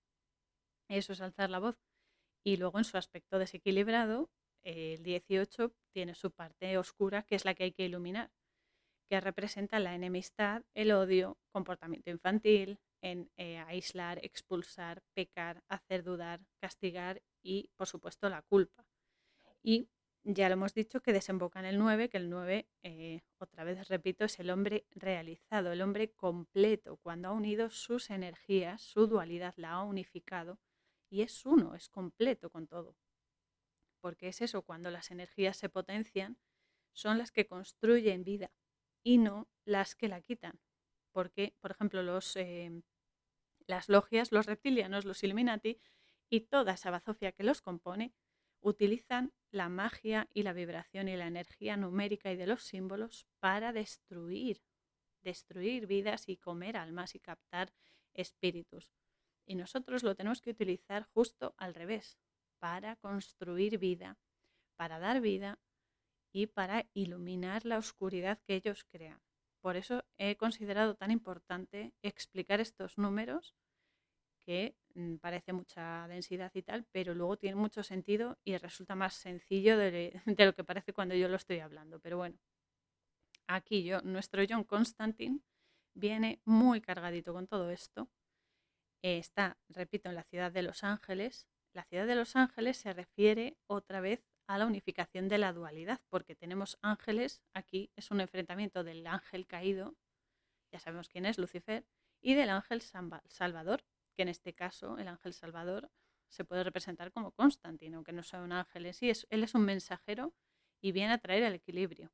Eso 0.90 1.14
es 1.14 1.22
alzar 1.22 1.50
la 1.50 1.60
voz. 1.60 1.78
Y 2.44 2.58
luego 2.58 2.80
en 2.80 2.84
su 2.84 2.98
aspecto 2.98 3.38
desequilibrado, 3.40 4.30
el 4.64 5.04
18 5.04 5.74
tiene 5.92 6.16
su 6.16 6.32
parte 6.32 6.78
oscura, 6.78 7.24
que 7.24 7.36
es 7.36 7.46
la 7.46 7.54
que 7.54 7.64
hay 7.64 7.72
que 7.72 7.86
iluminar, 7.86 8.32
que 9.08 9.22
representa 9.22 9.80
la 9.80 9.96
enemistad, 9.96 10.64
el 10.74 10.92
odio, 10.92 11.38
comportamiento 11.52 12.10
infantil, 12.10 12.80
en 13.02 13.32
eh, 13.38 13.60
aislar, 13.60 14.20
expulsar, 14.24 15.02
pecar, 15.14 15.64
hacer 15.70 16.04
dudar, 16.04 16.42
castigar 16.60 17.22
y, 17.42 17.70
por 17.78 17.88
supuesto, 17.88 18.28
la 18.30 18.42
culpa. 18.42 18.86
Y 19.64 19.90
ya 20.24 20.50
lo 20.50 20.54
hemos 20.54 20.74
dicho 20.74 21.02
que 21.02 21.14
desemboca 21.14 21.60
en 21.60 21.66
el 21.66 21.78
9, 21.78 22.10
que 22.10 22.18
el 22.18 22.30
9, 22.30 22.68
eh, 22.84 23.22
otra 23.38 23.64
vez 23.64 23.88
repito, 23.88 24.26
es 24.26 24.40
el 24.40 24.50
hombre 24.50 24.86
realizado, 24.92 25.72
el 25.72 25.82
hombre 25.82 26.12
completo, 26.12 26.98
cuando 26.98 27.30
ha 27.30 27.32
unido 27.32 27.70
sus 27.70 28.10
energías, 28.10 28.82
su 28.82 29.08
dualidad 29.08 29.54
la 29.56 29.72
ha 29.72 29.84
unificado 29.84 30.60
y 31.10 31.22
es 31.22 31.46
uno, 31.46 31.76
es 31.76 31.90
completo 31.90 32.50
con 32.50 32.68
todo. 32.68 32.96
Porque 34.02 34.30
es 34.30 34.42
eso, 34.42 34.62
cuando 34.64 34.92
las 34.92 35.12
energías 35.12 35.58
se 35.58 35.70
potencian, 35.70 36.38
son 36.94 37.18
las 37.18 37.32
que 37.32 37.48
construyen 37.48 38.24
vida 38.24 38.52
y 39.04 39.18
no 39.18 39.50
las 39.66 39.96
que 39.96 40.08
la 40.08 40.22
quitan. 40.22 40.60
Porque, 41.12 41.56
por 41.60 41.72
ejemplo, 41.72 42.04
los, 42.04 42.36
em, 42.36 42.84
las 43.68 43.90
logias, 43.90 44.32
los 44.32 44.46
reptilianos, 44.46 45.06
los 45.06 45.24
Illuminati 45.24 45.80
y 46.30 46.42
toda 46.42 46.74
esa 46.74 46.92
bazofia 46.92 47.32
que 47.32 47.44
los 47.44 47.62
compone, 47.62 48.14
utilizan 48.62 49.34
la 49.52 49.70
magia 49.70 50.30
y 50.34 50.44
la 50.44 50.54
vibración 50.54 51.08
y 51.08 51.16
la 51.16 51.28
energía 51.28 51.78
numérica 51.78 52.32
y 52.32 52.36
de 52.36 52.48
los 52.48 52.64
símbolos 52.64 53.28
para 53.40 53.74
destruir, 53.74 54.64
destruir 55.22 55.88
vidas 55.88 56.30
y 56.30 56.38
comer 56.38 56.78
almas 56.78 57.16
y 57.16 57.20
captar 57.20 57.74
espíritus. 58.14 58.99
Y 59.50 59.56
nosotros 59.56 60.04
lo 60.04 60.14
tenemos 60.14 60.42
que 60.42 60.52
utilizar 60.52 61.10
justo 61.12 61.56
al 61.58 61.74
revés, 61.74 62.20
para 62.60 62.98
construir 62.98 63.80
vida, 63.80 64.20
para 64.76 65.00
dar 65.00 65.22
vida 65.22 65.58
y 66.32 66.46
para 66.46 66.86
iluminar 66.94 67.66
la 67.66 67.80
oscuridad 67.80 68.40
que 68.46 68.54
ellos 68.54 68.84
crean. 68.84 69.20
Por 69.60 69.76
eso 69.76 70.06
he 70.20 70.36
considerado 70.36 70.94
tan 70.94 71.10
importante 71.10 71.96
explicar 72.04 72.60
estos 72.62 73.00
números 73.00 73.56
que 74.46 74.76
mm, 74.94 75.16
parece 75.16 75.52
mucha 75.52 76.08
densidad 76.08 76.52
y 76.54 76.62
tal, 76.62 76.86
pero 76.92 77.16
luego 77.16 77.36
tiene 77.38 77.56
mucho 77.56 77.82
sentido 77.82 78.38
y 78.44 78.56
resulta 78.56 78.94
más 78.94 79.16
sencillo 79.16 79.80
de, 79.80 80.22
lo 80.46 80.54
que 80.54 80.64
parece 80.64 80.94
cuando 80.94 81.16
yo 81.16 81.28
lo 81.28 81.38
estoy 81.38 81.58
hablando. 81.58 82.00
Pero 82.00 82.18
bueno, 82.18 82.38
aquí 83.48 83.84
yo, 83.84 84.00
nuestro 84.04 84.44
John 84.48 84.64
Constantine 84.64 85.40
viene 85.96 86.40
muy 86.46 86.82
cargadito 86.82 87.34
con 87.34 87.48
todo 87.48 87.72
esto 87.72 88.12
está, 89.02 89.58
repito, 89.70 90.10
en 90.10 90.16
la 90.16 90.24
ciudad 90.24 90.52
de 90.52 90.64
Los 90.64 90.84
Ángeles. 90.84 91.48
La 91.74 91.84
ciudad 91.84 92.08
de 92.08 92.16
Los 92.16 92.36
Ángeles 92.36 92.78
se 92.78 92.94
refiere 92.94 93.58
otra 93.68 94.02
vez 94.02 94.26
a 94.48 94.58
la 94.58 94.66
unificación 94.66 95.28
de 95.28 95.38
la 95.38 95.54
dualidad, 95.54 96.02
porque 96.10 96.36
tenemos 96.36 96.80
ángeles, 96.82 97.44
aquí 97.54 97.92
es 97.96 98.10
un 98.10 98.20
enfrentamiento 98.20 98.84
del 98.84 99.06
ángel 99.06 99.46
caído, 99.46 99.96
ya 100.72 100.80
sabemos 100.80 101.08
quién 101.08 101.28
es, 101.28 101.38
Lucifer, 101.38 101.86
y 102.20 102.34
del 102.34 102.50
ángel 102.50 102.82
salvador, 102.82 103.84
que 104.16 104.24
en 104.24 104.30
este 104.30 104.54
caso 104.54 104.98
el 104.98 105.08
ángel 105.08 105.34
salvador 105.34 105.92
se 106.30 106.46
puede 106.46 106.64
representar 106.64 107.12
como 107.12 107.32
Constantino, 107.32 107.98
aunque 107.98 108.12
no 108.12 108.24
sea 108.24 108.42
un 108.42 108.52
ángel 108.52 108.88
en 108.88 108.94
sí, 108.96 109.12
él 109.30 109.44
es 109.44 109.54
un 109.54 109.66
mensajero 109.66 110.34
y 110.82 110.92
viene 110.92 111.14
a 111.14 111.18
traer 111.20 111.44
el 111.44 111.54
equilibrio. 111.54 112.12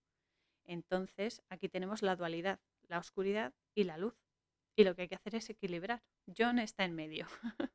Entonces, 0.66 1.42
aquí 1.50 1.70
tenemos 1.70 2.02
la 2.02 2.16
dualidad, 2.16 2.60
la 2.88 3.00
oscuridad 3.00 3.54
y 3.74 3.84
la 3.84 3.98
luz. 3.98 4.16
Y 4.76 4.84
lo 4.84 4.96
que 4.96 5.04
hay 5.04 5.08
que 5.08 5.16
hacer 5.16 5.36
es 5.36 5.50
equilibrar. 5.50 6.04
John 6.38 6.60
está 6.60 6.86
en 6.86 6.96
medio, 6.96 7.28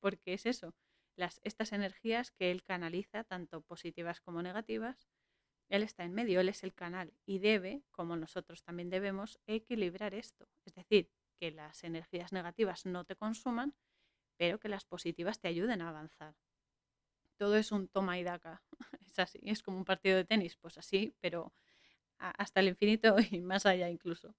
porque 0.00 0.34
es 0.34 0.46
eso, 0.46 0.74
las, 1.16 1.40
estas 1.44 1.72
energías 1.72 2.30
que 2.30 2.50
él 2.50 2.62
canaliza, 2.62 3.24
tanto 3.24 3.60
positivas 3.62 4.20
como 4.20 4.42
negativas, 4.42 5.08
él 5.68 5.82
está 5.82 6.04
en 6.04 6.12
medio, 6.12 6.40
él 6.40 6.48
es 6.48 6.64
el 6.64 6.74
canal 6.74 7.14
y 7.24 7.38
debe, 7.38 7.82
como 7.90 8.16
nosotros 8.16 8.62
también 8.62 8.90
debemos, 8.90 9.40
equilibrar 9.46 10.14
esto. 10.14 10.46
Es 10.66 10.74
decir, 10.74 11.10
que 11.38 11.50
las 11.50 11.82
energías 11.82 12.32
negativas 12.32 12.84
no 12.84 13.04
te 13.04 13.16
consuman, 13.16 13.74
pero 14.36 14.58
que 14.60 14.68
las 14.68 14.84
positivas 14.84 15.40
te 15.40 15.48
ayuden 15.48 15.80
a 15.82 15.88
avanzar. 15.88 16.34
Todo 17.38 17.56
es 17.56 17.72
un 17.72 17.88
toma 17.88 18.18
y 18.18 18.24
daca. 18.24 18.62
Es 19.12 19.18
así, 19.18 19.38
es 19.42 19.62
como 19.62 19.76
un 19.76 19.84
partido 19.84 20.16
de 20.16 20.24
tenis, 20.24 20.56
pues 20.56 20.78
así, 20.78 21.14
pero 21.20 21.52
hasta 22.18 22.60
el 22.60 22.68
infinito 22.68 23.16
y 23.30 23.40
más 23.40 23.66
allá 23.66 23.90
incluso. 23.90 24.34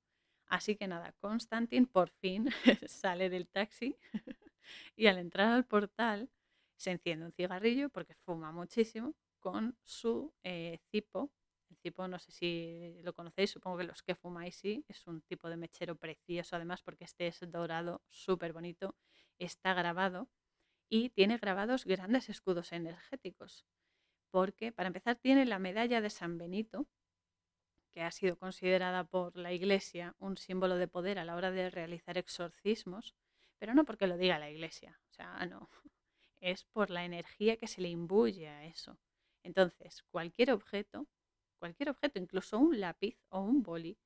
Así 0.47 0.75
que 0.75 0.87
nada, 0.87 1.13
Constantin 1.13 1.85
por 1.87 2.09
fin 2.09 2.47
sale 2.87 3.29
del 3.29 3.47
taxi 3.47 3.97
y 4.95 5.07
al 5.07 5.17
entrar 5.17 5.51
al 5.51 5.65
portal 5.65 6.29
se 6.75 6.91
enciende 6.91 7.25
un 7.25 7.31
cigarrillo 7.31 7.89
porque 7.89 8.15
fuma 8.15 8.51
muchísimo, 8.51 9.15
con 9.39 9.77
su 9.83 10.33
eh, 10.43 10.79
cipo. 10.89 11.31
El 11.69 11.77
cipo, 11.77 12.07
no 12.07 12.19
sé 12.19 12.31
si 12.31 13.01
lo 13.03 13.13
conocéis, 13.13 13.51
supongo 13.51 13.77
que 13.77 13.83
los 13.83 14.03
que 14.03 14.15
fumáis 14.15 14.55
sí, 14.55 14.85
es 14.87 15.07
un 15.07 15.21
tipo 15.21 15.49
de 15.49 15.57
mechero 15.57 15.95
precioso 15.95 16.55
además 16.55 16.81
porque 16.81 17.03
este 17.03 17.27
es 17.27 17.39
dorado, 17.51 18.01
súper 18.09 18.53
bonito, 18.53 18.95
está 19.39 19.73
grabado 19.73 20.29
y 20.89 21.09
tiene 21.09 21.37
grabados 21.37 21.85
grandes 21.85 22.29
escudos 22.29 22.71
energéticos. 22.71 23.65
Porque, 24.29 24.71
para 24.71 24.87
empezar, 24.87 25.15
tiene 25.15 25.45
la 25.45 25.59
medalla 25.59 26.01
de 26.01 26.09
San 26.09 26.37
Benito, 26.37 26.87
que 27.93 28.01
ha 28.01 28.11
sido 28.11 28.37
considerada 28.37 29.03
por 29.03 29.37
la 29.37 29.53
Iglesia 29.53 30.15
un 30.19 30.35
símbolo 30.37 30.77
de 30.77 30.87
poder 30.87 31.19
a 31.19 31.25
la 31.25 31.35
hora 31.35 31.51
de 31.51 31.69
realizar 31.69 32.17
exorcismos, 32.17 33.13
pero 33.59 33.73
no 33.73 33.85
porque 33.85 34.07
lo 34.07 34.17
diga 34.17 34.39
la 34.39 34.49
Iglesia, 34.49 34.99
o 35.09 35.13
sea, 35.13 35.45
no, 35.49 35.69
es 36.41 36.65
por 36.65 36.89
la 36.89 37.05
energía 37.05 37.57
que 37.57 37.67
se 37.67 37.81
le 37.81 37.89
imbuye 37.89 38.49
a 38.49 38.65
eso. 38.65 38.97
Entonces, 39.43 40.03
cualquier 40.09 40.51
objeto, 40.51 41.07
cualquier 41.59 41.89
objeto, 41.89 42.19
incluso 42.19 42.57
un 42.57 42.79
lápiz 42.79 43.17
o 43.29 43.41
un 43.41 43.61
boli, 43.61 43.97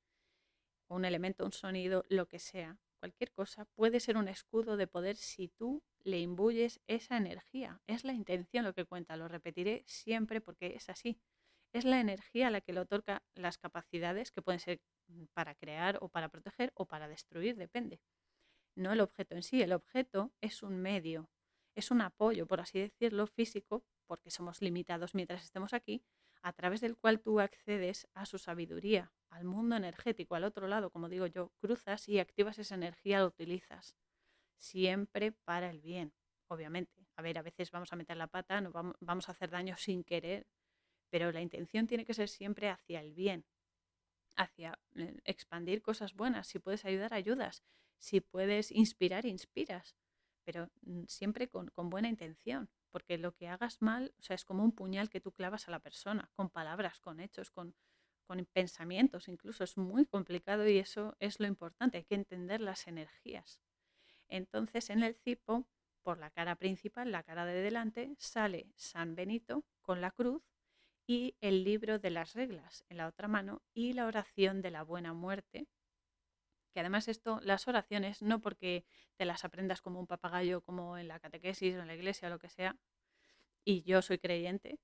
un 0.87 1.05
elemento, 1.05 1.45
un 1.45 1.53
sonido, 1.53 2.03
lo 2.09 2.27
que 2.27 2.39
sea, 2.39 2.77
cualquier 2.99 3.31
cosa 3.31 3.65
puede 3.65 3.99
ser 3.99 4.17
un 4.17 4.27
escudo 4.27 4.77
de 4.77 4.87
poder 4.87 5.15
si 5.15 5.47
tú 5.47 5.83
le 6.03 6.19
imbuyes 6.19 6.81
esa 6.87 7.17
energía. 7.17 7.81
Es 7.87 8.03
la 8.03 8.13
intención 8.13 8.65
lo 8.65 8.73
que 8.73 8.85
cuenta, 8.85 9.17
lo 9.17 9.27
repetiré 9.27 9.83
siempre 9.85 10.41
porque 10.41 10.75
es 10.75 10.89
así 10.89 11.19
es 11.73 11.85
la 11.85 11.99
energía 11.99 12.49
la 12.49 12.61
que 12.61 12.73
le 12.73 12.79
otorga 12.81 13.23
las 13.35 13.57
capacidades 13.57 14.31
que 14.31 14.41
pueden 14.41 14.59
ser 14.59 14.81
mm, 15.07 15.25
para 15.33 15.55
crear 15.55 15.97
o 16.01 16.09
para 16.09 16.29
proteger 16.29 16.71
o 16.75 16.85
para 16.85 17.07
destruir, 17.07 17.55
depende. 17.55 18.01
No 18.75 18.91
el 18.91 19.01
objeto 19.01 19.35
en 19.35 19.43
sí, 19.43 19.61
el 19.61 19.73
objeto 19.73 20.31
es 20.41 20.63
un 20.63 20.77
medio, 20.77 21.29
es 21.75 21.91
un 21.91 22.01
apoyo, 22.01 22.47
por 22.47 22.61
así 22.61 22.79
decirlo, 22.79 23.27
físico, 23.27 23.83
porque 24.05 24.31
somos 24.31 24.61
limitados 24.61 25.15
mientras 25.15 25.43
estemos 25.43 25.73
aquí, 25.73 26.03
a 26.41 26.53
través 26.53 26.81
del 26.81 26.97
cual 26.97 27.19
tú 27.19 27.39
accedes 27.39 28.07
a 28.13 28.25
su 28.25 28.37
sabiduría, 28.37 29.11
al 29.29 29.43
mundo 29.43 29.75
energético, 29.75 30.35
al 30.35 30.43
otro 30.43 30.67
lado, 30.67 30.91
como 30.91 31.09
digo 31.09 31.27
yo, 31.27 31.51
cruzas 31.59 32.07
y 32.07 32.19
activas 32.19 32.59
esa 32.59 32.75
energía, 32.75 33.19
la 33.19 33.25
utilizas, 33.25 33.95
siempre 34.57 35.31
para 35.31 35.69
el 35.69 35.81
bien, 35.81 36.13
obviamente. 36.47 37.07
A 37.15 37.21
ver, 37.21 37.37
a 37.37 37.41
veces 37.41 37.71
vamos 37.71 37.91
a 37.91 37.95
meter 37.95 38.17
la 38.17 38.27
pata, 38.27 38.61
no 38.61 38.71
vamos, 38.71 38.95
vamos 38.99 39.27
a 39.27 39.31
hacer 39.31 39.49
daño 39.49 39.75
sin 39.77 40.03
querer, 40.03 40.47
pero 41.09 41.31
la 41.31 41.41
intención 41.41 41.87
tiene 41.87 42.05
que 42.05 42.13
ser 42.13 42.29
siempre 42.29 42.69
hacia 42.69 43.01
el 43.01 43.13
bien, 43.13 43.45
hacia 44.35 44.79
eh, 44.95 45.19
expandir 45.25 45.81
cosas 45.81 46.13
buenas. 46.13 46.47
Si 46.47 46.59
puedes 46.59 46.85
ayudar, 46.85 47.13
ayudas. 47.13 47.63
Si 47.97 48.21
puedes 48.21 48.71
inspirar, 48.71 49.25
inspiras, 49.25 49.95
pero 50.43 50.69
mm, 50.81 51.03
siempre 51.07 51.49
con, 51.49 51.71
buena 51.75 52.07
intención, 52.07 52.69
porque 52.91 53.17
lo 53.17 53.33
que 53.33 53.47
hagas 53.47 53.81
mal, 53.81 54.13
o 54.19 54.21
sea, 54.21 54.35
es 54.35 54.45
como 54.45 54.63
un 54.63 54.71
puñal 54.71 55.09
que 55.09 55.19
tú 55.19 55.31
clavas 55.31 55.67
a 55.67 55.71
la 55.71 55.79
persona, 55.79 56.29
con 56.35 56.49
palabras, 56.49 56.99
con 56.99 57.19
hechos, 57.19 57.51
con, 57.51 57.75
con 58.25 58.45
pensamientos, 58.45 59.27
incluso 59.27 59.63
es 59.63 59.77
muy 59.77 60.05
complicado 60.05 60.67
y 60.67 60.77
eso 60.77 61.15
es 61.19 61.39
lo 61.39 61.47
importante, 61.47 61.97
hay 61.97 62.05
que 62.05 62.15
entender 62.15 62.61
las 62.61 62.87
energías. 62.87 63.59
Entonces, 64.29 64.89
en 64.89 65.03
el 65.03 65.15
cipo, 65.15 65.67
por 66.03 66.19
la 66.19 66.29
cara 66.29 66.55
principal, 66.55 67.11
la 67.11 67.23
cara 67.23 67.45
de 67.45 67.61
delante, 67.61 68.15
sale 68.17 68.71
San 68.75 69.15
Benito 69.15 69.65
con 69.81 70.01
la 70.01 70.11
cruz 70.11 70.43
y 71.07 71.35
el 71.39 71.63
libro 71.63 71.97
de 71.99 72.11
las 72.11 72.33
reglas 72.33 72.83
en 72.89 72.97
la 72.97 73.07
otra 73.07 73.27
mano 73.29 73.63
y 73.73 73.93
la 73.93 74.05
oración 74.05 74.61
de 74.61 74.71
la 74.71 74.83
buena 74.83 75.13
muerte. 75.13 75.67
Que 76.73 76.81
además 76.81 77.07
esto, 77.07 77.39
las 77.41 77.67
oraciones, 77.67 78.21
no 78.21 78.41
porque 78.41 78.85
te 79.15 79.25
las 79.25 79.45
aprendas 79.45 79.81
como 79.81 79.99
un 79.99 80.05
papagayo, 80.05 80.61
como 80.61 80.97
en 80.97 81.07
la 81.07 81.19
catequesis 81.19 81.75
o 81.75 81.79
en 81.79 81.87
la 81.87 81.95
iglesia 81.95 82.27
o 82.27 82.31
lo 82.31 82.39
que 82.39 82.49
sea, 82.49 82.77
y 83.63 83.83
yo 83.83 84.01
soy 84.01 84.19
creyente 84.19 84.79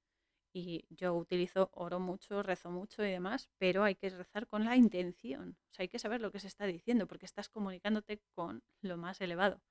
y 0.53 0.85
yo 0.89 1.15
utilizo, 1.15 1.69
oro 1.73 1.99
mucho, 1.99 2.43
rezo 2.43 2.69
mucho 2.69 3.03
y 3.03 3.11
demás, 3.11 3.49
pero 3.57 3.83
hay 3.83 3.95
que 3.95 4.09
rezar 4.09 4.47
con 4.47 4.65
la 4.65 4.75
intención, 4.77 5.57
o 5.71 5.73
sea, 5.73 5.83
hay 5.83 5.89
que 5.89 5.99
saber 5.99 6.21
lo 6.21 6.31
que 6.31 6.39
se 6.39 6.47
está 6.47 6.65
diciendo 6.65 7.07
porque 7.07 7.25
estás 7.25 7.49
comunicándote 7.49 8.21
con 8.35 8.63
lo 8.81 8.97
más 8.97 9.19
elevado. 9.19 9.61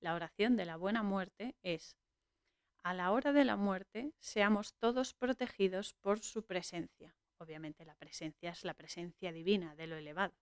La 0.00 0.14
oración 0.14 0.56
de 0.56 0.66
la 0.66 0.76
buena 0.76 1.02
muerte 1.02 1.56
es 1.62 1.96
a 2.86 2.94
la 2.94 3.10
hora 3.10 3.32
de 3.32 3.44
la 3.44 3.56
muerte 3.56 4.12
seamos 4.20 4.74
todos 4.74 5.12
protegidos 5.12 5.94
por 5.94 6.20
su 6.20 6.44
presencia. 6.44 7.16
Obviamente 7.38 7.84
la 7.84 7.96
presencia 7.96 8.50
es 8.52 8.64
la 8.64 8.74
presencia 8.74 9.32
divina 9.32 9.74
de 9.74 9.88
lo 9.88 9.96
elevado. 9.96 10.36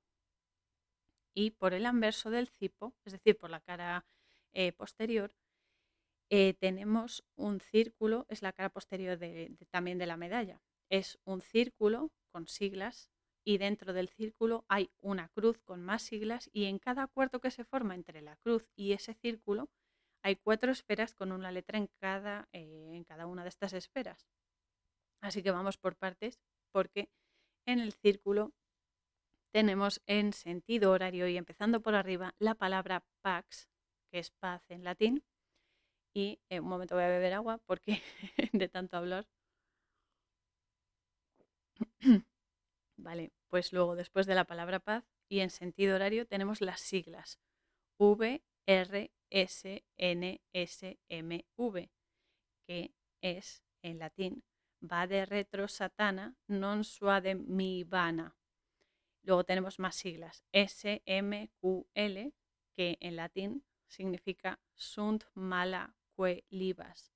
Y 1.33 1.53
por 1.53 1.73
el 1.73 1.87
anverso 1.87 2.29
del 2.29 2.49
cipo, 2.49 2.93
es 3.07 3.15
decir, 3.15 3.39
por 3.39 3.49
la 3.49 3.61
cara 3.61 4.05
eh, 4.53 4.73
posterior, 4.73 5.35
eh, 6.29 6.53
tenemos 6.53 7.25
un 7.35 7.63
círculo, 7.63 8.27
es 8.29 8.43
la 8.43 8.53
cara 8.53 8.69
posterior 8.69 9.19
también 9.71 9.97
de 9.97 10.07
la 10.07 10.19
medalla. 10.19 10.61
Es 10.91 11.19
un 11.25 11.41
círculo 11.41 12.11
con 12.31 12.47
siglas 12.47 13.09
y 13.43 13.57
dentro 13.57 13.95
del 13.95 14.11
círculo 14.11 14.67
hay 14.69 14.91
una 15.01 15.31
cruz 15.31 15.63
con 15.63 15.83
más 15.83 16.03
siglas 16.03 16.51
y 16.53 16.67
en 16.67 16.79
cada 16.79 17.07
cuarto 17.07 17.41
que 17.41 17.51
se 17.51 17.65
forma 17.65 17.95
entre 17.95 18.21
la 18.21 18.37
cruz 18.37 18.69
y 18.77 18.93
ese 18.93 19.15
círculo 19.15 19.71
hay 20.25 20.37
cuatro 20.37 20.73
esferas 20.73 21.15
con 21.15 21.33
una 21.33 21.53
letra 21.53 21.77
en 21.77 21.89
cada, 22.01 22.49
eh, 22.53 22.93
en 22.95 23.05
cada 23.05 23.27
una 23.27 23.43
de 23.43 23.51
estas 23.51 23.75
esferas. 23.75 24.27
Así 25.21 25.43
que 25.43 25.51
vamos 25.51 25.77
por 25.77 25.97
partes 25.97 26.41
porque 26.73 27.11
en 27.67 27.79
el 27.79 27.93
círculo 27.93 28.55
tenemos 29.53 30.01
en 30.07 30.33
sentido 30.33 30.93
horario 30.93 31.29
y 31.29 31.37
empezando 31.37 31.83
por 31.83 31.95
arriba 31.95 32.35
la 32.39 32.55
palabra 32.55 33.05
pax, 33.21 33.69
que 34.11 34.19
es 34.19 34.31
paz 34.31 34.63
en 34.71 34.83
latín. 34.83 35.23
Y 36.15 36.41
en 36.49 36.63
un 36.63 36.71
momento 36.71 36.95
voy 36.95 37.05
a 37.05 37.09
beber 37.09 37.35
agua 37.35 37.59
porque 37.67 38.03
de 38.53 38.69
tanto 38.69 38.97
hablar. 38.97 39.27
vale, 42.97 43.31
pues 43.49 43.75
luego 43.75 43.95
después 43.95 44.25
de 44.25 44.35
la 44.35 44.45
palabra 44.45 44.81
paz 44.81 45.05
y 45.29 45.41
en 45.41 45.51
sentido 45.51 45.97
horario 45.97 46.27
tenemos 46.27 46.63
las 46.63 46.81
siglas 46.81 47.39
V, 47.99 48.43
R, 48.67 49.13
SNSMV, 49.35 50.71
que 52.67 52.95
es 53.21 53.65
en 53.83 53.99
latín 53.99 54.45
va 54.81 55.07
de 55.07 55.25
retro 55.25 55.67
satana 55.69 56.37
non 56.47 56.85
suade 56.85 57.35
mi 57.35 57.85
vana. 57.85 58.37
Luego 59.25 59.45
tenemos 59.45 59.79
más 59.79 59.97
siglas, 59.97 60.45
SMQL, 60.53 62.17
que 62.77 62.99
en 63.01 63.17
latín 63.17 63.65
significa 63.89 64.61
sunt 64.75 65.25
mala 65.35 65.97
que 66.17 66.45
libas. 66.51 67.13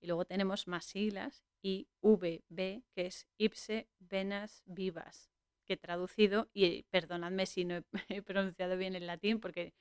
Y 0.00 0.06
luego 0.06 0.24
tenemos 0.26 0.68
más 0.68 0.84
siglas, 0.84 1.44
IVB, 1.62 2.84
que 2.92 3.06
es 3.06 3.26
ipse 3.38 3.88
venas 3.98 4.62
vivas, 4.66 5.30
que 5.64 5.76
traducido, 5.76 6.48
y 6.52 6.82
perdonadme 6.84 7.46
si 7.46 7.64
no 7.64 7.82
he 8.08 8.22
pronunciado 8.22 8.76
bien 8.76 8.94
el 8.94 9.06
latín, 9.06 9.40
porque 9.40 9.72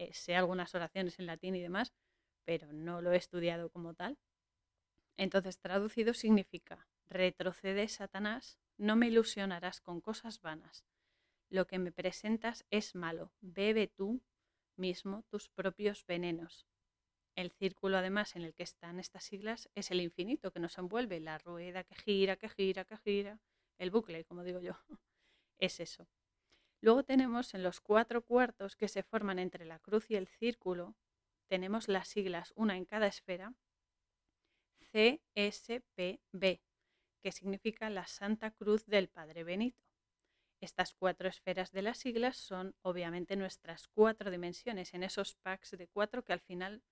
eh, 0.00 0.14
sé 0.14 0.34
algunas 0.34 0.74
oraciones 0.74 1.18
en 1.18 1.26
latín 1.26 1.54
y 1.54 1.60
demás, 1.60 1.92
pero 2.46 2.72
no 2.72 3.02
lo 3.02 3.12
he 3.12 3.18
estudiado 3.18 3.68
como 3.68 3.92
tal. 3.92 4.16
Entonces, 5.18 5.60
traducido 5.60 6.14
significa, 6.14 6.88
retrocede 7.06 7.86
Satanás, 7.86 8.58
no 8.78 8.96
me 8.96 9.08
ilusionarás 9.08 9.82
con 9.82 10.00
cosas 10.00 10.40
vanas. 10.40 10.86
Lo 11.50 11.66
que 11.66 11.78
me 11.78 11.92
presentas 11.92 12.64
es 12.70 12.94
malo, 12.94 13.34
bebe 13.42 13.88
tú 13.88 14.22
mismo 14.74 15.22
tus 15.28 15.50
propios 15.50 16.06
venenos. 16.06 16.66
El 17.36 17.50
círculo, 17.50 17.98
además, 17.98 18.36
en 18.36 18.42
el 18.42 18.54
que 18.54 18.62
están 18.62 18.98
estas 18.98 19.24
siglas 19.24 19.68
es 19.74 19.90
el 19.90 20.00
infinito 20.00 20.50
que 20.50 20.60
nos 20.60 20.78
envuelve, 20.78 21.20
la 21.20 21.36
rueda 21.36 21.84
que 21.84 21.94
gira, 21.94 22.36
que 22.36 22.48
gira, 22.48 22.86
que 22.86 22.96
gira, 22.96 23.38
el 23.76 23.90
bucle, 23.90 24.24
como 24.24 24.44
digo 24.44 24.60
yo. 24.60 24.72
Es 25.58 25.78
eso. 25.78 26.08
Luego 26.80 27.04
tenemos 27.04 27.54
en 27.54 27.62
los 27.62 27.80
cuatro 27.80 28.24
cuartos 28.24 28.74
que 28.74 28.88
se 28.88 29.02
forman 29.02 29.38
entre 29.38 29.64
la 29.64 29.78
cruz 29.78 30.10
y 30.10 30.16
el 30.16 30.28
círculo, 30.28 30.96
tenemos 31.46 31.88
las 31.88 32.08
siglas, 32.08 32.52
una 32.56 32.76
en 32.76 32.84
cada 32.84 33.06
esfera, 33.06 33.54
CSPB, 34.92 36.60
que 37.22 37.32
significa 37.32 37.90
la 37.90 38.06
Santa 38.06 38.50
Cruz 38.50 38.86
del 38.86 39.08
Padre 39.08 39.44
Benito. 39.44 39.84
Estas 40.60 40.94
cuatro 40.94 41.28
esferas 41.28 41.70
de 41.72 41.82
las 41.82 41.98
siglas 41.98 42.36
son 42.36 42.74
obviamente 42.82 43.36
nuestras 43.36 43.88
cuatro 43.88 44.30
dimensiones 44.30 44.94
en 44.94 45.02
esos 45.02 45.34
packs 45.34 45.70
de 45.72 45.88
cuatro 45.88 46.24
que 46.24 46.32
al 46.32 46.40
final 46.40 46.82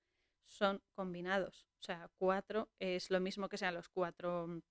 son 0.46 0.82
combinados. 0.94 1.66
O 1.80 1.82
sea, 1.82 2.10
cuatro 2.16 2.70
es 2.78 3.10
lo 3.10 3.20
mismo 3.20 3.48
que 3.48 3.58
sean 3.58 3.74
los 3.74 3.88
cuatro 3.88 4.62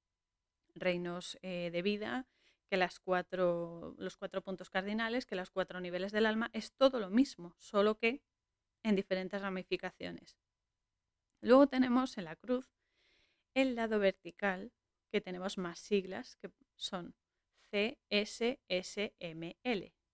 reinos 0.74 1.38
eh, 1.42 1.70
de 1.72 1.82
vida, 1.82 2.28
que 2.70 2.78
las 2.78 3.00
cuatro, 3.00 3.96
los 3.98 4.18
cuatro 4.18 4.42
puntos 4.42 4.70
cardinales, 4.70 5.26
que 5.26 5.36
los 5.36 5.50
cuatro 5.52 5.80
niveles 5.80 6.12
del 6.12 6.26
alma, 6.26 6.50
es 6.54 6.74
todo 6.74 7.00
lo 7.00 7.10
mismo, 7.10 7.56
solo 7.58 7.98
que 7.98 8.22
en 8.84 8.96
diferentes 8.96 9.42
ramificaciones. 9.42 10.38
Luego 11.42 11.68
tenemos 11.68 12.18
en 12.18 12.26
la 12.26 12.36
cruz 12.36 12.70
el 13.54 13.76
lado 13.76 14.00
vertical, 14.00 14.72
que 15.10 15.22
tenemos 15.22 15.58
más 15.58 15.80
siglas, 15.80 16.36
que 16.36 16.52
son 16.76 17.16
CSSML, 17.72 19.12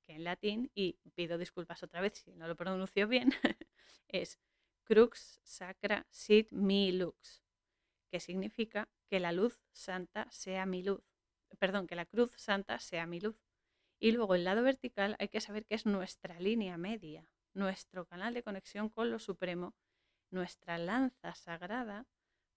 que 0.05 0.13
en 0.13 0.23
latín, 0.23 0.71
y 0.75 0.99
pido 1.15 1.37
disculpas 1.37 1.83
otra 1.83 2.01
vez 2.01 2.13
si 2.13 2.33
no 2.35 2.47
lo 2.47 2.55
pronuncio 2.55 3.07
bien, 3.07 3.31
es 4.07 4.39
Crux 4.83 5.39
Sacra 5.43 6.05
Sit 6.09 6.51
Mi 6.51 6.91
Lux, 6.91 7.43
que 8.09 8.19
significa 8.19 8.89
que 9.07 9.19
la 9.19 9.31
luz 9.31 9.61
santa 9.71 10.27
sea 10.31 10.65
mi 10.65 10.83
luz. 10.83 11.12
Perdón, 11.59 11.87
que 11.87 11.95
la 11.95 12.05
cruz 12.05 12.31
santa 12.35 12.79
sea 12.79 13.05
mi 13.05 13.19
luz. 13.19 13.37
Y 13.99 14.11
luego 14.11 14.35
el 14.35 14.43
lado 14.43 14.63
vertical 14.63 15.15
hay 15.19 15.29
que 15.29 15.41
saber 15.41 15.65
que 15.65 15.75
es 15.75 15.85
nuestra 15.85 16.39
línea 16.39 16.77
media, 16.77 17.27
nuestro 17.53 18.05
canal 18.05 18.33
de 18.33 18.43
conexión 18.43 18.89
con 18.89 19.11
lo 19.11 19.19
supremo, 19.19 19.73
nuestra 20.29 20.77
lanza 20.77 21.35
sagrada 21.35 22.05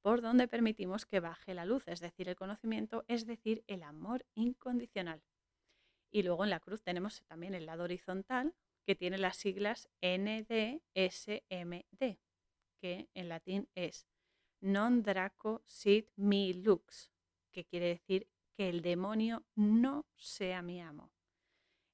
por 0.01 0.22
donde 0.22 0.49
permitimos 0.49 1.05
que 1.05 1.20
baje 1.20 1.53
la 1.55 1.64
luz, 1.64 1.88
es 1.88 2.01
decir, 2.01 2.28
el 2.28 2.36
conocimiento, 2.36 3.05
es 3.09 3.26
decir, 3.26 3.64
el 3.66 3.82
amor 3.82 4.24
incondicional. 4.34 5.22
Y 6.12 6.22
luego 6.22 6.44
en 6.44 6.51
la 6.51 6.61
cruz 6.61 6.82
tenemos 6.82 7.22
también 7.26 7.55
el 7.55 7.66
lado 7.66 7.84
horizontal, 7.84 8.55
que 8.84 8.94
tiene 8.94 9.18
las 9.18 9.36
siglas 9.36 9.88
NDSMD, 10.01 10.80
que 12.80 13.09
en 13.14 13.28
latín 13.28 13.68
es 13.74 14.07
Non 14.61 15.03
Draco 15.03 15.62
Sit 15.66 16.09
Mi 16.14 16.53
Lux, 16.55 17.11
que 17.51 17.64
quiere 17.64 17.86
decir 17.86 18.28
que 18.57 18.69
el 18.69 18.83
demonio 18.83 19.45
no 19.55 20.07
sea 20.17 20.63
mi 20.63 20.81
amo. 20.81 21.13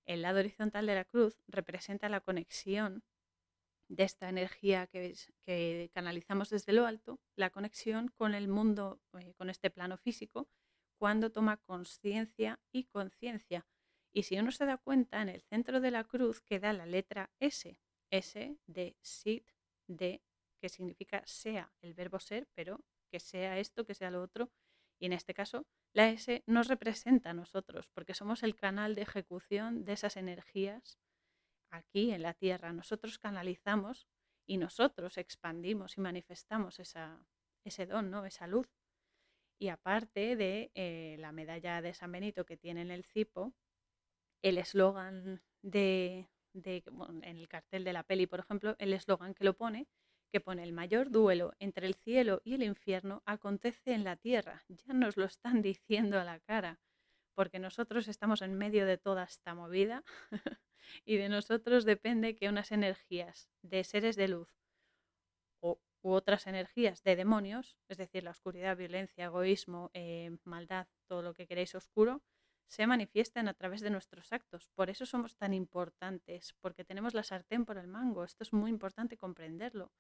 El 0.05 0.23
lado 0.23 0.41
horizontal 0.41 0.87
de 0.87 0.95
la 0.95 1.05
cruz 1.05 1.43
representa 1.47 2.09
la 2.09 2.21
conexión 2.21 3.05
de 3.89 4.05
esta 4.05 4.29
energía 4.29 4.87
que, 4.87 5.91
canalizamos 5.93 6.49
desde 6.51 6.73
lo 6.73 6.87
alto, 6.87 7.21
la 7.37 7.51
conexión 7.51 8.09
con 8.09 8.35
el 8.35 8.49
mundo, 8.49 9.01
eh, 9.21 9.35
con 9.35 9.51
este 9.51 9.71
plano 9.71 9.99
físico, 9.99 10.49
cuando 10.99 11.31
toma 11.31 11.59
conciencia 11.59 12.61
y 12.71 12.85
conciencia. 12.85 13.67
Y 14.13 14.23
si 14.23 14.39
uno 14.39 14.51
se 14.51 14.67
da 14.67 14.79
cuenta, 14.79 15.21
en 15.21 15.29
el 15.29 15.43
centro 15.43 15.81
de 15.81 15.91
la 15.91 16.05
cruz 16.05 16.41
queda 16.41 16.73
la 16.73 16.87
letra 16.87 17.31
S, 17.41 17.81
S 18.11 18.57
de 18.67 18.97
sit, 19.03 19.47
de 19.87 20.23
que 20.61 20.69
significa 20.69 21.23
sea, 21.27 21.73
el 21.81 21.93
verbo 21.93 22.21
ser, 22.21 22.49
pero 22.55 22.85
que 23.11 23.21
sea 23.21 23.59
esto, 23.59 23.85
que 23.85 23.95
sea 23.95 24.11
lo 24.11 24.23
otro. 24.23 24.51
Y 25.03 25.07
en 25.07 25.15
este 25.15 25.35
caso, 25.35 25.67
la 25.93 26.11
S 26.11 26.45
nos 26.47 26.69
representa 26.69 27.31
a 27.31 27.35
nosotros, 27.35 27.89
porque 27.89 28.15
somos 28.15 28.45
el 28.45 28.55
canal 28.55 28.95
de 28.95 29.03
ejecución 29.03 29.85
de 29.85 29.95
esas 29.95 30.17
energías 30.17 31.01
aquí 31.73 32.13
en 32.13 32.23
la 32.23 32.35
Tierra. 32.35 32.73
Nosotros 32.73 33.19
canalizamos 33.19 34.07
y 34.47 34.59
nosotros 34.59 35.19
expandimos 35.19 35.99
y 35.99 36.03
manifestamos 36.03 36.79
esa, 36.79 37.27
ese 37.65 37.87
don, 37.87 38.13
¿no? 38.13 38.25
esa 38.27 38.47
luz. 38.47 38.69
Y 39.59 39.71
aparte 39.71 40.37
de 40.37 40.71
eh, 40.77 41.17
la 41.19 41.33
medalla 41.33 41.83
de 41.83 41.95
San 41.95 42.13
Benito 42.13 42.47
que 42.47 42.57
tiene 42.57 42.83
en 42.83 42.93
el 42.93 43.05
CIPO, 43.05 43.53
el 44.41 44.57
eslogan 44.57 45.43
de, 45.63 46.29
en 46.55 47.25
el 47.25 47.49
cartel 47.49 47.83
de 47.83 47.93
la 47.93 48.05
peli, 48.05 48.29
por 48.29 48.39
ejemplo, 48.39 48.77
el 48.79 48.93
eslogan 48.93 49.35
que 49.35 49.43
lo 49.43 49.55
pone, 49.57 49.89
que 50.33 50.41
pone 50.41 50.63
el 50.63 50.73
mayor 50.73 51.11
duelo 51.11 51.53
entre 51.59 51.87
el 51.87 51.95
cielo 51.95 52.41
y 52.43 52.55
el 52.55 52.63
infierno 52.63 53.23
acontece 53.27 53.93
en 53.93 54.03
la 54.03 54.17
tierra. 54.17 54.65
Ya 54.69 54.95
nos 54.95 55.19
lo 55.19 55.27
están 55.27 55.61
diciendo 55.61 56.19
a 56.19 56.25
la 56.25 56.41
cara, 56.41 56.81
porque 57.35 57.59
nosotros 57.59 58.09
estamos 58.09 58.41
en 58.41 58.57
medio 58.57 58.87
de 58.87 58.97
toda 58.97 59.25
esta 59.25 59.55
movida 59.55 60.03
y 61.05 61.19
de 61.19 61.29
nosotros 61.29 61.85
depende 61.85 62.35
que 62.35 62.49
unas 62.49 62.73
energías 62.73 63.51
de 63.61 63.85
seres 63.85 64.17
de 64.17 64.29
luz 64.29 64.49
u 66.05 66.11
otras 66.11 66.49
energías 66.49 67.05
de 67.05 67.15
demonios, 67.15 67.77
es 67.89 67.97
decir, 67.97 68.25
la 68.25 68.33
oscuridad, 68.33 68.77
violencia, 68.77 69.27
egoísmo, 69.27 69.91
eh, 69.95 70.37
maldad, 70.43 70.89
todo 71.07 71.23
lo 71.23 71.33
que 71.33 71.47
queréis 71.47 71.77
oscuro, 71.77 72.23
se 72.67 72.87
manifiesten 72.87 73.47
a 73.49 73.55
través 73.55 73.83
de 73.83 73.91
nuestros 73.91 74.33
actos. 74.33 74.69
Por 74.75 74.91
eso 74.91 75.07
somos 75.07 75.37
tan 75.37 75.55
importantes, 75.55 76.55
porque 76.61 76.85
tenemos 76.85 77.15
la 77.15 77.23
sartén 77.23 77.65
por 77.65 77.79
el 77.79 77.87
mango. 77.87 78.25
Esto 78.25 78.43
es 78.43 78.53
muy 78.53 78.71
importante 78.71 79.17
comprenderlo, 79.17 79.93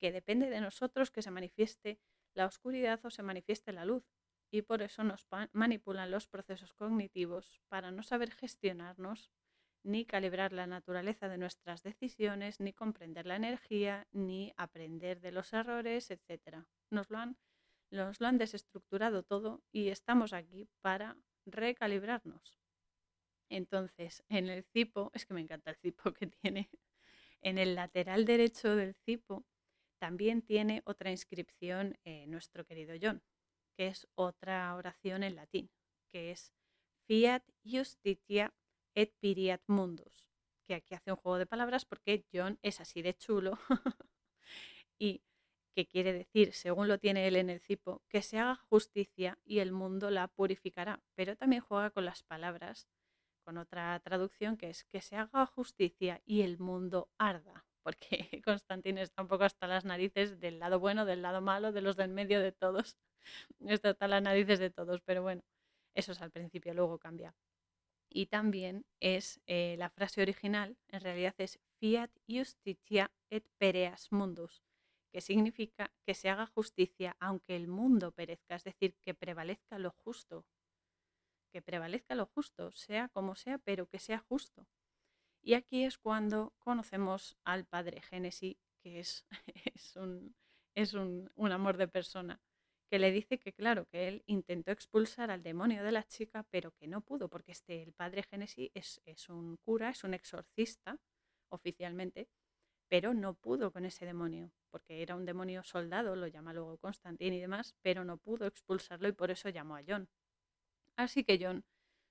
que 0.00 0.12
depende 0.12 0.48
de 0.50 0.60
nosotros 0.60 1.10
que 1.10 1.22
se 1.22 1.30
manifieste 1.30 2.00
la 2.34 2.46
oscuridad 2.46 3.00
o 3.04 3.10
se 3.10 3.22
manifieste 3.22 3.72
la 3.72 3.84
luz. 3.84 4.04
Y 4.50 4.62
por 4.62 4.82
eso 4.82 5.04
nos 5.04 5.26
manipulan 5.52 6.10
los 6.10 6.26
procesos 6.26 6.72
cognitivos 6.74 7.60
para 7.68 7.92
no 7.92 8.02
saber 8.02 8.32
gestionarnos 8.32 9.30
ni 9.82 10.04
calibrar 10.04 10.52
la 10.52 10.66
naturaleza 10.66 11.28
de 11.28 11.38
nuestras 11.38 11.82
decisiones, 11.82 12.60
ni 12.60 12.72
comprender 12.72 13.26
la 13.26 13.36
energía, 13.36 14.06
ni 14.12 14.52
aprender 14.56 15.20
de 15.20 15.32
los 15.32 15.52
errores, 15.52 16.10
etc. 16.10 16.64
Nos 16.90 17.08
lo 17.10 17.18
han, 17.18 17.38
nos 17.90 18.20
lo 18.20 18.26
han 18.26 18.38
desestructurado 18.38 19.22
todo 19.22 19.62
y 19.72 19.88
estamos 19.88 20.32
aquí 20.32 20.68
para 20.80 21.16
recalibrarnos. 21.46 22.56
Entonces, 23.48 24.22
en 24.28 24.48
el 24.48 24.64
cipo, 24.64 25.10
es 25.14 25.26
que 25.26 25.34
me 25.34 25.40
encanta 25.40 25.70
el 25.70 25.76
cipo 25.76 26.12
que 26.12 26.26
tiene, 26.26 26.70
en 27.40 27.58
el 27.58 27.74
lateral 27.74 28.24
derecho 28.24 28.76
del 28.76 28.94
cipo 28.94 29.46
también 30.00 30.40
tiene 30.40 30.82
otra 30.86 31.10
inscripción 31.10 31.98
eh, 32.04 32.26
nuestro 32.26 32.64
querido 32.64 32.94
John, 33.00 33.22
que 33.76 33.88
es 33.88 34.08
otra 34.14 34.74
oración 34.74 35.22
en 35.22 35.36
latín, 35.36 35.70
que 36.10 36.30
es 36.30 36.52
Fiat 37.06 37.44
Justitia 37.64 38.54
et 38.94 39.14
piriat 39.20 39.62
mundus, 39.66 40.26
que 40.66 40.74
aquí 40.74 40.94
hace 40.94 41.10
un 41.10 41.16
juego 41.16 41.38
de 41.38 41.46
palabras 41.46 41.84
porque 41.84 42.24
John 42.32 42.58
es 42.62 42.80
así 42.80 43.02
de 43.02 43.14
chulo 43.14 43.58
y 44.98 45.22
que 45.74 45.86
quiere 45.86 46.12
decir, 46.12 46.54
según 46.54 46.88
lo 46.88 46.98
tiene 46.98 47.28
él 47.28 47.36
en 47.36 47.50
el 47.50 47.60
cipo, 47.60 48.02
que 48.08 48.22
se 48.22 48.38
haga 48.38 48.56
justicia 48.56 49.38
y 49.44 49.58
el 49.58 49.70
mundo 49.70 50.10
la 50.10 50.28
purificará, 50.28 51.02
pero 51.14 51.36
también 51.36 51.62
juega 51.62 51.90
con 51.90 52.04
las 52.06 52.22
palabras, 52.22 52.88
con 53.44 53.58
otra 53.58 54.00
traducción 54.00 54.56
que 54.56 54.70
es 54.70 54.84
que 54.84 55.02
se 55.02 55.16
haga 55.16 55.46
justicia 55.46 56.22
y 56.24 56.40
el 56.40 56.58
mundo 56.58 57.10
arda, 57.18 57.66
porque 57.82 58.42
Constantín 58.44 58.98
está 58.98 59.22
un 59.22 59.28
poco 59.28 59.44
hasta 59.44 59.66
las 59.66 59.84
narices 59.84 60.40
del 60.40 60.58
lado 60.58 60.78
bueno, 60.80 61.04
del 61.04 61.22
lado 61.22 61.40
malo, 61.40 61.72
de 61.72 61.82
los 61.82 61.96
del 61.96 62.10
medio, 62.10 62.40
de 62.40 62.52
todos. 62.52 62.98
Está 63.66 63.90
hasta 63.90 64.08
las 64.08 64.22
narices 64.22 64.58
de 64.58 64.70
todos, 64.70 65.02
pero 65.02 65.22
bueno, 65.22 65.42
eso 65.94 66.12
es 66.12 66.22
al 66.22 66.30
principio, 66.30 66.72
luego 66.74 66.98
cambia 66.98 67.34
y 68.10 68.26
también 68.26 68.84
es 68.98 69.40
eh, 69.46 69.76
la 69.78 69.88
frase 69.88 70.20
original, 70.20 70.76
en 70.88 71.00
realidad 71.00 71.34
es 71.38 71.60
fiat 71.78 72.10
justitia 72.28 73.10
et 73.30 73.46
pereas 73.56 74.10
mundus, 74.10 74.62
que 75.12 75.20
significa 75.20 75.92
que 76.04 76.14
se 76.14 76.28
haga 76.28 76.46
justicia 76.46 77.16
aunque 77.20 77.56
el 77.56 77.68
mundo 77.68 78.10
perezca, 78.12 78.56
es 78.56 78.64
decir, 78.64 78.96
que 79.00 79.14
prevalezca 79.14 79.78
lo 79.78 79.92
justo, 79.92 80.44
que 81.52 81.62
prevalezca 81.62 82.14
lo 82.14 82.26
justo, 82.26 82.72
sea 82.72 83.08
como 83.08 83.36
sea, 83.36 83.58
pero 83.58 83.86
que 83.86 83.98
sea 83.98 84.18
justo. 84.18 84.66
Y 85.42 85.54
aquí 85.54 85.84
es 85.84 85.98
cuando 85.98 86.52
conocemos 86.58 87.36
al 87.44 87.64
Padre 87.64 88.02
Génesis, 88.02 88.56
que 88.82 89.00
es, 89.00 89.26
es, 89.74 89.96
un, 89.96 90.34
es 90.74 90.94
amor 90.94 91.76
de 91.76 91.88
persona 91.88 92.40
que 92.90 92.98
le 92.98 93.12
dice 93.12 93.38
que 93.38 93.52
claro, 93.52 93.86
que 93.86 94.08
él 94.08 94.24
intentó 94.26 94.72
expulsar 94.72 95.30
al 95.30 95.44
demonio 95.44 95.84
de 95.84 95.92
la 95.92 96.02
chica, 96.02 96.44
pero 96.50 96.72
que 96.72 96.88
no 96.88 97.02
pudo, 97.02 97.28
porque 97.28 97.52
este, 97.52 97.82
el 97.82 97.92
padre 97.92 98.24
Génesis 98.24 98.70
es, 98.74 99.28
un 99.28 99.56
cura, 99.58 99.90
es 99.90 100.02
un 100.02 100.12
exorcista 100.12 100.98
oficialmente, 101.50 102.28
pero 102.88 103.14
no 103.14 103.34
pudo 103.34 103.70
con 103.72 103.84
ese 103.84 104.06
demonio, 104.06 104.50
porque 104.70 105.02
era 105.02 105.14
un 105.14 105.24
demonio 105.24 105.62
soldado, 105.62 106.16
lo 106.16 106.26
llama 106.26 106.52
luego 106.52 106.78
Constantín 106.78 107.32
y 107.32 107.40
demás, 107.40 107.76
pero 107.80 108.04
no 108.04 108.16
pudo 108.16 108.46
expulsarlo 108.46 109.06
y 109.06 109.12
por 109.12 109.30
eso 109.30 109.48
llamó 109.50 109.76
a 109.76 109.84
John. 109.86 110.08
Así 110.96 111.22
que 111.22 111.38
John 111.40 111.64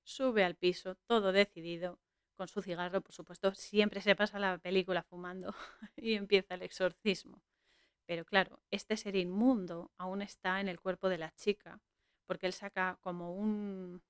sube 0.04 0.46
al 0.46 0.56
piso, 0.56 0.96
todo 1.08 1.34
decidido, 1.34 2.00
con 2.40 2.48
su 2.48 2.62
cigarro, 2.62 3.02
por 3.02 3.12
supuesto, 3.12 3.54
siempre 3.54 4.00
se 4.00 4.16
pasa 4.16 4.40
la 4.40 4.58
película 4.60 5.04
fumando 5.04 5.54
y 5.98 6.14
empieza 6.14 6.54
el 6.54 6.62
exorcismo. 6.62 7.44
Pero 8.06 8.24
claro, 8.24 8.62
este 8.72 8.96
ser 8.96 9.18
inmundo 9.18 9.92
aún 9.98 10.22
está 10.22 10.62
en 10.62 10.70
el 10.70 10.80
cuerpo 10.80 11.10
de 11.10 11.18
la 11.18 11.36
chica, 11.36 11.82
porque 12.26 12.46
él 12.46 12.54
saca 12.54 12.98
como 13.02 13.36
un, 13.36 14.02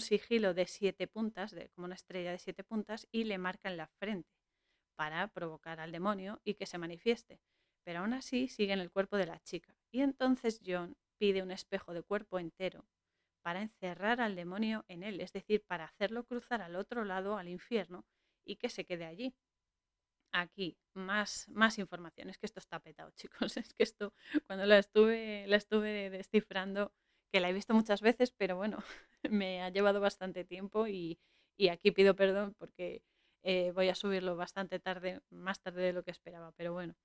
sigilo 0.00 0.54
de 0.54 0.66
siete 0.66 1.06
puntas, 1.06 1.50
de, 1.50 1.68
como 1.68 1.84
una 1.84 1.96
estrella 1.96 2.30
de 2.30 2.38
siete 2.38 2.64
puntas, 2.64 3.06
y 3.12 3.24
le 3.24 3.36
marca 3.36 3.68
en 3.68 3.76
la 3.76 3.88
frente 3.88 4.32
para 4.94 5.28
provocar 5.28 5.78
al 5.78 5.92
demonio 5.92 6.40
y 6.44 6.54
que 6.54 6.64
se 6.64 6.78
manifieste. 6.78 7.42
Pero 7.84 7.98
aún 8.00 8.14
así 8.14 8.48
sigue 8.48 8.72
en 8.72 8.80
el 8.80 8.90
cuerpo 8.90 9.18
de 9.18 9.26
la 9.26 9.38
chica. 9.40 9.76
Y 9.90 10.00
entonces 10.00 10.62
John 10.64 10.96
pide 11.18 11.42
un 11.42 11.50
espejo 11.50 11.92
de 11.92 12.02
cuerpo 12.02 12.38
entero 12.38 12.86
para 13.46 13.62
encerrar 13.62 14.20
al 14.20 14.34
demonio 14.34 14.84
en 14.88 15.04
él, 15.04 15.20
es 15.20 15.32
decir, 15.32 15.62
para 15.64 15.84
hacerlo 15.84 16.24
cruzar 16.24 16.62
al 16.62 16.74
otro 16.74 17.04
lado, 17.04 17.36
al 17.36 17.48
infierno, 17.48 18.04
y 18.44 18.56
que 18.56 18.68
se 18.68 18.84
quede 18.84 19.04
allí 19.04 19.36
aquí 20.32 20.76
más, 20.94 21.48
más 21.50 21.78
información. 21.78 22.28
Es 22.28 22.38
que 22.38 22.46
esto 22.46 22.58
está 22.58 22.80
petado, 22.80 23.12
chicos. 23.14 23.56
Es 23.56 23.72
que 23.72 23.84
esto, 23.84 24.12
cuando 24.48 24.66
la 24.66 24.78
estuve, 24.78 25.46
la 25.46 25.58
estuve 25.58 26.10
descifrando, 26.10 26.92
que 27.32 27.38
la 27.38 27.48
he 27.48 27.52
visto 27.52 27.72
muchas 27.72 28.00
veces, 28.00 28.32
pero 28.32 28.56
bueno, 28.56 28.78
me 29.30 29.62
ha 29.62 29.70
llevado 29.70 30.00
bastante 30.00 30.44
tiempo 30.44 30.88
y, 30.88 31.20
aquí 31.70 31.92
pido 31.92 32.16
perdón 32.16 32.52
porque 32.58 33.04
eh, 33.44 33.70
voy 33.76 33.90
a 33.90 33.94
subirlo 33.94 34.34
bastante 34.34 34.80
tarde, 34.80 35.20
más 35.30 35.60
tarde 35.60 35.82
de 35.82 35.92
lo 35.92 36.02
que 36.02 36.10
esperaba. 36.10 36.50
Pero 36.56 36.72
bueno, 36.72 36.96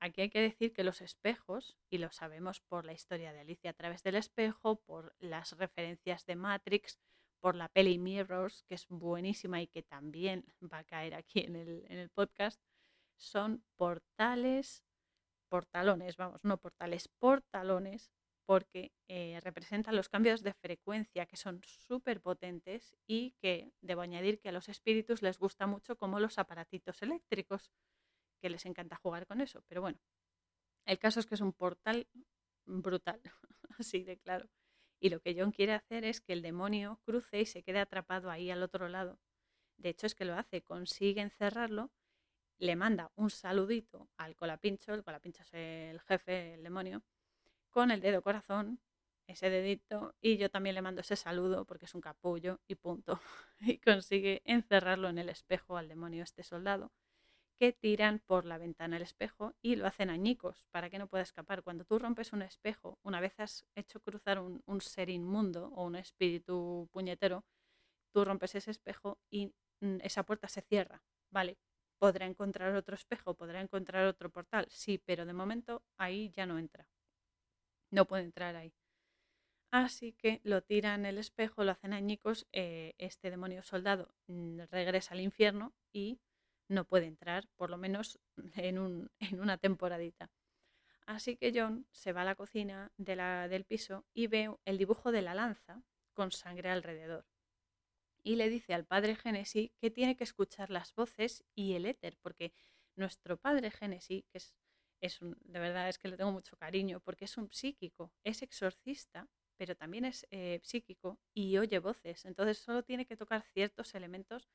aquí 0.00 0.22
hay 0.22 0.30
que 0.30 0.40
decir 0.40 0.72
que 0.72 0.84
los 0.84 1.00
espejos, 1.00 1.76
y 1.90 1.98
lo 1.98 2.10
sabemos 2.10 2.60
por 2.60 2.84
la 2.84 2.92
historia 2.92 3.32
de 3.32 3.40
Alicia 3.40 3.70
a 3.70 3.74
través 3.74 4.02
del 4.02 4.16
espejo, 4.16 4.76
por 4.76 5.14
las 5.20 5.56
referencias 5.56 6.26
de 6.26 6.36
Matrix, 6.36 6.98
por 7.40 7.54
la 7.54 7.68
peli 7.68 7.98
Mirrors, 7.98 8.64
que 8.64 8.74
es 8.74 8.86
buenísima 8.88 9.62
y 9.62 9.66
que 9.66 9.82
también 9.82 10.44
va 10.72 10.78
a 10.78 10.84
caer 10.84 11.14
aquí 11.14 11.40
en 11.40 11.56
el, 11.56 12.10
podcast, 12.10 12.60
son 13.16 13.64
portales, 13.76 14.84
portalones, 15.48 16.16
vamos, 16.16 16.40
no 16.44 16.58
portales, 16.58 17.08
portalones 17.08 18.10
porque 18.46 18.90
eh, 19.06 19.38
representan 19.44 19.94
los 19.94 20.08
cambios 20.08 20.42
de 20.42 20.54
frecuencia 20.54 21.26
que 21.26 21.36
son 21.36 21.62
súper 21.62 22.20
potentes 22.20 22.96
y 23.06 23.36
que 23.40 23.72
debo 23.80 24.00
añadir 24.00 24.40
que 24.40 24.48
a 24.48 24.52
los 24.52 24.68
espíritus 24.68 25.22
les 25.22 25.38
gusta 25.38 25.68
mucho 25.68 25.96
como 25.96 26.18
los 26.18 26.36
aparatitos 26.36 27.00
eléctricos, 27.00 27.70
que 28.40 28.50
les 28.50 28.66
encanta 28.66 28.96
jugar 28.96 29.26
con 29.26 29.40
eso. 29.40 29.62
Pero 29.68 29.80
bueno, 29.80 29.98
el 30.86 30.98
caso 30.98 31.20
es 31.20 31.26
que 31.26 31.34
es 31.34 31.40
un 31.40 31.52
portal 31.52 32.08
brutal, 32.66 33.20
así 33.78 34.02
de 34.02 34.18
claro. 34.18 34.48
Y 35.00 35.08
lo 35.10 35.20
que 35.20 35.34
John 35.38 35.52
quiere 35.52 35.72
hacer 35.72 36.04
es 36.04 36.20
que 36.20 36.32
el 36.32 36.42
demonio 36.42 37.00
cruce 37.04 37.40
y 37.40 37.46
se 37.46 37.62
quede 37.62 37.78
atrapado 37.78 38.30
ahí 38.30 38.50
al 38.50 38.62
otro 38.62 38.88
lado. 38.88 39.18
De 39.78 39.88
hecho 39.88 40.06
es 40.06 40.14
que 40.14 40.26
lo 40.26 40.34
hace, 40.34 40.62
consigue 40.62 41.22
encerrarlo, 41.22 41.90
le 42.58 42.76
manda 42.76 43.10
un 43.16 43.30
saludito 43.30 44.10
al 44.18 44.36
colapincho, 44.36 44.92
el 44.92 45.02
colapincho 45.02 45.42
es 45.42 45.54
el 45.54 46.00
jefe, 46.00 46.54
el 46.54 46.62
demonio, 46.62 47.02
con 47.70 47.90
el 47.90 48.02
dedo 48.02 48.20
corazón, 48.20 48.80
ese 49.26 49.48
dedito, 49.48 50.14
y 50.20 50.36
yo 50.36 50.50
también 50.50 50.74
le 50.74 50.82
mando 50.82 51.00
ese 51.00 51.16
saludo 51.16 51.64
porque 51.64 51.86
es 51.86 51.94
un 51.94 52.00
capullo 52.02 52.60
y 52.66 52.74
punto. 52.74 53.20
Y 53.60 53.78
consigue 53.78 54.42
encerrarlo 54.44 55.08
en 55.08 55.18
el 55.18 55.28
espejo 55.28 55.76
al 55.76 55.88
demonio 55.88 56.22
este 56.22 56.42
soldado, 56.42 56.92
que 57.60 57.72
tiran 57.72 58.20
por 58.20 58.46
la 58.46 58.56
ventana 58.56 58.96
el 58.96 59.02
espejo 59.02 59.54
y 59.60 59.76
lo 59.76 59.86
hacen 59.86 60.08
añicos 60.08 60.64
para 60.70 60.88
que 60.88 60.98
no 60.98 61.08
pueda 61.08 61.22
escapar. 61.22 61.62
Cuando 61.62 61.84
tú 61.84 61.98
rompes 61.98 62.32
un 62.32 62.40
espejo, 62.40 62.98
una 63.02 63.20
vez 63.20 63.38
has 63.38 63.66
hecho 63.74 64.00
cruzar 64.00 64.38
un, 64.38 64.80
ser 64.80 65.10
inmundo 65.10 65.68
o 65.76 65.84
un 65.84 65.96
espíritu 65.96 66.88
puñetero, 66.90 67.44
tú 68.12 68.24
rompes 68.24 68.54
ese 68.54 68.70
espejo 68.70 69.18
y 69.30 69.52
mm, 69.80 69.98
esa 70.02 70.24
puerta 70.24 70.48
se 70.48 70.62
cierra. 70.62 71.04
Vale, 71.30 71.58
podrá 71.98 72.24
encontrar 72.26 72.74
otro 72.74 72.94
espejo, 72.94 73.34
podrá 73.34 73.60
encontrar 73.60 74.06
otro 74.06 74.30
portal, 74.30 74.66
sí, 74.70 74.96
pero 74.98 75.26
de 75.26 75.34
momento 75.34 75.82
ahí 75.98 76.30
ya 76.30 76.46
no 76.46 76.58
entra 76.58 76.88
no 77.90 78.06
puede 78.06 78.24
entrar 78.24 78.56
ahí. 78.56 78.72
Así 79.72 80.12
que 80.14 80.40
lo 80.42 80.62
tiran 80.62 81.06
el 81.06 81.18
espejo, 81.18 81.62
lo 81.62 81.72
hacen 81.72 81.92
añicos, 81.92 82.46
eh, 82.52 82.94
este 82.98 83.30
demonio 83.30 83.62
soldado 83.62 84.14
mm, 84.26 84.62
regresa 84.70 85.14
al 85.14 85.20
infierno 85.20 85.72
y 85.92 86.18
no 86.70 86.84
puede 86.86 87.06
entrar, 87.06 87.48
por 87.56 87.70
lo 87.70 87.76
menos 87.76 88.18
en, 88.56 88.78
un, 88.78 89.10
en 89.18 89.40
una 89.40 89.58
temporadita. 89.58 90.30
Así 91.06 91.36
que 91.36 91.52
John 91.54 91.86
se 91.90 92.12
va 92.12 92.22
a 92.22 92.24
la 92.24 92.36
cocina 92.36 92.92
de 92.96 93.16
la, 93.16 93.48
del 93.48 93.64
piso 93.64 94.06
y 94.14 94.28
ve 94.28 94.54
el 94.64 94.78
dibujo 94.78 95.12
de 95.12 95.22
la 95.22 95.34
lanza 95.34 95.82
con 96.14 96.30
sangre 96.32 96.70
alrededor. 96.70 97.26
Y 98.22 98.36
le 98.36 98.48
dice 98.48 98.74
al 98.74 98.86
padre 98.86 99.16
Génesis 99.16 99.70
que 99.78 99.90
tiene 99.90 100.16
que 100.16 100.24
escuchar 100.24 100.70
las 100.70 100.94
voces 100.94 101.44
y 101.54 101.74
el 101.74 101.86
éter, 101.86 102.16
porque 102.22 102.52
nuestro 102.94 103.38
padre 103.38 103.70
Génesis, 103.70 104.24
que 104.30 104.38
es 104.38 104.54
es 105.00 105.18
de 105.20 105.58
verdad 105.58 105.88
es 105.88 105.98
que 105.98 106.08
le 106.08 106.16
tengo 106.16 106.32
mucho 106.32 106.56
cariño 106.56 107.00
porque 107.00 107.24
es 107.24 107.36
un 107.36 107.50
psíquico, 107.50 108.12
es 108.22 108.42
exorcista, 108.42 109.28
pero 109.56 109.74
también 109.74 110.04
es 110.04 110.26
eh, 110.30 110.60
psíquico 110.62 111.18
y 111.34 111.58
oye 111.58 111.78
voces. 111.78 112.24
Entonces 112.24 112.58
solo 112.58 112.82
tiene 112.82 113.06
que 113.06 113.16
tocar 113.16 113.42
ciertos 113.42 113.94
elementos. 113.94 114.48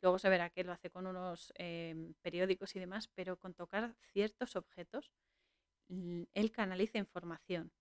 Luego 0.00 0.18
se 0.18 0.28
verá 0.28 0.50
que 0.50 0.64
lo 0.64 0.72
hace 0.72 0.90
con 0.90 1.06
unos 1.06 1.52
em, 1.56 2.14
periódicos 2.22 2.74
y 2.76 2.80
demás, 2.80 3.08
pero 3.14 3.36
con 3.38 3.54
tocar 3.54 3.94
ciertos 4.12 4.56
objetos, 4.56 5.12
él 6.34 6.52
canaliza 6.52 6.98
información. 6.98 7.72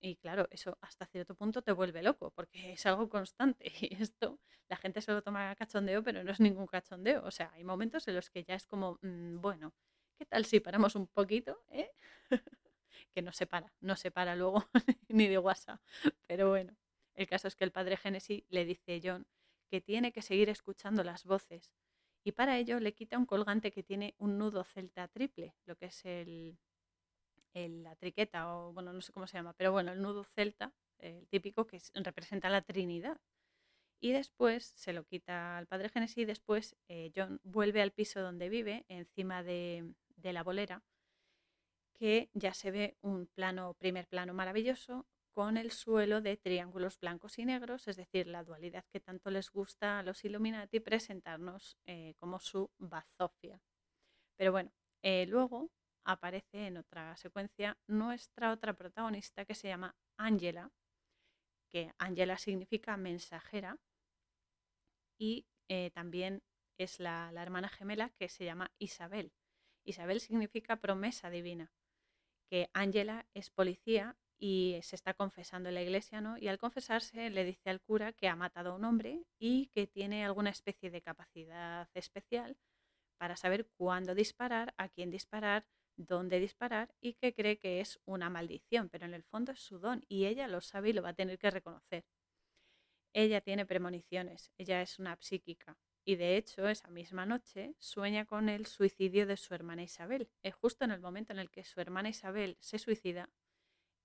Y 0.00 0.16
claro, 0.16 0.48
eso 0.50 0.78
hasta 0.80 1.06
cierto 1.06 1.34
punto 1.34 1.62
te 1.62 1.72
vuelve 1.72 2.02
loco, 2.02 2.30
porque 2.30 2.72
es 2.72 2.86
algo 2.86 3.08
constante. 3.08 3.64
Y 3.92 4.02
esto, 4.02 4.40
la 4.68 4.76
gente 4.76 5.00
se 5.02 5.12
lo 5.12 5.22
toma 5.22 5.54
cachondeo, 5.56 6.02
pero 6.02 6.24
no 6.24 6.32
es 6.32 6.40
ningún 6.40 6.66
cachondeo. 6.66 7.24
O 7.24 7.30
sea, 7.30 7.50
hay 7.52 7.64
momentos 7.64 8.08
en 8.08 8.14
los 8.14 8.30
que 8.30 8.44
ya 8.44 8.54
es 8.54 8.66
como, 8.66 8.98
mm, 9.02 9.40
bueno, 9.40 9.74
¿Qué 10.20 10.26
tal 10.26 10.44
si 10.44 10.60
paramos 10.60 10.96
un 10.96 11.06
poquito? 11.06 11.64
Eh? 11.70 11.90
que 13.14 13.22
no 13.22 13.32
se 13.32 13.46
para, 13.46 13.72
no 13.80 13.96
se 13.96 14.10
para 14.10 14.36
luego 14.36 14.68
ni 15.08 15.28
de 15.28 15.38
WhatsApp. 15.38 15.80
Pero 16.26 16.50
bueno, 16.50 16.76
el 17.14 17.26
caso 17.26 17.48
es 17.48 17.56
que 17.56 17.64
el 17.64 17.72
padre 17.72 17.96
Génesis 17.96 18.44
le 18.50 18.66
dice 18.66 18.96
a 18.96 19.00
John 19.02 19.26
que 19.70 19.80
tiene 19.80 20.12
que 20.12 20.22
seguir 20.22 20.48
escuchando 20.48 21.04
las 21.04 21.24
voces 21.24 21.72
y 22.24 22.32
para 22.32 22.58
ello 22.58 22.80
le 22.80 22.92
quita 22.92 23.18
un 23.18 23.26
colgante 23.26 23.70
que 23.70 23.82
tiene 23.82 24.14
un 24.18 24.38
nudo 24.38 24.64
celta 24.64 25.08
triple, 25.08 25.54
lo 25.64 25.76
que 25.76 25.86
es 25.86 26.04
el, 26.04 26.58
la 27.54 27.96
triqueta 27.96 28.54
o 28.54 28.72
bueno, 28.72 28.92
no 28.92 29.00
sé 29.00 29.12
cómo 29.12 29.26
se 29.26 29.38
llama, 29.38 29.54
pero 29.54 29.72
bueno, 29.72 29.92
el 29.92 30.02
nudo 30.02 30.24
celta, 30.24 30.72
el 30.98 31.26
típico 31.28 31.66
que 31.66 31.80
representa 31.94 32.50
la 32.50 32.62
Trinidad. 32.62 33.18
Y 34.02 34.12
después 34.12 34.64
se 34.64 34.94
lo 34.94 35.04
quita 35.04 35.58
al 35.58 35.66
padre 35.66 35.90
Génesis 35.90 36.18
y 36.18 36.24
después 36.24 36.76
eh, 36.88 37.12
John 37.14 37.38
vuelve 37.42 37.82
al 37.82 37.92
piso 37.92 38.20
donde 38.22 38.48
vive, 38.48 38.86
encima 38.88 39.42
de, 39.42 39.94
de 40.16 40.32
la 40.32 40.42
bolera, 40.42 40.82
que 41.92 42.30
ya 42.32 42.54
se 42.54 42.70
ve 42.70 42.96
un 43.02 43.26
plano, 43.26 43.74
primer 43.74 44.08
plano 44.08 44.32
maravilloso 44.32 45.06
con 45.40 45.56
el 45.56 45.70
suelo 45.70 46.20
de 46.20 46.36
triángulos 46.36 47.00
blancos 47.00 47.38
y 47.38 47.46
negros, 47.46 47.88
es 47.88 47.96
decir, 47.96 48.26
la 48.26 48.44
dualidad 48.44 48.84
que 48.92 49.00
tanto 49.00 49.30
les 49.30 49.50
gusta 49.50 49.98
a 49.98 50.02
los 50.02 50.22
Illuminati 50.22 50.80
presentarnos 50.80 51.78
eh, 51.86 52.12
como 52.18 52.40
su 52.40 52.70
bazofia. 52.76 53.58
Pero 54.36 54.52
bueno, 54.52 54.70
eh, 55.02 55.24
luego 55.26 55.70
aparece 56.04 56.66
en 56.66 56.76
otra 56.76 57.16
secuencia 57.16 57.78
nuestra 57.86 58.52
otra 58.52 58.74
protagonista 58.74 59.46
que 59.46 59.54
se 59.54 59.68
llama 59.68 59.96
Angela, 60.18 60.72
que 61.70 61.90
Angela 61.96 62.36
significa 62.36 62.98
mensajera 62.98 63.78
y 65.18 65.46
eh, 65.70 65.90
también 65.94 66.42
es 66.76 67.00
la, 67.00 67.32
la 67.32 67.40
hermana 67.40 67.70
gemela 67.70 68.10
que 68.10 68.28
se 68.28 68.44
llama 68.44 68.72
Isabel. 68.78 69.32
Isabel 69.86 70.20
significa 70.20 70.82
promesa 70.82 71.30
divina, 71.30 71.72
que 72.50 72.68
Ángela 72.74 73.26
es 73.32 73.48
policía 73.48 74.18
y 74.40 74.80
se 74.82 74.96
está 74.96 75.12
confesando 75.12 75.68
en 75.68 75.74
la 75.76 75.82
iglesia, 75.82 76.22
¿no? 76.22 76.38
Y 76.38 76.48
al 76.48 76.58
confesarse 76.58 77.28
le 77.28 77.44
dice 77.44 77.68
al 77.68 77.82
cura 77.82 78.12
que 78.12 78.26
ha 78.26 78.34
matado 78.34 78.72
a 78.72 78.74
un 78.74 78.84
hombre 78.84 79.22
y 79.38 79.66
que 79.66 79.86
tiene 79.86 80.24
alguna 80.24 80.50
especie 80.50 80.90
de 80.90 81.02
capacidad 81.02 81.88
especial 81.94 82.56
para 83.18 83.36
saber 83.36 83.68
cuándo 83.76 84.14
disparar, 84.14 84.74
a 84.78 84.88
quién 84.88 85.10
disparar, 85.10 85.66
dónde 85.96 86.40
disparar 86.40 86.94
y 87.02 87.14
que 87.14 87.34
cree 87.34 87.58
que 87.58 87.80
es 87.80 88.00
una 88.06 88.30
maldición, 88.30 88.88
pero 88.88 89.04
en 89.04 89.12
el 89.12 89.24
fondo 89.24 89.52
es 89.52 89.60
su 89.60 89.78
don 89.78 90.04
y 90.08 90.24
ella 90.24 90.48
lo 90.48 90.62
sabe 90.62 90.88
y 90.88 90.92
lo 90.94 91.02
va 91.02 91.10
a 91.10 91.14
tener 91.14 91.38
que 91.38 91.50
reconocer. 91.50 92.06
Ella 93.12 93.42
tiene 93.42 93.66
premoniciones, 93.66 94.50
ella 94.56 94.80
es 94.80 94.98
una 94.98 95.18
psíquica, 95.20 95.76
y 96.04 96.16
de 96.16 96.36
hecho 96.36 96.68
esa 96.68 96.88
misma 96.88 97.26
noche 97.26 97.74
sueña 97.78 98.24
con 98.24 98.48
el 98.48 98.66
suicidio 98.66 99.26
de 99.26 99.36
su 99.36 99.52
hermana 99.52 99.82
Isabel. 99.82 100.30
Es 100.42 100.54
justo 100.54 100.84
en 100.84 100.92
el 100.92 101.00
momento 101.00 101.32
en 101.32 101.40
el 101.40 101.50
que 101.50 101.64
su 101.64 101.80
hermana 101.80 102.08
Isabel 102.08 102.56
se 102.60 102.78
suicida, 102.78 103.28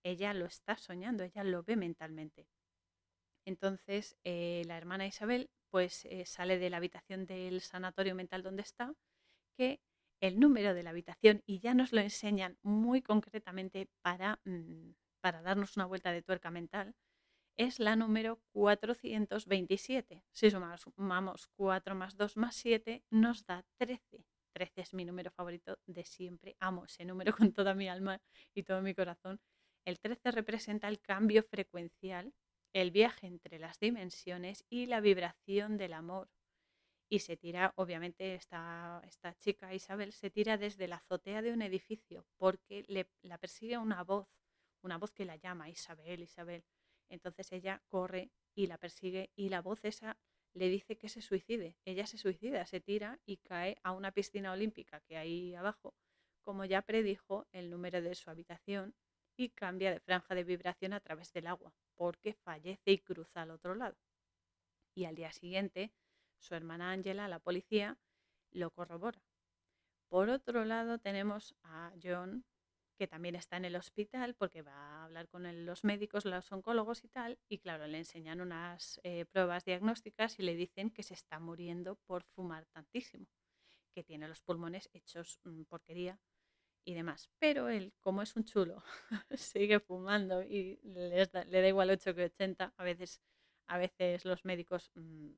ella 0.06 0.34
lo 0.34 0.46
está 0.46 0.78
soñando, 0.78 1.24
ella 1.24 1.44
lo 1.44 1.64
ve 1.64 1.76
mentalmente. 1.76 2.48
Entonces 3.46 4.16
eh, 4.24 4.64
la 4.66 4.78
hermana 4.78 5.08
Isabel 5.08 5.50
pues 5.70 6.06
eh, 6.06 6.26
sale 6.26 6.58
de 6.58 6.70
la 6.70 6.78
habitación 6.78 7.26
del 7.26 7.60
sanatorio 7.62 8.16
mental 8.16 8.44
donde 8.44 8.62
está, 8.62 8.94
que 9.58 9.82
el 10.22 10.40
número 10.40 10.74
de 10.74 10.84
la 10.84 10.92
habitación, 10.92 11.44
y 11.46 11.60
ya 11.60 11.74
nos 11.74 11.92
lo 11.92 12.00
enseñan 12.02 12.58
muy 12.64 13.02
concretamente 13.02 13.90
para, 14.02 14.40
mm, 14.46 14.92
para 15.22 15.42
darnos 15.42 15.76
una 15.76 15.86
vuelta 15.86 16.12
de 16.14 16.22
tuerca 16.22 16.50
mental, 16.50 16.96
es 17.58 17.80
la 17.80 17.96
número 17.96 18.40
427. 18.54 20.24
Si 20.32 20.50
sumamos 20.52 21.48
4 21.56 21.96
más 21.96 22.18
2 22.18 22.38
más 22.38 22.56
7, 22.56 23.04
nos 23.10 23.46
da 23.46 23.66
13. 23.78 24.26
13 24.54 24.82
es 24.82 24.94
mi 24.94 25.06
número 25.06 25.32
favorito 25.32 25.78
de 25.86 26.06
siempre. 26.06 26.56
Amo 26.60 26.86
ese 26.86 27.06
número 27.06 27.34
con 27.52 27.54
toda 27.54 27.74
mi 27.76 27.90
alma 27.90 28.22
y 28.54 28.64
todo 28.64 28.82
mi 28.82 28.94
corazón. 28.94 29.40
El 29.86 30.00
13 30.00 30.32
representa 30.32 30.88
el 30.88 31.00
cambio 31.00 31.44
frecuencial, 31.44 32.34
el 32.74 32.90
viaje 32.90 33.28
entre 33.28 33.60
las 33.60 33.80
dimensiones 33.80 34.66
y 34.68 34.88
la 34.88 35.00
vibración 35.00 35.78
del 35.78 35.94
amor. 35.94 36.28
Y 37.08 37.20
se 37.20 37.38
tira, 37.38 37.72
obviamente, 37.76 38.34
esta, 38.34 39.00
esta 39.06 39.36
chica 39.36 39.76
Isabel 39.76 40.12
se 40.12 40.32
tira 40.32 40.58
desde 40.58 40.88
la 40.88 40.96
azotea 40.96 41.44
de 41.44 41.54
un 41.54 41.62
edificio 41.62 42.26
porque 42.38 42.84
le, 42.88 43.08
la 43.22 43.38
persigue 43.38 43.78
una 43.78 44.04
voz, 44.04 44.28
una 44.82 44.98
voz 44.98 45.14
que 45.14 45.24
la 45.24 45.36
llama 45.36 45.70
Isabel, 45.70 46.24
Isabel. 46.24 46.66
Entonces 47.08 47.52
ella 47.52 47.84
corre 47.88 48.32
y 48.56 48.66
la 48.66 48.80
persigue 48.80 49.30
y 49.36 49.50
la 49.50 49.62
voz 49.62 49.86
esa 49.86 50.18
le 50.54 50.70
dice 50.70 50.98
que 50.98 51.10
se 51.10 51.22
suicide. 51.22 51.78
Ella 51.86 52.08
se 52.08 52.18
suicida, 52.18 52.66
se 52.66 52.80
tira 52.80 53.20
y 53.24 53.38
cae 53.38 53.78
a 53.84 53.92
una 53.92 54.12
piscina 54.12 54.52
olímpica 54.52 55.02
que 55.02 55.18
hay 55.18 55.54
abajo, 55.54 55.94
como 56.42 56.66
ya 56.66 56.82
predijo 56.82 57.46
el 57.52 57.70
número 57.70 58.02
de 58.02 58.16
su 58.16 58.32
habitación, 58.32 58.96
y 59.38 59.50
cambia 59.50 59.92
de 59.92 60.00
franja 60.00 60.36
de 60.36 60.44
vibración 60.44 60.94
a 60.94 61.00
través 61.00 61.32
del 61.34 61.48
agua, 61.48 61.74
porque 61.96 62.34
fallece 62.34 62.92
y 62.92 63.00
cruza 63.00 63.42
al 63.42 63.52
otro 63.52 63.76
lado. 63.76 63.98
Y 64.94 65.06
al 65.06 65.16
día 65.16 65.32
siguiente, 65.32 65.92
su 66.40 66.56
hermana 66.56 66.92
Angela, 66.92 67.28
la 67.28 67.40
policía, 67.40 67.98
lo 68.52 68.72
corrobora. 68.72 69.22
Por 70.08 70.30
otro 70.30 70.64
lado, 70.66 71.00
tenemos 71.00 71.56
a 71.64 71.92
John, 72.02 72.46
que 72.98 73.08
también 73.08 73.36
está 73.36 73.58
en 73.58 73.66
el 73.66 73.76
hospital 73.76 74.36
porque 74.36 74.62
va 74.62 74.74
a 74.74 75.06
hablar 75.06 75.28
con 75.28 75.66
los 75.66 75.84
médicos, 75.84 76.24
los 76.24 76.52
oncólogos 76.52 77.04
y 77.04 77.10
tal, 77.10 77.38
y 77.50 77.58
claro, 77.58 77.88
le 77.88 77.98
enseñan 77.98 78.40
unas 78.40 79.02
eh, 79.04 79.26
pruebas 79.26 79.66
diagnósticas 79.66 80.40
y 80.40 80.44
le 80.44 80.56
dicen 80.56 80.92
que 80.92 81.04
se 81.04 81.14
está 81.14 81.40
muriendo 81.40 81.98
por 82.06 82.24
fumar 82.24 82.66
tantísimo, 82.68 83.28
que 83.94 84.04
tiene 84.04 84.28
los 84.30 84.42
pulmones 84.42 84.90
hechos 84.94 85.40
mm, 85.44 85.64
porquería 85.64 86.20
y 86.86 86.94
demás. 86.94 87.30
Pero 87.40 87.70
él, 87.70 87.94
como 88.00 88.22
es 88.22 88.36
un 88.36 88.46
chulo, 88.46 88.84
sigue 89.32 89.80
fumando 89.80 90.44
y 90.44 90.80
le 90.84 91.26
da, 91.26 91.44
le 91.46 91.62
da 91.62 91.68
igual 91.68 91.90
8 91.90 92.16
que 92.16 92.26
80. 92.26 92.74
A 92.78 92.84
veces, 92.84 93.22
a 93.68 93.78
veces 93.78 94.24
los 94.26 94.46
médicos 94.46 94.92
mm, 94.96 95.32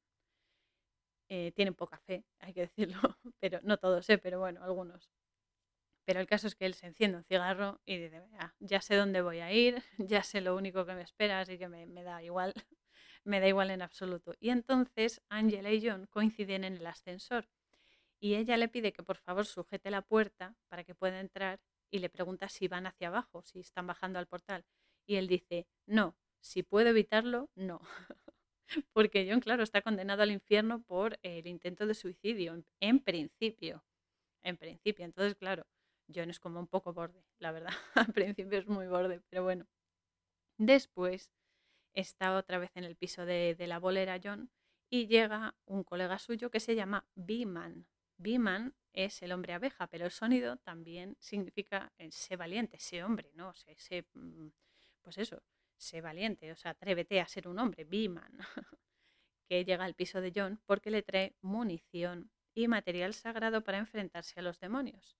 eh, 1.29 1.51
tienen 1.53 1.73
poca 1.73 1.97
fe, 1.97 2.25
hay 2.39 2.53
que 2.53 2.61
decirlo, 2.61 2.99
pero 3.39 3.59
no 3.63 3.77
todos, 3.77 4.09
¿eh? 4.09 4.17
pero 4.17 4.39
bueno, 4.39 4.63
algunos. 4.63 5.09
Pero 6.05 6.21
el 6.21 6.27
caso 6.27 6.47
es 6.47 6.55
que 6.55 6.65
él 6.65 6.73
se 6.73 6.87
enciende 6.87 7.17
un 7.17 7.23
cigarro 7.25 7.81
y 7.85 7.97
dice, 7.97 8.23
ya 8.59 8.81
sé 8.81 8.95
dónde 8.95 9.21
voy 9.21 9.39
a 9.39 9.51
ir, 9.51 9.83
ya 9.97 10.23
sé 10.23 10.41
lo 10.41 10.55
único 10.55 10.85
que 10.85 10.93
me 10.93 11.01
espera, 11.01 11.41
así 11.41 11.57
que 11.57 11.67
me, 11.67 11.85
me 11.85 12.03
da 12.03 12.23
igual, 12.23 12.53
me 13.25 13.39
da 13.39 13.47
igual 13.47 13.71
en 13.71 13.81
absoluto. 13.81 14.33
Y 14.39 14.49
entonces 14.51 15.21
Angela 15.29 15.71
y 15.71 15.85
John 15.85 16.07
coinciden 16.07 16.63
en 16.63 16.77
el 16.77 16.87
ascensor 16.87 17.49
y 18.19 18.35
ella 18.35 18.57
le 18.57 18.67
pide 18.67 18.93
que 18.93 19.03
por 19.03 19.17
favor 19.17 19.45
sujete 19.45 19.91
la 19.91 20.01
puerta 20.01 20.55
para 20.69 20.83
que 20.83 20.95
pueda 20.95 21.19
entrar 21.19 21.59
y 21.91 21.99
le 21.99 22.09
pregunta 22.09 22.49
si 22.49 22.67
van 22.67 22.87
hacia 22.87 23.07
abajo, 23.07 23.41
si 23.43 23.59
están 23.59 23.87
bajando 23.87 24.19
al 24.19 24.27
portal. 24.27 24.65
Y 25.05 25.15
él 25.15 25.27
dice, 25.27 25.67
no, 25.85 26.17
si 26.41 26.63
puedo 26.63 26.89
evitarlo, 26.89 27.49
no. 27.55 27.81
Porque 28.93 29.27
John, 29.29 29.39
claro, 29.39 29.63
está 29.63 29.81
condenado 29.81 30.23
al 30.23 30.31
infierno 30.31 30.81
por 30.81 31.17
el 31.21 31.47
intento 31.47 31.85
de 31.85 31.93
suicidio, 31.93 32.63
en, 32.79 32.99
principio. 32.99 33.83
En 34.43 34.57
principio. 34.57 35.05
Entonces, 35.05 35.35
claro, 35.35 35.65
John 36.13 36.29
es 36.29 36.39
como 36.39 36.59
un 36.59 36.67
poco 36.67 36.93
borde, 36.93 37.23
la 37.39 37.51
verdad. 37.51 37.73
Al 37.95 38.13
principio 38.13 38.59
es 38.59 38.67
muy 38.67 38.87
borde, 38.87 39.21
pero 39.29 39.43
bueno. 39.43 39.67
Después 40.57 41.31
está 41.93 42.35
otra 42.35 42.57
vez 42.57 42.71
en 42.75 42.83
el 42.83 42.95
piso 42.95 43.25
de, 43.25 43.55
la 43.59 43.79
bolera 43.79 44.19
John 44.23 44.51
y 44.89 45.07
llega 45.07 45.55
un 45.65 45.83
colega 45.83 46.19
suyo 46.19 46.49
que 46.49 46.59
se 46.59 46.75
llama 46.75 47.05
Beeman. 47.15 47.87
Beeman 48.17 48.75
es 48.93 49.21
el 49.21 49.31
hombre 49.31 49.53
abeja, 49.53 49.87
pero 49.87 50.05
el 50.05 50.11
sonido 50.11 50.57
también 50.57 51.15
significa 51.19 51.93
eh, 51.97 52.11
sé 52.11 52.35
valiente, 52.35 52.79
sé 52.79 53.03
hombre, 53.03 53.31
¿no? 53.35 53.53
Sé, 53.53 54.07
mm, 54.13 54.47
pues 55.01 55.17
eso, 55.17 55.43
sé 55.77 56.01
valiente, 56.01 56.51
o 56.51 56.55
sea, 56.55 56.71
atrévete 56.71 57.21
a 57.21 57.27
ser 57.27 57.47
un 57.47 57.59
hombre, 57.59 57.83
Beeman, 57.85 58.37
que 59.47 59.63
llega 59.65 59.85
al 59.85 59.95
piso 59.95 60.21
de 60.21 60.33
John 60.35 60.59
porque 60.65 60.91
le 60.91 61.03
trae 61.03 61.35
munición 61.41 62.31
y 62.55 62.67
material 62.67 63.13
sagrado 63.13 63.63
para 63.63 63.77
enfrentarse 63.77 64.39
a 64.39 64.43
los 64.43 64.59
demonios. 64.59 65.17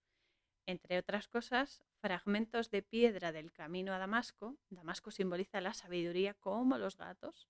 Entre 0.66 0.98
otras 0.98 1.28
cosas, 1.28 1.82
fragmentos 2.02 2.70
de 2.72 2.82
piedra 2.82 3.32
del 3.32 3.54
camino 3.54 3.93
a 3.93 4.00
Damasco. 4.00 4.58
Damasco 4.70 5.12
simboliza 5.12 5.62
la 5.62 5.74
sabiduría 5.74 6.34
como 6.34 6.78
los 6.78 6.98
gatos. 6.98 7.48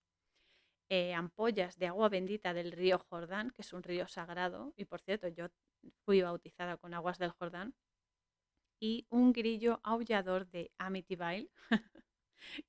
Eh, 0.89 1.13
ampollas 1.13 1.77
de 1.77 1.87
agua 1.87 2.07
bendita 2.07 2.53
del 2.53 2.71
río 2.71 2.97
Jordán, 2.97 3.51
que 3.51 3.61
es 3.61 3.73
un 3.73 3.83
río 3.83 4.07
sagrado. 4.07 4.73
Y 4.77 4.85
por 4.85 5.01
cierto, 5.01 5.27
yo 5.27 5.47
fui 6.05 6.21
bautizada 6.21 6.77
con 6.77 6.93
aguas 6.93 7.17
del 7.17 7.31
Jordán. 7.31 7.75
Y 8.79 9.05
un 9.09 9.33
grillo 9.33 9.79
aullador 9.83 10.47
de 10.49 10.71
Amityville, 10.77 11.49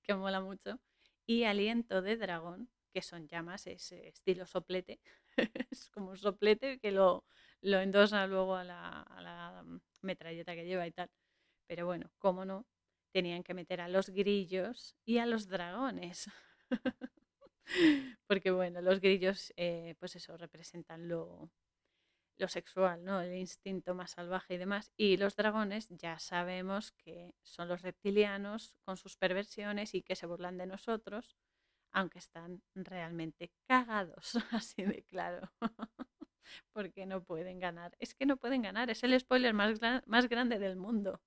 que 0.02 0.14
mola 0.14 0.40
mucho, 0.40 0.80
y 1.26 1.44
aliento 1.44 2.02
de 2.02 2.16
dragón, 2.16 2.70
que 2.92 3.02
son 3.02 3.28
llamas, 3.28 3.66
es 3.66 3.92
estilo 3.92 4.46
soplete, 4.46 5.00
es 5.70 5.90
como 5.90 6.10
un 6.10 6.16
soplete 6.16 6.78
que 6.80 6.90
lo, 6.90 7.24
lo 7.60 7.80
endosa 7.80 8.26
luego 8.26 8.56
a 8.56 8.64
la, 8.64 9.62
mm, 9.64 9.78
metralleta 10.02 10.54
que 10.54 10.64
lleva 10.66 10.86
y 10.86 10.92
tal. 10.92 11.10
Pero 11.66 11.86
bueno, 11.86 12.10
cómo 12.18 12.44
no, 12.44 12.66
tenían 13.12 13.42
que 13.42 13.54
meter 13.54 13.80
a 13.80 13.88
los 13.88 14.10
grillos 14.10 14.96
y 15.04 15.18
a 15.18 15.26
los 15.26 15.48
dragones. 15.48 16.30
Porque 18.26 18.50
bueno, 18.50 18.80
los 18.82 19.00
grillos, 19.00 19.52
eh, 19.56 19.94
pues 19.98 20.16
eso, 20.16 20.36
representan 20.36 21.08
lo, 21.08 21.50
lo 22.38 22.48
sexual, 22.48 23.04
¿no? 23.04 23.20
El 23.20 23.34
instinto 23.34 23.94
más 23.94 24.12
salvaje 24.12 24.54
y 24.54 24.58
demás. 24.58 24.92
Y 24.96 25.16
los 25.16 25.36
dragones 25.36 25.88
ya 25.90 26.18
sabemos 26.18 26.92
que 26.92 27.34
son 27.42 27.68
los 27.68 27.82
reptilianos 27.82 28.76
con 28.84 28.96
sus 28.96 29.16
perversiones 29.16 29.94
y 29.94 30.02
que 30.02 30.16
se 30.16 30.26
burlan 30.26 30.56
de 30.58 30.66
nosotros, 30.66 31.36
aunque 31.92 32.18
están 32.20 32.62
realmente 32.74 33.52
cagados, 33.68 34.34
así 34.52 34.82
de 34.84 35.04
claro. 35.04 35.50
Porque 36.72 37.06
no 37.06 37.24
pueden 37.24 37.58
ganar. 37.60 37.96
Es 37.98 38.14
que 38.14 38.26
no 38.26 38.36
pueden 38.38 38.62
ganar. 38.62 38.90
Es 38.90 39.04
el 39.04 39.18
spoiler 39.20 39.54
más, 39.54 39.80
más 40.06 40.28
grande 40.28 40.58
del 40.58 40.76
mundo. 40.76 41.20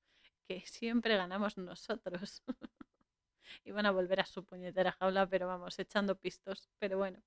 Que 0.48 0.62
siempre 0.68 1.18
ganamos 1.18 1.58
nosotros. 1.58 2.44
y 3.64 3.72
van 3.72 3.86
a 3.86 3.92
volver 3.92 4.20
a 4.20 4.26
su 4.26 4.44
puñetera 4.46 4.92
jaula, 4.94 5.28
pero 5.28 5.48
vamos, 5.48 5.78
echando 5.80 6.16
pistos. 6.16 6.70
Pero 6.80 6.98
bueno 6.98 7.22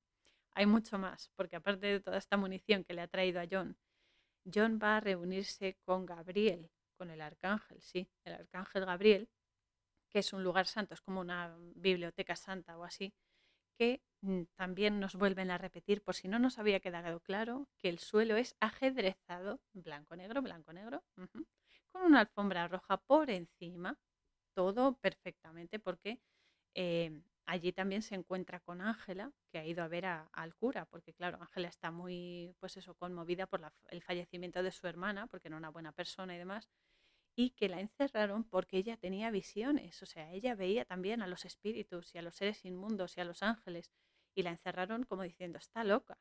hay 0.55 0.67
mucho 0.67 0.99
más, 0.99 1.31
porque 1.37 1.57
aparte 1.57 1.87
de 1.87 2.01
toda 2.01 2.19
esta 2.19 2.37
munición 2.37 2.85
que 2.85 2.95
le 2.95 3.03
ha 3.03 3.09
traído 3.09 3.41
a 3.41 3.47
John, 3.51 3.77
John 4.53 4.79
va 4.83 4.97
a 4.97 5.01
reunirse 5.01 5.77
con 5.85 6.07
Gabriel, 6.07 6.71
con 6.97 7.11
el 7.11 7.21
arcángel, 7.21 7.83
sí, 7.83 8.09
el 8.25 8.35
arcángel 8.35 8.85
Gabriel, 8.85 9.29
que 10.09 10.21
es 10.21 10.33
un 10.33 10.45
lugar 10.45 10.67
santo, 10.67 10.95
es 10.95 11.01
como 11.01 11.21
una 11.21 11.57
biblioteca 11.75 12.37
santa 12.37 12.79
o 12.79 12.85
así, 12.85 13.13
que 13.77 14.01
mm, 14.21 14.43
también 14.55 15.01
nos 15.01 15.17
vuelven 15.17 15.51
a 15.51 15.59
repetir, 15.59 16.03
por 16.03 16.15
si 16.15 16.29
no 16.29 16.39
nos 16.39 16.59
había 16.59 16.79
quedado 16.79 17.21
claro, 17.21 17.69
que 17.79 17.89
el 17.89 17.99
suelo 17.99 18.37
es 18.37 18.55
ajedrezado, 18.61 19.61
blanco-negro, 19.73 20.41
blanco-negro, 20.41 21.03
con 21.91 22.03
una 22.03 22.21
alfombra 22.21 22.69
roja 22.69 22.99
por 22.99 23.31
encima, 23.31 23.99
todo 24.55 24.97
perfectamente, 24.99 25.79
porque 25.79 26.21
eh, 26.75 27.21
allí 27.47 27.73
también 27.73 28.03
se 28.03 28.15
encuentra 28.15 28.61
con 28.61 28.81
Ángela, 28.81 29.33
que 29.51 29.59
ha 29.59 29.67
ido 29.67 29.83
a 29.83 29.89
ver 29.89 30.07
al 30.07 30.55
cura, 30.57 30.87
porque 30.87 31.15
claro, 31.15 31.39
Ángela 31.41 31.69
está 31.69 31.91
muy, 31.91 32.55
pues 32.61 32.77
eso, 32.77 32.95
conmovida 32.95 33.47
por 33.47 33.73
el 33.89 34.03
fallecimiento 34.03 34.63
de 34.63 34.73
su 34.73 34.87
hermana, 34.87 35.27
porque 35.27 35.49
era 35.49 35.57
una 35.57 35.71
buena 35.71 35.93
persona 35.93 36.35
y 36.35 36.39
demás, 36.39 36.71
y 37.37 37.51
que 37.51 37.69
la 37.69 37.81
encerraron 37.81 38.45
porque 38.45 38.79
ella 38.79 38.97
tenía 38.97 39.31
visiones, 39.31 40.03
o 40.03 40.07
sea, 40.07 40.33
ella 40.33 40.55
veía 40.55 40.85
también 40.85 41.23
a 41.23 41.27
los 41.27 41.45
espíritus 41.45 42.15
y 42.15 42.19
a 42.19 42.23
los 42.23 42.37
seres 42.37 42.65
inmundos 42.65 43.17
y 43.17 43.21
a 43.21 43.25
los 43.25 43.43
ángeles, 43.43 43.93
y 44.35 44.43
la 44.43 44.51
encerraron 44.51 45.05
como 45.05 45.23
diciendo, 45.23 45.59
está 45.59 45.85
loca. 45.85 46.19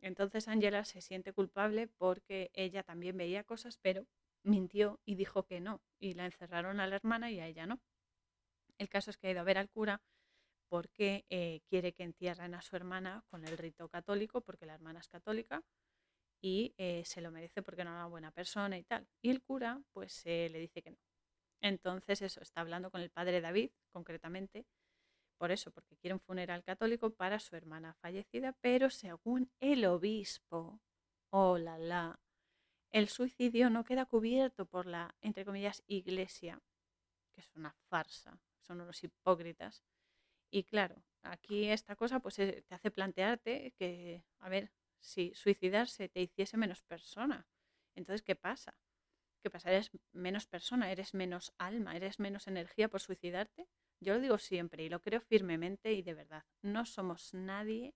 Entonces 0.00 0.48
Ángela 0.48 0.84
se 0.84 1.00
siente 1.00 1.32
culpable 1.32 1.88
porque 1.88 2.50
ella 2.54 2.82
también 2.82 3.16
veía 3.16 3.44
cosas, 3.44 3.78
pero 3.78 4.06
mintió 4.42 5.00
y 5.04 5.14
dijo 5.14 5.44
que 5.44 5.60
no, 5.60 5.82
y 5.98 6.14
la 6.14 6.26
encerraron 6.26 6.80
a 6.80 6.86
la 6.86 6.96
hermana 6.96 7.30
y 7.30 7.40
a 7.40 7.46
ella 7.46 7.66
no. 7.66 7.80
El 8.78 8.88
caso 8.88 9.10
es 9.10 9.16
que 9.16 9.28
ha 9.28 9.30
ido 9.30 9.40
a 9.40 9.44
ver 9.44 9.58
al 9.58 9.70
cura 9.70 10.02
porque 10.68 11.24
eh, 11.30 11.60
quiere 11.68 11.92
que 11.92 12.04
entierren 12.04 12.54
a 12.54 12.62
su 12.62 12.76
hermana 12.76 13.24
con 13.30 13.44
el 13.44 13.56
rito 13.58 13.88
católico, 13.88 14.40
porque 14.40 14.66
la 14.66 14.74
hermana 14.74 15.00
es 15.00 15.08
católica 15.08 15.62
y 16.40 16.74
eh, 16.78 17.02
se 17.04 17.20
lo 17.20 17.30
merece 17.30 17.62
porque 17.62 17.84
no 17.84 17.90
es 17.90 17.96
una 17.96 18.06
buena 18.06 18.30
persona 18.30 18.78
y 18.78 18.84
tal. 18.84 19.08
Y 19.22 19.30
el 19.30 19.42
cura 19.42 19.82
pues 19.92 20.22
eh, 20.26 20.48
le 20.50 20.58
dice 20.58 20.82
que 20.82 20.90
no. 20.90 20.98
Entonces 21.60 22.22
eso, 22.22 22.40
está 22.40 22.60
hablando 22.60 22.90
con 22.90 23.00
el 23.00 23.10
padre 23.10 23.40
David 23.40 23.70
concretamente, 23.92 24.66
por 25.38 25.50
eso, 25.52 25.70
porque 25.70 25.96
quiere 25.96 26.14
un 26.14 26.20
funeral 26.20 26.64
católico 26.64 27.10
para 27.10 27.38
su 27.38 27.56
hermana 27.56 27.94
fallecida, 27.94 28.54
pero 28.60 28.90
según 28.90 29.50
el 29.60 29.84
obispo, 29.86 30.80
oh 31.30 31.58
la 31.58 31.78
la, 31.78 32.20
el 32.92 33.08
suicidio 33.08 33.70
no 33.70 33.84
queda 33.84 34.06
cubierto 34.06 34.66
por 34.66 34.86
la, 34.86 35.14
entre 35.20 35.44
comillas, 35.44 35.82
iglesia, 35.86 36.60
que 37.34 37.40
es 37.40 37.50
una 37.54 37.74
farsa, 37.88 38.40
son 38.60 38.80
unos 38.80 39.02
hipócritas 39.04 39.84
y 40.50 40.64
claro, 40.64 41.02
aquí 41.22 41.68
esta 41.68 41.96
cosa 41.96 42.20
pues 42.20 42.38
eh, 42.38 42.64
te 42.66 42.74
hace 42.74 42.90
plantearte 42.90 43.72
que, 43.78 44.24
a 44.38 44.48
ver, 44.48 44.72
si 45.00 45.32
suicidarse 45.34 46.08
te 46.08 46.22
hiciese 46.22 46.56
menos 46.56 46.82
persona, 46.82 47.46
entonces 47.94 48.22
¿qué 48.22 48.34
pasa? 48.34 48.74
¿Qué 49.42 49.50
pasa? 49.50 49.70
¿Eres 49.70 49.90
menos 50.12 50.46
persona? 50.46 50.90
¿Eres 50.90 51.14
menos 51.14 51.52
alma? 51.58 51.96
¿Eres 51.96 52.18
menos 52.18 52.48
energía 52.48 52.88
por 52.88 53.00
suicidarte? 53.00 53.68
Yo 54.00 54.14
lo 54.14 54.20
digo 54.20 54.38
siempre 54.38 54.84
y 54.84 54.88
lo 54.88 55.00
creo 55.00 55.20
firmemente 55.20 55.92
y 55.92 56.02
de 56.02 56.14
verdad. 56.14 56.44
No 56.62 56.86
somos 56.86 57.34
nadie 57.34 57.94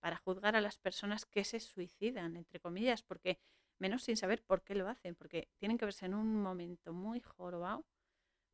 para 0.00 0.16
juzgar 0.16 0.56
a 0.56 0.60
las 0.60 0.78
personas 0.78 1.26
que 1.26 1.44
se 1.44 1.60
suicidan, 1.60 2.36
entre 2.36 2.60
comillas, 2.60 3.02
porque 3.02 3.38
menos 3.78 4.02
sin 4.04 4.16
saber 4.16 4.42
por 4.42 4.62
qué 4.62 4.74
lo 4.74 4.88
hacen, 4.88 5.14
porque 5.14 5.48
tienen 5.58 5.78
que 5.78 5.84
verse 5.84 6.06
en 6.06 6.14
un 6.14 6.42
momento 6.42 6.92
muy 6.92 7.20
jorobado 7.20 7.84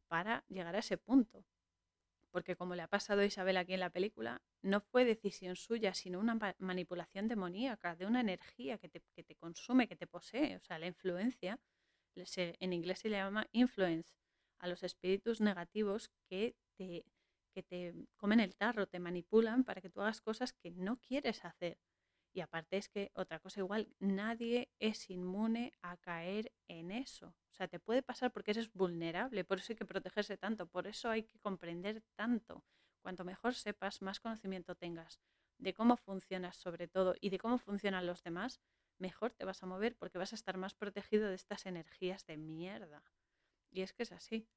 para 0.08 0.44
llegar 0.48 0.76
a 0.76 0.80
ese 0.80 0.98
punto 0.98 1.44
porque 2.34 2.56
como 2.56 2.74
le 2.74 2.82
ha 2.82 2.88
pasado 2.88 3.20
a 3.20 3.24
Isabel 3.24 3.56
aquí 3.56 3.74
en 3.74 3.80
la 3.80 3.90
película, 3.90 4.42
no 4.60 4.80
fue 4.80 5.04
decisión 5.04 5.54
suya, 5.54 5.94
sino 5.94 6.18
una 6.18 6.36
manipulación 6.58 7.28
demoníaca, 7.28 7.94
de 7.94 8.06
una 8.06 8.20
energía 8.22 8.76
que 8.76 8.88
te, 8.88 9.00
que 9.14 9.22
te 9.22 9.36
consume, 9.36 9.86
que 9.86 9.94
te 9.94 10.08
posee, 10.08 10.56
o 10.56 10.58
sea, 10.58 10.80
la 10.80 10.88
influencia, 10.88 11.60
en 12.16 12.72
inglés 12.72 12.98
se 12.98 13.08
le 13.08 13.18
llama 13.18 13.46
influence, 13.52 14.16
a 14.58 14.66
los 14.66 14.82
espíritus 14.82 15.40
negativos 15.40 16.10
que 16.28 16.56
te, 16.76 17.04
que 17.52 17.62
te 17.62 17.94
comen 18.16 18.40
el 18.40 18.56
tarro, 18.56 18.88
te 18.88 18.98
manipulan 18.98 19.62
para 19.62 19.80
que 19.80 19.88
tú 19.88 20.00
hagas 20.00 20.20
cosas 20.20 20.52
que 20.52 20.72
no 20.72 20.96
quieres 20.96 21.44
hacer. 21.44 21.78
Y 22.34 22.40
aparte 22.40 22.76
es 22.76 22.88
que 22.88 23.12
otra 23.14 23.38
cosa 23.38 23.60
igual, 23.60 23.94
nadie 24.00 24.68
es 24.80 25.08
inmune 25.08 25.72
a 25.82 25.96
caer 25.96 26.52
en 26.66 26.90
eso. 26.90 27.28
O 27.28 27.54
sea, 27.54 27.68
te 27.68 27.78
puede 27.78 28.02
pasar 28.02 28.32
porque 28.32 28.50
eres 28.50 28.72
vulnerable, 28.72 29.44
por 29.44 29.58
eso 29.58 29.72
hay 29.72 29.76
que 29.76 29.84
protegerse 29.86 30.36
tanto, 30.36 30.66
por 30.66 30.88
eso 30.88 31.08
hay 31.08 31.22
que 31.22 31.38
comprender 31.38 32.02
tanto. 32.16 32.64
Cuanto 33.02 33.24
mejor 33.24 33.54
sepas, 33.54 34.02
más 34.02 34.18
conocimiento 34.18 34.74
tengas 34.74 35.20
de 35.58 35.74
cómo 35.74 35.96
funcionas 35.96 36.56
sobre 36.56 36.88
todo 36.88 37.14
y 37.20 37.30
de 37.30 37.38
cómo 37.38 37.58
funcionan 37.58 38.06
los 38.06 38.24
demás, 38.24 38.60
mejor 38.98 39.32
te 39.32 39.44
vas 39.44 39.62
a 39.62 39.66
mover 39.66 39.96
porque 39.96 40.18
vas 40.18 40.32
a 40.32 40.36
estar 40.36 40.56
más 40.56 40.74
protegido 40.74 41.28
de 41.28 41.36
estas 41.36 41.66
energías 41.66 42.26
de 42.26 42.36
mierda. 42.36 43.04
Y 43.70 43.82
es 43.82 43.92
que 43.92 44.02
es 44.02 44.12
así. 44.12 44.48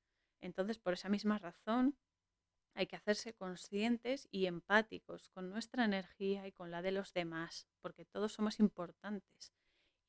Entonces, 0.42 0.80
por 0.80 0.94
esa 0.94 1.10
misma 1.10 1.38
razón, 1.38 1.96
hay 2.78 2.88
que 2.88 2.96
hacerse 2.96 3.34
conscientes 3.34 4.28
y 4.32 4.46
empáticos 4.46 5.30
con 5.30 5.50
nuestra 5.50 5.86
energía 5.86 6.48
y 6.48 6.52
con 6.52 6.72
la 6.72 6.82
de 6.84 6.92
los 6.92 7.12
demás, 7.14 7.68
porque 7.82 8.06
todos 8.06 8.34
somos 8.34 8.60
importantes. 8.60 9.54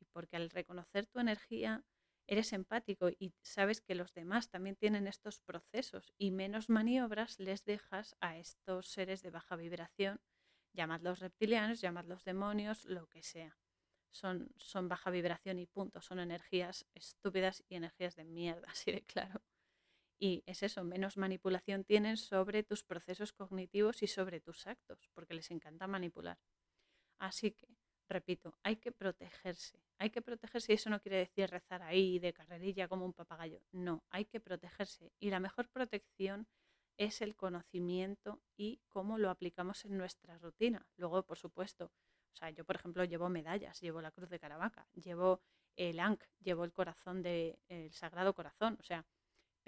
Y 0.01 0.07
porque 0.12 0.37
al 0.37 0.51
reconocer 0.51 1.07
tu 1.07 1.19
energía, 1.21 1.85
eres 2.27 2.53
empático 2.53 3.09
y 3.09 3.33
sabes 3.43 3.81
que 3.81 3.95
los 3.95 4.12
demás 4.12 4.51
también 4.51 4.77
tienen 4.77 5.07
estos 5.07 5.41
procesos 5.41 6.12
y 6.19 6.31
menos 6.31 6.69
maniobras 6.69 7.39
les 7.41 7.64
dejas 7.64 8.16
a 8.21 8.37
estos 8.37 8.89
seres 8.89 9.23
de 9.23 9.31
baja 9.31 9.57
vibración, 9.57 10.21
llamadlos 10.75 11.21
reptilianos, 11.21 11.81
llamadlos 11.81 12.25
demonios, 12.25 12.85
lo 12.85 13.07
que 13.09 13.23
sea. 13.23 13.57
Son, 14.11 14.51
son 14.57 14.89
baja 14.89 15.11
vibración 15.11 15.59
y 15.59 15.66
punto, 15.66 16.03
son 16.03 16.21
energías 16.21 16.87
estúpidas 16.95 17.64
y 17.69 17.77
energías 17.77 18.16
de 18.16 18.25
mierda, 18.25 18.69
así 18.73 18.93
de 18.93 19.03
claro. 19.05 19.43
Y 20.19 20.43
es 20.47 20.62
eso, 20.62 20.83
menos 20.83 21.16
manipulación 21.16 21.85
tienen 21.85 22.16
sobre 22.16 22.64
tus 22.64 22.83
procesos 22.83 23.33
cognitivos 23.33 24.03
y 24.03 24.09
sobre 24.09 24.41
tus 24.41 24.66
actos, 24.66 25.09
porque 25.14 25.35
les 25.35 25.51
encanta 25.51 25.87
manipular. 25.87 26.39
Así 27.19 27.53
que, 27.53 27.69
repito, 28.09 28.59
hay 28.62 28.77
que 28.77 28.91
protegerse. 28.91 29.81
Hay 29.99 30.11
que 30.11 30.23
protegerse 30.23 30.73
y 30.73 30.75
eso 30.77 30.91
no 30.91 31.01
quiere 31.01 31.19
decir 31.19 31.49
rezar 31.51 31.83
ahí 31.83 32.19
de 32.19 32.33
carrerilla 32.33 32.89
como 32.89 33.05
un 33.05 33.12
papagayo. 33.12 33.61
No, 33.71 34.05
hay 34.11 34.25
que 34.25 34.41
protegerse. 34.41 35.12
Y 35.21 35.31
la 35.31 35.41
mejor 35.41 35.69
protección 35.69 36.49
es 36.97 37.23
el 37.23 37.37
conocimiento 37.37 38.43
y 38.57 38.81
cómo 38.89 39.19
lo 39.19 39.31
aplicamos 39.31 39.85
en 39.85 39.97
nuestra 39.97 40.37
rutina. 40.39 40.85
Luego, 40.97 41.23
por 41.23 41.39
supuesto, 41.39 41.93
o 42.33 42.37
sea, 42.37 42.51
yo 42.51 42.64
por 42.64 42.77
ejemplo 42.77 43.05
llevo 43.05 43.29
medallas, 43.29 43.81
llevo 43.81 44.01
la 44.01 44.11
cruz 44.11 44.29
de 44.29 44.39
Caravaca, 44.39 44.89
llevo 44.95 45.41
el 45.77 46.01
Ankh, 46.01 46.25
llevo 46.41 46.64
el 46.64 46.73
corazón 46.73 47.23
del 47.23 47.57
Sagrado 47.93 48.35
Corazón. 48.35 48.77
O 48.81 48.83
sea, 48.83 49.07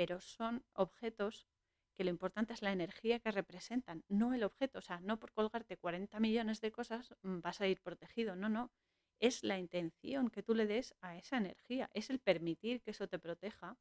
pero 0.01 0.19
son 0.23 0.65
objetos 0.73 1.47
que 1.95 2.05
lo 2.05 2.09
importante 2.09 2.55
es 2.55 2.63
la 2.63 2.73
energía 2.73 3.21
que 3.21 3.31
representan, 3.31 4.03
no 4.09 4.33
el 4.33 4.45
objeto. 4.45 4.79
O 4.79 4.81
sea, 4.81 4.99
no 5.01 5.21
por 5.21 5.31
colgarte 5.31 5.77
40 5.77 6.19
millones 6.21 6.63
de 6.63 6.73
cosas 6.73 7.15
mm, 7.21 7.41
vas 7.41 7.61
a 7.61 7.67
ir 7.67 7.83
protegido, 7.83 8.35
no, 8.35 8.49
no. 8.49 8.73
Es 9.19 9.45
la 9.45 9.59
intención 9.59 10.31
que 10.31 10.43
tú 10.43 10.55
le 10.55 10.67
des 10.67 10.95
a 11.03 11.19
esa 11.19 11.37
energía, 11.37 11.91
es 11.93 12.09
el 12.09 12.19
permitir 12.19 12.81
que 12.81 12.93
eso 12.93 13.09
te 13.09 13.19
proteja 13.19 13.77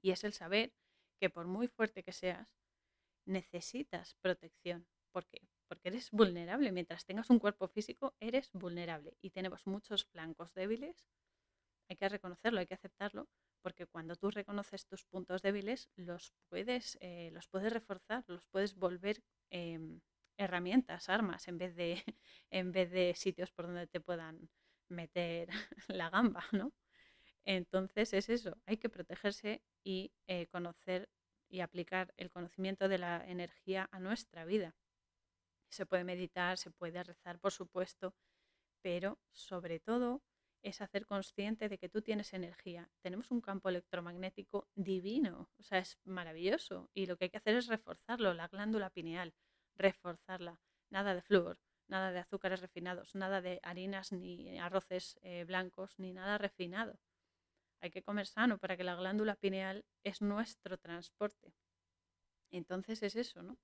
y 0.00 0.12
es 0.12 0.24
el 0.24 0.32
saber 0.32 0.72
que 1.20 1.28
por 1.28 1.46
muy 1.46 1.68
fuerte 1.68 2.02
que 2.02 2.12
seas, 2.12 2.48
necesitas 3.26 4.14
protección. 4.22 4.86
¿Por 5.12 5.26
qué? 5.26 5.46
Porque 5.68 5.88
eres 5.90 6.10
vulnerable. 6.10 6.72
Mientras 6.72 7.04
tengas 7.04 7.28
un 7.28 7.38
cuerpo 7.38 7.68
físico, 7.68 8.14
eres 8.18 8.50
vulnerable. 8.54 9.18
Y 9.20 9.28
tenemos 9.28 9.66
muchos 9.66 10.06
flancos 10.06 10.54
débiles. 10.54 11.10
Hay 11.90 11.96
que 11.96 12.08
reconocerlo, 12.08 12.60
hay 12.60 12.66
que 12.66 12.72
aceptarlo, 12.72 13.28
porque 13.64 13.86
cuando 13.86 14.14
tú 14.14 14.30
reconoces 14.30 14.86
tus 14.86 15.06
puntos 15.06 15.40
débiles, 15.40 15.88
los 15.96 16.34
puedes, 16.50 16.98
eh, 17.00 17.30
los 17.32 17.48
puedes 17.48 17.72
reforzar, 17.72 18.22
los 18.28 18.46
puedes 18.48 18.74
volver 18.74 19.24
em, 19.50 20.02
herramientas, 20.36 21.08
armas, 21.08 21.48
en 21.48 21.56
vez, 21.56 21.74
de, 21.74 21.90
en 22.50 22.72
vez 22.72 22.90
de 22.90 23.14
sitios 23.14 23.50
por 23.52 23.66
donde 23.66 23.86
te 23.86 24.00
puedan 24.02 24.50
meter 24.90 25.48
la 25.88 26.10
gamba, 26.10 26.44
¿no? 26.52 26.74
Entonces 27.46 28.12
es 28.12 28.28
eso, 28.28 28.58
hay 28.66 28.76
que 28.76 28.90
protegerse 28.90 29.62
y 29.82 30.12
eh, 30.26 30.46
conocer 30.48 31.08
y 31.48 31.60
aplicar 31.60 32.12
el 32.18 32.30
conocimiento 32.30 32.88
de 32.88 32.98
la 32.98 33.24
energía 33.26 33.88
a 33.92 33.98
nuestra 33.98 34.44
vida. 34.44 34.76
Se 35.70 35.86
puede 35.86 36.04
meditar, 36.04 36.58
se 36.58 36.70
puede 36.70 37.02
rezar, 37.02 37.38
por 37.38 37.52
supuesto, 37.52 38.14
pero 38.82 39.18
sobre 39.32 39.80
todo 39.80 40.22
es 40.64 40.80
hacer 40.80 41.04
consciente 41.04 41.68
de 41.68 41.78
que 41.78 41.90
tú 41.90 42.00
tienes 42.00 42.32
energía. 42.32 42.90
Tenemos 43.02 43.30
un 43.30 43.42
campo 43.42 43.68
electromagnético 43.68 44.66
divino, 44.74 45.50
o 45.58 45.62
sea, 45.62 45.78
es 45.78 45.98
maravilloso. 46.04 46.90
Y 46.94 47.04
lo 47.06 47.16
que 47.16 47.26
hay 47.26 47.30
que 47.30 47.36
hacer 47.36 47.54
es 47.54 47.68
reforzarlo, 47.68 48.32
la 48.32 48.48
glándula 48.48 48.88
pineal, 48.88 49.34
reforzarla. 49.76 50.58
Nada 50.88 51.14
de 51.14 51.20
flúor, 51.20 51.58
nada 51.86 52.12
de 52.12 52.18
azúcares 52.18 52.60
refinados, 52.60 53.14
nada 53.14 53.42
de 53.42 53.60
harinas 53.62 54.10
ni 54.12 54.58
arroces 54.58 55.18
eh, 55.22 55.44
blancos, 55.44 55.98
ni 55.98 56.14
nada 56.14 56.38
refinado. 56.38 56.98
Hay 57.80 57.90
que 57.90 58.02
comer 58.02 58.26
sano 58.26 58.56
para 58.56 58.78
que 58.78 58.84
la 58.84 58.94
glándula 58.94 59.36
pineal 59.36 59.84
es 60.02 60.22
nuestro 60.22 60.78
transporte. 60.78 61.52
Entonces 62.50 63.02
es 63.02 63.16
eso, 63.16 63.42
¿no? 63.42 63.58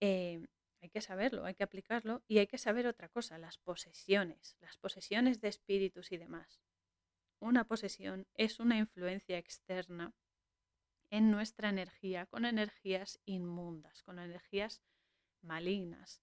Eh, 0.00 0.44
hay 0.82 0.90
que 0.90 1.00
saberlo, 1.00 1.44
hay 1.44 1.54
que 1.54 1.62
aplicarlo 1.62 2.22
y 2.26 2.38
hay 2.38 2.48
que 2.48 2.58
saber 2.58 2.88
otra 2.88 3.08
cosa, 3.08 3.38
las 3.38 3.56
posesiones, 3.56 4.56
las 4.60 4.76
posesiones 4.76 5.40
de 5.40 5.48
espíritus 5.48 6.10
y 6.10 6.16
demás. 6.16 6.60
Una 7.38 7.64
posesión 7.64 8.26
es 8.34 8.58
una 8.58 8.76
influencia 8.76 9.38
externa 9.38 10.12
en 11.10 11.30
nuestra 11.30 11.68
energía 11.68 12.26
con 12.26 12.44
energías 12.44 13.20
inmundas, 13.26 14.02
con 14.02 14.18
energías 14.18 14.82
malignas, 15.40 16.20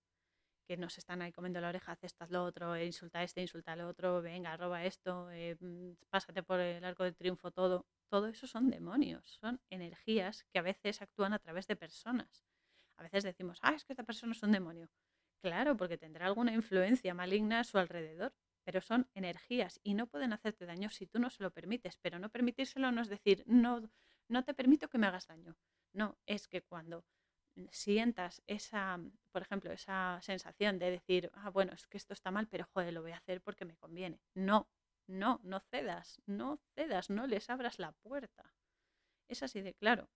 que 0.67 0.77
nos 0.77 0.97
están 0.97 1.21
ahí 1.21 1.31
comiendo 1.31 1.61
la 1.61 1.69
oreja, 1.69 1.97
haz 2.01 2.29
lo 2.29 2.43
otro, 2.43 2.75
eh, 2.75 2.85
insulta 2.85 3.19
a 3.19 3.23
este, 3.23 3.41
insulta 3.41 3.71
al 3.71 3.81
otro, 3.81 4.21
venga, 4.21 4.55
roba 4.57 4.83
esto, 4.83 5.31
eh, 5.31 5.57
mm, 5.59 5.93
pásate 6.09 6.43
por 6.43 6.59
el 6.59 6.83
arco 6.83 7.05
del 7.05 7.15
triunfo, 7.15 7.51
todo. 7.51 7.85
Todo 8.09 8.27
eso 8.27 8.45
son 8.45 8.69
demonios, 8.69 9.37
son 9.41 9.61
energías 9.69 10.43
que 10.51 10.59
a 10.59 10.63
veces 10.63 11.01
actúan 11.01 11.33
a 11.33 11.39
través 11.39 11.67
de 11.67 11.75
personas 11.75 12.48
a 12.99 13.03
veces 13.03 13.23
decimos, 13.23 13.59
ah, 13.61 13.73
es 13.73 13.85
que 13.85 13.93
esta 13.93 14.03
persona 14.03 14.33
es 14.33 14.43
un 14.43 14.51
demonio. 14.51 14.89
Claro, 15.41 15.77
porque 15.77 15.97
tendrá 15.97 16.25
alguna 16.25 16.53
influencia 16.53 17.13
maligna 17.13 17.61
a 17.61 17.63
su 17.63 17.77
alrededor, 17.77 18.33
pero 18.65 18.81
son 18.81 19.09
energías 19.13 19.79
y 19.83 19.93
no 19.93 20.07
pueden 20.07 20.33
hacerte 20.33 20.65
daño 20.65 20.89
si 20.89 21.07
tú 21.07 21.17
no 21.17 21.29
se 21.29 21.41
lo 21.41 21.51
permites. 21.51 21.97
Pero 22.01 22.19
no 22.19 22.29
permitírselo 22.29 22.91
no 22.91 23.01
es 23.01 23.07
decir, 23.07 23.43
no, 23.47 23.89
no 24.27 24.43
te 24.43 24.53
permito 24.53 24.89
que 24.89 24.97
me 24.97 25.07
hagas 25.07 25.27
daño. 25.27 25.55
No, 25.93 26.17
es 26.25 26.49
que 26.49 26.61
cuando 26.61 27.05
sientas 27.71 28.41
esa, 28.47 28.99
por 29.31 29.41
ejemplo, 29.41 29.71
esa 29.71 30.19
sensación 30.21 30.77
de 30.77 30.91
decir, 30.91 31.31
ah, 31.33 31.49
bueno, 31.49 31.71
es 31.73 31.87
que 31.87 31.97
esto 31.97 32.13
está 32.13 32.31
mal, 32.31 32.47
pero 32.47 32.67
joder, 32.73 32.93
lo 32.93 33.01
voy 33.01 33.11
a 33.13 33.17
hacer 33.17 33.41
porque 33.41 33.63
me 33.63 33.77
conviene. 33.77 34.19
No, 34.33 34.69
no, 35.07 35.39
no 35.43 35.61
cedas, 35.61 36.21
no 36.25 36.59
cedas, 36.75 37.09
no 37.09 37.27
les 37.27 37.49
abras 37.49 37.79
la 37.79 37.93
puerta. 37.93 38.53
Es 39.29 39.41
así 39.41 39.61
de 39.61 39.73
claro. 39.73 40.09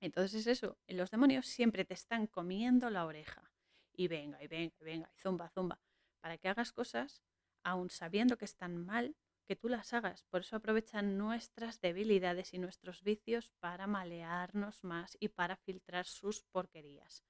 Entonces 0.00 0.40
es 0.40 0.46
eso, 0.46 0.78
los 0.86 1.10
demonios 1.10 1.46
siempre 1.46 1.84
te 1.84 1.94
están 1.94 2.26
comiendo 2.26 2.90
la 2.90 3.06
oreja. 3.06 3.50
Y 3.92 4.08
venga, 4.08 4.42
y 4.42 4.48
venga, 4.48 4.74
y 4.80 4.84
venga, 4.84 5.10
y 5.14 5.18
zumba, 5.20 5.48
zumba, 5.50 5.80
para 6.20 6.36
que 6.38 6.48
hagas 6.48 6.72
cosas, 6.72 7.22
aun 7.62 7.90
sabiendo 7.90 8.36
que 8.36 8.44
están 8.44 8.76
mal, 8.84 9.16
que 9.46 9.56
tú 9.56 9.68
las 9.68 9.92
hagas. 9.92 10.24
Por 10.24 10.40
eso 10.40 10.56
aprovechan 10.56 11.16
nuestras 11.18 11.80
debilidades 11.80 12.54
y 12.54 12.58
nuestros 12.58 13.02
vicios 13.02 13.52
para 13.60 13.86
malearnos 13.86 14.84
más 14.84 15.16
y 15.20 15.28
para 15.28 15.56
filtrar 15.56 16.06
sus 16.06 16.42
porquerías. 16.44 17.24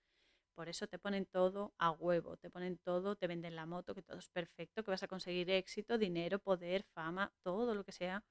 Por 0.55 0.69
eso 0.69 0.87
te 0.87 0.99
ponen 0.99 1.27
todo 1.27 1.75
a 1.79 1.91
huevo, 1.91 2.37
te 2.37 2.51
ponen 2.51 2.79
todo, 2.79 3.17
te 3.17 3.27
venden 3.27 3.57
la 3.57 3.67
moto, 3.67 3.95
que 3.95 4.03
todo 4.03 4.19
es 4.19 4.29
perfecto, 4.29 4.85
que 4.85 4.91
vas 4.93 5.03
a 5.03 5.09
conseguir 5.09 5.51
éxito, 5.51 5.99
dinero, 5.99 6.39
poder, 6.39 6.85
fama, 6.85 7.33
todo 7.43 7.75
lo 7.75 7.85
que 7.85 7.93
sea, 7.93 8.25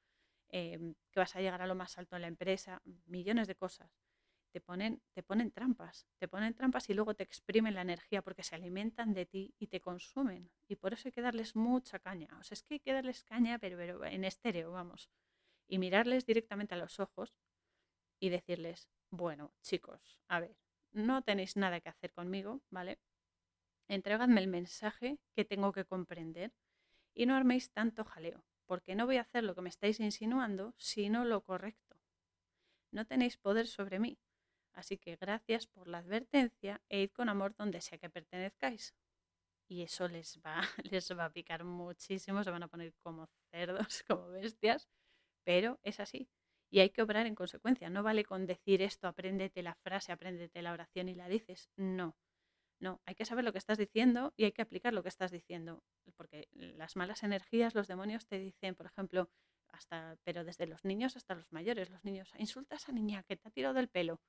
em, 0.49 0.95
que 1.11 1.19
vas 1.19 1.35
a 1.35 1.41
llegar 1.41 1.61
a 1.61 1.67
lo 1.67 1.75
más 1.75 1.97
alto 1.97 2.15
en 2.15 2.21
la 2.23 2.29
empresa, 2.29 2.81
millones 3.05 3.47
de 3.47 3.55
cosas 3.55 4.02
te 4.53 4.61
ponen, 4.61 5.01
te 5.13 5.23
ponen 5.23 5.51
trampas, 5.51 6.07
te 6.19 6.27
ponen 6.27 6.53
trampas 6.53 6.87
y 6.87 6.93
luego 6.93 7.15
te 7.15 7.23
exprimen 7.23 7.73
la 7.73 7.81
energía 7.81 8.21
porque 8.21 8.43
se 8.43 8.53
alimentan 8.53 9.13
de 9.15 9.25
ti 9.25 9.55
y 9.57 9.67
te 9.67 9.81
consumen. 9.81 10.51
Y 10.67 10.75
por 10.75 10.93
eso 10.93 11.07
hay 11.07 11.11
que 11.11 11.21
darles 11.21 11.55
mucha 11.55 11.97
caña. 11.97 12.29
O 12.39 12.43
sea, 12.43 12.53
es 12.53 12.61
que 12.61 12.75
hay 12.75 12.79
que 12.79 12.93
darles 12.93 13.23
caña, 13.23 13.57
pero, 13.57 14.05
en 14.05 14.23
estéreo, 14.23 14.71
vamos. 14.71 15.09
Y 15.67 15.79
mirarles 15.79 16.27
directamente 16.27 16.75
a 16.75 16.77
los 16.77 16.99
ojos 16.99 17.33
y 18.19 18.29
decirles, 18.29 18.89
bueno, 19.09 19.55
chicos, 19.63 20.19
a 20.27 20.39
ver, 20.39 20.55
no 20.91 21.23
tenéis 21.23 21.57
nada 21.57 21.81
que 21.81 21.89
hacer 21.89 22.13
conmigo, 22.13 22.61
¿vale? 22.69 22.99
Entregadme 23.87 24.39
el 24.39 24.47
mensaje 24.47 25.17
que 25.35 25.45
tengo 25.45 25.71
que 25.71 25.85
comprender 25.85 26.53
y 27.15 27.25
no 27.25 27.35
arméis 27.35 27.71
tanto 27.71 28.05
jaleo, 28.05 28.45
porque 28.67 28.93
no 28.93 29.07
voy 29.07 29.17
a 29.17 29.21
hacer 29.21 29.43
lo 29.43 29.55
que 29.55 29.61
me 29.61 29.69
estáis 29.69 29.99
insinuando, 29.99 30.75
sino 30.77 31.25
lo 31.25 31.41
correcto. 31.41 31.97
No 32.91 33.07
tenéis 33.07 33.37
poder 33.37 33.65
sobre 33.65 33.97
mí, 33.97 34.19
Así 34.73 34.97
que 34.97 35.15
gracias 35.15 35.67
por 35.67 35.87
la 35.87 35.99
advertencia 35.99 36.81
e 36.89 37.01
id 37.03 37.11
con 37.11 37.29
amor 37.29 37.55
donde 37.55 37.81
sea 37.81 37.97
que 37.97 38.09
pertenezcáis. 38.09 38.95
Y 39.67 39.83
eso 39.83 40.07
les 40.07 40.39
va, 40.45 40.61
les 40.91 41.09
va 41.17 41.25
a 41.25 41.33
picar 41.33 41.63
muchísimo, 41.63 42.43
se 42.43 42.51
van 42.51 42.63
a 42.63 42.67
poner 42.67 42.93
como 43.01 43.27
cerdos, 43.51 44.03
como 44.07 44.29
bestias, 44.29 44.89
pero 45.43 45.79
es 45.83 45.99
así. 45.99 46.29
Y 46.69 46.79
hay 46.79 46.89
que 46.89 47.03
obrar 47.03 47.27
en 47.27 47.35
consecuencia. 47.35 47.89
No 47.89 48.01
vale 48.01 48.25
con 48.25 48.47
decir 48.47 48.81
esto, 48.81 49.07
apréndete 49.07 49.61
la 49.61 49.75
frase, 49.75 50.11
apréndete 50.11 50.61
la 50.63 50.73
oración 50.73 51.07
y 51.07 51.15
la 51.15 51.27
dices. 51.27 51.69
No, 51.75 52.15
no, 52.83 53.01
hay 53.05 53.15
que 53.15 53.23
saber 53.23 53.45
lo 53.45 53.53
que 53.53 53.59
estás 53.59 53.77
diciendo 53.77 54.33
y 54.35 54.43
hay 54.43 54.51
que 54.51 54.61
aplicar 54.61 54.93
lo 54.93 55.03
que 55.03 55.09
estás 55.09 55.31
diciendo. 55.31 55.83
Porque 56.17 56.49
las 56.51 56.97
malas 56.97 57.23
energías, 57.23 57.75
los 57.75 57.87
demonios 57.87 58.27
te 58.27 58.39
dicen, 58.39 58.75
por 58.75 58.87
ejemplo, 58.87 59.29
hasta, 59.69 60.17
pero 60.23 60.43
desde 60.43 60.67
los 60.67 60.83
niños 60.83 61.15
hasta 61.15 61.33
los 61.33 61.49
mayores, 61.53 61.89
los 61.89 62.03
niños, 62.03 62.33
insulta 62.37 62.75
a 62.75 62.77
esa 62.77 62.91
niña 62.91 63.23
que 63.23 63.37
te 63.37 63.47
ha 63.47 63.51
tirado 63.51 63.73
del 63.73 63.87
pelo. 63.87 64.19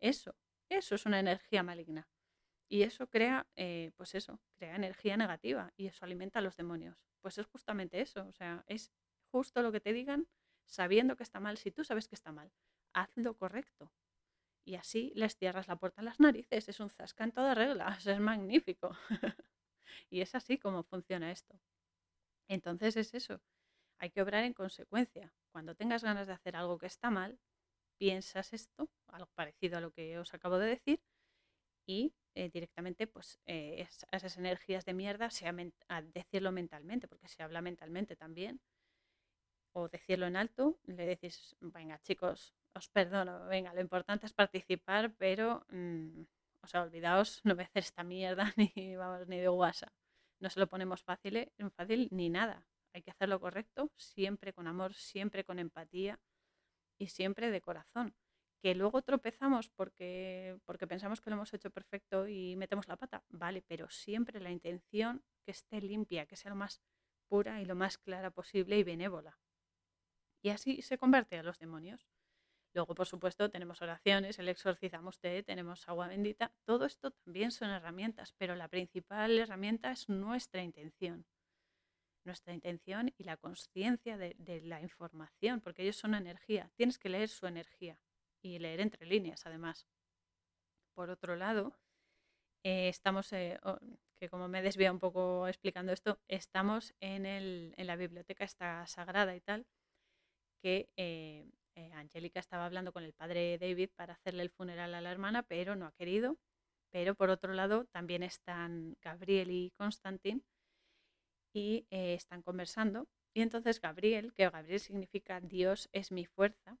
Eso, 0.00 0.34
eso 0.68 0.94
es 0.94 1.06
una 1.06 1.20
energía 1.20 1.62
maligna. 1.62 2.08
Y 2.68 2.82
eso 2.82 3.08
crea, 3.08 3.46
eh, 3.54 3.92
pues 3.96 4.14
eso, 4.14 4.40
crea 4.56 4.74
energía 4.74 5.16
negativa 5.16 5.72
y 5.76 5.86
eso 5.86 6.04
alimenta 6.04 6.40
a 6.40 6.42
los 6.42 6.56
demonios. 6.56 6.98
Pues 7.20 7.38
es 7.38 7.46
justamente 7.46 8.00
eso, 8.00 8.26
o 8.26 8.32
sea, 8.32 8.64
es 8.66 8.92
justo 9.30 9.62
lo 9.62 9.70
que 9.70 9.80
te 9.80 9.92
digan, 9.92 10.28
sabiendo 10.64 11.16
que 11.16 11.22
está 11.22 11.38
mal, 11.40 11.58
si 11.58 11.70
tú 11.70 11.84
sabes 11.84 12.08
que 12.08 12.16
está 12.16 12.32
mal, 12.32 12.52
haz 12.92 13.10
lo 13.16 13.36
correcto. 13.36 13.92
Y 14.64 14.74
así 14.74 15.12
les 15.14 15.36
cierras 15.36 15.68
la 15.68 15.76
puerta 15.76 16.00
en 16.00 16.06
las 16.06 16.18
narices. 16.18 16.68
Es 16.68 16.80
un 16.80 16.90
zasca 16.90 17.22
en 17.22 17.30
toda 17.30 17.54
regla. 17.54 17.86
es 18.04 18.20
magnífico. 18.20 18.96
y 20.10 20.20
es 20.20 20.34
así 20.34 20.58
como 20.58 20.82
funciona 20.82 21.30
esto. 21.30 21.60
Entonces 22.48 22.96
es 22.96 23.14
eso. 23.14 23.40
Hay 23.98 24.10
que 24.10 24.22
obrar 24.22 24.42
en 24.42 24.54
consecuencia. 24.54 25.32
Cuando 25.52 25.76
tengas 25.76 26.02
ganas 26.02 26.26
de 26.26 26.32
hacer 26.32 26.56
algo 26.56 26.78
que 26.78 26.86
está 26.86 27.10
mal, 27.10 27.38
piensas 27.98 28.52
esto, 28.52 28.88
algo 29.08 29.30
parecido 29.34 29.78
a 29.78 29.80
lo 29.80 29.92
que 29.92 30.18
os 30.18 30.34
acabo 30.34 30.58
de 30.58 30.68
decir, 30.68 31.00
y 31.86 32.14
eh, 32.34 32.50
directamente 32.50 33.06
pues 33.06 33.38
eh, 33.46 33.86
esas 34.12 34.36
energías 34.36 34.84
de 34.84 34.94
mierda, 34.94 35.30
sea 35.30 35.54
a 35.88 36.02
decirlo 36.02 36.52
mentalmente, 36.52 37.08
porque 37.08 37.28
se 37.28 37.42
habla 37.42 37.62
mentalmente 37.62 38.16
también, 38.16 38.60
o 39.72 39.88
decirlo 39.88 40.26
en 40.26 40.36
alto, 40.36 40.78
le 40.86 41.06
decís, 41.06 41.56
venga 41.60 41.98
chicos, 42.00 42.54
os 42.74 42.88
perdono, 42.88 43.46
venga, 43.46 43.74
lo 43.74 43.80
importante 43.80 44.26
es 44.26 44.32
participar, 44.32 45.14
pero, 45.16 45.66
mm, 45.70 46.22
o 46.62 46.66
sea, 46.66 46.82
olvidaos, 46.82 47.40
no 47.44 47.54
voy 47.54 47.64
a 47.64 47.66
hacer 47.66 47.82
esta 47.84 48.04
mierda 48.04 48.52
ni, 48.56 48.96
vamos, 48.96 49.26
ni 49.28 49.38
de 49.38 49.48
WhatsApp. 49.48 49.92
No 50.40 50.50
se 50.50 50.60
lo 50.60 50.66
ponemos 50.68 51.02
fácil, 51.02 51.36
eh, 51.36 51.50
fácil 51.74 52.08
ni 52.10 52.28
nada. 52.30 52.66
Hay 52.92 53.02
que 53.02 53.10
hacerlo 53.10 53.40
correcto, 53.40 53.90
siempre 53.96 54.52
con 54.52 54.66
amor, 54.66 54.94
siempre 54.94 55.44
con 55.44 55.58
empatía 55.58 56.18
y 56.98 57.08
siempre 57.08 57.50
de 57.50 57.60
corazón 57.60 58.14
que 58.66 58.74
luego 58.74 59.02
tropezamos 59.02 59.68
porque, 59.68 60.58
porque 60.64 60.86
pensamos 60.86 61.20
que 61.20 61.30
lo 61.30 61.36
hemos 61.36 61.52
hecho 61.54 61.70
perfecto 61.70 62.26
y 62.26 62.56
metemos 62.56 62.88
la 62.88 62.96
pata, 62.96 63.22
vale, 63.28 63.62
pero 63.62 63.88
siempre 63.90 64.40
la 64.40 64.50
intención 64.50 65.22
que 65.44 65.52
esté 65.52 65.80
limpia, 65.80 66.26
que 66.26 66.36
sea 66.36 66.50
lo 66.50 66.56
más 66.56 66.80
pura 67.28 67.60
y 67.60 67.64
lo 67.64 67.74
más 67.74 67.98
clara 67.98 68.30
posible 68.30 68.78
y 68.78 68.82
benévola. 68.82 69.38
Y 70.42 70.50
así 70.50 70.82
se 70.82 70.98
convierte 70.98 71.38
a 71.38 71.42
los 71.42 71.58
demonios. 71.58 72.08
Luego, 72.72 72.94
por 72.94 73.06
supuesto, 73.06 73.50
tenemos 73.50 73.80
oraciones, 73.82 74.38
el 74.38 74.48
exorcizamos 74.48 75.18
té, 75.18 75.42
tenemos 75.42 75.88
agua 75.88 76.08
bendita. 76.08 76.52
Todo 76.64 76.84
esto 76.84 77.10
también 77.10 77.50
son 77.50 77.70
herramientas, 77.70 78.34
pero 78.36 78.54
la 78.54 78.68
principal 78.68 79.38
herramienta 79.38 79.92
es 79.92 80.08
nuestra 80.08 80.62
intención. 80.62 81.24
Nuestra 82.26 82.52
intención 82.52 83.14
y 83.16 83.22
la 83.22 83.36
conciencia 83.36 84.18
de, 84.18 84.34
la 84.64 84.80
información, 84.80 85.60
porque 85.60 85.82
ellos 85.82 85.96
son 85.96 86.12
energía. 86.16 86.72
Tienes 86.74 86.98
que 86.98 87.08
leer 87.08 87.28
su 87.28 87.46
energía 87.46 88.00
y 88.42 88.58
leer 88.58 88.80
entre 88.80 89.06
líneas, 89.06 89.46
además. 89.46 89.86
Por 90.92 91.08
otro 91.08 91.36
lado, 91.36 91.78
eh, 92.64 92.88
estamos, 92.88 93.32
eh, 93.32 93.60
que 94.16 94.28
como 94.28 94.48
me 94.48 94.60
desvía 94.60 94.90
un 94.90 94.98
poco 94.98 95.46
explicando 95.46 95.92
esto, 95.92 96.18
estamos 96.26 96.94
en, 96.98 97.26
el, 97.26 97.74
en 97.76 97.86
la 97.86 97.94
biblioteca 97.94 98.44
esta 98.44 98.84
sagrada 98.88 99.36
y 99.36 99.40
tal, 99.40 99.64
que 100.60 100.88
eh, 100.96 101.48
Angélica 101.92 102.40
estaba 102.40 102.66
hablando 102.66 102.92
con 102.92 103.04
el 103.04 103.12
padre 103.12 103.56
David 103.56 103.90
para 103.94 104.14
hacerle 104.14 104.42
el 104.42 104.50
funeral 104.50 104.96
a 104.96 105.00
la 105.00 105.12
hermana, 105.12 105.44
pero 105.44 105.76
no 105.76 105.86
ha 105.86 105.92
querido. 105.92 106.38
Pero 106.90 107.14
por 107.14 107.30
otro 107.30 107.52
lado, 107.52 107.84
también 107.84 108.24
están 108.24 108.96
Gabriel 109.00 109.52
y 109.52 109.70
Constantin 109.76 110.42
y 111.56 111.86
están 111.90 112.42
conversando. 112.42 113.08
Y 113.32 113.40
entonces 113.40 113.80
Gabriel, 113.80 114.32
que 114.34 114.48
Gabriel 114.48 114.80
significa 114.80 115.40
Dios 115.40 115.88
es 115.92 116.12
mi 116.12 116.26
fuerza, 116.26 116.78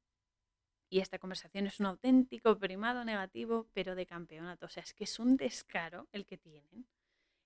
y 0.88 1.00
esta 1.00 1.18
conversación 1.18 1.66
es 1.66 1.80
un 1.80 1.86
auténtico 1.86 2.58
primado 2.58 3.04
negativo, 3.04 3.66
pero 3.72 3.94
de 3.94 4.06
campeonato. 4.06 4.66
O 4.66 4.68
sea, 4.68 4.82
es 4.82 4.94
que 4.94 5.04
es 5.04 5.18
un 5.18 5.36
descaro 5.36 6.08
el 6.12 6.26
que 6.26 6.38
tienen. 6.38 6.86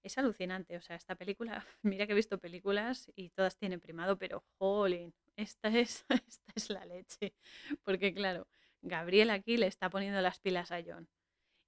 Es 0.03 0.19
alucinante. 0.19 0.77
O 0.77 0.83
sea, 0.83 0.97
esta 0.97 1.15
película, 1.15 1.65
mira 1.83 2.07
que 2.07 2.13
he 2.13 2.17
visto 2.17 2.39
películas 2.39 3.11
y 3.15 3.31
todas 3.31 3.57
tienen 3.57 3.81
primado, 3.81 4.19
pero 4.19 4.45
jolín, 4.59 5.15
esta 5.37 5.69
es, 5.69 6.05
esta 6.29 6.53
es 6.55 6.69
la 6.69 6.85
leche. 6.85 7.35
Porque 7.83 8.13
claro, 8.13 8.47
Gabriel 8.83 9.31
aquí 9.31 9.57
le 9.57 9.67
está 9.67 9.89
poniendo 9.89 10.21
las 10.21 10.41
pilas 10.41 10.71
a 10.73 10.83
John 10.85 11.09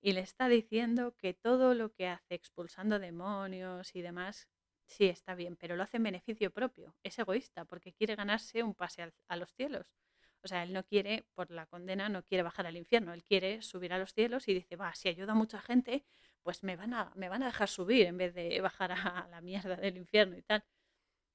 y 0.03 0.13
le 0.13 0.21
está 0.21 0.49
diciendo 0.49 1.15
que 1.17 1.33
todo 1.33 1.75
lo 1.75 1.93
que 1.93 2.09
hace 2.09 2.35
expulsando 2.35 2.99
demonios 2.99 3.95
y 3.95 4.03
demás, 4.03 4.49
sí 4.87 5.07
está 5.07 5.35
bien, 5.35 5.57
pero 5.57 5.77
lo 5.77 5.83
hace 5.83 5.97
en 5.99 6.05
beneficio 6.05 6.51
propio. 6.51 6.95
Es 7.03 7.19
egoísta 7.19 7.65
porque 7.65 7.93
quiere 7.93 8.15
ganarse 8.17 8.63
un 8.63 8.75
pase 8.75 9.13
a 9.29 9.37
los 9.37 9.53
cielos. 9.55 9.93
O 10.45 10.49
sea, 10.49 10.65
él 10.65 10.73
no 10.73 10.85
quiere, 10.85 11.25
por 11.35 11.51
la 11.51 11.67
condena, 11.67 12.09
no 12.09 12.25
quiere 12.25 12.43
bajar 12.43 12.67
al 12.67 12.77
infierno, 12.77 13.13
él 13.13 13.23
quiere 13.23 13.63
subir 13.63 13.93
a 13.93 13.99
los 13.99 14.13
cielos 14.13 14.49
y 14.49 14.55
dice, 14.55 14.75
va, 14.77 14.93
si 14.95 15.09
ayuda 15.09 15.33
a 15.33 15.35
mucha 15.37 15.61
gente, 15.61 16.05
pues 16.43 16.65
me 16.65 16.75
van 16.77 16.95
a, 16.95 17.13
me 17.15 17.29
van 17.29 17.45
a 17.45 17.47
dejar 17.47 17.69
subir 17.69 18.07
en 18.07 18.19
vez 18.19 18.35
de 18.35 18.61
bajar 18.61 18.93
a 18.93 19.29
la 19.31 19.41
mierda 19.41 19.77
del 19.77 19.97
infierno 19.97 20.37
y 20.37 20.43
tal. 20.43 20.65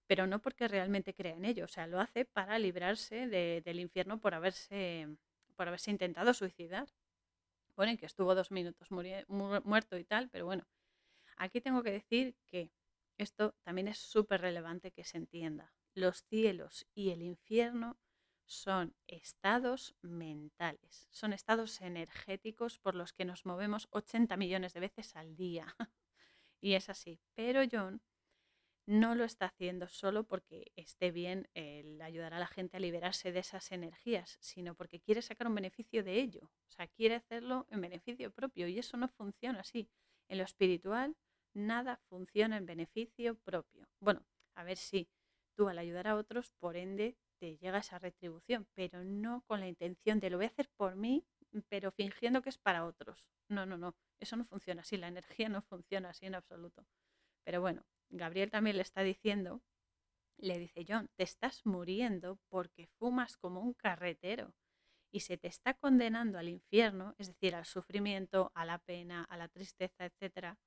Pero 0.08 0.28
no 0.28 0.42
porque 0.42 0.68
realmente 0.68 1.14
crea 1.14 1.36
en 1.36 1.46
ello, 1.46 1.66
o 1.66 1.68
sea, 1.70 1.88
lo 1.88 2.00
hace 2.00 2.26
para 2.26 2.60
librarse 2.60 3.28
del 3.28 3.80
infierno 3.80 4.20
por 4.20 4.34
haberse, 4.34 5.08
por 5.56 5.68
haberse 5.68 5.92
intentado 5.92 6.34
suicidar. 6.34 6.88
Bueno, 7.76 7.98
que 7.98 8.06
estuvo 8.06 8.36
dos 8.36 8.52
minutos 8.52 8.90
muerto 8.92 9.98
y 9.98 10.04
tal, 10.04 10.30
pero 10.30 10.46
bueno, 10.46 10.66
aquí 11.38 11.62
tengo 11.62 11.84
que 11.84 11.92
decir 11.92 12.36
que 12.48 12.72
esto 13.18 13.56
también 13.64 13.88
es 13.88 13.98
súper 13.98 14.42
relevante 14.42 14.92
que 14.92 15.04
se 15.04 15.18
entienda. 15.18 15.74
Los 15.94 16.24
cielos 16.24 16.88
y 16.94 17.10
el 17.10 17.22
infierno 17.22 17.98
son 18.46 18.96
estados 19.08 19.96
mentales, 20.02 21.08
son 21.12 21.34
estados 21.34 21.82
energéticos 21.82 22.80
por 22.80 22.96
los 22.96 23.12
que 23.14 23.26
nos 23.26 23.46
movemos 23.46 23.88
80 23.92 24.38
millones 24.38 24.74
de 24.74 24.80
veces 24.80 25.16
al 25.16 25.36
día. 25.36 25.76
y 26.62 26.74
es 26.74 26.90
así. 26.90 27.20
Pero 27.36 27.62
John 27.70 28.02
no 28.88 29.16
lo 29.16 29.26
está 29.26 29.48
haciendo 29.48 29.90
solo 29.90 30.24
porque 30.24 30.72
esté 30.78 31.12
bien 31.12 31.50
el 31.54 32.02
ayudar 32.02 32.34
a 32.34 32.40
la 32.40 32.48
gente 32.48 32.78
a 32.78 32.80
liberarse 32.80 33.34
de 33.34 33.40
esas 33.40 33.72
energías, 33.74 34.38
sino 34.40 34.76
porque 34.76 35.02
quiere 35.02 35.22
sacar 35.22 35.48
un 35.48 35.56
beneficio 35.56 36.04
de 36.06 36.22
ello. 36.22 36.50
O 36.68 36.72
sea, 36.72 36.88
quiere 36.88 37.16
hacerlo 37.16 37.68
en 37.70 37.82
beneficio 37.82 38.32
propio 38.32 38.68
y 38.68 38.80
eso 38.80 38.96
no 38.96 39.10
funciona 39.10 39.60
así. 39.60 39.90
En 40.30 40.38
lo 40.38 40.46
espiritual, 40.46 41.18
nada 41.58 42.00
funciona 42.10 42.58
en 42.58 42.66
beneficio 42.66 43.36
propio. 43.40 43.88
Bueno, 44.00 44.26
a 44.56 44.64
ver 44.64 44.78
si 44.78 45.10
tú 45.56 45.68
al 45.68 45.80
ayudar 45.80 46.08
a 46.08 46.16
otros, 46.16 46.52
por 46.60 46.78
ende, 46.78 47.18
te 47.40 47.58
llega 47.58 47.80
esa 47.80 48.00
retribución, 48.00 48.68
pero 48.74 49.04
no 49.04 49.42
con 49.48 49.60
la 49.60 49.68
intención 49.68 50.20
de 50.20 50.30
lo 50.30 50.38
voy 50.38 50.46
a 50.46 50.50
hacer 50.50 50.70
por 50.78 50.96
mí, 50.96 51.26
pero 51.70 51.92
fingiendo 51.92 52.42
que 52.42 52.50
es 52.50 52.58
para 52.58 52.86
otros. 52.86 53.30
No, 53.50 53.66
no, 53.66 53.78
no, 53.78 53.96
eso 54.20 54.36
no 54.36 54.46
funciona 54.46 54.82
así, 54.82 54.98
la 54.98 55.08
energía 55.08 55.50
no 55.50 55.62
funciona 55.62 56.10
así 56.10 56.26
en 56.26 56.36
absoluto. 56.36 56.86
Pero 57.44 57.62
bueno, 57.62 57.84
Gabriel 58.10 58.52
también 58.52 58.78
le 58.78 58.84
está 58.84 59.02
diciendo, 59.02 59.62
le 60.38 60.60
dice 60.60 60.86
John, 60.88 61.10
te 61.16 61.24
estás 61.24 61.66
muriendo 61.66 62.40
porque 62.50 62.88
fumas 63.00 63.38
como 63.38 63.62
un 63.62 63.74
carretero 63.74 64.54
y 65.12 65.22
se 65.22 65.38
te 65.38 65.48
está 65.48 65.74
condenando 65.74 66.38
al 66.38 66.50
infierno, 66.50 67.16
es 67.18 67.28
decir, 67.28 67.56
al 67.56 67.66
sufrimiento, 67.66 68.52
a 68.54 68.66
la 68.66 68.80
pena, 68.80 69.24
a 69.24 69.38
la 69.38 69.48
tristeza, 69.48 70.06
etcétera, 70.06 70.58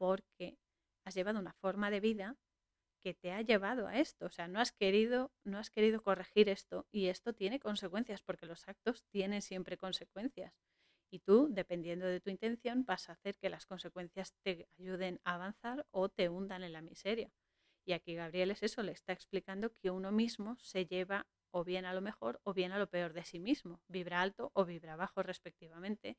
porque 0.00 0.56
has 1.04 1.14
llevado 1.14 1.38
una 1.38 1.52
forma 1.52 1.90
de 1.90 2.00
vida 2.00 2.38
que 3.02 3.12
te 3.12 3.32
ha 3.32 3.42
llevado 3.42 3.86
a 3.86 3.98
esto. 3.98 4.24
O 4.24 4.30
sea, 4.30 4.48
no 4.48 4.58
has 4.58 4.72
querido, 4.72 5.30
no 5.44 5.58
has 5.58 5.68
querido 5.68 6.02
corregir 6.02 6.48
esto 6.48 6.86
y 6.90 7.08
esto 7.08 7.34
tiene 7.34 7.60
consecuencias 7.60 8.22
porque 8.22 8.46
los 8.46 8.66
actos 8.66 9.04
tienen 9.10 9.42
siempre 9.42 9.76
consecuencias. 9.76 10.54
Y 11.10 11.18
tú, 11.18 11.48
dependiendo 11.50 12.06
de 12.06 12.20
tu 12.20 12.30
intención, 12.30 12.86
vas 12.86 13.10
a 13.10 13.12
hacer 13.12 13.36
que 13.36 13.50
las 13.50 13.66
consecuencias 13.66 14.32
te 14.42 14.68
ayuden 14.78 15.20
a 15.24 15.34
avanzar 15.34 15.86
o 15.90 16.08
te 16.08 16.30
hundan 16.30 16.62
en 16.62 16.72
la 16.72 16.80
miseria. 16.80 17.30
Y 17.84 17.92
aquí 17.92 18.14
Gabriel 18.14 18.52
es 18.52 18.62
eso, 18.62 18.82
le 18.82 18.92
está 18.92 19.12
explicando 19.12 19.74
que 19.82 19.90
uno 19.90 20.12
mismo 20.12 20.56
se 20.60 20.86
lleva 20.86 21.26
o 21.50 21.62
bien 21.62 21.84
a 21.84 21.92
lo 21.92 22.00
mejor 22.00 22.40
o 22.44 22.54
bien 22.54 22.72
a 22.72 22.78
lo 22.78 22.88
peor 22.88 23.12
de 23.12 23.24
sí 23.24 23.38
mismo, 23.38 23.82
vibra 23.86 24.22
alto 24.22 24.50
o 24.54 24.64
vibra 24.64 24.96
bajo 24.96 25.22
respectivamente, 25.22 26.16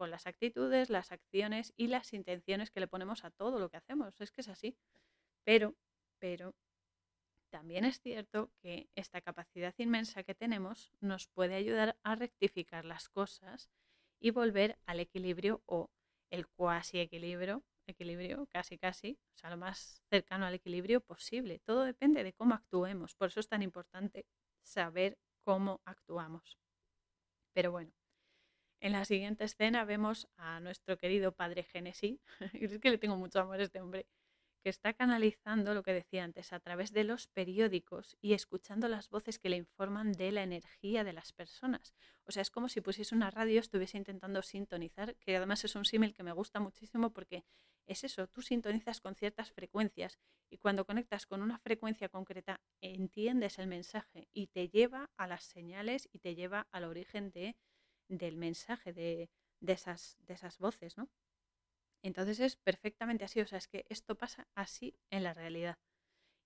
con 0.00 0.10
las 0.10 0.26
actitudes, 0.26 0.88
las 0.88 1.12
acciones 1.12 1.74
y 1.76 1.88
las 1.88 2.14
intenciones 2.14 2.70
que 2.70 2.80
le 2.80 2.88
ponemos 2.88 3.22
a 3.26 3.30
todo 3.30 3.58
lo 3.58 3.68
que 3.68 3.76
hacemos. 3.76 4.18
Es 4.18 4.32
que 4.32 4.40
es 4.40 4.48
así. 4.48 4.74
Pero 5.44 5.76
pero 6.18 6.54
también 7.50 7.84
es 7.84 8.00
cierto 8.00 8.50
que 8.62 8.88
esta 8.94 9.20
capacidad 9.20 9.74
inmensa 9.76 10.22
que 10.22 10.34
tenemos 10.34 10.90
nos 11.00 11.28
puede 11.28 11.54
ayudar 11.54 11.98
a 12.02 12.14
rectificar 12.14 12.86
las 12.86 13.10
cosas 13.10 13.68
y 14.18 14.30
volver 14.30 14.78
al 14.86 15.00
equilibrio 15.00 15.62
o 15.66 15.90
el 16.30 16.48
cuasi 16.48 16.98
equilibrio, 17.00 17.62
equilibrio 17.86 18.46
casi 18.46 18.78
casi, 18.78 19.18
o 19.34 19.38
sea, 19.38 19.50
lo 19.50 19.58
más 19.58 20.02
cercano 20.08 20.46
al 20.46 20.54
equilibrio 20.54 21.02
posible. 21.02 21.58
Todo 21.58 21.84
depende 21.84 22.24
de 22.24 22.32
cómo 22.32 22.54
actuemos, 22.54 23.14
por 23.14 23.28
eso 23.28 23.40
es 23.40 23.48
tan 23.48 23.62
importante 23.62 24.24
saber 24.62 25.18
cómo 25.42 25.82
actuamos. 25.84 26.58
Pero 27.52 27.70
bueno, 27.72 27.92
en 28.80 28.92
la 28.92 29.04
siguiente 29.04 29.44
escena 29.44 29.84
vemos 29.84 30.28
a 30.36 30.60
nuestro 30.60 30.96
querido 30.98 31.32
padre 31.32 31.62
Génesis, 31.62 32.20
y 32.54 32.64
es 32.64 32.78
que 32.78 32.90
le 32.90 32.98
tengo 32.98 33.16
mucho 33.16 33.40
amor 33.40 33.60
a 33.60 33.64
este 33.64 33.80
hombre, 33.80 34.06
que 34.62 34.68
está 34.68 34.92
canalizando 34.92 35.74
lo 35.74 35.82
que 35.82 35.94
decía 35.94 36.22
antes 36.22 36.52
a 36.52 36.60
través 36.60 36.92
de 36.92 37.04
los 37.04 37.26
periódicos 37.28 38.16
y 38.20 38.34
escuchando 38.34 38.88
las 38.88 39.08
voces 39.08 39.38
que 39.38 39.48
le 39.48 39.56
informan 39.56 40.12
de 40.12 40.32
la 40.32 40.42
energía 40.42 41.02
de 41.02 41.14
las 41.14 41.32
personas. 41.32 41.94
O 42.24 42.32
sea, 42.32 42.42
es 42.42 42.50
como 42.50 42.68
si 42.68 42.80
pusiese 42.80 43.14
una 43.14 43.30
radio, 43.30 43.58
estuviese 43.60 43.96
intentando 43.96 44.42
sintonizar, 44.42 45.16
que 45.16 45.36
además 45.36 45.64
es 45.64 45.76
un 45.76 45.84
símil 45.84 46.14
que 46.14 46.22
me 46.22 46.32
gusta 46.32 46.60
muchísimo 46.60 47.10
porque 47.10 47.44
es 47.86 48.04
eso, 48.04 48.28
tú 48.28 48.42
sintonizas 48.42 49.00
con 49.00 49.14
ciertas 49.14 49.50
frecuencias 49.50 50.18
y 50.50 50.58
cuando 50.58 50.84
conectas 50.84 51.26
con 51.26 51.42
una 51.42 51.58
frecuencia 51.58 52.08
concreta 52.08 52.60
entiendes 52.80 53.58
el 53.58 53.66
mensaje 53.66 54.28
y 54.32 54.48
te 54.48 54.68
lleva 54.68 55.10
a 55.16 55.26
las 55.26 55.44
señales 55.44 56.08
y 56.12 56.18
te 56.18 56.34
lleva 56.34 56.68
al 56.70 56.84
origen 56.84 57.30
de, 57.30 57.56
del 58.10 58.36
mensaje 58.36 58.92
de, 58.92 59.30
de, 59.60 59.72
esas, 59.72 60.18
de 60.26 60.34
esas 60.34 60.58
voces, 60.58 60.98
¿no? 60.98 61.08
Entonces 62.02 62.40
es 62.40 62.56
perfectamente 62.56 63.24
así, 63.24 63.40
o 63.40 63.46
sea, 63.46 63.58
es 63.58 63.68
que 63.68 63.86
esto 63.88 64.16
pasa 64.16 64.48
así 64.54 64.98
en 65.10 65.22
la 65.22 65.34
realidad. 65.34 65.78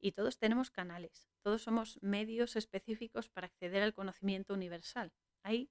Y 0.00 0.12
todos 0.12 0.38
tenemos 0.38 0.70
canales, 0.70 1.28
todos 1.42 1.62
somos 1.62 1.98
medios 2.02 2.56
específicos 2.56 3.28
para 3.30 3.46
acceder 3.46 3.82
al 3.82 3.94
conocimiento 3.94 4.52
universal. 4.52 5.12
Hay 5.42 5.70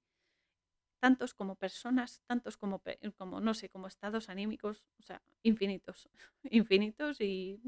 tantos 1.00 1.34
como 1.34 1.54
personas, 1.56 2.22
tantos 2.26 2.56
como, 2.56 2.82
como, 3.16 3.40
no 3.40 3.54
sé, 3.54 3.68
como 3.68 3.86
estados 3.86 4.28
anímicos, 4.30 4.84
o 4.98 5.02
sea, 5.02 5.22
infinitos, 5.42 6.08
infinitos 6.50 7.20
y 7.20 7.60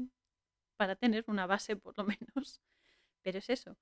para 0.75 0.95
tener 0.95 1.23
una 1.27 1.45
base 1.45 1.75
por 1.75 1.97
lo 1.97 2.03
menos. 2.35 2.61
Pero 3.21 3.37
es 3.37 3.49
eso, 3.49 3.77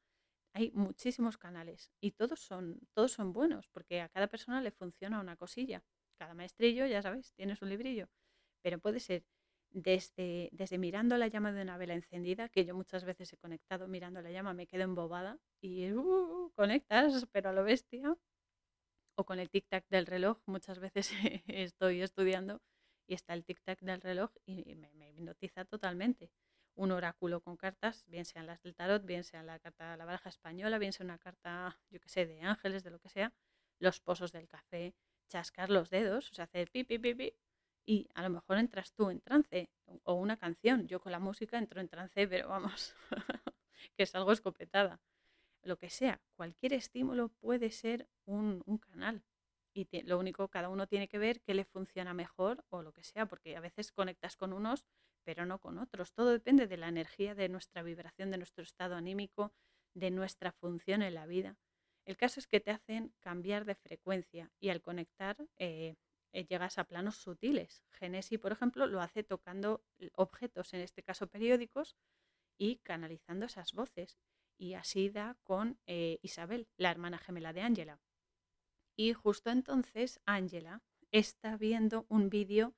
hay 0.56 0.72
muchísimos 0.72 1.38
canales 1.38 1.92
y 2.02 2.12
todos 2.12 2.40
son, 2.40 2.80
todos 2.94 3.12
son 3.12 3.34
buenos 3.34 3.68
porque 3.68 4.02
a 4.02 4.10
cada 4.10 4.28
persona 4.28 4.62
le 4.62 4.72
funciona 4.72 5.20
una 5.20 5.36
cosilla. 5.36 5.84
Cada 6.18 6.34
maestrillo, 6.34 6.86
ya 6.86 7.02
sabéis, 7.02 7.34
tiene 7.34 7.58
su 7.58 7.66
librillo, 7.66 8.08
pero 8.64 8.80
puede 8.80 9.02
ser 9.02 9.26
desde, 9.72 10.50
desde 10.54 10.78
mirando 10.78 11.18
la 11.18 11.28
llama 11.28 11.52
de 11.52 11.62
una 11.62 11.78
vela 11.78 11.94
encendida, 11.94 12.48
que 12.50 12.64
yo 12.66 12.74
muchas 12.74 13.04
veces 13.04 13.34
he 13.34 13.38
conectado 13.38 13.90
mirando 13.90 14.22
la 14.22 14.32
llama, 14.32 14.54
me 14.54 14.68
quedo 14.68 14.84
embobada 14.84 15.40
y 15.62 15.92
uh, 15.92 16.52
conectas, 16.56 17.28
pero 17.34 17.50
a 17.50 17.54
lo 17.54 17.66
bestia, 17.66 18.16
o 19.18 19.26
con 19.26 19.40
el 19.40 19.50
tic-tac 19.50 19.86
del 19.90 20.06
reloj. 20.06 20.38
Muchas 20.46 20.80
veces 20.80 21.12
estoy 21.48 22.02
estudiando 22.02 22.62
y 23.08 23.14
está 23.14 23.34
el 23.34 23.46
tic-tac 23.46 23.80
del 23.82 24.02
reloj 24.02 24.32
y 24.46 24.76
me, 24.76 25.12
hipnotiza 25.12 25.66
totalmente. 25.66 26.32
Un 26.76 26.92
oráculo 26.92 27.42
con 27.42 27.58
cartas, 27.58 28.04
bien 28.08 28.26
sean 28.26 28.46
las 28.46 28.62
del 28.62 28.76
tarot, 28.76 29.06
bien 29.06 29.24
sea 29.24 29.44
la 29.44 29.60
carta 29.60 29.98
la 29.98 30.06
baraja 30.06 30.30
española, 30.30 30.78
bien 30.78 30.94
sea 30.94 31.06
una 31.06 31.18
carta, 31.18 31.80
yo 31.90 32.00
qué 32.00 32.10
sé, 32.10 32.26
de 32.26 32.42
ángeles, 32.42 32.84
de 32.84 32.92
lo 32.92 33.00
que 33.00 33.10
sea, 33.10 33.34
los 33.80 34.00
pozos 34.00 34.32
del 34.32 34.48
café, 34.48 34.94
chascar 35.30 35.70
los 35.70 35.90
dedos, 35.90 36.32
o 36.32 36.34
sea, 36.34 36.46
hacer 36.46 36.70
pi, 36.70 36.84
pi, 36.84 37.00
pi, 37.00 37.14
pi, 37.16 37.34
y 37.86 38.10
a 38.14 38.22
lo 38.24 38.30
mejor 38.30 38.58
entras 38.58 38.94
tú 38.94 39.10
en 39.10 39.22
trance 39.22 39.70
o 40.04 40.14
una 40.16 40.38
canción. 40.38 40.88
Yo 40.88 41.00
con 41.00 41.12
la 41.12 41.20
música 41.20 41.58
entro 41.58 41.80
en 41.82 41.88
trance, 41.88 42.28
pero 42.28 42.50
vamos, 42.50 42.96
que 43.96 44.04
es 44.04 44.16
algo 44.16 44.32
escopetada 44.32 45.00
lo 45.66 45.78
que 45.78 45.90
sea, 45.90 46.22
cualquier 46.36 46.74
estímulo 46.74 47.30
puede 47.30 47.72
ser 47.72 48.08
un, 48.26 48.64
canal. 48.80 49.24
Y 49.74 49.88
lo 50.04 50.18
único, 50.18 50.48
cada 50.48 50.70
uno 50.70 50.88
tiene 50.88 51.08
que 51.08 51.18
ver 51.18 51.42
qué 51.42 51.54
le 51.54 51.66
funciona 51.66 52.14
mejor 52.14 52.64
o 52.70 52.82
lo 52.82 52.94
que 52.94 53.04
sea, 53.04 53.26
porque 53.26 53.58
a 53.58 53.60
veces 53.60 53.92
conectas 53.92 54.38
con 54.38 54.54
unos, 54.54 54.86
pero 55.26 55.46
no 55.46 55.60
con 55.60 55.78
otros. 55.78 56.14
Todo 56.14 56.32
depende 56.32 56.68
de 56.68 56.78
la 56.78 56.88
energía, 56.88 57.36
de 57.36 57.50
nuestra 57.50 57.84
vibración, 57.84 58.32
de 58.32 58.38
nuestro 58.38 58.64
estado 58.64 58.96
anímico, 58.96 59.52
de 59.94 60.12
nuestra 60.12 60.54
función 60.54 61.02
en 61.02 61.16
la 61.16 61.26
vida. 61.26 61.58
El 62.06 62.16
caso 62.16 62.40
es 62.40 62.48
que 62.48 62.60
te 62.60 62.72
hacen 62.72 63.14
cambiar 63.20 63.66
de 63.66 63.76
frecuencia 63.76 64.52
y 64.60 64.70
al 64.70 64.82
conectar 64.82 65.36
eh, 65.58 65.96
eh, 66.32 66.46
llegas 66.46 66.78
a 66.78 66.84
planos 66.86 67.18
sutiles. 67.18 67.84
Genesi, 67.92 68.38
por 68.38 68.52
ejemplo, 68.52 68.86
lo 68.86 69.02
hace 69.02 69.24
tocando 69.24 69.84
objetos, 70.14 70.74
en 70.74 70.82
este 70.82 71.02
caso 71.02 71.28
periódicos, 71.28 71.96
y 72.58 72.78
canalizando 72.78 73.48
esas 73.48 73.74
voces 73.74 74.18
y 74.58 74.74
así 74.74 75.10
da 75.10 75.38
con 75.44 75.80
eh, 75.86 76.20
Isabel, 76.22 76.68
la 76.78 76.92
hermana 76.92 77.18
gemela 77.18 77.54
de 77.54 77.62
Ángela. 77.62 78.00
Y 78.96 79.14
justo 79.14 79.50
entonces 79.50 80.22
Ángela 80.26 80.82
está 81.12 81.58
viendo 81.58 82.06
un 82.10 82.30
vídeo 82.30 82.74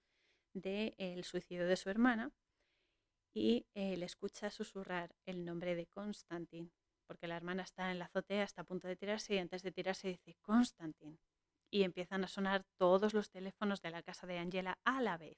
del 0.62 1.24
suicidio 1.24 1.68
de 1.68 1.76
su 1.76 1.90
hermana 1.90 2.32
y 3.34 3.68
eh, 3.76 3.98
le 3.98 4.06
escucha 4.06 4.50
susurrar 4.50 5.16
el 5.26 5.46
nombre 5.46 5.76
de 5.76 5.88
Constantin, 5.88 6.72
porque 7.06 7.28
la 7.28 7.38
hermana 7.38 7.64
está 7.64 7.92
en 7.92 8.00
la 8.00 8.06
azotea, 8.06 8.44
está 8.44 8.62
a 8.62 8.66
punto 8.66 8.88
de 8.88 8.96
tirarse 8.96 9.36
y 9.36 9.38
antes 9.38 9.62
de 9.64 9.72
tirarse 9.72 10.08
dice 10.08 10.36
Constantin. 10.42 11.20
Y 11.70 11.84
empiezan 11.84 12.24
a 12.24 12.28
sonar 12.28 12.66
todos 12.78 13.14
los 13.14 13.30
teléfonos 13.30 13.82
de 13.82 13.92
la 13.92 14.02
casa 14.02 14.26
de 14.26 14.40
Ángela 14.40 14.80
a 14.86 15.02
la 15.02 15.18
vez, 15.18 15.38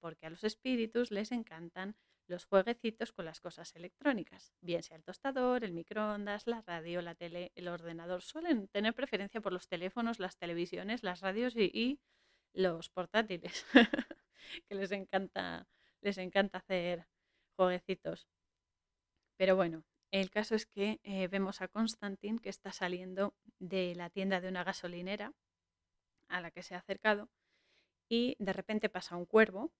porque 0.00 0.26
a 0.26 0.30
los 0.30 0.44
espíritus 0.44 1.10
les 1.10 1.32
encantan 1.32 1.96
los 2.26 2.44
jueguecitos 2.46 3.12
con 3.12 3.24
las 3.24 3.40
cosas 3.40 3.74
electrónicas, 3.74 4.52
bien 4.60 4.82
sea 4.82 4.96
el 4.96 5.04
tostador, 5.04 5.64
el 5.64 5.72
microondas, 5.72 6.46
la 6.46 6.62
radio, 6.62 7.02
la 7.02 7.14
tele, 7.14 7.52
el 7.54 7.68
ordenador. 7.68 8.22
Suelen 8.22 8.68
tener 8.68 8.94
preferencia 8.94 9.40
por 9.40 9.52
los 9.52 9.68
teléfonos, 9.68 10.18
las 10.18 10.36
televisiones, 10.36 11.02
las 11.02 11.20
radios 11.20 11.54
y, 11.56 12.00
los 12.54 12.88
portátiles, 12.88 13.66
que 14.68 14.74
les 14.74 14.92
encanta, 14.92 15.66
les 16.00 16.18
encanta 16.18 16.58
hacer 16.58 17.06
jueguecitos. 17.56 18.28
Pero 19.36 19.56
bueno, 19.56 19.84
el 20.10 20.30
caso 20.30 20.54
es 20.54 20.66
que 20.66 21.00
eh, 21.02 21.28
vemos 21.28 21.60
a 21.60 21.68
Constantin 21.68 22.38
que 22.38 22.48
está 22.48 22.72
saliendo 22.72 23.34
de 23.58 23.94
la 23.94 24.10
tienda 24.10 24.40
de 24.40 24.48
una 24.48 24.64
gasolinera 24.64 25.32
a 26.28 26.40
la 26.40 26.50
que 26.50 26.62
se 26.62 26.74
ha 26.74 26.78
acercado 26.78 27.30
y 28.08 28.36
de 28.38 28.52
repente 28.52 28.88
pasa 28.88 29.16
un 29.16 29.26
cuervo 29.26 29.72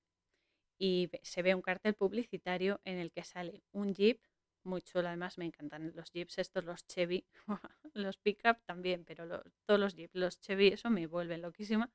y 0.78 1.10
se 1.22 1.42
ve 1.42 1.54
un 1.54 1.62
cartel 1.62 1.94
publicitario 1.94 2.80
en 2.84 2.98
el 2.98 3.12
que 3.12 3.24
sale 3.24 3.62
un 3.72 3.94
jeep 3.94 4.20
muy 4.64 4.82
chulo, 4.82 5.08
además 5.08 5.38
me 5.38 5.44
encantan 5.44 5.92
los 5.94 6.10
jeeps 6.10 6.38
estos, 6.38 6.64
los 6.64 6.86
Chevy, 6.86 7.26
los 7.94 8.16
pickup 8.18 8.58
también, 8.64 9.04
pero 9.04 9.42
todos 9.66 9.80
los 9.80 9.94
jeeps, 9.94 10.14
los 10.14 10.40
Chevy, 10.40 10.68
eso 10.68 10.90
me 10.90 11.06
vuelven 11.06 11.42
loquísima. 11.42 11.90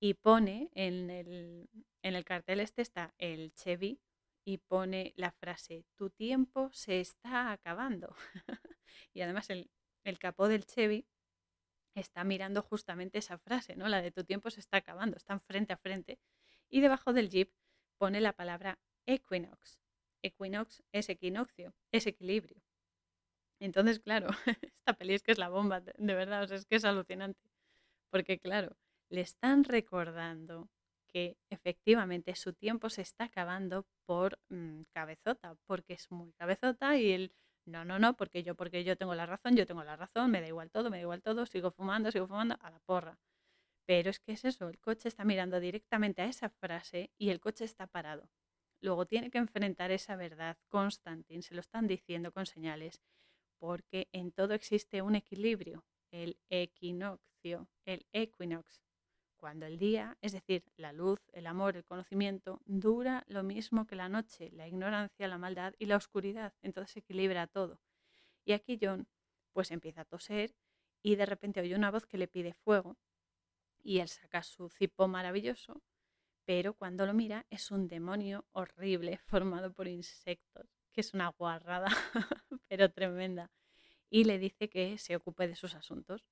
Y 0.00 0.14
pone 0.14 0.70
en 0.74 1.10
el, 1.10 1.68
en 2.02 2.14
el 2.14 2.24
cartel 2.24 2.60
este 2.60 2.82
está 2.82 3.14
el 3.18 3.52
Chevy 3.54 4.00
y 4.44 4.58
pone 4.58 5.12
la 5.16 5.32
frase, 5.32 5.84
tu 5.96 6.10
tiempo 6.10 6.70
se 6.72 7.00
está 7.00 7.50
acabando. 7.50 8.14
y 9.12 9.22
además 9.22 9.50
el, 9.50 9.70
el 10.04 10.18
capó 10.18 10.48
del 10.48 10.66
Chevy 10.66 11.06
está 11.94 12.24
mirando 12.24 12.62
justamente 12.62 13.18
esa 13.18 13.38
frase, 13.38 13.74
¿no? 13.74 13.88
La 13.88 14.02
de 14.02 14.12
tu 14.12 14.24
tiempo 14.24 14.50
se 14.50 14.60
está 14.60 14.76
acabando, 14.78 15.16
están 15.16 15.40
frente 15.40 15.72
a 15.72 15.76
frente. 15.76 16.20
Y 16.68 16.80
debajo 16.80 17.12
del 17.12 17.30
jeep 17.30 17.52
pone 17.98 18.20
la 18.20 18.34
palabra 18.34 18.78
equinox. 19.06 19.80
Equinox 20.22 20.82
es 20.92 21.08
equinoccio, 21.08 21.74
es 21.92 22.06
equilibrio. 22.06 22.62
Entonces, 23.60 24.00
claro, 24.00 24.28
esta 24.62 24.92
peli 24.94 25.14
es 25.14 25.22
que 25.22 25.32
es 25.32 25.38
la 25.38 25.48
bomba, 25.48 25.80
de 25.80 26.14
verdad, 26.14 26.50
es 26.52 26.66
que 26.66 26.76
es 26.76 26.84
alucinante. 26.84 27.40
Porque, 28.10 28.38
claro, 28.38 28.76
le 29.08 29.20
están 29.20 29.64
recordando 29.64 30.68
que 31.06 31.36
efectivamente 31.50 32.34
su 32.34 32.52
tiempo 32.52 32.90
se 32.90 33.02
está 33.02 33.24
acabando 33.24 33.86
por 34.04 34.38
mm, 34.48 34.82
cabezota, 34.92 35.56
porque 35.66 35.94
es 35.94 36.10
muy 36.10 36.32
cabezota 36.32 36.96
y 36.96 37.12
él, 37.12 37.32
no, 37.64 37.84
no, 37.84 37.98
no, 37.98 38.16
porque 38.16 38.42
yo, 38.42 38.54
porque 38.54 38.84
yo 38.84 38.96
tengo 38.96 39.14
la 39.14 39.26
razón, 39.26 39.56
yo 39.56 39.66
tengo 39.66 39.84
la 39.84 39.96
razón, 39.96 40.30
me 40.30 40.40
da 40.40 40.48
igual 40.48 40.70
todo, 40.70 40.90
me 40.90 40.98
da 40.98 41.02
igual 41.02 41.22
todo, 41.22 41.46
sigo 41.46 41.70
fumando, 41.70 42.10
sigo 42.10 42.26
fumando, 42.26 42.56
a 42.60 42.70
la 42.70 42.78
porra. 42.80 43.18
Pero 43.86 44.10
es 44.10 44.18
que 44.20 44.32
es 44.32 44.44
eso, 44.44 44.68
el 44.68 44.78
coche 44.80 45.08
está 45.08 45.24
mirando 45.24 45.60
directamente 45.60 46.22
a 46.22 46.26
esa 46.26 46.50
frase 46.50 47.10
y 47.18 47.30
el 47.30 47.40
coche 47.40 47.64
está 47.64 47.86
parado. 47.86 48.28
Luego 48.80 49.06
tiene 49.06 49.30
que 49.30 49.38
enfrentar 49.38 49.90
esa 49.90 50.16
verdad, 50.16 50.58
Constantin, 50.68 51.42
se 51.42 51.54
lo 51.54 51.60
están 51.60 51.86
diciendo 51.86 52.32
con 52.32 52.46
señales, 52.46 53.00
porque 53.58 54.08
en 54.12 54.32
todo 54.32 54.54
existe 54.54 55.02
un 55.02 55.14
equilibrio, 55.14 55.84
el 56.10 56.38
equinoccio, 56.50 57.68
el 57.84 58.06
equinox. 58.12 58.85
Cuando 59.46 59.66
el 59.66 59.78
día, 59.78 60.18
es 60.22 60.32
decir, 60.32 60.64
la 60.76 60.92
luz, 60.92 61.20
el 61.32 61.46
amor, 61.46 61.76
el 61.76 61.84
conocimiento, 61.84 62.60
dura 62.64 63.22
lo 63.28 63.44
mismo 63.44 63.86
que 63.86 63.94
la 63.94 64.08
noche, 64.08 64.50
la 64.50 64.66
ignorancia, 64.66 65.28
la 65.28 65.38
maldad 65.38 65.72
y 65.78 65.86
la 65.86 65.94
oscuridad, 65.94 66.52
entonces 66.62 66.94
se 66.94 66.98
equilibra 66.98 67.46
todo. 67.46 67.78
Y 68.44 68.54
aquí 68.54 68.76
John 68.82 69.06
pues 69.52 69.70
empieza 69.70 70.00
a 70.00 70.04
toser 70.04 70.56
y 71.00 71.14
de 71.14 71.26
repente 71.26 71.60
oye 71.60 71.76
una 71.76 71.92
voz 71.92 72.06
que 72.06 72.18
le 72.18 72.26
pide 72.26 72.54
fuego 72.54 72.96
y 73.84 74.00
él 74.00 74.08
saca 74.08 74.42
su 74.42 74.68
cipo 74.68 75.06
maravilloso, 75.06 75.80
pero 76.44 76.74
cuando 76.74 77.06
lo 77.06 77.14
mira 77.14 77.46
es 77.48 77.70
un 77.70 77.86
demonio 77.86 78.46
horrible 78.50 79.18
formado 79.28 79.72
por 79.72 79.86
insectos, 79.86 80.66
que 80.90 81.02
es 81.02 81.14
una 81.14 81.28
guarrada, 81.28 81.86
pero 82.66 82.90
tremenda, 82.90 83.52
y 84.10 84.24
le 84.24 84.40
dice 84.40 84.68
que 84.68 84.98
se 84.98 85.14
ocupe 85.14 85.46
de 85.46 85.54
sus 85.54 85.76
asuntos. 85.76 86.26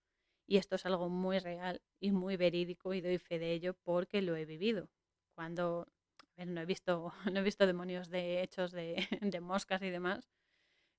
Y 0.46 0.58
esto 0.58 0.76
es 0.76 0.86
algo 0.86 1.08
muy 1.08 1.38
real 1.38 1.80
y 2.00 2.12
muy 2.12 2.36
verídico 2.36 2.94
y 2.94 3.00
doy 3.00 3.18
fe 3.18 3.38
de 3.38 3.52
ello 3.52 3.74
porque 3.82 4.22
lo 4.22 4.36
he 4.36 4.44
vivido. 4.44 4.90
Cuando, 5.34 5.88
no 6.36 6.60
he 6.60 6.66
visto, 6.66 7.12
no 7.32 7.40
he 7.40 7.42
visto 7.42 7.66
demonios 7.66 8.10
de 8.10 8.42
hechos 8.42 8.72
de, 8.72 9.40
moscas 9.40 9.82
y 9.82 9.90
demás, 9.90 10.28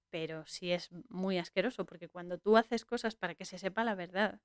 pero 0.10 0.46
sí 0.48 0.72
es 0.72 0.90
muy 1.10 1.38
asqueroso 1.38 1.86
porque 1.86 2.10
cuando 2.10 2.38
tú 2.38 2.58
haces 2.58 2.86
cosas 2.86 3.16
para 3.16 3.36
que 3.36 3.46
se 3.46 3.58
sepa 3.58 3.84
la 3.84 3.96
verdad 3.96 4.42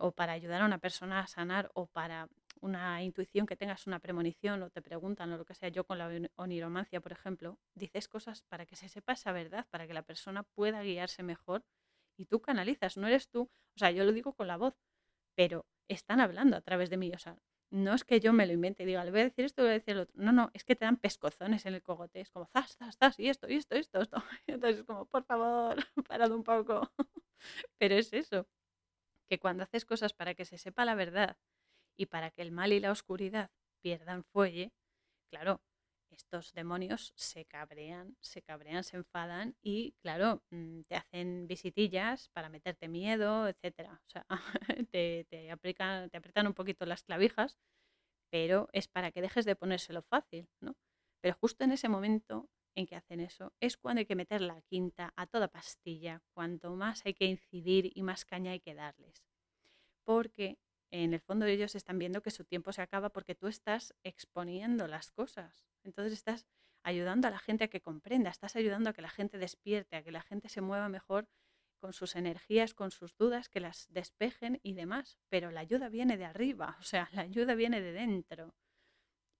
o 0.00 0.12
para 0.12 0.32
ayudar 0.32 0.60
a 0.60 0.66
una 0.66 0.78
persona 0.78 1.20
a 1.20 1.26
sanar 1.26 1.70
o 1.72 1.86
para 1.86 2.28
una 2.60 3.02
intuición 3.02 3.46
que 3.46 3.56
tengas 3.56 3.86
una 3.86 4.00
premonición 4.00 4.62
o 4.62 4.70
te 4.70 4.82
preguntan 4.82 5.32
o 5.32 5.38
lo 5.38 5.44
que 5.46 5.54
sea, 5.54 5.68
yo 5.70 5.84
con 5.84 5.96
la 5.96 6.10
oniromancia, 6.36 7.00
por 7.00 7.12
ejemplo, 7.12 7.58
dices 7.74 8.08
cosas 8.08 8.42
para 8.42 8.66
que 8.66 8.76
se 8.76 8.88
sepa 8.88 9.14
esa 9.14 9.32
verdad, 9.32 9.66
para 9.70 9.86
que 9.86 9.94
la 9.94 10.02
persona 10.02 10.42
pueda 10.42 10.82
guiarse 10.82 11.22
mejor 11.22 11.64
y 12.18 12.26
tú 12.26 12.40
canalizas, 12.40 12.96
no 12.96 13.06
eres 13.06 13.28
tú, 13.30 13.42
o 13.42 13.78
sea, 13.78 13.90
yo 13.90 14.04
lo 14.04 14.12
digo 14.12 14.34
con 14.34 14.48
la 14.48 14.56
voz, 14.58 14.74
pero 15.36 15.66
están 15.88 16.20
hablando 16.20 16.56
a 16.56 16.60
través 16.60 16.90
de 16.90 16.98
mí, 16.98 17.12
o 17.14 17.18
sea, 17.18 17.38
no 17.70 17.94
es 17.94 18.04
que 18.04 18.20
yo 18.20 18.32
me 18.32 18.46
lo 18.46 18.52
invente 18.52 18.82
y 18.82 18.86
diga, 18.86 19.04
le 19.04 19.10
voy 19.10 19.20
a 19.20 19.24
decir 19.24 19.44
esto, 19.44 19.62
le 19.62 19.68
voy 19.68 19.74
a 19.74 19.78
decir 19.78 19.96
lo 19.96 20.02
otro. 20.02 20.14
No, 20.16 20.32
no, 20.32 20.50
es 20.54 20.64
que 20.64 20.74
te 20.74 20.84
dan 20.84 20.96
pescozones 20.96 21.66
en 21.66 21.74
el 21.74 21.82
cogote. 21.82 22.20
Es 22.20 22.30
como, 22.30 22.46
zas, 22.46 22.76
zas, 22.76 22.96
zas, 22.96 23.18
y 23.18 23.28
esto, 23.28 23.48
y 23.48 23.56
esto, 23.56 23.76
y 23.76 23.80
esto, 23.80 24.00
esto. 24.00 24.16
Entonces 24.46 24.80
es 24.80 24.84
como, 24.84 25.06
por 25.06 25.24
favor, 25.24 25.76
parad 26.08 26.30
un 26.32 26.44
poco. 26.44 26.90
Pero 27.78 27.94
es 27.94 28.12
eso, 28.12 28.48
que 29.28 29.38
cuando 29.38 29.64
haces 29.64 29.84
cosas 29.84 30.14
para 30.14 30.34
que 30.34 30.44
se 30.44 30.58
sepa 30.58 30.84
la 30.84 30.94
verdad 30.94 31.36
y 31.96 32.06
para 32.06 32.30
que 32.30 32.42
el 32.42 32.52
mal 32.52 32.72
y 32.72 32.80
la 32.80 32.92
oscuridad 32.92 33.50
pierdan 33.82 34.24
fuelle, 34.24 34.72
claro, 35.30 35.62
estos 36.10 36.52
demonios 36.52 37.12
se 37.16 37.44
cabrean, 37.44 38.16
se 38.20 38.42
cabrean, 38.42 38.84
se 38.84 38.96
enfadan 38.96 39.56
y, 39.62 39.92
claro, 40.00 40.42
mm, 40.50 40.82
te 40.82 40.96
hacen 40.96 41.46
visitillas 41.46 42.28
para 42.30 42.48
meterte 42.48 42.88
miedo, 42.88 43.48
etcétera. 43.48 44.00
O 44.06 44.10
sea, 44.10 44.26
te, 44.90 45.26
te, 45.28 45.50
aplican, 45.50 46.10
te 46.10 46.18
apretan 46.18 46.46
un 46.46 46.54
poquito 46.54 46.86
las 46.86 47.02
clavijas, 47.02 47.58
pero 48.30 48.68
es 48.72 48.88
para 48.88 49.10
que 49.12 49.22
dejes 49.22 49.44
de 49.44 49.56
ponérselo 49.56 50.02
fácil, 50.02 50.48
¿no? 50.60 50.76
Pero 51.20 51.36
justo 51.40 51.64
en 51.64 51.72
ese 51.72 51.88
momento 51.88 52.48
en 52.74 52.86
que 52.86 52.96
hacen 52.96 53.20
eso 53.20 53.52
es 53.60 53.76
cuando 53.76 54.00
hay 54.00 54.06
que 54.06 54.14
meter 54.14 54.40
la 54.40 54.60
quinta 54.62 55.12
a 55.16 55.26
toda 55.26 55.48
pastilla, 55.48 56.22
cuanto 56.32 56.74
más 56.76 57.04
hay 57.04 57.14
que 57.14 57.24
incidir 57.24 57.90
y 57.94 58.02
más 58.02 58.24
caña 58.24 58.52
hay 58.52 58.60
que 58.60 58.74
darles. 58.74 59.24
Porque 60.04 60.58
en 60.90 61.12
el 61.12 61.20
fondo 61.20 61.46
ellos 61.46 61.74
están 61.74 61.98
viendo 61.98 62.22
que 62.22 62.30
su 62.30 62.44
tiempo 62.44 62.72
se 62.72 62.82
acaba 62.82 63.10
porque 63.10 63.34
tú 63.34 63.46
estás 63.46 63.94
exponiendo 64.04 64.86
las 64.86 65.10
cosas. 65.10 65.67
Entonces 65.84 66.12
estás 66.12 66.46
ayudando 66.82 67.28
a 67.28 67.30
la 67.30 67.38
gente 67.38 67.64
a 67.64 67.68
que 67.68 67.80
comprenda, 67.80 68.30
estás 68.30 68.56
ayudando 68.56 68.90
a 68.90 68.92
que 68.92 69.02
la 69.02 69.10
gente 69.10 69.38
despierte, 69.38 69.96
a 69.96 70.02
que 70.02 70.12
la 70.12 70.22
gente 70.22 70.48
se 70.48 70.60
mueva 70.60 70.88
mejor 70.88 71.28
con 71.80 71.92
sus 71.92 72.16
energías, 72.16 72.74
con 72.74 72.90
sus 72.90 73.16
dudas, 73.16 73.48
que 73.48 73.60
las 73.60 73.86
despejen 73.90 74.58
y 74.62 74.74
demás. 74.74 75.18
Pero 75.28 75.50
la 75.50 75.60
ayuda 75.60 75.88
viene 75.88 76.16
de 76.16 76.24
arriba, 76.24 76.76
o 76.80 76.82
sea, 76.82 77.08
la 77.12 77.22
ayuda 77.22 77.54
viene 77.54 77.80
de 77.80 77.92
dentro. 77.92 78.54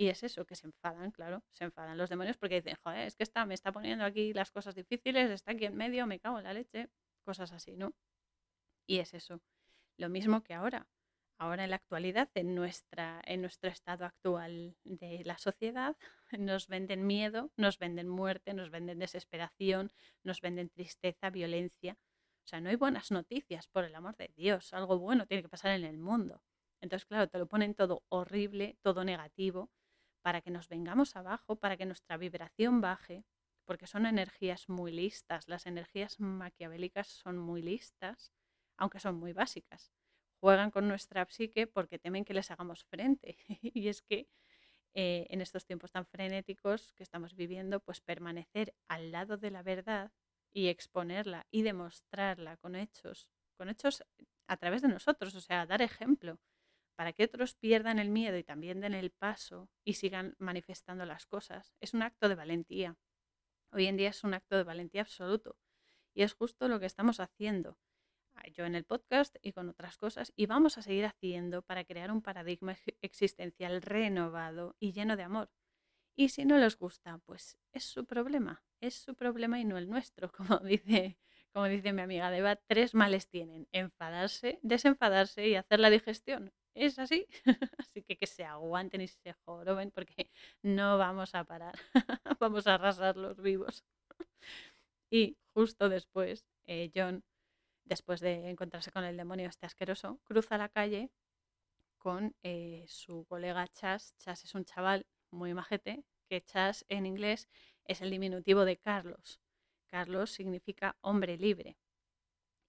Y 0.00 0.08
es 0.08 0.22
eso, 0.22 0.46
que 0.46 0.54
se 0.54 0.66
enfadan, 0.66 1.10
claro, 1.10 1.42
se 1.50 1.64
enfadan 1.64 1.98
los 1.98 2.08
demonios 2.08 2.36
porque 2.36 2.56
dicen, 2.56 2.76
joder, 2.84 3.08
es 3.08 3.16
que 3.16 3.24
está, 3.24 3.44
me 3.44 3.54
está 3.54 3.72
poniendo 3.72 4.04
aquí 4.04 4.32
las 4.32 4.52
cosas 4.52 4.76
difíciles, 4.76 5.28
está 5.30 5.52
aquí 5.52 5.64
en 5.64 5.74
medio, 5.76 6.06
me 6.06 6.20
cago 6.20 6.38
en 6.38 6.44
la 6.44 6.52
leche, 6.52 6.88
cosas 7.24 7.50
así, 7.52 7.76
¿no? 7.76 7.92
Y 8.86 9.00
es 9.00 9.12
eso. 9.12 9.40
Lo 9.96 10.08
mismo 10.08 10.42
que 10.44 10.54
ahora 10.54 10.86
ahora 11.38 11.64
en 11.64 11.70
la 11.70 11.76
actualidad, 11.76 12.28
en, 12.34 12.54
nuestra, 12.54 13.22
en 13.24 13.40
nuestro 13.40 13.70
estado 13.70 14.04
actual 14.04 14.76
de 14.84 15.22
la 15.24 15.38
sociedad, 15.38 15.96
nos 16.38 16.66
venden 16.68 17.06
miedo, 17.06 17.50
nos 17.56 17.78
venden 17.78 18.08
muerte, 18.08 18.54
nos 18.54 18.70
venden 18.70 18.98
desesperación, 18.98 19.92
nos 20.24 20.40
venden 20.40 20.68
tristeza, 20.68 21.30
violencia. 21.30 21.96
O 22.44 22.48
sea, 22.48 22.60
no 22.60 22.70
hay 22.70 22.76
buenas 22.76 23.10
noticias, 23.10 23.68
por 23.68 23.84
el 23.84 23.94
amor 23.94 24.16
de 24.16 24.32
Dios. 24.36 24.72
Algo 24.72 24.98
bueno 24.98 25.26
tiene 25.26 25.42
que 25.42 25.48
pasar 25.48 25.72
en 25.72 25.84
el 25.84 25.98
mundo. 25.98 26.42
Entonces, 26.80 27.06
claro, 27.06 27.28
te 27.28 27.38
lo 27.38 27.46
ponen 27.46 27.74
todo 27.74 28.02
horrible, 28.08 28.76
todo 28.82 29.04
negativo, 29.04 29.70
para 30.22 30.40
que 30.40 30.50
nos 30.50 30.68
vengamos 30.68 31.14
abajo, 31.16 31.56
para 31.56 31.76
que 31.76 31.86
nuestra 31.86 32.16
vibración 32.16 32.80
baje, 32.80 33.24
porque 33.64 33.86
son 33.86 34.06
energías 34.06 34.68
muy 34.68 34.92
listas. 34.92 35.46
Las 35.48 35.66
energías 35.66 36.18
maquiavélicas 36.20 37.08
son 37.08 37.38
muy 37.38 37.62
listas, 37.62 38.32
aunque 38.76 39.00
son 39.00 39.16
muy 39.16 39.32
básicas 39.32 39.92
juegan 40.40 40.70
con 40.70 40.88
nuestra 40.88 41.26
psique 41.26 41.66
porque 41.66 41.98
temen 41.98 42.24
que 42.24 42.34
les 42.34 42.50
hagamos 42.50 42.84
frente. 42.84 43.36
y 43.62 43.88
es 43.88 44.02
que 44.02 44.28
eh, 44.94 45.26
en 45.30 45.40
estos 45.40 45.64
tiempos 45.66 45.92
tan 45.92 46.06
frenéticos 46.06 46.92
que 46.94 47.02
estamos 47.02 47.34
viviendo, 47.34 47.80
pues 47.80 48.00
permanecer 48.00 48.74
al 48.88 49.12
lado 49.12 49.36
de 49.36 49.50
la 49.50 49.62
verdad 49.62 50.12
y 50.50 50.68
exponerla 50.68 51.46
y 51.50 51.62
demostrarla 51.62 52.56
con 52.56 52.74
hechos, 52.74 53.30
con 53.56 53.68
hechos 53.68 54.04
a 54.46 54.56
través 54.56 54.82
de 54.82 54.88
nosotros, 54.88 55.34
o 55.34 55.40
sea, 55.40 55.66
dar 55.66 55.82
ejemplo 55.82 56.40
para 56.96 57.12
que 57.12 57.24
otros 57.24 57.54
pierdan 57.54 58.00
el 58.00 58.10
miedo 58.10 58.36
y 58.38 58.42
también 58.42 58.80
den 58.80 58.94
el 58.94 59.12
paso 59.12 59.70
y 59.84 59.94
sigan 59.94 60.34
manifestando 60.38 61.04
las 61.04 61.26
cosas, 61.26 61.72
es 61.80 61.94
un 61.94 62.02
acto 62.02 62.28
de 62.28 62.34
valentía. 62.34 62.96
Hoy 63.70 63.86
en 63.86 63.96
día 63.96 64.08
es 64.08 64.24
un 64.24 64.34
acto 64.34 64.56
de 64.56 64.64
valentía 64.64 65.02
absoluto 65.02 65.56
y 66.12 66.22
es 66.22 66.32
justo 66.32 66.66
lo 66.66 66.80
que 66.80 66.86
estamos 66.86 67.20
haciendo 67.20 67.78
yo 68.54 68.64
en 68.64 68.74
el 68.74 68.84
podcast 68.84 69.36
y 69.42 69.52
con 69.52 69.68
otras 69.68 69.96
cosas, 69.98 70.32
y 70.36 70.46
vamos 70.46 70.78
a 70.78 70.82
seguir 70.82 71.06
haciendo 71.06 71.62
para 71.62 71.84
crear 71.84 72.10
un 72.10 72.22
paradigma 72.22 72.76
existencial 73.02 73.82
renovado 73.82 74.76
y 74.78 74.92
lleno 74.92 75.16
de 75.16 75.22
amor. 75.22 75.50
Y 76.16 76.30
si 76.30 76.44
no 76.44 76.58
les 76.58 76.76
gusta, 76.76 77.18
pues 77.26 77.56
es 77.72 77.84
su 77.84 78.04
problema, 78.04 78.64
es 78.80 78.94
su 78.94 79.14
problema 79.14 79.60
y 79.60 79.64
no 79.64 79.78
el 79.78 79.88
nuestro, 79.88 80.32
como 80.32 80.58
dice, 80.58 81.16
como 81.52 81.66
dice 81.66 81.92
mi 81.92 82.02
amiga 82.02 82.30
Deva, 82.30 82.56
tres 82.56 82.94
males 82.94 83.28
tienen, 83.28 83.68
enfadarse, 83.70 84.58
desenfadarse 84.62 85.46
y 85.46 85.54
hacer 85.54 85.78
la 85.78 85.90
digestión. 85.90 86.52
Es 86.74 86.98
así, 86.98 87.26
así 87.78 88.02
que 88.02 88.16
que 88.16 88.26
se 88.26 88.44
aguanten 88.44 89.00
y 89.00 89.08
se 89.08 89.32
joroben 89.44 89.90
porque 89.92 90.30
no 90.62 90.98
vamos 90.98 91.34
a 91.34 91.44
parar, 91.44 91.78
vamos 92.40 92.66
a 92.66 92.74
arrasar 92.74 93.16
los 93.16 93.40
vivos. 93.40 93.84
y 95.10 95.36
justo 95.54 95.88
después, 95.88 96.44
eh, 96.66 96.90
John 96.94 97.22
después 97.88 98.20
de 98.20 98.50
encontrarse 98.50 98.92
con 98.92 99.04
el 99.04 99.16
demonio 99.16 99.48
este 99.48 99.66
asqueroso, 99.66 100.20
cruza 100.24 100.58
la 100.58 100.68
calle 100.68 101.10
con 101.96 102.36
eh, 102.42 102.84
su 102.86 103.24
colega 103.26 103.66
Chas. 103.68 104.14
Chas 104.18 104.44
es 104.44 104.54
un 104.54 104.64
chaval 104.64 105.06
muy 105.30 105.54
majete, 105.54 106.04
que 106.28 106.42
Chas 106.42 106.84
en 106.88 107.06
inglés 107.06 107.48
es 107.84 108.00
el 108.02 108.10
diminutivo 108.10 108.64
de 108.64 108.76
Carlos. 108.76 109.40
Carlos 109.86 110.30
significa 110.30 110.96
hombre 111.00 111.38
libre. 111.38 111.76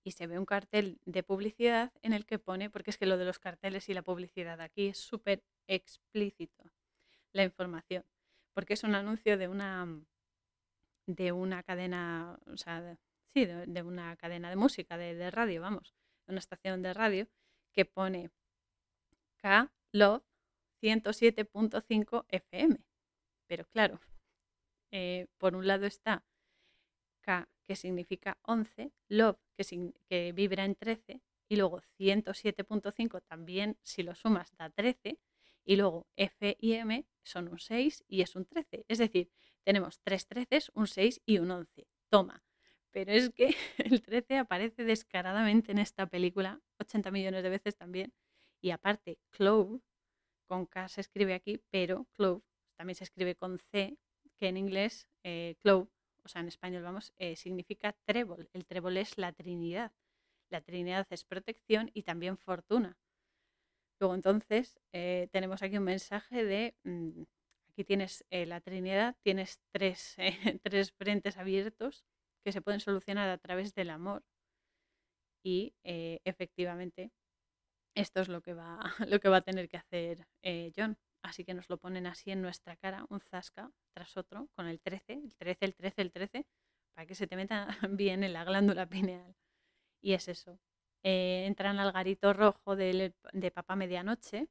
Y 0.03 0.11
se 0.11 0.27
ve 0.27 0.39
un 0.39 0.45
cartel 0.45 0.99
de 1.05 1.23
publicidad 1.23 1.91
en 2.01 2.13
el 2.13 2.25
que 2.25 2.39
pone, 2.39 2.69
porque 2.69 2.89
es 2.89 2.97
que 2.97 3.05
lo 3.05 3.17
de 3.17 3.25
los 3.25 3.37
carteles 3.37 3.89
y 3.89 3.93
la 3.93 4.01
publicidad 4.01 4.61
aquí 4.61 4.87
es 4.87 4.97
súper 4.97 5.43
explícito, 5.67 6.63
la 7.33 7.43
información, 7.43 8.05
porque 8.53 8.73
es 8.73 8.83
un 8.83 8.95
anuncio 8.95 9.37
de 9.37 9.49
una, 9.49 9.85
de 11.05 11.33
una 11.33 11.61
cadena, 11.63 12.39
o 12.47 12.55
sea, 12.55 12.97
sí, 13.33 13.45
de, 13.45 13.81
una 13.83 14.15
cadena 14.17 14.49
de 14.49 14.55
música, 14.55 14.97
de, 14.97 15.31
radio, 15.31 15.61
vamos, 15.61 15.95
de 16.25 16.33
una 16.33 16.39
estación 16.39 16.81
de 16.81 16.93
radio 16.93 17.27
que 17.73 17.85
pone 17.85 18.31
K 19.37 19.71
Love 19.91 20.23
107.5 20.81 22.25
FM. 22.29 22.77
Pero 23.47 23.65
claro, 23.65 23.99
eh, 24.91 25.27
por 25.37 25.55
un 25.55 25.67
lado 25.67 25.85
está 25.85 26.23
K, 27.21 27.49
que 27.63 27.75
significa 27.75 28.37
11, 28.43 28.91
Love, 29.07 29.39
que, 29.55 29.93
que 30.07 30.31
vibra 30.31 30.65
en 30.65 30.75
13, 30.75 31.21
y 31.49 31.55
luego 31.55 31.81
107.5 31.99 33.21
también, 33.27 33.77
si 33.81 34.03
lo 34.03 34.13
sumas, 34.15 34.55
da 34.57 34.69
13, 34.69 35.19
y 35.65 35.75
luego 35.75 36.07
F 36.15 36.57
y 36.59 36.73
M 36.73 37.05
son 37.23 37.47
un 37.47 37.59
6 37.59 38.03
y 38.07 38.21
es 38.21 38.35
un 38.35 38.45
13. 38.45 38.85
Es 38.87 38.97
decir, 38.97 39.31
tenemos 39.63 39.99
tres 40.01 40.25
13, 40.27 40.71
un 40.73 40.87
6 40.87 41.21
y 41.25 41.37
un 41.37 41.51
11. 41.51 41.87
Toma, 42.09 42.43
pero 42.91 43.11
es 43.11 43.29
que 43.29 43.55
el 43.77 44.01
13 44.01 44.37
aparece 44.37 44.83
descaradamente 44.83 45.71
en 45.71 45.79
esta 45.79 46.07
película, 46.07 46.61
80 46.79 47.11
millones 47.11 47.43
de 47.43 47.49
veces 47.49 47.75
también. 47.75 48.13
Y 48.61 48.71
aparte, 48.71 49.19
Clove, 49.29 49.79
con 50.47 50.65
K 50.65 50.89
se 50.89 51.01
escribe 51.01 51.33
aquí, 51.33 51.61
pero 51.69 52.07
Clove 52.13 52.41
también 52.77 52.95
se 52.95 53.03
escribe 53.03 53.35
con 53.35 53.59
C, 53.59 53.97
que 54.37 54.47
en 54.47 54.57
inglés, 54.57 55.07
eh, 55.23 55.55
Clove, 55.59 55.87
o 56.23 56.27
sea, 56.27 56.41
en 56.41 56.47
español 56.47 56.83
vamos, 56.83 57.13
eh, 57.17 57.35
significa 57.35 57.93
trébol. 58.05 58.49
El 58.53 58.65
trébol 58.65 58.97
es 58.97 59.17
la 59.17 59.31
Trinidad. 59.31 59.91
La 60.49 60.61
Trinidad 60.61 61.07
es 61.09 61.23
protección 61.23 61.91
y 61.93 62.03
también 62.03 62.37
fortuna. 62.37 62.97
Luego 63.99 64.15
entonces 64.15 64.79
eh, 64.93 65.27
tenemos 65.31 65.61
aquí 65.61 65.77
un 65.77 65.83
mensaje 65.83 66.43
de, 66.43 66.75
mm, 66.83 67.23
aquí 67.69 67.83
tienes 67.83 68.25
la 68.31 68.61
Trinidad, 68.61 69.17
tienes 69.21 69.59
tres, 69.71 70.15
tres 70.63 70.91
frentes 70.93 71.37
abiertos 71.37 72.05
que 72.43 72.51
se 72.51 72.61
pueden 72.61 72.79
solucionar 72.79 73.29
a 73.29 73.37
través 73.37 73.73
del 73.73 73.89
amor. 73.89 74.23
Y 75.43 75.73
eh, 75.83 76.19
efectivamente, 76.25 77.11
esto 77.95 78.21
es 78.21 78.27
lo 78.29 78.41
que, 78.41 78.53
va, 78.53 78.79
lo 79.07 79.19
que 79.19 79.29
va 79.29 79.37
a 79.37 79.41
tener 79.41 79.69
que 79.69 79.77
hacer 79.77 80.27
eh, 80.43 80.71
John. 80.75 80.97
Así 81.21 81.43
que 81.43 81.53
nos 81.53 81.69
lo 81.69 81.77
ponen 81.77 82.07
así 82.07 82.31
en 82.31 82.41
nuestra 82.41 82.77
cara, 82.77 83.05
un 83.09 83.19
zasca 83.19 83.71
tras 83.93 84.15
otro, 84.15 84.47
con 84.55 84.67
el 84.67 84.79
13, 84.79 85.13
el 85.13 85.35
13, 85.35 85.65
el 85.65 85.75
13, 85.75 86.01
el 86.01 86.11
13, 86.11 86.45
para 86.93 87.05
que 87.05 87.15
se 87.15 87.27
te 87.27 87.35
meta 87.35 87.67
bien 87.89 88.23
en 88.23 88.33
la 88.33 88.45
glándula 88.45 88.87
pineal. 88.87 89.35
Y 90.01 90.13
es 90.13 90.27
eso. 90.29 90.59
Eh, 91.03 91.45
entran 91.45 91.79
al 91.79 91.91
garito 91.91 92.33
rojo 92.33 92.75
de, 92.75 93.13
de 93.33 93.51
Papá 93.51 93.75
Medianoche, 93.75 94.47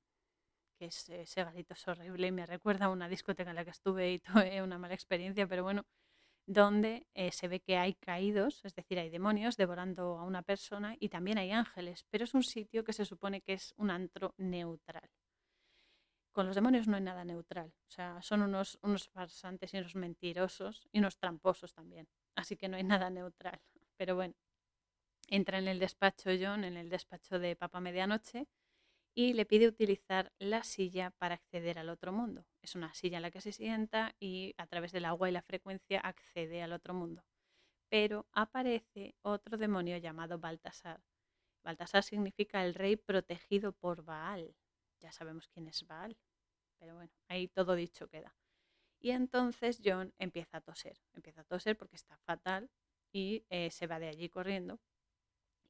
que 0.78 0.86
es, 0.86 1.08
ese 1.08 1.44
garito 1.44 1.74
es 1.74 1.88
horrible 1.88 2.28
y 2.28 2.32
me 2.32 2.46
recuerda 2.46 2.86
a 2.86 2.90
una 2.90 3.08
discoteca 3.08 3.50
en 3.50 3.56
la 3.56 3.64
que 3.64 3.70
estuve 3.70 4.12
y 4.12 4.18
tuve 4.50 4.62
una 4.62 4.78
mala 4.78 4.94
experiencia, 4.94 5.46
pero 5.46 5.62
bueno, 5.62 5.84
donde 6.48 7.06
eh, 7.12 7.30
se 7.30 7.46
ve 7.46 7.60
que 7.60 7.76
hay 7.76 7.92
caídos, 7.94 8.64
es 8.64 8.74
decir, 8.74 8.98
hay 8.98 9.10
demonios 9.10 9.58
devorando 9.58 10.18
a 10.18 10.24
una 10.24 10.40
persona 10.40 10.96
y 10.98 11.10
también 11.10 11.36
hay 11.36 11.52
ángeles, 11.52 12.06
pero 12.08 12.24
es 12.24 12.32
un 12.32 12.42
sitio 12.42 12.84
que 12.84 12.94
se 12.94 13.04
supone 13.04 13.42
que 13.42 13.52
es 13.52 13.74
un 13.76 13.90
antro 13.90 14.34
neutral. 14.38 15.10
Con 16.32 16.46
los 16.46 16.54
demonios 16.54 16.88
no 16.88 16.96
hay 16.96 17.02
nada 17.02 17.22
neutral, 17.22 17.74
o 17.86 17.90
sea, 17.90 18.22
son 18.22 18.40
unos, 18.40 18.78
unos 18.80 19.10
farsantes 19.10 19.74
y 19.74 19.78
unos 19.78 19.94
mentirosos 19.94 20.88
y 20.90 21.00
unos 21.00 21.18
tramposos 21.18 21.74
también, 21.74 22.08
así 22.34 22.56
que 22.56 22.68
no 22.68 22.78
hay 22.78 22.84
nada 22.84 23.10
neutral. 23.10 23.60
Pero 23.98 24.14
bueno, 24.14 24.32
entra 25.26 25.58
en 25.58 25.68
el 25.68 25.78
despacho 25.78 26.30
John, 26.40 26.64
en 26.64 26.78
el 26.78 26.88
despacho 26.88 27.38
de 27.38 27.56
Papa 27.56 27.80
Medianoche, 27.80 28.48
y 29.18 29.32
le 29.32 29.46
pide 29.46 29.66
utilizar 29.66 30.32
la 30.38 30.62
silla 30.62 31.10
para 31.10 31.34
acceder 31.34 31.80
al 31.80 31.88
otro 31.88 32.12
mundo. 32.12 32.46
Es 32.62 32.76
una 32.76 32.94
silla 32.94 33.16
en 33.16 33.22
la 33.22 33.32
que 33.32 33.40
se 33.40 33.50
sienta 33.50 34.14
y 34.20 34.54
a 34.58 34.68
través 34.68 34.92
del 34.92 35.06
agua 35.06 35.28
y 35.28 35.32
la 35.32 35.42
frecuencia 35.42 35.98
accede 35.98 36.62
al 36.62 36.72
otro 36.72 36.94
mundo. 36.94 37.24
Pero 37.88 38.28
aparece 38.30 39.16
otro 39.22 39.58
demonio 39.58 39.96
llamado 39.96 40.38
Baltasar. 40.38 41.02
Baltasar 41.64 42.04
significa 42.04 42.64
el 42.64 42.74
rey 42.74 42.94
protegido 42.94 43.72
por 43.72 44.04
Baal. 44.04 44.54
Ya 45.00 45.10
sabemos 45.10 45.48
quién 45.48 45.66
es 45.66 45.84
Baal, 45.84 46.16
pero 46.78 46.94
bueno, 46.94 47.10
ahí 47.26 47.48
todo 47.48 47.74
dicho 47.74 48.06
queda. 48.06 48.36
Y 49.00 49.10
entonces 49.10 49.82
John 49.84 50.14
empieza 50.18 50.58
a 50.58 50.60
toser, 50.60 50.96
empieza 51.12 51.40
a 51.40 51.44
toser 51.44 51.76
porque 51.76 51.96
está 51.96 52.16
fatal 52.18 52.70
y 53.12 53.44
eh, 53.50 53.72
se 53.72 53.88
va 53.88 53.98
de 53.98 54.10
allí 54.10 54.28
corriendo. 54.28 54.78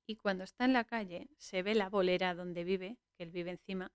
Y 0.09 0.17
cuando 0.17 0.45
está 0.45 0.65
en 0.65 0.73
la 0.73 0.85
calle 0.85 1.29
se 1.37 1.63
ve 1.63 1.75
la 1.75 1.91
bolera 1.91 2.35
donde 2.35 2.65
vive, 2.65 2.97
que 3.15 3.25
él 3.25 3.31
vive 3.31 3.51
encima, 3.51 3.93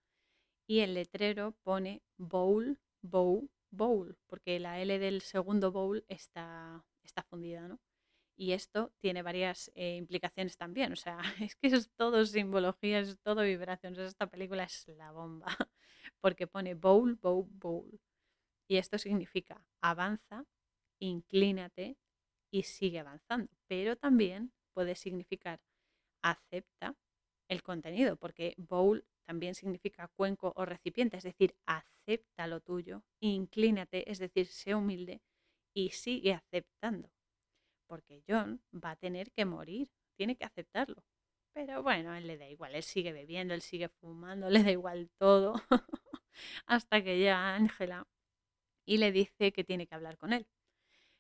y 0.68 0.82
el 0.82 0.94
letrero 0.94 1.54
pone 1.64 2.04
bowl, 2.18 2.80
bowl, 3.02 3.50
bowl, 3.72 4.16
porque 4.28 4.60
la 4.60 4.80
L 4.80 5.00
del 5.00 5.22
segundo 5.22 5.72
bowl 5.72 6.06
está, 6.08 6.86
está 7.02 7.24
fundida, 7.24 7.68
¿no? 7.68 7.80
Y 8.36 8.52
esto 8.52 8.94
tiene 9.00 9.24
varias 9.24 9.72
eh, 9.74 9.96
implicaciones 9.96 10.56
también, 10.56 10.94
o 10.94 10.96
sea, 10.96 11.18
es 11.52 11.56
que 11.56 11.68
es 11.68 11.90
todo 11.96 12.24
simbología, 12.28 13.00
es 13.00 13.20
todo 13.20 13.42
vibración, 13.42 14.00
esta 14.00 14.28
película 14.28 14.66
es 14.66 14.88
la 14.90 15.12
bomba, 15.12 15.48
porque 16.22 16.46
pone 16.46 16.76
bowl, 16.76 17.16
bowl, 17.16 17.48
bowl. 17.50 18.00
Y 18.68 18.78
esto 18.78 19.00
significa 19.00 19.66
avanza, 19.82 20.46
inclínate 21.00 21.98
y 22.52 22.64
sigue 22.64 23.00
avanzando. 23.00 23.52
Pero 23.68 23.96
también 23.96 24.54
puede 24.74 24.96
significar 24.96 25.60
acepta 26.24 26.96
el 27.50 27.62
contenido, 27.62 28.16
porque 28.16 28.56
bowl 28.58 29.06
también 29.26 29.56
significa 29.56 30.08
cuenco 30.10 30.54
o 30.56 30.66
recipiente, 30.66 31.18
es 31.18 31.24
decir, 31.24 31.56
acepta 31.66 32.48
lo 32.48 32.62
tuyo, 32.62 33.04
inclínate, 33.20 34.10
es 34.12 34.20
decir, 34.20 34.48
sé 34.48 34.76
humilde 34.76 35.22
y 35.74 35.92
sigue 35.92 36.34
aceptando. 36.34 37.12
Porque 37.88 38.24
John 38.28 38.62
va 38.74 38.92
a 38.92 38.96
tener 38.96 39.32
que 39.32 39.46
morir, 39.46 39.92
tiene 40.18 40.36
que 40.36 40.46
aceptarlo. 40.46 41.04
Pero 41.54 41.84
bueno, 41.84 42.16
él 42.16 42.28
le 42.28 42.38
da 42.38 42.48
igual, 42.48 42.76
él 42.76 42.84
sigue 42.84 43.14
bebiendo, 43.14 43.54
él 43.54 43.62
sigue 43.62 43.90
fumando, 43.90 44.50
le 44.64 44.64
da 44.64 44.72
igual 44.72 45.10
todo, 45.20 45.56
hasta 46.66 47.04
que 47.04 47.18
llega 47.18 47.56
Ángela 47.56 48.08
y 48.86 48.98
le 48.98 49.12
dice 49.12 49.54
que 49.54 49.64
tiene 49.64 49.88
que 49.88 49.96
hablar 49.96 50.18
con 50.18 50.34
él. 50.34 50.48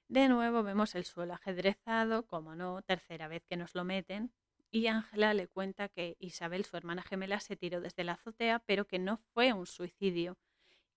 De 0.09 0.27
nuevo 0.29 0.63
vemos 0.63 0.95
el 0.95 1.05
suelo 1.05 1.33
ajedrezado, 1.33 2.27
como 2.27 2.55
no, 2.55 2.81
tercera 2.83 3.27
vez 3.27 3.43
que 3.45 3.57
nos 3.57 3.75
lo 3.75 3.83
meten, 3.83 4.33
y 4.73 4.87
Ángela 4.87 5.35
le 5.35 5.47
cuenta 5.47 5.87
que 5.87 6.17
Isabel, 6.19 6.65
su 6.65 6.75
hermana 6.75 7.03
gemela, 7.03 7.39
se 7.39 7.55
tiró 7.55 7.79
desde 7.79 8.03
la 8.03 8.13
azotea, 8.13 8.57
pero 8.65 8.87
que 8.87 8.97
no 8.97 9.17
fue 9.17 9.53
un 9.53 9.67
suicidio 9.67 10.39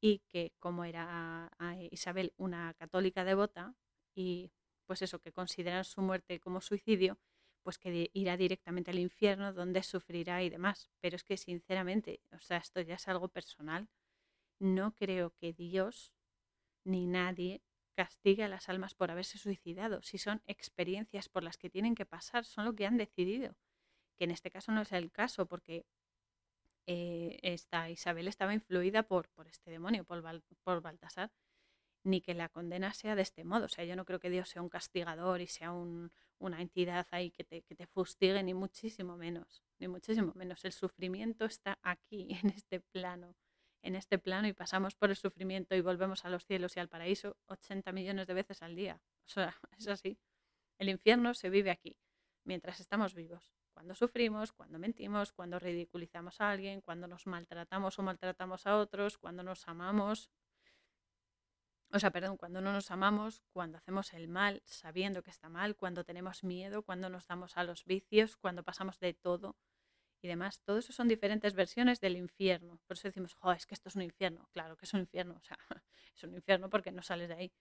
y 0.00 0.20
que 0.28 0.54
como 0.58 0.84
era 0.84 1.52
Isabel 1.90 2.32
una 2.38 2.72
católica 2.74 3.22
devota 3.22 3.74
y 4.14 4.50
pues 4.86 5.02
eso, 5.02 5.18
que 5.20 5.30
consideran 5.32 5.84
su 5.84 6.00
muerte 6.00 6.40
como 6.40 6.62
suicidio, 6.62 7.18
pues 7.62 7.78
que 7.78 8.10
irá 8.14 8.38
directamente 8.38 8.92
al 8.92 8.98
infierno 8.98 9.52
donde 9.52 9.82
sufrirá 9.82 10.42
y 10.42 10.48
demás. 10.48 10.88
Pero 11.00 11.16
es 11.16 11.24
que 11.24 11.36
sinceramente, 11.36 12.22
o 12.32 12.40
sea, 12.40 12.56
esto 12.58 12.80
ya 12.80 12.94
es 12.94 13.08
algo 13.08 13.28
personal. 13.28 13.90
No 14.58 14.94
creo 14.94 15.34
que 15.36 15.52
Dios 15.52 16.14
ni 16.84 17.06
nadie 17.06 17.62
castigue 17.94 18.44
a 18.44 18.48
las 18.48 18.70
almas 18.70 18.94
por 18.94 19.10
haberse 19.10 19.36
suicidado. 19.38 20.00
Si 20.02 20.16
son 20.16 20.42
experiencias 20.46 21.28
por 21.28 21.42
las 21.42 21.58
que 21.58 21.68
tienen 21.68 21.94
que 21.94 22.06
pasar, 22.06 22.46
son 22.46 22.64
lo 22.64 22.74
que 22.74 22.86
han 22.86 22.96
decidido. 22.96 23.54
Que 24.16 24.24
en 24.24 24.30
este 24.30 24.50
caso 24.50 24.72
no 24.72 24.82
es 24.82 24.92
el 24.92 25.10
caso, 25.10 25.46
porque 25.46 25.84
eh, 26.86 27.56
Isabel 27.90 28.28
estaba 28.28 28.54
influida 28.54 29.02
por, 29.02 29.28
por 29.30 29.48
este 29.48 29.70
demonio, 29.70 30.04
por, 30.04 30.22
por 30.64 30.80
Baltasar, 30.80 31.30
ni 32.04 32.20
que 32.20 32.34
la 32.34 32.48
condena 32.48 32.94
sea 32.94 33.14
de 33.14 33.22
este 33.22 33.44
modo. 33.44 33.66
O 33.66 33.68
sea, 33.68 33.84
yo 33.84 33.96
no 33.96 34.04
creo 34.04 34.20
que 34.20 34.30
Dios 34.30 34.48
sea 34.48 34.62
un 34.62 34.68
castigador 34.68 35.40
y 35.40 35.46
sea 35.46 35.72
una 35.72 36.62
entidad 36.62 37.06
ahí 37.10 37.30
que 37.30 37.44
te, 37.44 37.62
que 37.62 37.74
te 37.74 37.86
fustigue, 37.86 38.42
ni 38.42 38.54
muchísimo 38.54 39.16
menos, 39.16 39.62
ni 39.78 39.88
muchísimo 39.88 40.32
menos. 40.34 40.64
El 40.64 40.72
sufrimiento 40.72 41.44
está 41.44 41.78
aquí, 41.82 42.28
en 42.42 42.50
este 42.50 42.80
plano 42.80 43.36
en 43.86 43.94
este 43.94 44.18
plano 44.18 44.48
y 44.48 44.52
pasamos 44.52 44.96
por 44.96 45.10
el 45.10 45.16
sufrimiento 45.16 45.74
y 45.76 45.80
volvemos 45.80 46.24
a 46.24 46.30
los 46.30 46.44
cielos 46.44 46.76
y 46.76 46.80
al 46.80 46.88
paraíso 46.88 47.36
80 47.46 47.92
millones 47.92 48.26
de 48.26 48.34
veces 48.34 48.62
al 48.62 48.74
día. 48.74 49.00
O 49.24 49.28
sea, 49.28 49.56
es 49.78 49.86
así. 49.88 50.18
El 50.78 50.88
infierno 50.88 51.34
se 51.34 51.50
vive 51.50 51.70
aquí, 51.70 51.96
mientras 52.44 52.80
estamos 52.80 53.14
vivos. 53.14 53.54
Cuando 53.76 53.94
sufrimos, 53.94 54.52
cuando 54.52 54.78
mentimos, 54.78 55.32
cuando 55.32 55.58
ridiculizamos 55.58 56.40
a 56.40 56.50
alguien, 56.50 56.80
cuando 56.80 57.06
nos 57.06 57.26
maltratamos 57.26 57.98
o 57.98 58.02
maltratamos 58.02 58.66
a 58.66 58.78
otros, 58.78 59.18
cuando 59.18 59.42
nos 59.42 59.68
amamos. 59.68 60.30
O 61.92 61.98
sea, 61.98 62.10
perdón, 62.10 62.38
cuando 62.38 62.62
no 62.62 62.72
nos 62.72 62.90
amamos, 62.90 63.42
cuando 63.50 63.76
hacemos 63.76 64.14
el 64.14 64.28
mal 64.28 64.62
sabiendo 64.64 65.22
que 65.22 65.28
está 65.28 65.50
mal, 65.50 65.76
cuando 65.76 66.04
tenemos 66.04 66.42
miedo, 66.42 66.84
cuando 66.84 67.10
nos 67.10 67.26
damos 67.26 67.58
a 67.58 67.64
los 67.64 67.84
vicios, 67.84 68.38
cuando 68.38 68.62
pasamos 68.62 68.98
de 68.98 69.12
todo 69.12 69.58
y 70.22 70.28
demás. 70.28 70.62
Todo 70.62 70.78
eso 70.78 70.94
son 70.94 71.06
diferentes 71.06 71.54
versiones 71.54 72.00
del 72.00 72.16
infierno. 72.16 72.80
Por 72.86 72.96
eso 72.96 73.08
decimos, 73.08 73.34
jo, 73.34 73.52
es 73.52 73.66
que 73.66 73.74
esto 73.74 73.90
es 73.90 73.96
un 73.96 74.02
infierno. 74.02 74.48
Claro 74.52 74.78
que 74.78 74.86
es 74.86 74.94
un 74.94 75.00
infierno, 75.00 75.34
o 75.34 75.42
sea, 75.42 75.58
es 76.16 76.22
un 76.24 76.34
infierno 76.34 76.70
porque 76.70 76.92
no 76.92 77.02
sales 77.02 77.28
de 77.28 77.34
ahí. 77.34 77.52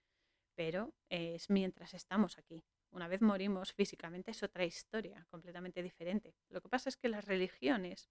Pero 0.54 0.94
es 1.10 1.50
mientras 1.50 1.92
estamos 1.92 2.38
aquí. 2.38 2.64
Una 2.90 3.08
vez 3.08 3.20
morimos 3.20 3.72
físicamente 3.72 4.30
es 4.30 4.42
otra 4.42 4.64
historia, 4.64 5.26
completamente 5.30 5.82
diferente. 5.82 6.34
Lo 6.48 6.60
que 6.60 6.68
pasa 6.68 6.88
es 6.88 6.96
que 6.96 7.08
las 7.08 7.24
religiones 7.24 8.10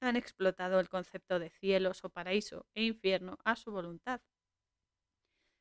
han 0.00 0.16
explotado 0.16 0.80
el 0.80 0.88
concepto 0.88 1.38
de 1.38 1.50
cielos 1.50 2.04
o 2.04 2.10
paraíso 2.10 2.66
e 2.74 2.84
infierno 2.84 3.38
a 3.44 3.56
su 3.56 3.70
voluntad, 3.70 4.20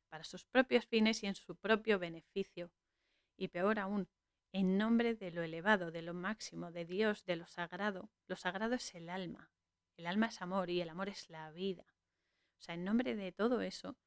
para 0.09 0.23
sus 0.23 0.45
propios 0.45 0.85
fines 0.85 1.23
y 1.23 1.27
en 1.27 1.35
su 1.35 1.55
propio 1.55 1.99
beneficio. 1.99 2.72
Y 3.38 3.49
peor 3.49 3.80
aún, 3.80 4.07
en 4.53 4.77
nombre 4.77 5.15
de 5.15 5.31
lo 5.31 5.43
elevado, 5.43 5.91
de 5.91 6.01
lo 6.01 6.13
máximo, 6.13 6.72
de 6.72 6.85
Dios, 6.85 7.26
de 7.26 7.35
lo 7.35 7.47
sagrado. 7.47 8.09
Lo 8.27 8.38
sagrado 8.38 8.76
es 8.76 8.95
el 8.95 9.09
alma. 9.09 9.51
El 9.97 10.07
alma 10.07 10.27
es 10.27 10.41
amor 10.41 10.69
y 10.69 10.81
el 10.81 10.89
amor 10.89 11.09
es 11.09 11.30
la 11.30 11.51
vida. 11.51 11.85
O 12.57 12.61
sea, 12.61 12.76
en 12.76 12.85
nombre 12.85 13.15
de 13.15 13.31
todo 13.34 13.61
eso, 13.61 13.97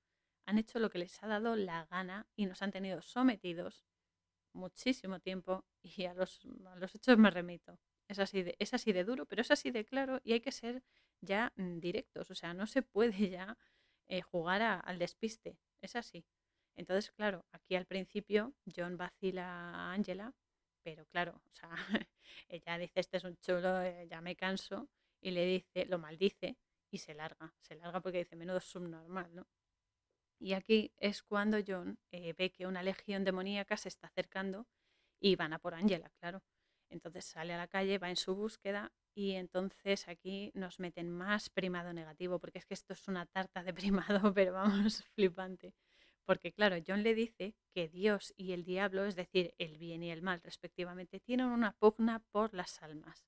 han 0.46 0.58
hecho 0.58 0.78
lo 0.78 0.88
que 0.88 0.98
les 0.98 1.22
ha 1.22 1.26
dado 1.26 1.56
la 1.56 1.84
gana 1.86 2.26
y 2.34 2.46
nos 2.46 2.62
han 2.62 2.72
tenido 2.72 3.02
sometidos 3.02 3.84
muchísimo 4.58 5.20
tiempo 5.20 5.64
y 5.82 6.04
a 6.04 6.14
los, 6.14 6.40
los 6.76 6.94
hechos 6.94 7.16
me 7.18 7.30
remito. 7.30 7.78
Es 8.08 8.18
así, 8.18 8.42
de, 8.42 8.56
es 8.58 8.74
así 8.74 8.92
de 8.92 9.04
duro, 9.04 9.26
pero 9.26 9.42
es 9.42 9.50
así 9.50 9.70
de 9.70 9.84
claro 9.84 10.20
y 10.24 10.32
hay 10.32 10.40
que 10.40 10.52
ser 10.52 10.82
ya 11.20 11.52
mm, 11.56 11.78
directos. 11.78 12.30
O 12.30 12.34
sea, 12.34 12.54
no 12.54 12.66
se 12.66 12.82
puede 12.82 13.30
ya 13.30 13.56
eh, 14.08 14.22
jugar 14.22 14.62
al 14.62 14.98
despiste. 14.98 15.58
Es 15.80 15.96
así. 15.96 16.24
Entonces, 16.76 17.10
claro, 17.12 17.44
aquí 17.52 17.74
al 17.74 17.86
principio 17.86 18.54
John 18.74 18.96
vacila 18.96 19.46
a 19.46 19.92
Angela, 19.92 20.32
pero 20.82 21.06
claro, 21.06 21.42
o 21.44 21.50
sea, 21.52 21.70
ella 22.48 22.78
dice, 22.78 23.00
este 23.00 23.16
es 23.18 23.24
un 23.24 23.36
chulo, 23.38 23.82
eh, 23.82 24.06
ya 24.08 24.20
me 24.20 24.36
canso, 24.36 24.88
y 25.20 25.32
le 25.32 25.44
dice, 25.44 25.86
lo 25.86 25.98
maldice 25.98 26.56
y 26.90 26.98
se 26.98 27.14
larga, 27.14 27.52
se 27.60 27.74
larga 27.74 28.00
porque 28.00 28.18
dice, 28.18 28.36
menudo 28.36 28.60
subnormal, 28.60 29.34
¿no? 29.34 29.46
Y 30.40 30.52
aquí 30.52 30.92
es 30.98 31.22
cuando 31.22 31.58
John 31.66 31.98
eh, 32.12 32.34
ve 32.36 32.50
que 32.50 32.66
una 32.66 32.82
legión 32.82 33.24
demoníaca 33.24 33.76
se 33.76 33.88
está 33.88 34.06
acercando 34.06 34.66
y 35.20 35.36
van 35.36 35.52
a 35.52 35.58
por 35.58 35.74
Angela, 35.74 36.10
claro. 36.20 36.42
Entonces 36.90 37.24
sale 37.24 37.54
a 37.54 37.58
la 37.58 37.66
calle, 37.68 37.98
va 37.98 38.08
en 38.08 38.16
su 38.16 38.34
búsqueda 38.34 38.92
y 39.14 39.32
entonces 39.32 40.08
aquí 40.08 40.52
nos 40.54 40.78
meten 40.78 41.10
más 41.10 41.50
primado 41.50 41.92
negativo, 41.92 42.38
porque 42.38 42.58
es 42.58 42.66
que 42.66 42.74
esto 42.74 42.92
es 42.92 43.08
una 43.08 43.26
tarta 43.26 43.62
de 43.62 43.74
primado, 44.22 44.32
pero 44.32 44.52
vamos, 44.52 45.04
flipante. 45.14 45.74
Porque 46.24 46.52
claro, 46.52 46.76
John 46.86 47.02
le 47.02 47.14
dice 47.14 47.54
que 47.72 47.88
Dios 47.88 48.34
y 48.36 48.52
el 48.52 48.64
diablo, 48.64 49.06
es 49.06 49.16
decir, 49.16 49.54
el 49.58 49.78
bien 49.78 50.02
y 50.02 50.10
el 50.10 50.22
mal 50.22 50.40
respectivamente, 50.42 51.20
tienen 51.20 51.46
una 51.46 51.72
pugna 51.72 52.20
por 52.30 52.54
las 52.54 52.82
almas, 52.82 53.26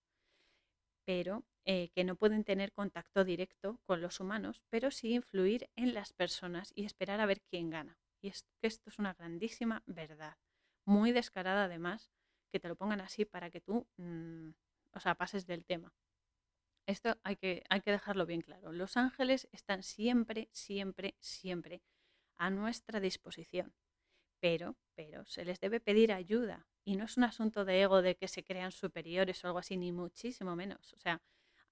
pero 1.04 1.44
eh, 1.64 1.90
que 1.94 2.04
no 2.04 2.16
pueden 2.16 2.44
tener 2.44 2.72
contacto 2.72 3.24
directo 3.24 3.80
con 3.84 4.00
los 4.00 4.20
humanos, 4.20 4.64
pero 4.70 4.90
sí 4.90 5.12
influir 5.14 5.70
en 5.76 5.94
las 5.94 6.12
personas 6.12 6.72
y 6.74 6.84
esperar 6.84 7.20
a 7.20 7.26
ver 7.26 7.42
quién 7.42 7.70
gana. 7.70 7.98
Y 8.22 8.28
es 8.28 8.44
que 8.60 8.66
esto 8.66 8.90
es 8.90 8.98
una 8.98 9.14
grandísima 9.14 9.82
verdad, 9.86 10.36
muy 10.84 11.12
descarada 11.12 11.64
además, 11.64 12.10
que 12.52 12.60
te 12.60 12.68
lo 12.68 12.76
pongan 12.76 13.00
así 13.00 13.24
para 13.24 13.50
que 13.50 13.60
tú, 13.60 13.86
mm, 13.96 14.50
o 14.92 15.00
sea, 15.00 15.14
pases 15.14 15.46
del 15.46 15.64
tema. 15.64 15.94
Esto 16.86 17.18
hay 17.22 17.36
que, 17.36 17.62
hay 17.70 17.82
que 17.82 17.92
dejarlo 17.92 18.26
bien 18.26 18.40
claro. 18.40 18.72
Los 18.72 18.96
ángeles 18.96 19.48
están 19.52 19.82
siempre, 19.82 20.48
siempre, 20.52 21.14
siempre 21.20 21.82
a 22.36 22.50
nuestra 22.50 23.00
disposición. 23.00 23.74
Pero, 24.40 24.76
pero, 24.94 25.24
se 25.26 25.44
les 25.44 25.60
debe 25.60 25.80
pedir 25.80 26.12
ayuda. 26.12 26.66
Y 26.84 26.96
no 26.96 27.04
es 27.04 27.16
un 27.16 27.24
asunto 27.24 27.64
de 27.64 27.82
ego 27.82 28.02
de 28.02 28.16
que 28.16 28.28
se 28.28 28.42
crean 28.44 28.72
superiores 28.72 29.44
o 29.44 29.48
algo 29.48 29.58
así, 29.58 29.76
ni 29.76 29.92
muchísimo 29.92 30.56
menos. 30.56 30.92
O 30.94 30.98
sea, 30.98 31.22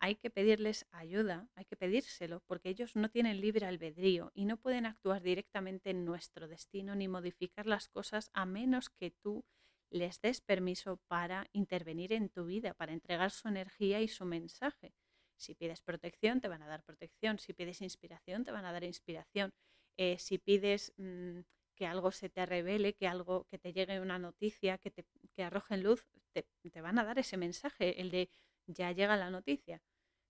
hay 0.01 0.17
que 0.17 0.31
pedirles 0.31 0.87
ayuda, 0.93 1.49
hay 1.55 1.65
que 1.65 1.77
pedírselo, 1.77 2.41
porque 2.47 2.69
ellos 2.69 2.95
no 2.95 3.11
tienen 3.11 3.41
libre 3.41 3.67
albedrío 3.67 4.31
y 4.35 4.45
no 4.45 4.57
pueden 4.57 4.87
actuar 4.87 5.23
directamente 5.23 5.91
en 5.91 6.05
nuestro 6.05 6.47
destino 6.47 6.95
ni 6.95 7.09
modificar 7.09 7.67
las 7.67 7.89
cosas 7.89 8.31
a 8.33 8.47
menos 8.47 8.91
que 8.91 9.11
tú 9.11 9.45
les 9.91 10.21
des 10.21 10.41
permiso 10.41 10.99
para 11.09 11.49
intervenir 11.53 12.13
en 12.13 12.29
tu 12.29 12.45
vida, 12.45 12.75
para 12.75 12.93
entregar 12.93 13.31
su 13.31 13.49
energía 13.49 14.01
y 14.01 14.09
su 14.09 14.25
mensaje. 14.25 14.93
Si 15.37 15.55
pides 15.55 15.81
protección, 15.83 16.41
te 16.41 16.49
van 16.49 16.63
a 16.63 16.67
dar 16.67 16.83
protección. 16.83 17.39
Si 17.39 17.53
pides 17.53 17.81
inspiración, 17.81 18.45
te 18.45 18.51
van 18.51 18.65
a 18.65 18.73
dar 18.73 18.85
inspiración. 18.85 19.53
Eh, 19.97 20.19
si 20.19 20.39
pides 20.39 20.93
mm, 20.97 21.41
que 21.79 21.87
algo 21.87 22.11
se 22.11 22.29
te 22.29 22.45
revele, 22.45 22.95
que 22.95 23.07
algo, 23.07 23.47
que 23.51 23.59
te 23.59 23.73
llegue 23.73 24.01
una 24.01 24.19
noticia, 24.19 24.79
que 24.79 24.91
te 24.91 25.07
que 25.35 25.45
arrojen 25.45 25.85
luz, 25.85 26.07
te, 26.33 26.45
te 26.73 26.81
van 26.81 26.99
a 26.99 27.05
dar 27.05 27.19
ese 27.19 27.37
mensaje, 27.37 28.01
el 28.01 28.11
de 28.11 28.31
ya 28.67 28.91
llega 28.93 29.17
la 29.17 29.31
noticia. 29.31 29.81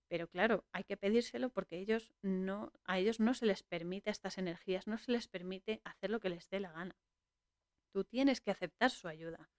Pero 0.07 0.27
claro, 0.27 0.65
hay 0.71 0.83
que 0.83 0.97
pedírselo 0.97 1.49
porque 1.49 1.77
ellos 1.77 2.13
no, 2.21 2.71
a 2.83 2.99
ellos 2.99 3.19
no 3.19 3.33
se 3.33 3.45
les 3.47 3.63
permite 3.63 4.11
estas 4.11 4.37
energías, 4.37 4.87
no 4.87 4.97
se 4.97 5.11
les 5.11 5.27
permite 5.27 5.81
hacer 5.83 6.11
lo 6.11 6.19
que 6.19 6.29
les 6.29 6.49
dé 6.49 6.59
la 6.59 6.71
gana. 6.71 6.95
Tú 7.93 8.03
tienes 8.03 8.41
que 8.41 8.51
aceptar 8.51 8.91
su 8.91 9.07
ayuda. 9.07 9.49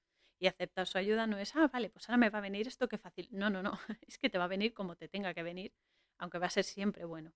Y 0.40 0.46
aceptar 0.46 0.86
su 0.86 0.96
ayuda 0.96 1.26
no 1.26 1.38
es, 1.38 1.54
ah, 1.54 1.68
vale, 1.72 1.90
pues 1.90 2.08
ahora 2.08 2.16
me 2.16 2.30
va 2.30 2.38
a 2.38 2.42
venir 2.42 2.66
esto, 2.66 2.88
qué 2.88 2.98
fácil. 2.98 3.28
No, 3.30 3.50
no, 3.50 3.62
no. 3.62 3.72
Es 4.08 4.18
que 4.18 4.30
te 4.30 4.38
va 4.38 4.44
a 4.44 4.48
venir 4.48 4.72
como 4.72 4.96
te 4.96 5.08
tenga 5.08 5.34
que 5.34 5.42
venir, 5.42 5.74
aunque 6.18 6.38
va 6.38 6.46
a 6.46 6.50
ser 6.50 6.64
siempre 6.64 7.04
bueno. 7.04 7.34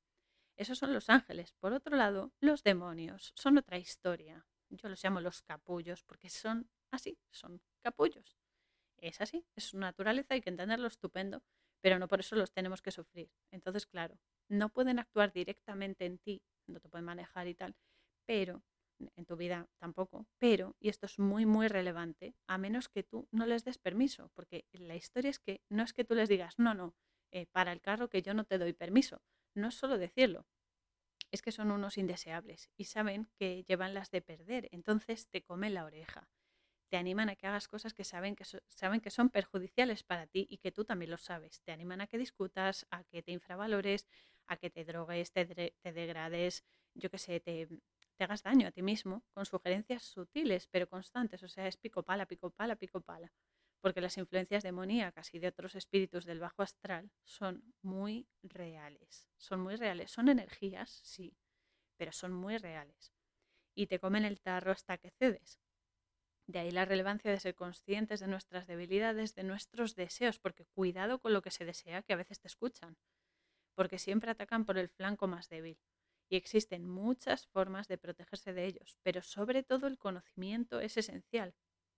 Esos 0.57 0.79
son 0.79 0.93
los 0.93 1.11
ángeles. 1.11 1.53
Por 1.61 1.73
otro 1.73 1.97
lado, 1.97 2.33
los 2.41 2.63
demonios 2.63 3.33
son 3.37 3.59
otra 3.59 3.79
historia. 3.79 4.47
Yo 4.71 4.89
los 4.89 5.03
llamo 5.03 5.21
los 5.21 5.43
capullos 5.43 6.03
porque 6.05 6.31
son 6.31 6.71
así, 6.91 7.19
son 7.31 7.61
capullos. 7.83 8.39
Es 8.99 9.21
así, 9.21 9.45
es 9.57 9.65
su 9.65 9.79
naturaleza, 9.79 10.35
hay 10.35 10.41
que 10.41 10.51
entenderlo 10.51 10.87
estupendo, 10.87 11.43
pero 11.81 11.99
no 11.99 12.09
por 12.09 12.21
eso 12.21 12.37
los 12.37 12.53
tenemos 12.53 12.83
que 12.83 12.91
sufrir. 12.91 13.31
Entonces, 13.51 13.87
claro, 13.87 14.19
no 14.49 14.71
pueden 14.71 14.99
actuar 14.99 15.33
directamente 15.33 16.07
en 16.07 16.19
ti, 16.19 16.43
no 16.67 16.81
te 16.81 16.89
pueden 16.89 17.05
manejar 17.05 17.49
y 17.49 17.55
tal, 17.55 17.77
pero 18.27 18.63
en 19.17 19.27
tu 19.27 19.37
vida 19.37 19.69
tampoco, 19.79 20.27
pero, 20.39 20.77
y 20.81 20.89
esto 20.89 21.07
es 21.07 21.19
muy, 21.19 21.47
muy 21.47 21.69
relevante, 21.69 22.37
a 22.47 22.59
menos 22.59 22.89
que 22.89 23.03
tú 23.03 23.29
no 23.33 23.45
les 23.47 23.65
des 23.65 23.79
permiso, 23.79 24.31
porque 24.35 24.67
la 24.73 24.97
historia 24.97 25.31
es 25.31 25.39
que 25.41 25.63
no 25.69 25.83
es 25.83 25.93
que 25.93 26.05
tú 26.05 26.15
les 26.15 26.29
digas, 26.29 26.55
no, 26.59 26.75
no, 26.75 26.95
eh, 27.33 27.47
para 27.47 27.73
el 27.73 27.81
carro 27.81 28.09
que 28.09 28.23
yo 28.23 28.33
no 28.35 28.45
te 28.45 28.59
doy 28.59 28.73
permiso, 28.73 29.21
no 29.55 29.69
es 29.69 29.75
solo 29.75 29.99
decirlo, 29.99 30.47
es 31.31 31.43
que 31.43 31.53
son 31.53 31.71
unos 31.71 31.99
indeseables 31.99 32.71
y 32.77 32.85
saben 32.85 33.29
que 33.37 33.65
llevan 33.65 33.95
las 33.95 34.11
de 34.11 34.23
perder, 34.23 34.69
entonces 34.73 35.29
te 35.29 35.43
comen 35.43 35.75
la 35.75 35.85
oreja, 35.85 36.29
te 36.91 36.97
animan 36.97 37.29
a 37.29 37.37
que 37.37 37.47
hagas 37.47 37.69
cosas 37.69 37.95
que 37.95 38.05
saben 38.05 38.37
que, 38.37 38.45
saben 38.69 39.01
que 39.01 39.11
son 39.11 39.31
perjudiciales 39.31 40.03
para 40.05 40.27
ti 40.27 40.47
y 40.49 40.59
que 40.59 40.73
tú 40.73 40.85
también 40.85 41.11
lo 41.11 41.19
sabes, 41.19 41.61
te 41.63 41.73
animan 41.73 42.01
a 42.01 42.07
que 42.07 42.19
discutas, 42.19 42.87
a 42.91 43.05
que 43.05 43.23
te 43.23 43.33
infravalores, 43.33 44.07
a 44.47 44.57
que 44.57 44.71
te 44.71 44.85
drogues, 44.85 45.33
te, 45.33 45.45
te 45.47 45.93
degrades, 45.93 46.65
yo 46.95 47.11
qué 47.11 47.19
sé, 47.19 47.41
te, 47.41 47.69
te 48.17 48.25
hagas 48.25 48.43
daño 48.43 48.69
a 48.69 48.71
ti 48.73 48.83
mismo 48.83 49.25
con 49.33 49.45
sugerencias 49.47 50.05
sutiles 50.05 50.69
pero 50.69 50.89
constantes, 50.89 51.43
o 51.43 51.49
sea, 51.49 51.67
es 51.67 51.77
pico 51.77 52.03
pala, 52.03 52.27
pico 52.27 52.51
pala, 52.51 52.77
pico 52.77 53.01
pala. 53.01 53.33
Porque 53.85 54.01
las 54.01 54.17
influencias 54.17 54.63
demoníacas 54.63 55.35
y 55.35 55.39
de 55.41 55.49
otros 55.49 55.75
espíritus 55.75 56.25
del 56.25 56.41
bajo 56.41 56.63
astral 56.63 57.11
son 57.23 57.63
muy 57.83 58.27
reales. 58.43 59.29
Son 59.37 59.61
muy 59.61 59.77
reales. 59.77 60.11
Son 60.11 60.31
energías, 60.31 61.03
sí, 61.05 61.37
pero 61.99 62.11
son 62.11 62.33
muy 62.33 62.57
reales. 62.57 63.13
Y 63.75 63.87
te 63.89 63.99
comen 63.99 64.25
el 64.25 64.41
tarro 64.41 64.73
hasta 64.73 64.97
que 64.97 65.11
cedes. 65.11 65.61
De 66.47 66.61
ahí 66.61 66.71
la 66.71 66.87
relevancia 66.87 67.31
de 67.31 67.39
ser 67.39 67.55
conscientes 67.55 68.21
de 68.21 68.27
nuestras 68.27 68.67
debilidades, 68.67 69.35
de 69.35 69.43
nuestros 69.43 69.95
deseos, 69.97 70.39
porque 70.39 70.65
cuidado 70.65 71.19
con 71.19 71.35
lo 71.35 71.43
que 71.43 71.51
se 71.51 71.67
desea, 71.67 72.03
que 72.03 72.15
a 72.15 72.17
veces 72.17 72.41
te 72.41 72.49
escuchan, 72.49 72.97
porque 73.75 73.99
siempre 73.99 74.31
atacan 74.31 74.65
por 74.65 74.79
el 74.79 74.89
flanco 74.89 75.27
más 75.27 75.51
débil 75.51 75.79
y 76.31 76.37
existen 76.37 76.89
muchas 76.89 77.49
formas 77.49 77.87
de 77.87 77.99
protegerse 77.99 78.55
de 78.55 78.65
ellos, 78.65 78.97
pero 79.03 79.21
sobre 79.21 79.63
todo 79.63 79.87
el 79.89 79.99
conocimiento 79.99 80.81
es 80.81 80.97
esencial, 80.97 81.55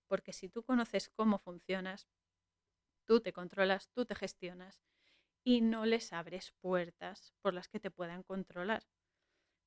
porque 0.08 0.32
si 0.32 0.48
tú 0.48 0.62
conoces 0.62 1.08
cómo 1.08 1.38
funcionas, 1.38 2.08
tú 3.06 3.20
te 3.20 3.32
controlas, 3.32 3.90
tú 3.90 4.04
te 4.04 4.14
gestionas 4.14 4.82
y 5.44 5.60
no 5.60 5.86
les 5.86 6.12
abres 6.12 6.52
puertas 6.60 7.32
por 7.40 7.54
las 7.54 7.68
que 7.68 7.80
te 7.80 7.90
puedan 7.90 8.22
controlar. 8.22 8.86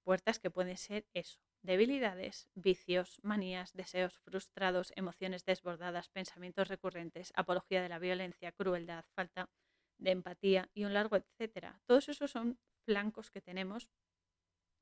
Puertas 0.03 0.39
que 0.39 0.51
pueden 0.51 0.77
ser 0.77 1.07
eso, 1.13 1.39
debilidades, 1.61 2.49
vicios, 2.53 3.19
manías, 3.23 3.73
deseos 3.73 4.17
frustrados, 4.19 4.91
emociones 4.95 5.45
desbordadas, 5.45 6.09
pensamientos 6.09 6.67
recurrentes, 6.67 7.31
apología 7.35 7.81
de 7.81 7.89
la 7.89 7.99
violencia, 7.99 8.51
crueldad, 8.51 9.05
falta 9.15 9.49
de 9.97 10.11
empatía 10.11 10.69
y 10.73 10.85
un 10.85 10.93
largo 10.93 11.17
etcétera. 11.17 11.81
Todos 11.85 12.09
esos 12.09 12.31
son 12.31 12.59
flancos 12.85 13.29
que 13.31 13.41
tenemos 13.41 13.89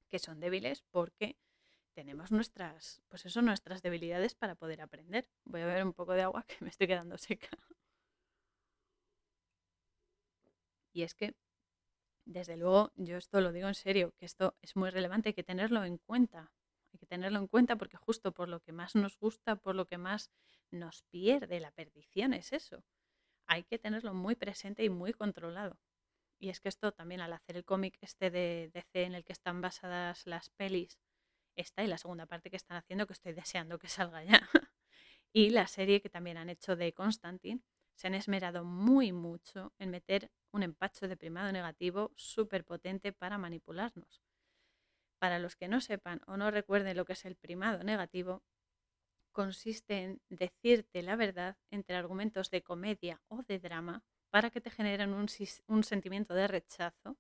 que 0.10 0.20
son 0.20 0.40
débiles 0.40 0.84
porque 0.92 1.38
tenemos 1.98 2.32
nuestras, 2.32 3.02
pues 3.08 3.26
eso, 3.26 3.42
nuestras 3.42 3.82
debilidades 3.82 4.36
para 4.36 4.54
poder 4.54 4.82
aprender. 4.82 5.28
Voy 5.46 5.62
a 5.62 5.66
beber 5.66 5.84
un 5.84 5.94
poco 5.94 6.14
de 6.14 6.22
agua 6.22 6.44
que 6.48 6.58
me 6.60 6.70
estoy 6.70 6.86
quedando 6.86 7.18
seca. 7.18 7.50
Y 10.94 11.02
es 11.02 11.16
que, 11.16 11.34
desde 12.24 12.56
luego, 12.56 12.92
yo 12.98 13.18
esto 13.18 13.42
lo 13.42 13.52
digo 13.52 13.68
en 13.68 13.74
serio, 13.74 14.14
que 14.20 14.28
esto 14.28 14.56
es 14.62 14.76
muy 14.76 14.92
relevante, 14.92 15.30
hay 15.30 15.34
que 15.34 15.44
tenerlo 15.44 15.84
en 15.86 15.98
cuenta. 15.98 16.52
Hay 16.94 17.00
que 17.00 17.08
tenerlo 17.08 17.40
en 17.40 17.48
cuenta 17.48 17.78
porque 17.78 17.98
justo 17.98 18.32
por 18.32 18.48
lo 18.48 18.60
que 18.60 18.74
más 18.74 18.94
nos 18.94 19.18
gusta, 19.18 19.56
por 19.56 19.74
lo 19.74 19.88
que 19.88 19.98
más 19.98 20.30
nos 20.70 21.02
pierde 21.02 21.60
la 21.60 21.72
perdición 21.72 22.36
es 22.36 22.54
eso. 22.54 22.84
Hay 23.48 23.64
que 23.64 23.80
tenerlo 23.80 24.14
muy 24.14 24.36
presente 24.36 24.84
y 24.84 24.90
muy 24.92 25.14
controlado. 25.14 25.80
Y 26.38 26.50
es 26.50 26.62
que 26.62 26.70
esto 26.70 26.92
también 26.92 27.22
al 27.22 27.34
hacer 27.34 27.58
el 27.58 27.66
cómic 27.66 27.98
este 28.02 28.30
de 28.30 28.70
DC 28.72 29.04
en 29.04 29.16
el 29.16 29.24
que 29.24 29.34
están 29.34 29.62
basadas 29.62 30.28
las 30.28 30.52
pelis, 30.52 31.00
esta 31.58 31.84
y 31.84 31.88
la 31.88 31.98
segunda 31.98 32.26
parte 32.26 32.50
que 32.50 32.56
están 32.56 32.78
haciendo, 32.78 33.06
que 33.06 33.14
estoy 33.14 33.34
deseando 33.34 33.78
que 33.80 33.90
salga 33.90 34.24
ya, 34.24 34.48
y 35.34 35.50
la 35.50 35.68
serie 35.68 36.02
que 36.02 36.10
también 36.10 36.38
han 36.38 36.50
hecho 36.50 36.76
de 36.76 36.94
Constantine, 36.94 37.62
se 37.96 38.08
han 38.08 38.14
esmerado 38.14 38.64
muy 38.64 39.12
mucho 39.12 39.74
en 39.80 39.90
meter 39.90 40.32
un 40.52 40.64
empacho 40.64 41.08
de 41.08 41.18
primado 41.18 41.52
negativo 41.52 42.14
súper 42.16 42.64
potente 42.64 43.12
para 43.12 43.38
manipularnos. 43.38 44.22
Para 45.20 45.40
los 45.40 45.56
que 45.56 45.68
no 45.68 45.82
sepan 45.82 46.22
o 46.28 46.38
no 46.38 46.52
recuerden 46.52 46.96
lo 46.96 47.06
que 47.06 47.14
es 47.14 47.26
el 47.26 47.36
primado 47.36 47.84
negativo, 47.84 48.44
consiste 49.32 50.04
en 50.04 50.22
decirte 50.30 51.02
la 51.02 51.16
verdad 51.16 51.58
entre 51.72 51.96
argumentos 51.96 52.50
de 52.50 52.62
comedia 52.64 53.22
o 53.28 53.44
de 53.44 53.60
drama 53.60 54.04
para 54.30 54.50
que 54.50 54.62
te 54.62 54.70
generen 54.70 55.14
un, 55.14 55.84
sentimiento 55.84 56.34
de 56.34 56.48
rechazo, 56.48 57.18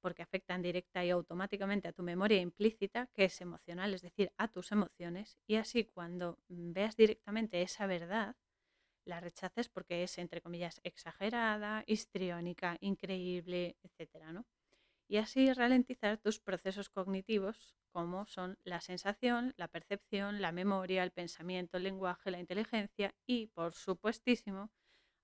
porque 0.00 0.22
afectan 0.22 0.62
directa 0.62 1.04
y 1.04 1.10
automáticamente 1.10 1.88
a 1.88 1.92
tu 1.92 2.02
memoria 2.02 2.40
implícita, 2.40 3.08
que 3.14 3.24
es 3.24 3.40
emocional, 3.40 3.94
es 3.94 4.02
decir, 4.02 4.32
a 4.36 4.48
tus 4.48 4.72
emociones, 4.72 5.38
y 5.46 5.56
así 5.56 5.84
cuando 5.84 6.38
veas 6.48 6.96
directamente 6.96 7.62
esa 7.62 7.86
verdad, 7.86 8.36
la 9.04 9.20
rechaces 9.20 9.68
porque 9.68 10.02
es, 10.02 10.18
entre 10.18 10.40
comillas, 10.42 10.80
exagerada, 10.82 11.84
histriónica, 11.86 12.76
increíble, 12.80 13.76
etc. 13.82 14.32
¿no? 14.32 14.46
Y 15.08 15.18
así 15.18 15.52
ralentizar 15.52 16.18
tus 16.18 16.40
procesos 16.40 16.88
cognitivos, 16.88 17.76
como 17.92 18.26
son 18.26 18.58
la 18.64 18.80
sensación, 18.80 19.54
la 19.56 19.68
percepción, 19.68 20.42
la 20.42 20.52
memoria, 20.52 21.04
el 21.04 21.12
pensamiento, 21.12 21.76
el 21.76 21.84
lenguaje, 21.84 22.30
la 22.30 22.40
inteligencia 22.40 23.14
y, 23.24 23.46
por 23.46 23.72
supuestísimo, 23.72 24.70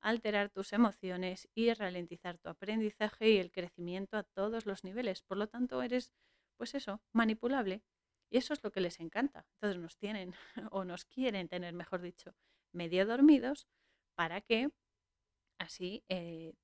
alterar 0.02 0.50
tus 0.50 0.72
emociones 0.72 1.48
y 1.54 1.72
ralentizar 1.72 2.38
tu 2.38 2.48
aprendizaje 2.48 3.30
y 3.30 3.38
el 3.38 3.50
crecimiento 3.52 4.16
a 4.16 4.24
todos 4.24 4.66
los 4.66 4.84
niveles. 4.84 5.22
Por 5.22 5.38
lo 5.38 5.48
tanto, 5.48 5.80
eres, 5.80 6.12
pues 6.56 6.74
eso, 6.74 7.00
manipulable. 7.12 7.82
Y 8.28 8.38
eso 8.38 8.52
es 8.52 8.62
lo 8.64 8.72
que 8.72 8.80
les 8.80 9.00
encanta. 9.00 9.46
Entonces 9.54 9.80
nos 9.80 9.96
tienen, 9.96 10.34
o 10.72 10.84
nos 10.84 11.04
quieren 11.04 11.48
tener, 11.48 11.72
mejor 11.72 12.02
dicho, 12.02 12.34
medio 12.72 13.06
dormidos 13.06 13.68
para 14.14 14.40
que 14.40 14.70
así, 15.58 16.04
eh, 16.08 16.54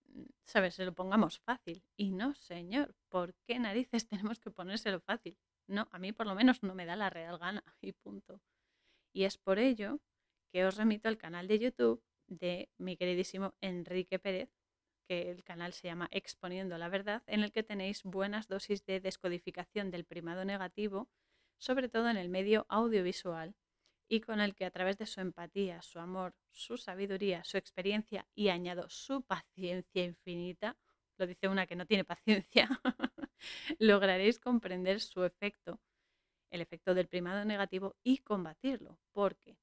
¿sabes?, 0.44 0.74
se 0.74 0.84
lo 0.84 0.94
pongamos 0.94 1.38
fácil. 1.38 1.84
Y 1.96 2.10
no, 2.10 2.34
señor, 2.34 2.94
¿por 3.08 3.34
qué 3.46 3.58
narices 3.58 4.08
tenemos 4.08 4.40
que 4.40 4.50
ponérselo 4.50 5.00
fácil? 5.00 5.38
No, 5.68 5.88
a 5.92 5.98
mí 5.98 6.12
por 6.12 6.26
lo 6.26 6.34
menos 6.34 6.62
no 6.62 6.74
me 6.74 6.86
da 6.86 6.96
la 6.96 7.10
real 7.10 7.38
gana 7.38 7.62
y 7.80 7.92
punto. 7.92 8.40
Y 9.12 9.24
es 9.24 9.38
por 9.38 9.58
ello 9.58 10.00
que 10.50 10.64
os 10.64 10.76
remito 10.76 11.08
al 11.08 11.18
canal 11.18 11.46
de 11.46 11.58
YouTube 11.58 12.02
de 12.28 12.68
mi 12.78 12.96
queridísimo 12.96 13.54
Enrique 13.60 14.18
Pérez, 14.18 14.50
que 15.06 15.30
el 15.30 15.42
canal 15.42 15.72
se 15.72 15.88
llama 15.88 16.08
Exponiendo 16.12 16.76
la 16.78 16.88
Verdad, 16.88 17.22
en 17.26 17.42
el 17.42 17.50
que 17.50 17.62
tenéis 17.62 18.02
buenas 18.04 18.46
dosis 18.46 18.84
de 18.84 19.00
descodificación 19.00 19.90
del 19.90 20.04
primado 20.04 20.44
negativo, 20.44 21.08
sobre 21.56 21.88
todo 21.88 22.08
en 22.08 22.16
el 22.16 22.28
medio 22.28 22.66
audiovisual, 22.68 23.56
y 24.08 24.20
con 24.20 24.40
el 24.40 24.54
que 24.54 24.64
a 24.64 24.70
través 24.70 24.96
de 24.98 25.06
su 25.06 25.20
empatía, 25.20 25.82
su 25.82 25.98
amor, 25.98 26.34
su 26.52 26.76
sabiduría, 26.76 27.44
su 27.44 27.56
experiencia 27.56 28.26
y 28.34 28.48
añado 28.48 28.88
su 28.88 29.22
paciencia 29.22 30.04
infinita, 30.04 30.76
lo 31.18 31.26
dice 31.26 31.48
una 31.48 31.66
que 31.66 31.76
no 31.76 31.86
tiene 31.86 32.04
paciencia, 32.04 32.68
lograréis 33.78 34.38
comprender 34.38 35.00
su 35.00 35.24
efecto, 35.24 35.80
el 36.50 36.60
efecto 36.60 36.94
del 36.94 37.08
primado 37.08 37.44
negativo 37.44 37.96
y 38.02 38.18
combatirlo, 38.18 38.98
porque 39.12 39.58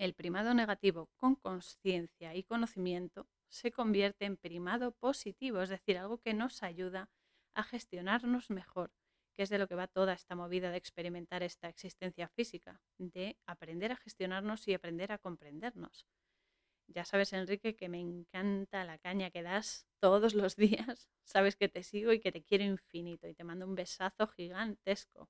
el 0.00 0.14
primado 0.14 0.54
negativo 0.54 1.10
con 1.16 1.34
conciencia 1.34 2.34
y 2.34 2.42
conocimiento 2.42 3.28
se 3.50 3.70
convierte 3.70 4.24
en 4.24 4.38
primado 4.38 4.92
positivo, 4.92 5.60
es 5.60 5.68
decir, 5.68 5.98
algo 5.98 6.16
que 6.22 6.32
nos 6.32 6.62
ayuda 6.62 7.10
a 7.52 7.62
gestionarnos 7.64 8.48
mejor, 8.48 8.94
que 9.34 9.42
es 9.42 9.50
de 9.50 9.58
lo 9.58 9.68
que 9.68 9.74
va 9.74 9.88
toda 9.88 10.14
esta 10.14 10.34
movida 10.34 10.70
de 10.70 10.78
experimentar 10.78 11.42
esta 11.42 11.68
existencia 11.68 12.28
física, 12.28 12.80
de 12.96 13.36
aprender 13.44 13.92
a 13.92 13.96
gestionarnos 13.96 14.66
y 14.68 14.72
aprender 14.72 15.12
a 15.12 15.18
comprendernos. 15.18 16.06
Ya 16.86 17.04
sabes, 17.04 17.34
Enrique, 17.34 17.76
que 17.76 17.90
me 17.90 18.00
encanta 18.00 18.84
la 18.84 18.96
caña 18.96 19.30
que 19.30 19.42
das 19.42 19.86
todos 19.98 20.32
los 20.32 20.56
días, 20.56 21.10
sabes 21.24 21.56
que 21.56 21.68
te 21.68 21.82
sigo 21.82 22.14
y 22.14 22.20
que 22.20 22.32
te 22.32 22.42
quiero 22.42 22.64
infinito 22.64 23.28
y 23.28 23.34
te 23.34 23.44
mando 23.44 23.66
un 23.66 23.74
besazo 23.74 24.28
gigantesco. 24.28 25.28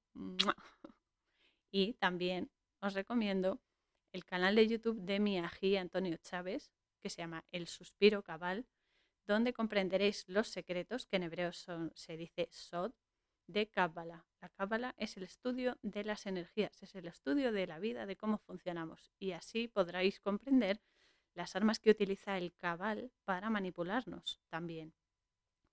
Y 1.72 1.94
también 1.94 2.52
os 2.80 2.94
recomiendo 2.94 3.60
el 4.12 4.24
canal 4.24 4.56
de 4.56 4.66
YouTube 4.66 5.00
de 5.00 5.20
mi 5.20 5.38
ají 5.38 5.76
Antonio 5.76 6.16
Chávez, 6.18 6.72
que 7.00 7.10
se 7.10 7.22
llama 7.22 7.44
El 7.50 7.66
Suspiro 7.66 8.22
Cabal, 8.22 8.66
donde 9.26 9.52
comprenderéis 9.52 10.28
los 10.28 10.48
secretos, 10.48 11.06
que 11.06 11.16
en 11.16 11.24
hebreo 11.24 11.52
se 11.52 12.16
dice 12.16 12.48
Sod, 12.50 12.92
de 13.46 13.68
Kabbalah. 13.68 14.26
La 14.40 14.48
Kabbalah 14.48 14.94
es 14.96 15.16
el 15.16 15.24
estudio 15.24 15.78
de 15.82 16.04
las 16.04 16.26
energías, 16.26 16.82
es 16.82 16.94
el 16.94 17.08
estudio 17.08 17.52
de 17.52 17.66
la 17.66 17.78
vida, 17.78 18.06
de 18.06 18.16
cómo 18.16 18.38
funcionamos. 18.38 19.12
Y 19.18 19.32
así 19.32 19.68
podréis 19.68 20.20
comprender 20.20 20.80
las 21.34 21.56
armas 21.56 21.78
que 21.80 21.90
utiliza 21.90 22.38
el 22.38 22.54
Cabal 22.54 23.12
para 23.24 23.50
manipularnos 23.50 24.40
también. 24.48 24.94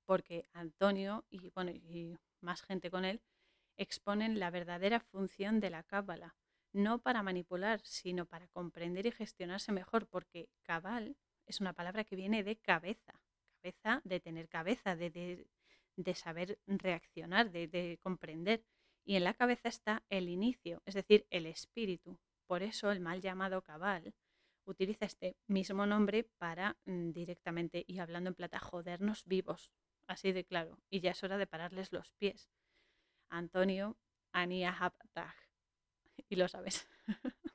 Porque 0.05 0.47
Antonio 0.53 1.25
y, 1.29 1.49
bueno, 1.49 1.71
y 1.71 2.17
más 2.41 2.61
gente 2.61 2.89
con 2.89 3.05
él 3.05 3.21
exponen 3.75 4.39
la 4.39 4.49
verdadera 4.49 4.99
función 4.99 5.59
de 5.59 5.69
la 5.69 5.83
Cábala, 5.83 6.35
no 6.73 6.99
para 6.99 7.23
manipular, 7.23 7.81
sino 7.83 8.25
para 8.25 8.47
comprender 8.47 9.05
y 9.05 9.11
gestionarse 9.11 9.71
mejor, 9.71 10.07
porque 10.07 10.49
cabal 10.63 11.15
es 11.45 11.61
una 11.61 11.73
palabra 11.73 12.03
que 12.03 12.15
viene 12.15 12.43
de 12.43 12.57
cabeza, 12.57 13.19
cabeza 13.61 14.01
de 14.03 14.19
tener 14.19 14.49
cabeza, 14.49 14.95
de, 14.95 15.47
de, 15.95 16.15
saber 16.15 16.59
reaccionar, 16.67 17.51
de, 17.51 17.67
de 17.67 17.99
comprender. 18.01 18.63
Y 19.05 19.15
en 19.15 19.23
la 19.23 19.33
cabeza 19.33 19.69
está 19.69 20.03
el 20.09 20.29
inicio, 20.29 20.81
es 20.85 20.93
decir, 20.93 21.25
el 21.29 21.45
espíritu. 21.45 22.19
Por 22.45 22.63
eso 22.63 22.91
el 22.91 22.99
mal 22.99 23.21
llamado 23.21 23.61
cabal 23.61 24.13
utiliza 24.65 25.05
este 25.05 25.37
mismo 25.47 25.85
nombre 25.85 26.23
para 26.37 26.77
mm, 26.85 27.11
directamente, 27.11 27.85
y 27.87 27.99
hablando 27.99 28.29
en 28.29 28.35
plata, 28.35 28.59
jodernos 28.59 29.25
vivos, 29.25 29.71
así 30.07 30.31
de 30.33 30.43
claro. 30.43 30.79
Y 30.89 30.99
ya 30.99 31.11
es 31.11 31.23
hora 31.23 31.37
de 31.37 31.47
pararles 31.47 31.91
los 31.91 32.11
pies. 32.13 32.49
Antonio 33.29 33.97
Ania 34.31 34.71
Y 36.29 36.35
lo 36.35 36.47
sabes. 36.47 36.87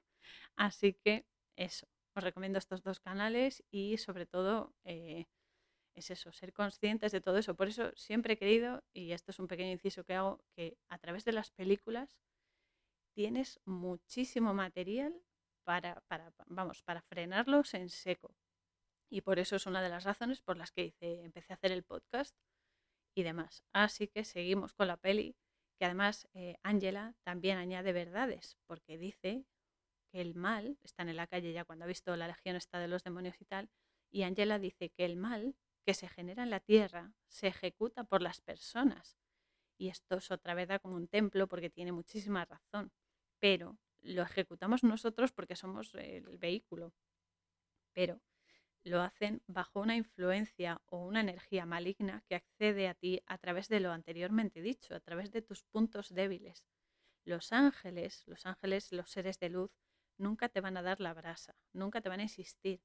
Así 0.56 0.94
que 0.94 1.26
eso, 1.56 1.86
os 2.14 2.22
recomiendo 2.22 2.58
estos 2.58 2.82
dos 2.82 3.00
canales 3.00 3.62
y 3.70 3.98
sobre 3.98 4.26
todo 4.26 4.74
eh, 4.84 5.26
es 5.94 6.10
eso, 6.10 6.32
ser 6.32 6.52
conscientes 6.52 7.12
de 7.12 7.20
todo 7.20 7.38
eso. 7.38 7.54
Por 7.54 7.68
eso 7.68 7.92
siempre 7.96 8.34
he 8.34 8.38
querido, 8.38 8.82
y 8.92 9.12
esto 9.12 9.30
es 9.30 9.38
un 9.38 9.48
pequeño 9.48 9.72
inciso 9.72 10.04
que 10.04 10.14
hago, 10.14 10.42
que 10.54 10.78
a 10.88 10.98
través 10.98 11.24
de 11.24 11.32
las 11.32 11.50
películas 11.50 12.18
tienes 13.14 13.60
muchísimo 13.64 14.54
material 14.54 15.14
para, 15.64 16.00
para, 16.08 16.32
vamos, 16.46 16.82
para 16.82 17.02
frenarlos 17.02 17.74
en 17.74 17.88
seco. 17.88 18.34
Y 19.10 19.20
por 19.20 19.38
eso 19.38 19.56
es 19.56 19.66
una 19.66 19.82
de 19.82 19.90
las 19.90 20.04
razones 20.04 20.40
por 20.40 20.56
las 20.56 20.72
que 20.72 20.84
hice, 20.86 21.22
empecé 21.22 21.52
a 21.52 21.56
hacer 21.56 21.72
el 21.72 21.82
podcast 21.82 22.34
y 23.14 23.22
demás. 23.22 23.62
Así 23.72 24.08
que 24.08 24.24
seguimos 24.24 24.72
con 24.72 24.88
la 24.88 24.96
peli 24.96 25.36
que 25.78 25.84
además 25.84 26.28
eh, 26.34 26.56
Angela 26.62 27.14
también 27.22 27.58
añade 27.58 27.92
verdades, 27.92 28.56
porque 28.66 28.98
dice 28.98 29.44
que 30.10 30.20
el 30.20 30.34
mal, 30.34 30.78
está 30.82 31.02
en 31.02 31.16
la 31.16 31.26
calle 31.26 31.52
ya 31.52 31.64
cuando 31.64 31.84
ha 31.84 31.88
visto 31.88 32.14
la 32.16 32.28
legión 32.28 32.56
está 32.56 32.78
de 32.78 32.88
los 32.88 33.02
demonios 33.02 33.40
y 33.40 33.44
tal, 33.44 33.70
y 34.10 34.22
Angela 34.22 34.58
dice 34.58 34.90
que 34.90 35.04
el 35.04 35.16
mal 35.16 35.56
que 35.84 35.94
se 35.94 36.08
genera 36.08 36.42
en 36.42 36.50
la 36.50 36.60
tierra 36.60 37.12
se 37.28 37.48
ejecuta 37.48 38.04
por 38.04 38.22
las 38.22 38.40
personas. 38.40 39.18
Y 39.78 39.88
esto 39.88 40.16
es 40.16 40.30
otra 40.30 40.54
vez 40.54 40.68
como 40.80 40.96
un 40.96 41.08
templo 41.08 41.48
porque 41.48 41.70
tiene 41.70 41.92
muchísima 41.92 42.44
razón, 42.44 42.92
pero 43.40 43.78
lo 44.00 44.22
ejecutamos 44.22 44.84
nosotros 44.84 45.32
porque 45.32 45.56
somos 45.56 45.94
el 45.94 46.38
vehículo. 46.38 46.92
Pero 47.92 48.20
lo 48.84 49.00
hacen 49.00 49.42
bajo 49.46 49.80
una 49.80 49.96
influencia 49.96 50.80
o 50.86 50.98
una 50.98 51.20
energía 51.20 51.66
maligna 51.66 52.24
que 52.28 52.34
accede 52.34 52.88
a 52.88 52.94
ti 52.94 53.22
a 53.26 53.38
través 53.38 53.68
de 53.68 53.80
lo 53.80 53.92
anteriormente 53.92 54.60
dicho, 54.60 54.94
a 54.94 55.00
través 55.00 55.30
de 55.30 55.42
tus 55.42 55.62
puntos 55.64 56.12
débiles. 56.12 56.64
Los 57.24 57.52
ángeles, 57.52 58.24
los 58.26 58.46
ángeles, 58.46 58.90
los 58.90 59.10
seres 59.10 59.38
de 59.38 59.50
luz, 59.50 59.70
nunca 60.18 60.48
te 60.48 60.60
van 60.60 60.76
a 60.76 60.82
dar 60.82 61.00
la 61.00 61.14
brasa, 61.14 61.54
nunca 61.72 62.00
te 62.00 62.08
van 62.08 62.20
a 62.20 62.24
insistir. 62.24 62.82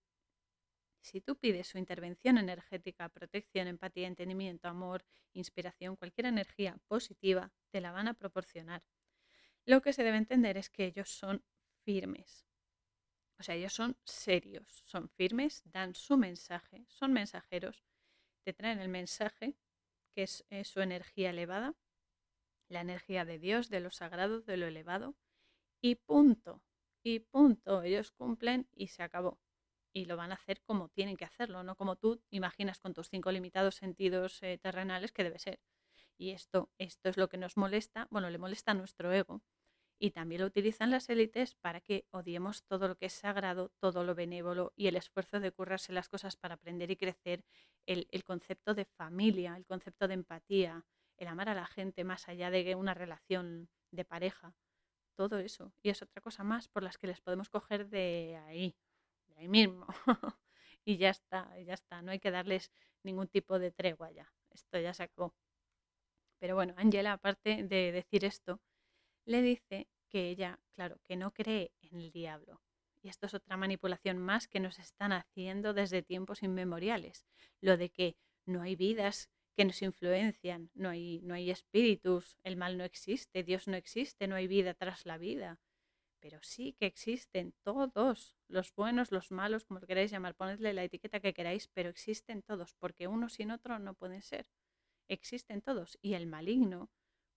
Si 1.02 1.22
tú 1.22 1.38
pides 1.38 1.68
su 1.68 1.78
intervención 1.78 2.38
energética, 2.38 3.10
protección, 3.10 3.68
empatía, 3.68 4.08
entendimiento, 4.08 4.68
amor, 4.68 5.06
inspiración, 5.34 5.96
cualquier 5.96 6.28
energía 6.28 6.78
positiva, 6.88 7.52
te 7.72 7.82
la 7.82 7.92
van 7.92 8.08
a 8.08 8.14
proporcionar. 8.14 8.84
Lo 9.66 9.82
que 9.82 9.94
se 9.94 10.04
debe 10.04 10.18
entender 10.18 10.58
es 10.58 10.70
que 10.70 10.86
ellos 10.86 11.10
son 11.10 11.44
firmes, 11.84 12.47
o 13.40 13.44
sea, 13.44 13.56
ellos 13.56 13.74
son 13.74 13.98
serios, 14.04 14.84
son 14.86 15.10
firmes, 15.10 15.62
dan 15.66 15.94
su 15.94 16.18
mensaje, 16.18 16.86
son 16.90 17.14
mensajeros, 17.14 17.84
te 18.44 18.54
traen 18.54 18.80
el 18.80 18.90
mensaje, 18.90 19.56
que 20.14 20.24
es, 20.24 20.46
su 20.64 20.82
energía 20.82 21.30
elevada, 21.30 21.76
la 22.70 22.82
energía 22.82 23.26
de 23.26 23.40
Dios, 23.40 23.70
de 23.70 23.80
lo 23.80 23.92
sagrado, 23.92 24.42
de 24.42 24.58
lo 24.58 24.66
elevado, 24.66 25.16
y 25.82 25.96
punto, 25.96 26.64
y 27.04 27.20
punto, 27.20 27.84
ellos 27.84 28.12
cumplen 28.12 28.68
y 28.74 28.88
se 28.88 29.04
acabó. 29.04 29.40
Y 29.94 30.06
lo 30.06 30.18
van 30.18 30.32
a 30.32 30.36
hacer 30.36 30.62
como 30.64 30.90
tienen 30.90 31.18
que 31.18 31.26
hacerlo, 31.26 31.64
no 31.64 31.76
como 31.76 31.96
tú 31.96 32.22
imaginas 32.30 32.80
con 32.80 32.94
tus 32.94 33.10
cinco 33.10 33.32
limitados 33.32 33.76
sentidos 33.76 34.42
eh, 34.44 34.58
terrenales 34.58 35.12
que 35.12 35.24
debe 35.24 35.40
ser. 35.40 35.60
Y 36.18 36.32
esto, 36.32 36.72
esto 36.78 37.10
es 37.10 37.18
lo 37.18 37.30
que 37.30 37.38
nos 37.38 37.58
molesta, 37.58 38.08
bueno, 38.10 38.30
le 38.30 38.40
molesta 38.40 38.72
a 38.72 38.76
nuestro 38.76 39.14
ego, 39.14 39.44
y 40.00 40.12
también 40.12 40.42
lo 40.42 40.48
utilizan 40.48 40.92
las 40.92 41.10
élites 41.10 41.56
para 41.56 41.82
que 41.82 42.06
odiemos 42.12 42.64
todo 42.64 42.88
lo 42.88 42.96
que 42.96 43.08
es 43.08 43.14
sagrado, 43.14 43.72
todo 43.80 44.04
lo 44.04 44.16
benévolo 44.16 44.74
y 44.76 44.88
el 44.88 44.96
esfuerzo 44.96 45.40
de 45.40 45.52
currarse 45.52 45.94
las 45.94 46.10
cosas 46.10 46.36
para 46.36 46.56
aprender 46.56 46.92
y 46.92 46.98
crecer, 46.98 47.44
el, 47.86 48.24
concepto 48.24 48.74
de 48.74 48.86
familia, 48.86 49.56
el 49.56 49.66
concepto 49.66 50.08
de 50.08 50.14
empatía, 50.14 50.86
el 51.18 51.28
amar 51.28 51.50
a 51.50 51.56
la 51.56 51.66
gente 51.66 52.04
más 52.04 52.28
allá 52.28 52.52
de 52.52 52.76
una 52.76 52.94
relación 52.94 53.70
de 53.92 54.06
pareja, 54.06 54.54
todo 55.16 55.40
eso. 55.40 55.74
Y 55.82 55.90
es 55.90 56.02
otra 56.02 56.22
cosa 56.22 56.44
más 56.44 56.68
por 56.68 56.84
las 56.84 56.98
que 56.98 57.08
les 57.08 57.22
podemos 57.22 57.50
coger 57.50 57.90
de 57.90 58.40
ahí, 58.46 58.76
de 59.28 59.38
ahí 59.38 59.48
mismo. 59.48 59.88
y 60.86 60.98
ya 60.98 61.10
está, 61.10 61.58
ya 61.60 61.74
está. 61.74 62.02
No 62.02 62.12
hay 62.12 62.20
que 62.20 62.30
darles 62.30 62.72
ningún 63.04 63.28
tipo 63.28 63.58
de 63.58 63.72
tregua 63.72 64.12
ya. 64.12 64.32
Esto 64.52 64.80
ya 64.80 64.94
se 64.94 65.04
acabó. 65.04 65.34
Pero 66.40 66.56
bueno, 66.56 66.76
Angela, 66.78 67.14
aparte 67.14 67.64
de 67.64 67.92
decir 67.92 68.26
esto, 68.26 68.60
le 69.28 69.42
dice 69.42 69.88
que 70.10 70.30
ella, 70.30 70.60
claro, 70.74 71.00
que 71.04 71.18
no 71.18 71.34
cree 71.34 71.72
en 71.82 72.00
el 72.00 72.12
diablo. 72.12 72.62
Y 73.02 73.10
esto 73.10 73.26
es 73.28 73.34
otra 73.34 73.58
manipulación 73.58 74.18
más 74.18 74.48
que 74.48 74.60
nos 74.60 74.80
están 74.80 75.12
haciendo 75.12 75.74
desde 75.74 76.02
tiempos 76.02 76.44
inmemoriales. 76.44 77.28
Lo 77.62 77.78
de 77.78 77.90
que 77.90 78.16
no 78.46 78.62
hay 78.62 78.76
vidas 78.76 79.30
que 79.54 79.66
nos 79.66 79.82
influencian, 79.82 80.72
no 80.74 80.90
hay, 80.90 81.20
no 81.24 81.34
hay 81.34 81.52
espíritus, 81.52 82.38
el 82.44 82.56
mal 82.56 82.78
no 82.78 82.86
existe, 82.86 83.44
Dios 83.44 83.68
no 83.68 83.76
existe, 83.76 84.28
no 84.28 84.36
hay 84.36 84.48
vida 84.48 84.74
tras 84.74 85.06
la 85.06 85.18
vida. 85.18 85.60
Pero 86.20 86.40
sí 86.42 86.74
que 86.74 86.86
existen 86.86 87.54
todos, 87.64 88.36
los 88.48 88.74
buenos, 88.74 89.12
los 89.12 89.32
malos, 89.32 89.66
como 89.66 89.82
queráis 89.82 90.10
llamar, 90.10 90.36
ponedle 90.36 90.74
la 90.74 90.84
etiqueta 90.84 91.20
que 91.20 91.34
queráis, 91.34 91.68
pero 91.68 91.90
existen 91.90 92.44
todos, 92.44 92.76
porque 92.76 93.08
uno 93.08 93.30
sin 93.30 93.52
otro 93.52 93.78
no 93.78 93.94
pueden 93.94 94.22
ser. 94.22 94.48
Existen 95.10 95.62
todos. 95.62 95.98
Y 96.02 96.14
el 96.14 96.28
maligno, 96.28 96.90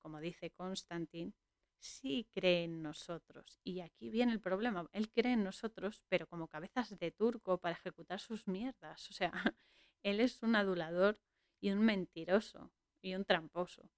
como 0.02 0.20
dice 0.20 0.50
Constantin, 0.50 1.34
sí 1.80 2.28
cree 2.30 2.64
en 2.64 2.82
nosotros. 2.82 3.58
Y 3.64 3.80
aquí 3.80 4.10
viene 4.10 4.32
el 4.32 4.40
problema. 4.40 4.88
Él 4.92 5.10
cree 5.10 5.32
en 5.32 5.44
nosotros, 5.44 6.04
pero 6.08 6.26
como 6.26 6.48
cabezas 6.48 6.96
de 6.98 7.10
turco 7.10 7.58
para 7.58 7.74
ejecutar 7.74 8.20
sus 8.20 8.46
mierdas. 8.46 9.10
O 9.10 9.12
sea, 9.12 9.32
él 10.02 10.20
es 10.20 10.42
un 10.42 10.54
adulador 10.56 11.18
y 11.60 11.70
un 11.70 11.80
mentiroso 11.80 12.70
y 13.02 13.14
un 13.14 13.24
tramposo. 13.24 13.90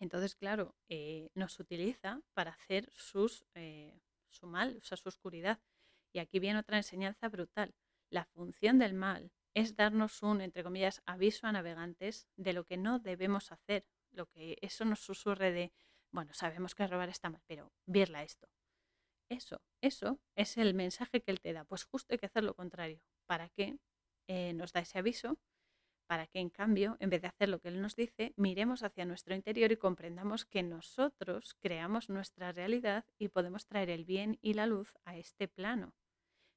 Entonces, 0.00 0.34
claro, 0.34 0.74
eh, 0.88 1.30
nos 1.34 1.58
utiliza 1.60 2.20
para 2.32 2.52
hacer 2.52 2.90
eh, 3.54 4.00
su 4.28 4.46
mal, 4.46 4.78
o 4.82 4.84
sea, 4.84 4.96
su 4.96 5.08
oscuridad. 5.08 5.60
Y 6.12 6.18
aquí 6.18 6.38
viene 6.38 6.58
otra 6.58 6.76
enseñanza 6.76 7.28
brutal. 7.28 7.74
La 8.10 8.24
función 8.24 8.78
del 8.78 8.94
mal 8.94 9.32
es 9.54 9.76
darnos 9.76 10.22
un, 10.22 10.40
entre 10.40 10.62
comillas, 10.62 11.02
aviso 11.06 11.46
a 11.46 11.52
navegantes 11.52 12.28
de 12.36 12.52
lo 12.52 12.64
que 12.64 12.76
no 12.76 12.98
debemos 12.98 13.52
hacer. 13.52 13.86
Lo 14.10 14.26
que 14.26 14.58
eso 14.62 14.84
nos 14.84 15.00
susurre 15.00 15.52
de 15.52 15.72
bueno, 16.14 16.32
sabemos 16.32 16.76
que 16.76 16.86
robar 16.86 17.08
está 17.08 17.28
mal, 17.28 17.42
pero 17.48 17.72
verla 17.86 18.22
esto. 18.22 18.48
Eso, 19.28 19.60
eso 19.80 20.20
es 20.36 20.56
el 20.56 20.72
mensaje 20.72 21.20
que 21.20 21.32
él 21.32 21.40
te 21.40 21.52
da. 21.52 21.64
Pues 21.64 21.84
justo 21.84 22.14
hay 22.14 22.18
que 22.18 22.26
hacer 22.26 22.44
lo 22.44 22.54
contrario. 22.54 23.00
¿Para 23.26 23.48
qué 23.48 23.76
eh, 24.28 24.52
nos 24.52 24.72
da 24.72 24.80
ese 24.80 24.98
aviso? 24.98 25.40
Para 26.06 26.28
que 26.28 26.38
en 26.38 26.50
cambio, 26.50 26.96
en 27.00 27.10
vez 27.10 27.20
de 27.20 27.28
hacer 27.28 27.48
lo 27.48 27.58
que 27.58 27.66
él 27.66 27.82
nos 27.82 27.96
dice, 27.96 28.32
miremos 28.36 28.84
hacia 28.84 29.04
nuestro 29.04 29.34
interior 29.34 29.72
y 29.72 29.76
comprendamos 29.76 30.44
que 30.44 30.62
nosotros 30.62 31.56
creamos 31.58 32.08
nuestra 32.08 32.52
realidad 32.52 33.04
y 33.18 33.28
podemos 33.28 33.66
traer 33.66 33.90
el 33.90 34.04
bien 34.04 34.38
y 34.40 34.54
la 34.54 34.66
luz 34.66 34.94
a 35.04 35.16
este 35.16 35.48
plano. 35.48 35.94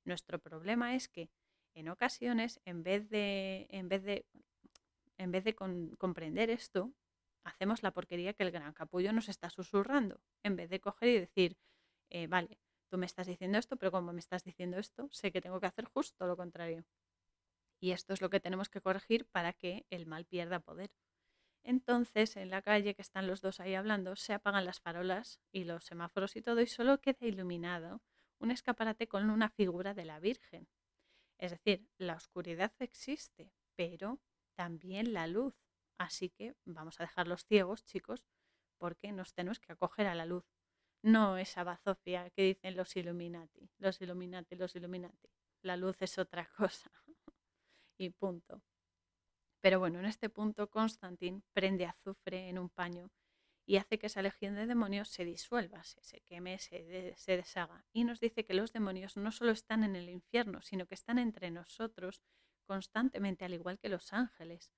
Nuestro 0.06 0.38
problema 0.38 0.94
es 0.94 1.08
que 1.10 1.32
en 1.74 1.90
ocasiones, 1.90 2.62
en 2.64 2.84
vez 2.84 3.10
de, 3.10 3.66
en 3.72 3.90
vez 3.90 4.04
de, 4.04 4.28
en 5.18 5.32
vez 5.32 5.44
de 5.44 5.56
comprender 5.56 6.52
esto, 6.52 6.94
hacemos 7.48 7.84
la 7.84 7.92
porquería 7.92 8.34
que 8.34 8.44
el 8.44 8.52
gran 8.52 8.74
capullo 8.74 9.12
nos 9.14 9.30
está 9.30 9.50
susurrando, 9.50 10.20
en 10.44 10.56
vez 10.56 10.70
de 10.70 10.80
coger 10.80 11.10
y 11.10 11.20
decir, 11.20 11.58
eh, 12.10 12.28
vale, 12.28 12.60
tú 12.90 12.98
me 12.98 13.06
estás 13.06 13.28
diciendo 13.28 13.58
esto, 13.58 13.78
pero 13.78 13.92
como 13.92 14.14
me 14.14 14.20
estás 14.20 14.44
diciendo 14.44 14.78
esto, 14.78 15.10
sé 15.12 15.32
que 15.32 15.42
tengo 15.42 15.60
que 15.60 15.68
hacer 15.68 15.86
justo 15.86 16.28
lo 16.28 16.38
contrario. 16.38 16.86
Y 17.80 17.92
esto 17.92 18.14
es 18.14 18.22
lo 18.22 18.30
que 18.30 18.40
tenemos 18.40 18.70
que 18.70 18.82
corregir 18.82 19.26
para 19.26 19.54
que 19.54 19.86
el 19.90 20.06
mal 20.08 20.26
pierda 20.26 20.60
poder. 20.60 20.92
Entonces, 21.64 22.38
en 22.38 22.50
la 22.50 22.62
calle 22.62 22.96
que 22.96 23.02
están 23.02 23.28
los 23.28 23.42
dos 23.42 23.60
ahí 23.60 23.76
hablando, 23.76 24.16
se 24.16 24.34
apagan 24.34 24.66
las 24.66 24.80
farolas 24.80 25.42
y 25.52 25.66
los 25.66 25.86
semáforos 25.86 26.36
y 26.36 26.42
todo, 26.42 26.62
y 26.62 26.68
solo 26.68 27.02
queda 27.02 27.28
iluminado 27.28 28.02
un 28.40 28.52
escaparate 28.52 29.08
con 29.08 29.30
una 29.30 29.50
figura 29.50 29.94
de 29.94 30.06
la 30.06 30.20
Virgen. 30.20 30.68
Es 31.38 31.52
decir, 31.52 31.88
la 31.98 32.16
oscuridad 32.16 32.72
existe, 32.80 33.52
pero 33.76 34.20
también 34.56 35.14
la 35.14 35.28
luz. 35.28 35.56
Así 35.98 36.30
que 36.30 36.56
vamos 36.66 37.00
a 37.00 37.04
dejar 37.04 37.28
los 37.28 37.46
ciegos, 37.46 37.84
chicos, 37.86 38.26
porque 38.78 39.12
nos 39.12 39.34
tenemos 39.34 39.60
que 39.60 39.74
acoger 39.74 40.08
a 40.08 40.16
la 40.16 40.26
luz. 40.26 40.46
No 41.02 41.38
esa 41.38 41.64
bazofia 41.64 42.30
que 42.32 42.44
dicen 42.44 42.76
los 42.76 42.96
Illuminati, 42.96 43.70
los 43.78 44.02
Illuminati, 44.02 44.56
los 44.56 44.76
Illuminati. 44.76 45.30
La 45.62 45.78
luz 45.78 46.02
es 46.02 46.18
otra 46.18 46.48
cosa. 46.58 46.92
y 47.98 48.10
punto. 48.12 48.62
Pero 49.60 49.80
bueno, 49.80 50.00
en 50.00 50.06
este 50.06 50.30
punto 50.30 50.70
Constantin 50.70 51.44
prende 51.54 51.86
azufre 51.86 52.50
en 52.50 52.60
un 52.60 52.70
paño 52.70 53.10
y 53.66 53.78
hace 53.78 54.00
que 54.00 54.08
esa 54.08 54.22
legión 54.22 54.56
de 54.56 54.66
demonios 54.66 55.10
se 55.10 55.26
disuelva, 55.26 55.84
se, 55.84 56.22
queme, 56.22 56.58
se, 56.60 57.14
se 57.18 57.36
deshaga. 57.36 57.86
Y 57.92 58.06
nos 58.06 58.20
dice 58.20 58.46
que 58.46 58.54
los 58.54 58.72
demonios 58.72 59.18
no 59.18 59.32
solo 59.32 59.52
están 59.52 59.84
en 59.84 59.96
el 59.96 60.10
infierno, 60.10 60.62
sino 60.62 60.86
que 60.86 60.96
están 60.96 61.20
entre 61.20 61.52
nosotros 61.52 62.22
constantemente, 62.66 63.46
al 63.46 63.54
igual 63.54 63.78
que 63.80 63.90
los 63.90 64.14
ángeles. 64.14 64.72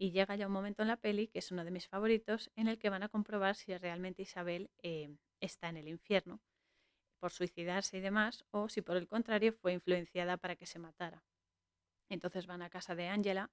Y 0.00 0.12
llega 0.12 0.36
ya 0.36 0.46
un 0.46 0.52
momento 0.52 0.82
en 0.82 0.88
la 0.88 0.96
peli, 0.96 1.26
que 1.26 1.40
es 1.40 1.50
uno 1.50 1.64
de 1.64 1.72
mis 1.72 1.88
favoritos, 1.88 2.52
en 2.54 2.68
el 2.68 2.78
que 2.78 2.88
van 2.88 3.02
a 3.02 3.08
comprobar 3.08 3.56
si 3.56 3.76
realmente 3.76 4.22
Isabel 4.22 4.70
eh, 4.80 5.10
está 5.40 5.68
en 5.68 5.76
el 5.76 5.88
infierno 5.88 6.40
por 7.18 7.32
suicidarse 7.32 7.96
y 7.96 8.00
demás, 8.00 8.44
o 8.52 8.68
si 8.68 8.80
por 8.80 8.96
el 8.96 9.08
contrario 9.08 9.52
fue 9.52 9.72
influenciada 9.72 10.36
para 10.36 10.54
que 10.54 10.66
se 10.66 10.78
matara. 10.78 11.24
Entonces 12.08 12.46
van 12.46 12.62
a 12.62 12.70
casa 12.70 12.94
de 12.94 13.08
Angela 13.08 13.50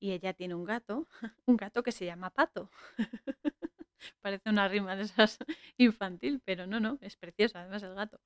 y 0.00 0.10
ella 0.10 0.32
tiene 0.34 0.56
un 0.56 0.64
gato, 0.64 1.06
un 1.46 1.56
gato 1.56 1.84
que 1.84 1.92
se 1.92 2.04
llama 2.04 2.30
Pato. 2.30 2.70
Parece 4.20 4.50
una 4.50 4.66
rima 4.66 4.96
de 4.96 5.04
esas 5.04 5.38
infantil, 5.78 6.42
pero 6.44 6.66
no, 6.66 6.80
no, 6.80 6.98
es 7.02 7.16
precioso 7.16 7.56
además 7.56 7.84
el 7.84 7.94
gato, 7.94 8.20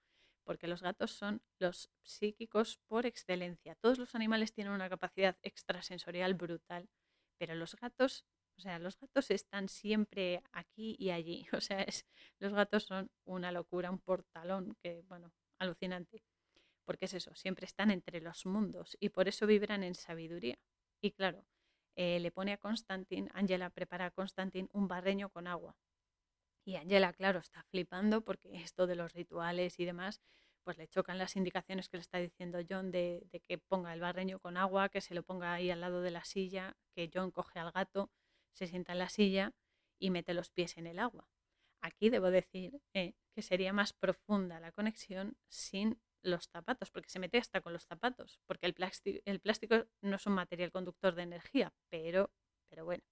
porque 0.44 0.68
los 0.68 0.80
gatos 0.80 1.10
son 1.10 1.42
los 1.58 1.90
psíquicos 2.02 2.78
por 2.88 3.04
excelencia. 3.04 3.74
Todos 3.74 3.98
los 3.98 4.14
animales 4.14 4.54
tienen 4.54 4.72
una 4.72 4.88
capacidad 4.88 5.36
extrasensorial 5.42 6.32
brutal 6.32 6.88
pero 7.38 7.54
los 7.54 7.76
gatos, 7.76 8.24
o 8.56 8.60
sea, 8.60 8.78
los 8.78 8.98
gatos 8.98 9.30
están 9.30 9.68
siempre 9.68 10.42
aquí 10.52 10.96
y 10.98 11.10
allí. 11.10 11.46
O 11.58 11.60
sea, 11.60 11.82
es, 11.82 12.06
los 12.38 12.52
gatos 12.52 12.84
son 12.84 13.10
una 13.24 13.52
locura, 13.52 13.90
un 13.90 14.00
portalón 14.00 14.76
que, 14.82 15.02
bueno, 15.08 15.32
alucinante. 15.58 16.22
Porque 16.84 17.06
es 17.06 17.14
eso, 17.14 17.34
siempre 17.34 17.66
están 17.66 17.90
entre 17.90 18.20
los 18.20 18.46
mundos 18.46 18.96
y 19.00 19.10
por 19.10 19.28
eso 19.28 19.46
vibran 19.46 19.84
en 19.84 19.94
sabiduría. 19.94 20.58
Y 21.02 21.12
claro, 21.12 21.44
eh, 21.96 22.18
le 22.20 22.30
pone 22.30 22.52
a 22.52 22.58
Constantin, 22.58 23.30
Angela 23.34 23.70
prepara 23.70 24.06
a 24.06 24.10
Constantin 24.10 24.68
un 24.72 24.88
barreño 24.88 25.30
con 25.30 25.46
agua. 25.46 25.76
Y 26.64 26.76
Angela, 26.76 27.12
claro, 27.12 27.40
está 27.40 27.62
flipando 27.64 28.22
porque 28.22 28.54
esto 28.56 28.86
de 28.86 28.96
los 28.96 29.12
rituales 29.12 29.78
y 29.80 29.84
demás, 29.84 30.20
pues 30.64 30.78
le 30.78 30.88
chocan 30.88 31.18
las 31.18 31.36
indicaciones 31.36 31.88
que 31.88 31.96
le 31.96 32.02
está 32.02 32.18
diciendo 32.18 32.58
John 32.68 32.90
de, 32.90 33.26
que 33.46 33.58
ponga 33.58 33.92
el 33.94 34.00
barreño 34.00 34.38
con 34.38 34.56
agua, 34.56 34.88
que 34.88 35.00
se 35.00 35.14
lo 35.14 35.22
ponga 35.22 35.54
ahí 35.54 35.70
al 35.70 35.80
lado 35.80 36.02
de 36.02 36.10
la 36.10 36.24
silla, 36.24 36.76
que 36.94 37.10
John 37.12 37.30
coge 37.30 37.58
al 37.58 37.72
gato, 37.72 38.10
se 38.52 38.66
sienta 38.66 38.92
en 38.92 38.98
la 38.98 39.08
silla 39.08 39.52
y 39.98 40.10
mete 40.10 40.34
los 40.34 40.50
pies 40.50 40.76
en 40.76 40.86
el 40.86 40.98
agua. 40.98 41.28
Aquí 41.80 42.10
debo 42.10 42.30
decir 42.30 42.80
eh, 42.94 43.14
que 43.34 43.42
sería 43.42 43.72
más 43.72 43.92
profunda 43.92 44.60
la 44.60 44.72
conexión 44.72 45.36
sin 45.48 46.00
los 46.22 46.48
zapatos, 46.48 46.90
porque 46.90 47.08
se 47.08 47.18
mete 47.18 47.38
hasta 47.38 47.60
con 47.60 47.72
los 47.72 47.84
zapatos, 47.84 48.40
porque 48.46 48.66
el 48.66 48.74
plástico, 48.74 49.20
el 49.24 49.40
plástico 49.40 49.86
no 50.02 50.16
es 50.16 50.26
un 50.26 50.34
material 50.34 50.72
conductor 50.72 51.14
de 51.14 51.22
energía, 51.22 51.72
pero, 51.88 52.30
pero 52.68 52.84
bueno, 52.84 53.04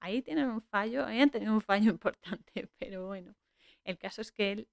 ahí 0.00 0.22
tienen 0.22 0.50
un 0.50 0.62
fallo, 0.62 1.06
ahí 1.06 1.20
han 1.20 1.30
tenido 1.30 1.52
un 1.52 1.62
fallo 1.62 1.90
importante, 1.90 2.68
pero 2.78 3.06
bueno, 3.06 3.34
el 3.84 3.98
caso 3.98 4.20
es 4.20 4.32
que 4.32 4.52
él 4.52 4.68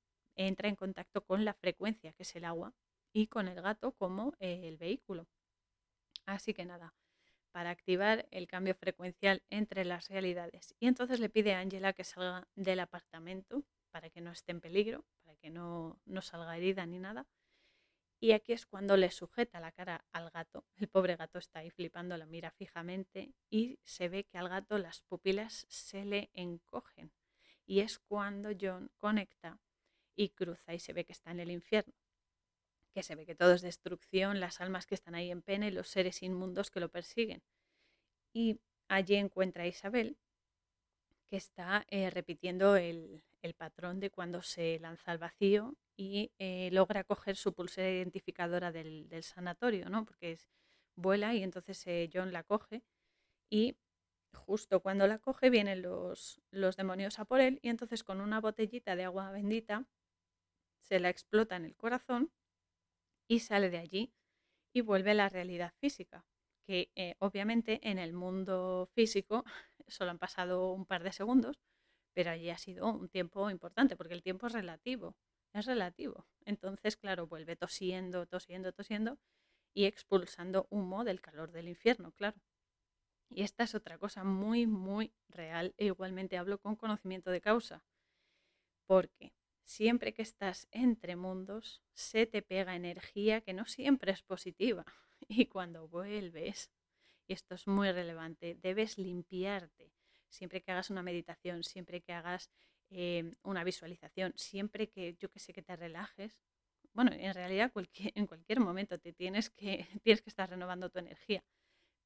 entra 0.48 0.70
en 0.70 0.76
contacto 0.76 1.24
con 1.26 1.46
la 1.46 1.54
frecuencia, 1.54 2.14
que 2.14 2.24
es 2.24 2.36
el 2.36 2.46
agua, 2.46 2.74
y 3.12 3.28
con 3.28 3.48
el 3.48 3.62
gato 3.62 3.92
como 3.92 4.34
el 4.40 4.78
vehículo. 4.78 5.28
Así 6.26 6.54
que 6.54 6.66
nada, 6.66 6.94
para 7.52 7.72
activar 7.72 8.28
el 8.32 8.48
cambio 8.48 8.76
frecuencial 8.76 9.44
entre 9.50 9.84
las 9.86 10.10
realidades. 10.10 10.76
Y 10.80 10.88
entonces 10.88 11.20
le 11.20 11.30
pide 11.30 11.54
a 11.54 11.60
Angela 11.60 11.94
que 11.94 12.04
salga 12.04 12.48
del 12.56 12.80
apartamento 12.80 13.64
para 13.92 14.10
que 14.10 14.22
no 14.22 14.32
esté 14.32 14.52
en 14.52 14.62
peligro, 14.62 15.06
para 15.24 15.36
que 15.38 15.50
no, 15.50 16.00
no 16.06 16.22
salga 16.22 16.56
herida 16.56 16.86
ni 16.86 17.00
nada. 17.00 17.28
Y 18.22 18.34
aquí 18.34 18.52
es 18.52 18.66
cuando 18.66 18.98
le 18.98 19.12
sujeta 19.12 19.60
la 19.60 19.72
cara 19.72 20.06
al 20.12 20.30
gato. 20.30 20.66
El 20.76 20.90
pobre 20.90 21.16
gato 21.16 21.40
está 21.40 21.60
ahí 21.60 21.70
flipando, 21.70 22.18
la 22.18 22.26
mira 22.26 22.52
fijamente 22.52 23.34
y 23.50 23.80
se 23.84 24.10
ve 24.10 24.26
que 24.26 24.38
al 24.38 24.50
gato 24.50 24.78
las 24.78 25.02
pupilas 25.02 25.66
se 25.70 26.04
le 26.06 26.30
encogen. 26.34 27.12
Y 27.66 27.80
es 27.80 27.98
cuando 27.98 28.50
John 28.60 28.92
conecta 28.98 29.60
y 30.20 30.30
cruza 30.32 30.74
y 30.74 30.80
se 30.80 30.92
ve 30.92 31.06
que 31.06 31.14
está 31.14 31.32
en 31.32 31.40
el 31.40 31.50
infierno, 31.50 31.94
que 32.94 33.04
se 33.04 33.16
ve 33.16 33.26
que 33.26 33.36
todo 33.36 33.54
es 33.54 33.62
destrucción, 33.62 34.42
las 34.42 34.60
almas 34.60 34.86
que 34.86 34.96
están 34.96 35.16
ahí 35.16 35.32
en 35.32 35.42
pena 35.42 35.66
y 35.66 35.72
los 35.72 35.88
seres 35.88 36.22
inmundos 36.22 36.70
que 36.70 36.82
lo 36.82 36.90
persiguen. 36.90 37.42
Y 38.34 38.60
allí 38.90 39.16
encuentra 39.16 39.64
a 39.64 39.68
Isabel, 39.68 40.18
que 41.30 41.38
está 41.38 41.86
eh, 41.90 42.10
repitiendo 42.10 42.76
el, 42.76 43.24
patrón 43.58 44.02
de 44.02 44.10
cuando 44.10 44.42
se 44.42 44.78
lanza 44.80 45.12
al 45.12 45.20
vacío 45.20 45.76
y 45.96 46.34
eh, 46.38 46.70
logra 46.74 47.06
coger 47.06 47.38
su 47.38 47.54
pulsera 47.54 47.90
identificadora 47.90 48.74
del, 48.74 49.08
sanatorio, 49.24 49.90
¿no? 49.90 50.06
porque 50.06 50.34
es, 50.34 50.50
vuela 50.96 51.34
y 51.34 51.44
entonces 51.44 51.82
eh, 51.88 52.10
John 52.14 52.34
la 52.34 52.44
coge 52.44 52.84
y 53.50 53.78
justo 54.34 54.82
cuando 54.82 55.08
la 55.08 55.20
coge 55.20 55.50
vienen 55.50 55.82
los, 55.82 56.42
los 56.52 56.76
demonios 56.76 57.20
a 57.20 57.26
por 57.26 57.40
él 57.40 57.60
y 57.62 57.70
entonces 57.70 58.04
con 58.04 58.20
una 58.20 58.42
botellita 58.42 58.98
de 58.98 59.06
agua 59.06 59.32
bendita 59.32 59.88
se 60.82 61.00
la 61.00 61.10
explota 61.10 61.56
en 61.56 61.66
el 61.66 61.76
corazón 61.76 62.32
y 63.28 63.40
sale 63.40 63.70
de 63.70 63.78
allí 63.78 64.14
y 64.74 64.82
vuelve 64.82 65.12
a 65.12 65.16
la 65.16 65.30
realidad 65.30 65.74
física, 65.80 66.26
que 66.66 66.92
eh, 66.96 67.16
obviamente 67.20 67.80
en 67.90 68.00
el 68.00 68.14
mundo 68.14 68.90
físico 68.94 69.46
solo 69.88 70.12
han 70.12 70.20
pasado 70.20 70.74
un 70.74 70.86
par 70.86 71.04
de 71.04 71.12
segundos, 71.12 71.60
pero 72.14 72.32
allí 72.32 72.50
ha 72.50 72.58
sido 72.58 72.88
un 72.88 73.10
tiempo 73.10 73.50
importante, 73.50 73.96
porque 73.96 74.14
el 74.14 74.24
tiempo 74.24 74.48
es 74.48 74.54
relativo, 74.54 75.16
es 75.54 75.66
relativo. 75.66 76.28
Entonces, 76.46 76.98
claro, 76.98 77.28
vuelve 77.28 77.56
tosiendo, 77.56 78.26
tosiendo, 78.28 78.74
tosiendo 78.74 79.20
y 79.74 79.86
expulsando 79.86 80.68
humo 80.72 81.04
del 81.06 81.22
calor 81.22 81.52
del 81.52 81.70
infierno, 81.70 82.12
claro. 82.14 82.42
Y 83.32 83.44
esta 83.44 83.64
es 83.64 83.76
otra 83.76 83.98
cosa 83.98 84.24
muy, 84.24 84.68
muy 84.68 85.14
real 85.30 85.74
e 85.78 85.86
igualmente 85.86 86.38
hablo 86.38 86.60
con 86.60 86.76
conocimiento 86.76 87.32
de 87.32 87.42
causa, 87.42 87.84
porque 88.88 89.34
siempre 89.70 90.14
que 90.16 90.24
estás 90.24 90.68
entre 90.72 91.16
mundos, 91.16 91.84
se 91.94 92.26
te 92.26 92.42
pega 92.42 92.76
energía 92.76 93.42
que 93.42 93.54
no 93.54 93.66
siempre 93.66 94.12
es 94.12 94.24
positiva. 94.24 94.84
Y 95.28 95.46
cuando 95.46 95.88
vuelves, 95.88 96.72
y 97.28 97.34
esto 97.34 97.54
es 97.54 97.68
muy 97.68 97.92
relevante, 97.92 98.58
debes 98.64 98.98
limpiarte. 98.98 99.92
Siempre 100.30 100.62
que 100.64 100.72
hagas 100.72 100.90
una 100.90 101.04
meditación, 101.04 101.64
siempre 101.64 102.02
que 102.02 102.14
hagas 102.14 102.50
em, 102.90 103.36
una 103.44 103.64
visualización, 103.64 104.34
siempre 104.38 104.90
que 104.90 105.16
yo 105.20 105.30
que 105.30 105.40
sé 105.40 105.54
que 105.54 105.62
te 105.62 105.76
relajes, 105.76 106.42
bueno, 106.94 107.12
en 107.14 107.34
realidad 107.34 107.72
en 108.16 108.28
cualquier 108.28 108.60
momento 108.62 108.98
te 108.98 109.14
tienes 109.14 109.50
que, 109.52 109.86
tienes 110.04 110.22
que 110.22 110.30
estar 110.30 110.50
renovando 110.50 110.90
tu 110.90 111.00
energía. 111.00 111.44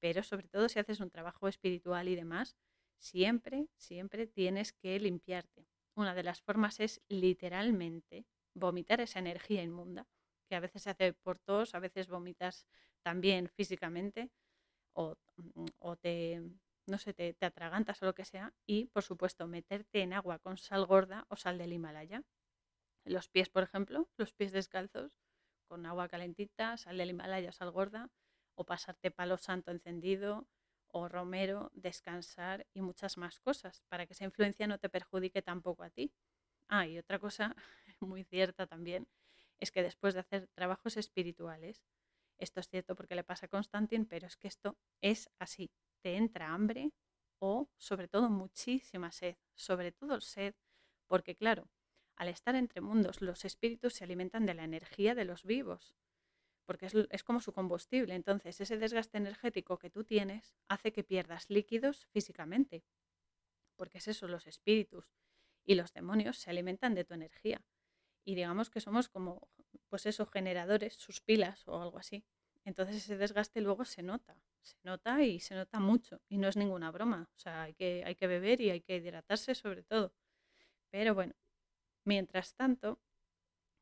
Pero 0.02 0.24
sobre 0.24 0.50
todo 0.50 0.68
si 0.68 0.80
haces 0.80 1.00
un 1.00 1.12
trabajo 1.12 1.48
espiritual 1.48 2.10
y 2.10 2.16
demás, 2.16 2.58
siempre, 2.98 3.68
siempre 3.78 4.28
tienes 4.28 4.74
que 4.74 5.00
limpiarte. 5.00 5.68
Una 5.96 6.16
de 6.16 6.24
las 6.24 6.42
formas 6.42 6.80
es 6.80 7.02
literalmente 7.08 8.26
vomitar 8.56 9.02
esa 9.02 9.20
energía 9.20 9.64
inmunda, 9.64 10.08
que 10.50 10.56
a 10.56 10.60
veces 10.60 10.84
se 10.84 10.90
hace 10.90 11.14
por 11.14 11.40
tos, 11.40 11.76
a 11.76 11.80
veces 11.80 12.08
vomitas 12.08 12.66
también 13.04 13.48
físicamente 13.50 14.32
o, 14.94 15.16
mm, 15.38 15.94
te, 16.02 16.42
no 16.88 16.98
sé, 16.98 17.14
te, 17.14 17.34
te, 17.34 17.46
atragantas 17.46 18.02
o 18.02 18.06
lo 18.06 18.16
que 18.16 18.26
sea. 18.26 18.54
Y, 18.66 18.86
por 18.88 19.04
supuesto, 19.04 19.48
meterte 19.48 20.02
en 20.02 20.14
agua 20.14 20.40
con 20.40 20.58
sal 20.58 20.86
gorda 20.86 21.26
o 21.30 21.36
sal 21.36 21.58
del 21.58 21.74
Himalaya. 21.74 22.24
Los 23.06 23.30
pies, 23.30 23.50
por 23.50 23.64
ejemplo, 23.64 24.10
los 24.18 24.34
pies 24.34 24.52
descalzos, 24.52 25.18
con 25.68 25.86
agua 25.86 26.08
calentita, 26.08 26.78
sal 26.78 26.98
del 26.98 27.12
Himalaya, 27.12 27.52
sal 27.52 27.72
gorda, 27.72 28.10
o 28.56 28.66
pasarte 28.66 29.12
palo 29.12 29.38
santo 29.38 29.72
encendido, 29.72 30.48
o 30.94 31.10
romero, 31.10 31.72
descansar 31.74 32.68
y 32.74 32.82
muchas 32.82 33.18
más 33.18 33.40
cosas 33.40 33.84
para 33.90 34.06
que 34.06 34.14
esa 34.14 34.26
influencia 34.26 34.68
no 34.68 34.78
te 34.78 34.90
perjudique 34.90 35.42
tampoco 35.42 35.84
a 35.84 35.90
ti. 35.90 36.14
Ah, 36.68 36.88
y 36.88 37.00
otra 37.00 37.20
cosa 37.20 37.56
muy 38.00 38.24
cierta 38.24 38.68
también 38.68 39.08
es 39.60 39.72
que 39.72 39.84
después 39.84 40.14
de 40.14 40.22
hacer 40.22 40.48
trabajos 40.54 40.98
espirituales, 40.98 41.84
esto 42.38 42.60
es 42.60 42.70
cierto 42.70 42.96
porque 42.96 43.16
le 43.16 43.24
pasa 43.24 43.48
a 43.48 43.50
Constantin, 43.50 44.06
pero 44.06 44.28
es 44.28 44.38
que 44.38 44.48
esto 44.48 44.78
es 45.02 45.30
así, 45.40 45.72
te 46.02 46.16
entra 46.16 46.54
hambre 46.54 46.92
o 47.40 47.70
sobre 47.78 48.08
todo 48.08 48.30
muchísima 48.30 49.12
sed, 49.12 49.36
sobre 49.56 49.92
todo 49.92 50.22
sed, 50.22 50.54
porque 51.08 51.36
claro, 51.36 51.70
al 52.16 52.28
estar 52.28 52.56
entre 52.56 52.82
mundos 52.82 53.22
los 53.22 53.46
espíritus 53.46 53.96
se 53.96 54.04
alimentan 54.04 54.46
de 54.46 54.54
la 54.54 54.64
energía 54.64 55.16
de 55.16 55.26
los 55.26 55.44
vivos. 55.44 55.96
Porque 56.66 56.88
es, 56.88 56.94
es, 57.10 57.24
como 57.24 57.40
su 57.42 57.54
combustible. 57.54 58.16
Entonces, 58.16 58.60
ese 58.62 58.78
desgaste 58.78 59.18
energético 59.18 59.78
que 59.78 59.90
tú 59.90 60.04
tienes 60.04 60.56
hace 60.68 60.92
que 60.92 61.04
pierdas 61.04 61.50
líquidos 61.50 62.06
físicamente, 62.08 62.84
porque 63.76 63.98
es 63.98 64.08
eso, 64.08 64.28
los 64.28 64.48
espíritus 64.48 65.06
y 65.66 65.76
los 65.76 65.94
demonios 65.94 66.38
se 66.38 66.50
alimentan 66.50 66.96
de 66.96 67.06
tu 67.06 67.14
energía. 67.14 67.64
Y 68.26 68.36
digamos 68.36 68.70
que 68.70 68.80
somos 68.80 69.10
como, 69.10 69.50
pues 69.90 70.06
esos 70.06 70.30
generadores, 70.30 70.94
sus 70.96 71.22
pilas 71.22 71.68
o 71.68 71.82
algo 71.82 71.98
así. 71.98 72.24
Entonces 72.66 72.98
ese 72.98 73.18
desgaste 73.18 73.60
luego 73.60 73.84
se 73.84 74.04
nota, 74.04 74.38
se 74.62 74.78
nota 74.84 75.22
y 75.24 75.40
se 75.40 75.56
nota 75.56 75.80
mucho. 75.80 76.22
Y 76.30 76.38
no 76.38 76.48
es 76.48 76.56
ninguna 76.56 76.92
broma. 76.92 77.30
O 77.36 77.40
sea, 77.40 77.64
hay 77.64 77.74
que, 77.74 78.04
hay 78.06 78.16
que 78.16 78.28
beber 78.28 78.62
y 78.62 78.70
hay 78.70 78.82
que 78.82 78.96
hidratarse 78.96 79.56
sobre 79.56 79.84
todo. 79.84 80.14
Pero 80.90 81.14
bueno, 81.14 81.34
mientras 82.06 82.56
tanto, 82.56 83.02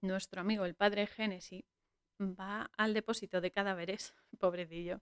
nuestro 0.02 0.42
amigo 0.42 0.66
el 0.66 0.76
padre 0.76 1.06
Génesis 1.06 1.66
va 2.22 2.72
al 2.78 2.94
depósito 2.94 3.42
de 3.42 3.52
cadáveres, 3.52 4.14
pobrecillo, 4.40 5.02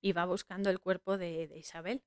y 0.00 0.12
va 0.12 0.24
buscando 0.26 0.70
el 0.70 0.80
cuerpo 0.80 1.18
de, 1.18 1.48
de 1.48 1.58
Isabel, 1.58 2.02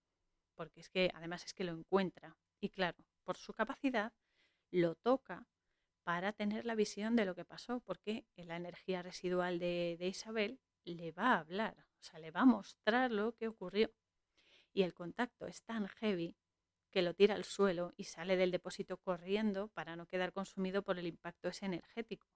porque 0.55 0.79
es 0.79 0.89
que 0.89 1.11
además 1.13 1.45
es 1.45 1.53
que 1.53 1.63
lo 1.63 1.73
encuentra. 1.73 2.37
Y 2.59 2.69
claro, 2.69 2.97
por 3.23 3.37
su 3.37 3.53
capacidad, 3.53 4.13
lo 4.71 4.95
toca 4.95 5.47
para 6.03 6.33
tener 6.33 6.65
la 6.65 6.75
visión 6.75 7.15
de 7.15 7.25
lo 7.25 7.35
que 7.35 7.45
pasó, 7.45 7.81
porque 7.81 8.25
la 8.35 8.55
energía 8.55 9.01
residual 9.01 9.59
de, 9.59 9.97
de 9.99 10.07
Isabel 10.07 10.59
le 10.85 11.11
va 11.11 11.33
a 11.33 11.39
hablar, 11.39 11.75
o 11.99 12.03
sea, 12.03 12.19
le 12.19 12.31
va 12.31 12.41
a 12.41 12.45
mostrar 12.45 13.11
lo 13.11 13.35
que 13.35 13.47
ocurrió. 13.47 13.91
Y 14.73 14.83
el 14.83 14.93
contacto 14.93 15.47
es 15.47 15.63
tan 15.63 15.87
heavy 15.87 16.35
que 16.91 17.01
lo 17.01 17.13
tira 17.13 17.35
al 17.35 17.43
suelo 17.43 17.93
y 17.97 18.05
sale 18.05 18.37
del 18.37 18.51
depósito 18.51 18.97
corriendo 18.97 19.67
para 19.69 19.95
no 19.95 20.05
quedar 20.05 20.31
consumido 20.31 20.83
por 20.83 20.97
el 20.97 21.07
impacto 21.07 21.49
ese 21.49 21.65
energético. 21.65 22.27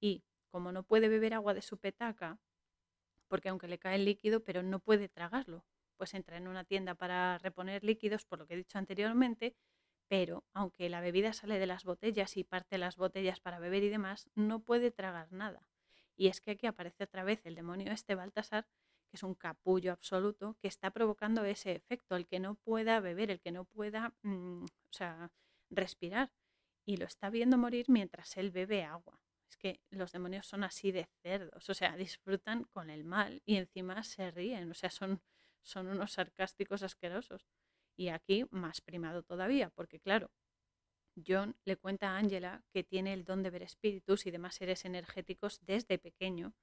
Y 0.00 0.24
como 0.48 0.72
no 0.72 0.82
puede 0.82 1.08
beber 1.08 1.34
agua 1.34 1.54
de 1.54 1.62
su 1.62 1.78
petaca, 1.78 2.38
porque 3.28 3.48
aunque 3.48 3.68
le 3.68 3.78
cae 3.78 3.96
el 3.96 4.04
líquido, 4.04 4.44
pero 4.44 4.62
no 4.62 4.80
puede 4.80 5.08
tragarlo, 5.08 5.64
pues 5.96 6.14
entra 6.14 6.36
en 6.36 6.48
una 6.48 6.64
tienda 6.64 6.94
para 6.94 7.38
reponer 7.38 7.84
líquidos, 7.84 8.24
por 8.24 8.38
lo 8.38 8.46
que 8.46 8.54
he 8.54 8.58
dicho 8.58 8.78
anteriormente, 8.78 9.54
pero 10.08 10.44
aunque 10.54 10.88
la 10.88 11.00
bebida 11.00 11.32
sale 11.32 11.58
de 11.58 11.66
las 11.66 11.84
botellas 11.84 12.36
y 12.36 12.44
parte 12.44 12.78
las 12.78 12.96
botellas 12.96 13.40
para 13.40 13.58
beber 13.58 13.82
y 13.84 13.90
demás, 13.90 14.28
no 14.34 14.60
puede 14.60 14.90
tragar 14.90 15.30
nada. 15.32 15.66
Y 16.16 16.28
es 16.28 16.40
que 16.40 16.52
aquí 16.52 16.66
aparece 16.66 17.04
otra 17.04 17.24
vez 17.24 17.44
el 17.44 17.54
demonio 17.54 17.92
este 17.92 18.14
Baltasar, 18.14 18.66
que 19.10 19.16
es 19.16 19.22
un 19.22 19.34
capullo 19.34 19.92
absoluto, 19.92 20.56
que 20.60 20.68
está 20.68 20.90
provocando 20.90 21.44
ese 21.44 21.72
efecto, 21.72 22.16
el 22.16 22.26
que 22.26 22.40
no 22.40 22.54
pueda 22.56 23.00
beber, 23.00 23.30
el 23.30 23.40
que 23.40 23.52
no 23.52 23.64
pueda 23.64 24.14
mm, 24.22 24.64
o 24.64 24.92
sea, 24.92 25.30
respirar. 25.70 26.32
Y 26.84 26.96
lo 26.96 27.04
está 27.04 27.28
viendo 27.28 27.58
morir 27.58 27.86
mientras 27.88 28.36
él 28.38 28.50
bebe 28.50 28.82
agua. 28.82 29.20
Es 29.48 29.56
que 29.56 29.80
los 29.90 30.12
demonios 30.12 30.46
son 30.46 30.62
así 30.62 30.92
de 30.92 31.08
cerdos, 31.22 31.68
o 31.70 31.74
sea, 31.74 31.96
disfrutan 31.96 32.64
con 32.64 32.90
el 32.90 33.04
mal 33.04 33.42
y 33.46 33.56
encima 33.56 34.02
se 34.04 34.30
ríen, 34.30 34.70
o 34.70 34.74
sea, 34.74 34.90
son, 34.90 35.22
son 35.62 35.88
unos 35.88 36.12
sarcásticos 36.12 36.82
asquerosos. 36.82 37.46
Y 37.96 38.08
aquí 38.08 38.44
más 38.50 38.80
primado 38.80 39.22
todavía, 39.22 39.70
porque 39.70 40.00
claro, 40.00 40.30
John 41.26 41.56
le 41.64 41.76
cuenta 41.76 42.10
a 42.10 42.18
Angela 42.18 42.62
que 42.72 42.84
tiene 42.84 43.12
el 43.12 43.24
don 43.24 43.42
de 43.42 43.50
ver 43.50 43.62
espíritus 43.62 44.26
y 44.26 44.30
demás 44.30 44.54
seres 44.54 44.84
energéticos 44.84 45.58
desde 45.62 45.98
pequeño, 45.98 46.54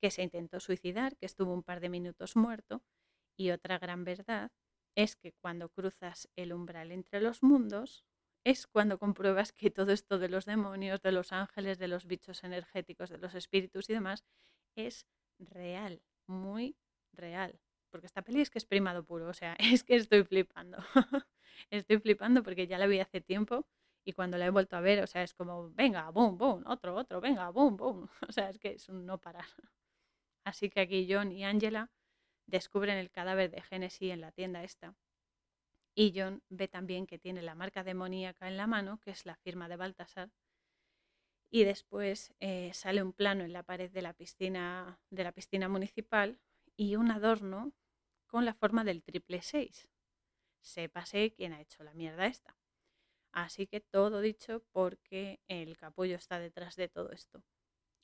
que 0.00 0.10
se 0.10 0.22
intentó 0.22 0.60
suicidar, 0.60 1.16
que 1.16 1.26
estuvo 1.26 1.54
un 1.54 1.62
par 1.62 1.80
de 1.80 1.88
minutos 1.88 2.36
muerto, 2.36 2.82
y 3.36 3.50
otra 3.50 3.78
gran 3.78 4.04
verdad 4.04 4.52
es 4.94 5.16
que 5.16 5.32
cuando 5.32 5.68
cruzas 5.70 6.28
el 6.36 6.52
umbral 6.52 6.92
entre 6.92 7.20
los 7.20 7.42
mundos, 7.42 8.04
es 8.44 8.66
cuando 8.66 8.98
compruebas 8.98 9.52
que 9.52 9.70
todo 9.70 9.92
esto 9.92 10.18
de 10.18 10.28
los 10.28 10.44
demonios, 10.44 11.00
de 11.02 11.12
los 11.12 11.32
ángeles, 11.32 11.78
de 11.78 11.88
los 11.88 12.06
bichos 12.06 12.44
energéticos, 12.44 13.10
de 13.10 13.18
los 13.18 13.34
espíritus 13.34 13.88
y 13.88 13.94
demás, 13.94 14.24
es 14.76 15.06
real, 15.38 16.02
muy 16.26 16.76
real. 17.12 17.58
Porque 17.90 18.06
esta 18.06 18.22
peli 18.22 18.40
es 18.40 18.50
que 18.50 18.58
es 18.58 18.66
primado 18.66 19.04
puro, 19.04 19.28
o 19.28 19.34
sea, 19.34 19.56
es 19.58 19.82
que 19.84 19.96
estoy 19.96 20.24
flipando. 20.24 20.78
estoy 21.70 21.98
flipando 21.98 22.42
porque 22.42 22.66
ya 22.66 22.78
la 22.78 22.86
vi 22.86 23.00
hace 23.00 23.20
tiempo 23.20 23.66
y 24.04 24.12
cuando 24.12 24.36
la 24.36 24.46
he 24.46 24.50
vuelto 24.50 24.76
a 24.76 24.80
ver, 24.80 25.02
o 25.02 25.06
sea, 25.06 25.22
es 25.22 25.32
como, 25.32 25.70
venga, 25.70 26.10
boom, 26.10 26.36
boom, 26.36 26.64
otro, 26.66 26.94
otro, 26.94 27.20
venga, 27.20 27.48
boom, 27.50 27.76
boom. 27.76 28.08
O 28.28 28.32
sea, 28.32 28.50
es 28.50 28.58
que 28.58 28.72
es 28.72 28.88
un 28.88 29.06
no 29.06 29.18
parar. 29.18 29.46
Así 30.44 30.68
que 30.68 30.80
aquí 30.80 31.06
John 31.10 31.32
y 31.32 31.44
Angela 31.44 31.90
descubren 32.46 32.98
el 32.98 33.10
cadáver 33.10 33.50
de 33.50 33.62
Genesis 33.62 34.12
en 34.12 34.20
la 34.20 34.32
tienda 34.32 34.62
esta. 34.62 34.94
Y 35.94 36.12
John 36.14 36.42
ve 36.48 36.68
también 36.68 37.06
que 37.06 37.18
tiene 37.18 37.42
la 37.42 37.54
marca 37.54 37.84
demoníaca 37.84 38.48
en 38.48 38.56
la 38.56 38.66
mano, 38.66 38.98
que 39.00 39.10
es 39.10 39.26
la 39.26 39.36
firma 39.36 39.68
de 39.68 39.76
Baltasar. 39.76 40.30
Y 41.50 41.64
después 41.64 42.34
eh, 42.40 42.72
sale 42.74 43.02
un 43.02 43.12
plano 43.12 43.44
en 43.44 43.52
la 43.52 43.62
pared 43.62 43.90
de 43.90 44.02
la 44.02 44.12
piscina, 44.12 44.98
de 45.10 45.24
la 45.24 45.32
piscina 45.32 45.68
municipal 45.68 46.40
y 46.76 46.96
un 46.96 47.12
adorno 47.12 47.72
con 48.26 48.44
la 48.44 48.54
forma 48.54 48.82
del 48.82 49.04
triple 49.04 49.42
6. 49.42 49.88
Sépase 50.60 51.32
quién 51.32 51.52
ha 51.52 51.60
hecho 51.60 51.84
la 51.84 51.94
mierda 51.94 52.26
esta. 52.26 52.56
Así 53.30 53.66
que 53.66 53.80
todo 53.80 54.20
dicho 54.20 54.64
porque 54.72 55.40
el 55.48 55.76
capullo 55.76 56.16
está 56.16 56.38
detrás 56.38 56.74
de 56.76 56.88
todo 56.88 57.12
esto. 57.12 57.44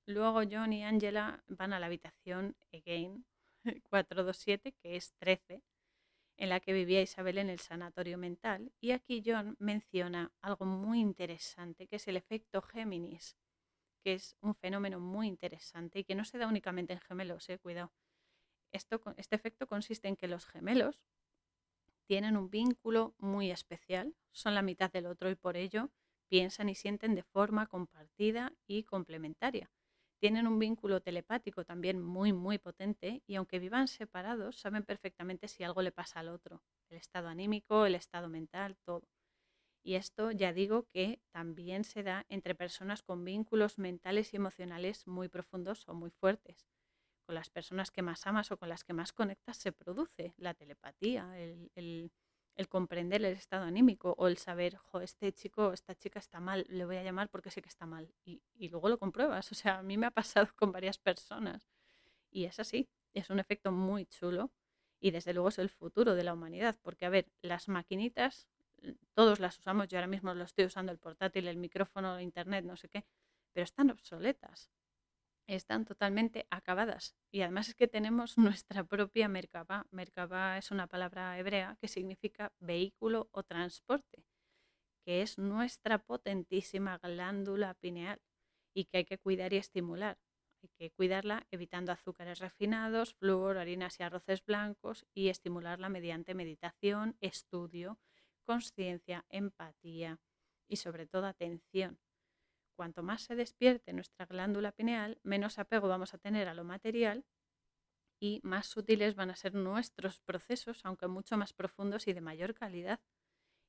Luego 0.07 0.43
John 0.51 0.73
y 0.73 0.85
Angela 0.85 1.43
van 1.49 1.73
a 1.73 1.81
la 1.81 1.87
habitación 1.87 2.57
Again 2.73 3.25
427, 3.91 4.73
que 4.73 4.97
es 4.97 5.13
13, 5.19 5.63
en 6.41 6.49
la 6.49 6.59
que 6.59 6.73
vivía 6.73 7.03
Isabel 7.03 7.37
en 7.37 7.51
el 7.51 7.61
sanatorio 7.61 8.17
mental. 8.17 8.73
Y 8.81 8.93
aquí 8.93 9.23
John 9.25 9.57
menciona 9.59 10.33
algo 10.41 10.65
muy 10.65 10.99
interesante, 10.99 11.87
que 11.87 11.97
es 11.97 12.09
el 12.09 12.17
efecto 12.17 12.63
Géminis, 12.63 13.37
que 14.03 14.15
es 14.15 14.39
un 14.41 14.55
fenómeno 14.55 15.01
muy 15.01 15.29
interesante 15.29 15.99
y 15.99 16.05
que 16.05 16.15
no 16.15 16.25
se 16.25 16.39
da 16.39 16.47
únicamente 16.47 16.95
en 16.95 17.01
gemelos, 17.01 17.47
eh, 17.51 17.59
cuidado. 17.59 17.93
Esto, 18.73 19.03
este 19.19 19.37
efecto 19.37 19.67
consiste 19.67 20.09
en 20.09 20.17
que 20.17 20.29
los 20.29 20.47
gemelos 20.47 21.03
tienen 22.07 22.39
un 22.39 22.49
vínculo 22.49 23.15
muy 23.19 23.51
especial, 23.51 24.17
son 24.33 24.55
la 24.55 24.63
mitad 24.63 24.91
del 24.91 25.07
otro 25.07 25.29
y 25.29 25.35
por 25.35 25.59
ello 25.59 25.91
piensan 26.29 26.71
y 26.71 26.75
sienten 26.75 27.15
de 27.15 27.23
forma 27.23 27.67
compartida 27.67 28.55
y 28.67 28.85
complementaria. 28.85 29.71
Tienen 30.21 30.47
un 30.47 30.59
vínculo 30.59 31.01
telepático 31.01 31.65
también 31.65 32.01
muy, 32.01 32.33
muy 32.33 32.59
potente 32.59 33.23
y 33.27 33.37
aunque 33.37 33.59
vivan 33.59 33.89
separados, 33.89 34.57
saben 34.61 34.85
perfectamente 34.85 35.49
si 35.49 35.65
algo 35.65 35.81
le 35.81 35.93
pasa 35.93 36.21
al 36.21 36.29
otro, 36.29 36.63
el 36.91 36.99
estado 36.99 37.29
anímico, 37.29 37.87
el 37.87 37.95
estado 37.95 38.29
mental, 38.29 38.77
todo. 38.85 39.09
Y 39.83 39.95
esto 39.95 40.31
ya 40.31 40.53
digo 40.53 40.87
que 40.89 41.21
también 41.33 41.85
se 41.85 42.03
da 42.03 42.27
entre 42.29 42.55
personas 42.55 43.03
con 43.03 43.25
vínculos 43.25 43.79
mentales 43.79 44.35
y 44.35 44.37
emocionales 44.37 45.07
muy 45.07 45.29
profundos 45.29 45.89
o 45.89 45.95
muy 45.95 46.11
fuertes 46.11 46.69
con 47.31 47.37
las 47.37 47.49
personas 47.49 47.93
que 47.93 48.03
más 48.03 48.27
amas 48.27 48.51
o 48.51 48.59
con 48.59 48.69
las 48.69 48.83
que 48.83 48.93
más 48.93 49.13
conectas 49.13 49.57
se 49.57 49.71
produce 49.71 50.35
la 50.37 50.53
telepatía, 50.53 51.39
el, 51.39 52.11
comprender 52.69 53.25
el 53.25 53.33
estado 53.33 53.65
anímico 53.65 54.15
o 54.19 54.29
el 54.29 54.37
saber, 54.37 54.77
jo, 54.77 55.01
este 55.01 55.33
chico, 55.33 55.73
esta 55.73 55.95
chica 55.95 56.19
está 56.19 56.41
mal, 56.41 56.67
le 56.69 56.85
voy 56.85 56.97
a 56.97 57.03
llamar 57.03 57.29
porque 57.29 57.51
sé 57.51 57.63
que 57.63 57.69
está 57.69 57.87
mal. 57.87 58.13
Y, 58.25 58.43
y 58.55 58.69
luego 58.69 58.89
lo 58.89 58.99
compruebas. 58.99 59.51
O 59.53 59.55
sea, 59.55 59.79
a 59.79 59.83
mí 59.83 59.97
me 59.97 60.07
ha 60.07 60.11
pasado 60.11 60.49
con 60.57 60.73
varias 60.73 60.99
personas. 60.99 61.69
Y 62.31 62.45
es 62.45 62.61
así, 62.61 62.89
es 63.15 63.31
un 63.31 63.41
efecto 63.41 63.73
muy 63.73 64.07
chulo 64.07 64.51
y 65.01 65.11
desde 65.11 65.33
luego 65.33 65.49
es 65.49 65.59
el 65.59 65.71
futuro 65.71 66.15
de 66.15 66.25
la 66.25 66.35
humanidad. 66.35 66.77
Porque, 66.83 67.07
a 67.07 67.09
ver, 67.09 67.27
las 67.43 67.69
maquinitas, 67.69 68.49
todos 69.15 69.41
las 69.41 69.59
usamos, 69.59 69.89
yo 69.89 69.99
ahora 69.99 70.07
mismo 70.07 70.35
lo 70.35 70.45
estoy 70.45 70.67
usando, 70.67 70.93
el 70.93 70.99
portátil, 70.99 71.49
el 71.49 71.57
micrófono, 71.57 72.17
el 72.17 72.23
internet, 72.23 72.65
no 72.65 72.77
sé 72.77 72.89
qué, 72.89 73.05
pero 73.53 73.65
están 73.65 73.91
obsoletas 73.91 74.71
están 75.55 75.85
totalmente 75.85 76.47
acabadas. 76.51 77.17
Y 77.31 77.43
además 77.43 77.69
es 77.69 77.75
que 77.75 77.89
tenemos 77.89 78.37
nuestra 78.39 78.85
propia 78.85 79.29
Merkabah. 79.29 79.87
Merkabah 79.91 80.59
es 80.59 80.71
una 80.71 80.87
palabra 80.87 81.39
hebrea 81.39 81.77
que 81.81 81.89
significa 81.89 82.53
vehículo 82.61 83.29
o 83.33 83.43
transporte, 83.43 84.25
que 85.05 85.23
es 85.23 85.39
nuestra 85.39 85.99
potentísima 85.99 86.99
glándula 86.99 87.75
pineal 87.75 88.21
y 88.75 88.85
que 88.85 88.99
hay 88.99 89.05
que 89.05 89.19
cuidar 89.19 89.53
y 89.53 89.57
estimular. 89.57 90.19
Hay 90.63 90.69
que 90.77 90.91
cuidarla 90.91 91.47
evitando 91.51 91.91
azúcares 91.91 92.39
refinados, 92.39 93.15
flúor, 93.15 93.57
harinas 93.57 93.99
y 93.99 94.03
arroces 94.03 94.45
blancos 94.45 95.07
y 95.15 95.29
estimularla 95.29 95.89
mediante 95.89 96.35
meditación, 96.35 97.17
estudio, 97.21 97.99
conciencia, 98.45 99.25
empatía 99.31 100.21
y 100.69 100.77
sobre 100.77 101.07
todo 101.07 101.27
atención 101.27 101.99
cuanto 102.81 103.03
más 103.03 103.21
se 103.21 103.37
despierte 103.37 103.93
nuestra 103.93 104.25
glándula 104.25 104.73
pineal, 104.73 105.21
menos 105.23 105.59
apego 105.59 105.87
vamos 105.87 106.15
a 106.15 106.19
tener 106.19 106.49
a 106.49 106.55
lo 106.55 106.65
material 106.65 107.27
y 108.19 108.41
más 108.43 108.69
sutiles 108.69 109.17
van 109.17 109.29
a 109.29 109.37
ser 109.37 109.53
nuestros 109.53 110.23
procesos, 110.23 110.81
aunque 110.87 111.07
mucho 111.07 111.37
más 111.37 111.53
profundos 111.53 112.09
y 112.09 112.15
de 112.15 112.23
mayor 112.23 112.55
calidad. 112.55 112.99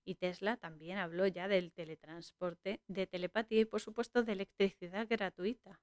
Y 0.06 0.16
Tesla 0.16 0.56
también 0.56 0.98
habló 0.98 1.28
ya 1.28 1.50
del 1.50 1.74
teletransporte, 1.74 2.80
de 2.88 3.06
telepatía 3.06 3.60
y 3.60 3.66
por 3.66 3.82
supuesto 3.82 4.24
de 4.24 4.32
electricidad 4.32 5.06
gratuita, 5.10 5.82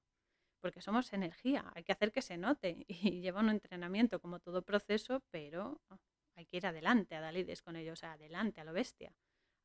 porque 0.59 0.81
somos 0.81 1.13
energía, 1.13 1.71
hay 1.75 1.83
que 1.83 1.91
hacer 1.91 2.11
que 2.11 2.23
se 2.23 2.35
note 2.35 2.83
y 2.87 3.21
lleva 3.21 3.41
un 3.41 3.51
entrenamiento 3.51 4.19
como 4.19 4.39
todo 4.39 4.63
proceso, 4.63 5.21
pero 5.29 5.79
hay 6.35 6.47
que 6.47 6.57
ir 6.57 6.65
adelante 6.65 7.13
a 7.13 7.21
Dalides 7.21 7.61
con 7.61 7.75
ellos, 7.75 8.03
adelante 8.03 8.59
a 8.59 8.63
lo 8.63 8.73
bestia. 8.73 9.13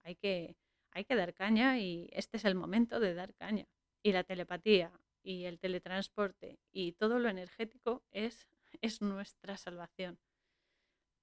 Hay 0.03 0.16
que 0.16 0.55
hay 0.94 1.04
que 1.04 1.16
dar 1.16 1.34
caña 1.34 1.78
y 1.78 2.08
este 2.12 2.38
es 2.38 2.44
el 2.44 2.54
momento 2.54 3.00
de 3.00 3.14
dar 3.14 3.34
caña. 3.34 3.66
Y 4.02 4.12
la 4.12 4.24
telepatía 4.24 4.92
y 5.22 5.44
el 5.44 5.58
teletransporte 5.58 6.58
y 6.70 6.92
todo 6.92 7.18
lo 7.18 7.28
energético 7.28 8.02
es, 8.10 8.48
es 8.80 9.02
nuestra 9.02 9.56
salvación. 9.56 10.18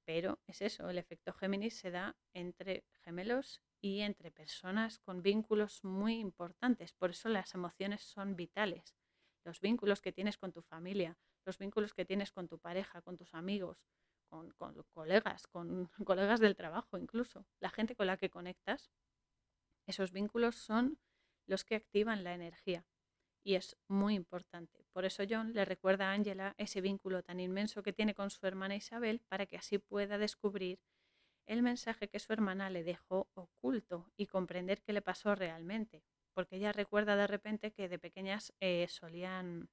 Pero 0.06 0.40
es 0.48 0.62
eso, 0.62 0.90
el 0.90 0.98
efecto 0.98 1.34
Géminis 1.34 1.76
se 1.76 1.92
da 1.92 2.16
entre 2.34 2.84
gemelos 3.04 3.62
y 3.80 4.02
entre 4.02 4.32
personas 4.32 5.00
con 5.00 5.22
vínculos 5.22 5.84
muy 5.84 6.20
importantes. 6.20 6.92
Por 6.94 7.12
eso 7.12 7.30
las 7.30 7.54
emociones 7.54 8.02
son 8.02 8.36
vitales. 8.36 8.96
Los 9.44 9.62
vínculos 9.62 10.02
que 10.02 10.12
tienes 10.12 10.38
con 10.38 10.52
tu 10.52 10.62
familia, 10.62 11.18
los 11.46 11.58
vínculos 11.58 11.94
que 11.94 12.06
tienes 12.06 12.32
con 12.32 12.48
tu 12.48 12.60
pareja, 12.60 13.02
con 13.02 13.18
tus 13.18 13.34
amigos, 13.34 13.86
con, 14.28 14.52
colegas, 14.94 15.48
con 15.48 15.90
colegas 16.06 16.40
del 16.40 16.56
trabajo 16.56 16.98
incluso, 16.98 17.46
la 17.60 17.70
gente 17.70 17.96
con 17.96 18.08
la 18.08 18.18
que 18.18 18.30
conectas, 18.30 18.92
esos 19.92 20.12
vínculos 20.12 20.56
son 20.56 20.98
los 21.46 21.64
que 21.64 21.76
activan 21.76 22.24
la 22.24 22.34
energía 22.34 22.86
y 23.44 23.56
es 23.56 23.78
muy 23.88 24.16
importante. 24.16 24.86
Por 24.92 25.06
eso 25.06 25.24
John 25.30 25.54
le 25.54 25.66
recuerda 25.66 26.10
a 26.10 26.14
Angela 26.14 26.56
ese 26.58 26.82
vínculo 26.82 27.24
tan 27.24 27.40
inmenso 27.40 27.84
que 27.84 27.94
tiene 27.94 28.14
con 28.14 28.30
su 28.30 28.46
hermana 28.46 28.76
Isabel 28.76 29.22
para 29.28 29.46
que 29.46 29.58
así 29.58 29.78
pueda 29.78 30.18
descubrir 30.18 30.80
el 31.48 31.64
mensaje 31.64 32.08
que 32.08 32.20
su 32.20 32.32
hermana 32.34 32.70
le 32.70 32.84
dejó 32.84 33.30
oculto 33.34 34.12
y 34.16 34.28
comprender 34.28 34.82
qué 34.82 34.94
le 34.94 35.02
pasó 35.02 35.36
realmente. 35.36 36.04
Porque 36.34 36.58
ella 36.58 36.72
recuerda 36.72 37.16
de 37.16 37.28
repente 37.28 37.72
que 37.72 37.90
de 37.90 38.00
pequeñas 38.00 38.54
eh, 38.60 38.88
solían, 38.88 39.70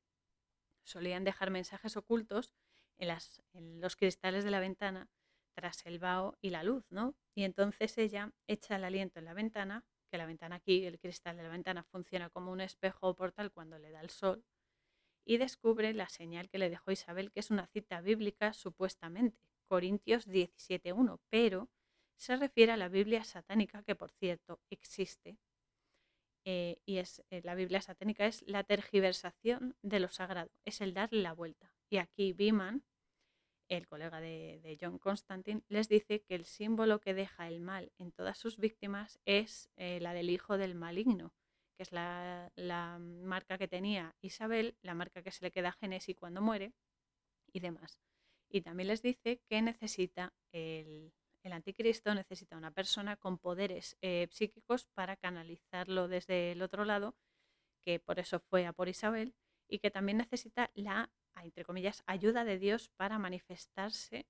solían 0.82 1.24
dejar 1.24 1.50
mensajes 1.50 1.96
ocultos 1.96 2.52
en, 2.96 3.16
en 3.52 3.80
los 3.80 3.96
cristales 3.96 4.44
de 4.44 4.50
la 4.50 4.60
ventana 4.60 5.08
tras 5.54 5.84
el 5.86 5.98
vaho 5.98 6.38
y 6.40 6.50
la 6.50 6.62
luz, 6.62 6.84
¿no? 6.90 7.14
Y 7.34 7.44
entonces 7.44 7.98
ella 7.98 8.32
echa 8.46 8.76
el 8.76 8.84
aliento 8.84 9.18
en 9.18 9.26
la 9.26 9.34
ventana 9.34 9.84
que 10.08 10.18
la 10.18 10.26
ventana 10.26 10.56
aquí, 10.56 10.84
el 10.84 10.98
cristal 10.98 11.36
de 11.36 11.42
la 11.44 11.48
ventana 11.48 11.84
funciona 11.84 12.30
como 12.30 12.52
un 12.52 12.60
espejo 12.60 13.08
o 13.08 13.14
portal 13.14 13.52
cuando 13.52 13.78
le 13.78 13.90
da 13.90 14.00
el 14.00 14.10
sol, 14.10 14.44
y 15.24 15.36
descubre 15.36 15.92
la 15.92 16.08
señal 16.08 16.48
que 16.48 16.58
le 16.58 16.70
dejó 16.70 16.90
Isabel, 16.90 17.30
que 17.30 17.40
es 17.40 17.50
una 17.50 17.66
cita 17.66 18.00
bíblica 18.00 18.52
supuestamente, 18.52 19.38
Corintios 19.66 20.26
17.1, 20.26 21.20
pero 21.28 21.68
se 22.16 22.36
refiere 22.36 22.72
a 22.72 22.76
la 22.76 22.88
Biblia 22.88 23.24
satánica, 23.24 23.82
que 23.82 23.94
por 23.94 24.10
cierto 24.10 24.60
existe, 24.70 25.38
eh, 26.44 26.80
y 26.86 26.96
es 26.96 27.22
eh, 27.28 27.42
la 27.44 27.54
Biblia 27.54 27.82
satánica 27.82 28.26
es 28.26 28.42
la 28.46 28.64
tergiversación 28.64 29.76
de 29.82 30.00
lo 30.00 30.08
sagrado, 30.08 30.50
es 30.64 30.80
el 30.80 30.94
darle 30.94 31.20
la 31.20 31.34
vuelta. 31.34 31.74
Y 31.90 31.98
aquí 31.98 32.32
Biman 32.32 32.84
el 33.68 33.86
colega 33.86 34.20
de, 34.20 34.78
John 34.80 34.98
Constantine, 34.98 35.62
les 35.68 35.88
dice 35.88 36.22
que 36.22 36.34
el 36.34 36.44
símbolo 36.44 37.00
que 37.00 37.14
deja 37.14 37.48
el 37.48 37.60
mal 37.60 37.92
en 37.98 38.12
todas 38.12 38.38
sus 38.38 38.58
víctimas 38.58 39.20
es 39.24 39.70
eh, 39.76 40.00
la 40.00 40.14
del 40.14 40.30
hijo 40.30 40.58
del 40.58 40.74
maligno, 40.74 41.34
que 41.76 41.82
es 41.82 41.92
la, 41.92 42.50
marca 42.98 43.58
que 43.58 43.68
tenía 43.68 44.16
Isabel, 44.20 44.76
la 44.82 44.94
marca 44.94 45.22
que 45.22 45.30
se 45.30 45.44
le 45.44 45.50
queda 45.50 45.68
a 45.68 45.72
Genesi 45.72 46.14
cuando 46.14 46.40
muere 46.40 46.72
y 47.52 47.60
demás. 47.60 47.98
Y 48.50 48.62
también 48.62 48.88
les 48.88 49.02
dice 49.02 49.40
que 49.48 49.62
necesita 49.62 50.32
el, 50.52 51.12
anticristo, 51.50 52.14
necesita 52.14 52.58
una 52.58 52.72
persona 52.72 53.16
con 53.16 53.38
poderes 53.38 53.96
eh, 54.02 54.28
psíquicos 54.30 54.86
para 54.92 55.16
canalizarlo 55.16 56.06
desde 56.06 56.52
el 56.52 56.60
otro 56.60 56.84
lado, 56.84 57.16
que 57.82 57.98
por 58.00 58.18
eso 58.18 58.38
fue 58.38 58.66
a 58.66 58.74
por 58.74 58.88
Isabel, 58.88 59.34
y 59.66 59.78
que 59.78 59.90
también 59.90 60.18
necesita 60.18 60.70
la 60.74 61.10
entre 61.44 61.64
comillas, 61.64 62.02
ayuda 62.06 62.44
de 62.44 62.58
Dios 62.58 62.90
para 62.96 63.18
manifestarse 63.18 64.26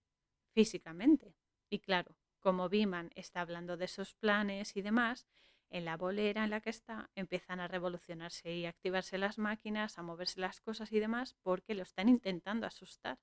físicamente. 0.52 1.34
Y 1.70 1.80
claro, 1.80 2.16
como 2.40 2.68
Biman 2.68 3.10
está 3.14 3.40
hablando 3.40 3.76
de 3.76 3.86
esos 3.86 4.14
planes 4.14 4.76
y 4.76 4.82
demás, 4.82 5.26
en 5.70 5.84
la 5.84 5.96
bolera 5.96 6.44
en 6.44 6.50
la 6.50 6.60
que 6.60 6.70
está 6.70 7.10
empiezan 7.14 7.60
a 7.60 7.68
revolucionarse 7.68 8.54
y 8.54 8.66
activarse 8.66 9.18
las 9.18 9.38
máquinas, 9.38 9.98
a 9.98 10.02
moverse 10.02 10.40
las 10.40 10.60
cosas 10.60 10.92
y 10.92 10.98
demás, 10.98 11.36
porque 11.42 11.74
lo 11.74 11.82
están 11.82 12.08
intentando 12.08 12.66
asustar, 12.66 13.18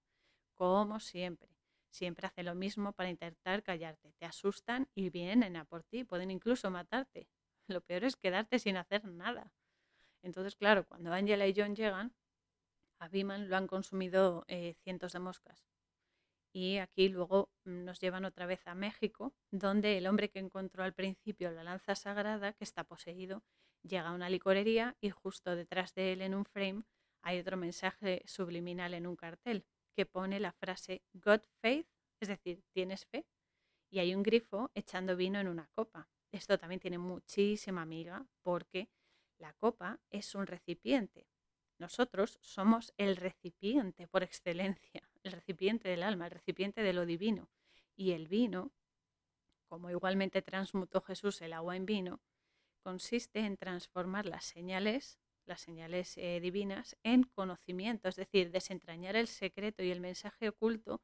como 0.54 1.00
siempre. 1.00 1.50
Siempre 1.90 2.28
hace 2.28 2.44
lo 2.44 2.56
mismo 2.56 2.92
para 2.92 3.10
intentar 3.10 3.64
callarte. 3.64 4.12
Te 4.20 4.26
asustan 4.26 4.90
y 4.94 5.10
vienen 5.10 5.56
a 5.56 5.66
por 5.66 5.84
ti, 5.84 6.04
pueden 6.04 6.30
incluso 6.30 6.70
matarte. 6.70 7.28
Lo 7.68 7.82
peor 7.82 8.04
es 8.04 8.16
quedarte 8.16 8.60
sin 8.60 8.78
hacer 8.78 9.06
nada. 9.06 9.52
Entonces, 10.22 10.56
claro, 10.56 10.86
cuando 10.86 11.14
Angela 11.14 11.48
y 11.48 11.54
John 11.56 11.76
llegan, 11.76 12.14
a 13.06 13.38
lo 13.38 13.56
han 13.56 13.68
consumido 13.68 14.46
eh, 14.48 14.76
cientos 14.84 15.14
de 15.14 15.20
moscas. 15.20 15.66
Y 16.54 16.78
aquí 16.78 17.10
luego 17.10 17.50
mm, 17.66 17.84
nos 17.84 18.00
llevan 18.00 18.26
otra 18.26 18.46
vez 18.46 18.66
a 18.66 18.76
México, 18.76 19.34
donde 19.52 19.98
el 19.98 20.08
hombre 20.08 20.30
que 20.30 20.40
encontró 20.40 20.84
al 20.84 20.94
principio 20.94 21.52
la 21.52 21.64
lanza 21.64 21.96
sagrada, 21.96 22.54
que 22.54 22.64
está 22.64 22.84
poseído, 22.86 23.44
llega 23.84 24.10
a 24.10 24.14
una 24.14 24.30
licorería 24.30 24.96
y 25.02 25.10
justo 25.10 25.56
detrás 25.56 25.94
de 25.94 26.14
él 26.14 26.22
en 26.22 26.34
un 26.34 26.46
frame 26.46 26.84
hay 27.22 27.40
otro 27.40 27.58
mensaje 27.58 28.22
subliminal 28.26 28.94
en 28.94 29.08
un 29.08 29.16
cartel 29.16 29.66
que 29.96 30.06
pone 30.06 30.40
la 30.40 30.54
frase 30.54 31.04
God 31.14 31.42
faith, 31.62 31.88
es 32.20 32.28
decir, 32.28 32.64
tienes 32.72 33.06
fe, 33.06 33.26
y 33.90 34.00
hay 34.00 34.16
un 34.16 34.24
grifo 34.24 34.72
echando 34.74 35.16
vino 35.16 35.40
en 35.40 35.48
una 35.48 35.68
copa. 35.74 36.10
Esto 36.32 36.58
también 36.58 36.80
tiene 36.80 36.98
muchísima 36.98 37.82
amiga 37.82 38.26
porque 38.44 38.90
la 39.40 39.54
copa 39.54 40.00
es 40.10 40.36
un 40.36 40.48
recipiente 40.48 41.28
nosotros 41.78 42.38
somos 42.42 42.94
el 42.98 43.18
recipiente 43.18 44.08
por 44.08 44.24
excelencia, 44.24 45.10
el 45.24 45.32
recipiente 45.32 45.90
del 45.90 46.04
alma, 46.04 46.26
el 46.26 46.32
recipiente 46.32 46.82
de 46.82 46.94
lo 46.94 47.06
divino. 47.06 47.50
Y 47.96 48.12
el 48.12 48.28
vino, 48.28 48.72
como 49.68 49.90
igualmente 49.90 50.42
transmutó 50.42 51.02
Jesús 51.02 51.42
el 51.42 51.54
agua 51.54 51.76
en 51.76 51.86
vino, 51.86 52.22
consiste 52.82 53.40
en 53.40 53.58
transformar 53.58 54.26
las 54.26 54.46
señales, 54.46 55.20
las 55.46 55.62
señales 55.62 56.18
eh, 56.18 56.40
divinas, 56.40 56.98
en 57.04 57.24
conocimiento, 57.24 58.10
es 58.10 58.16
decir, 58.16 58.52
desentrañar 58.52 59.16
el 59.16 59.28
secreto 59.28 59.84
y 59.84 59.92
el 59.92 60.02
mensaje 60.02 60.50
oculto 60.50 61.02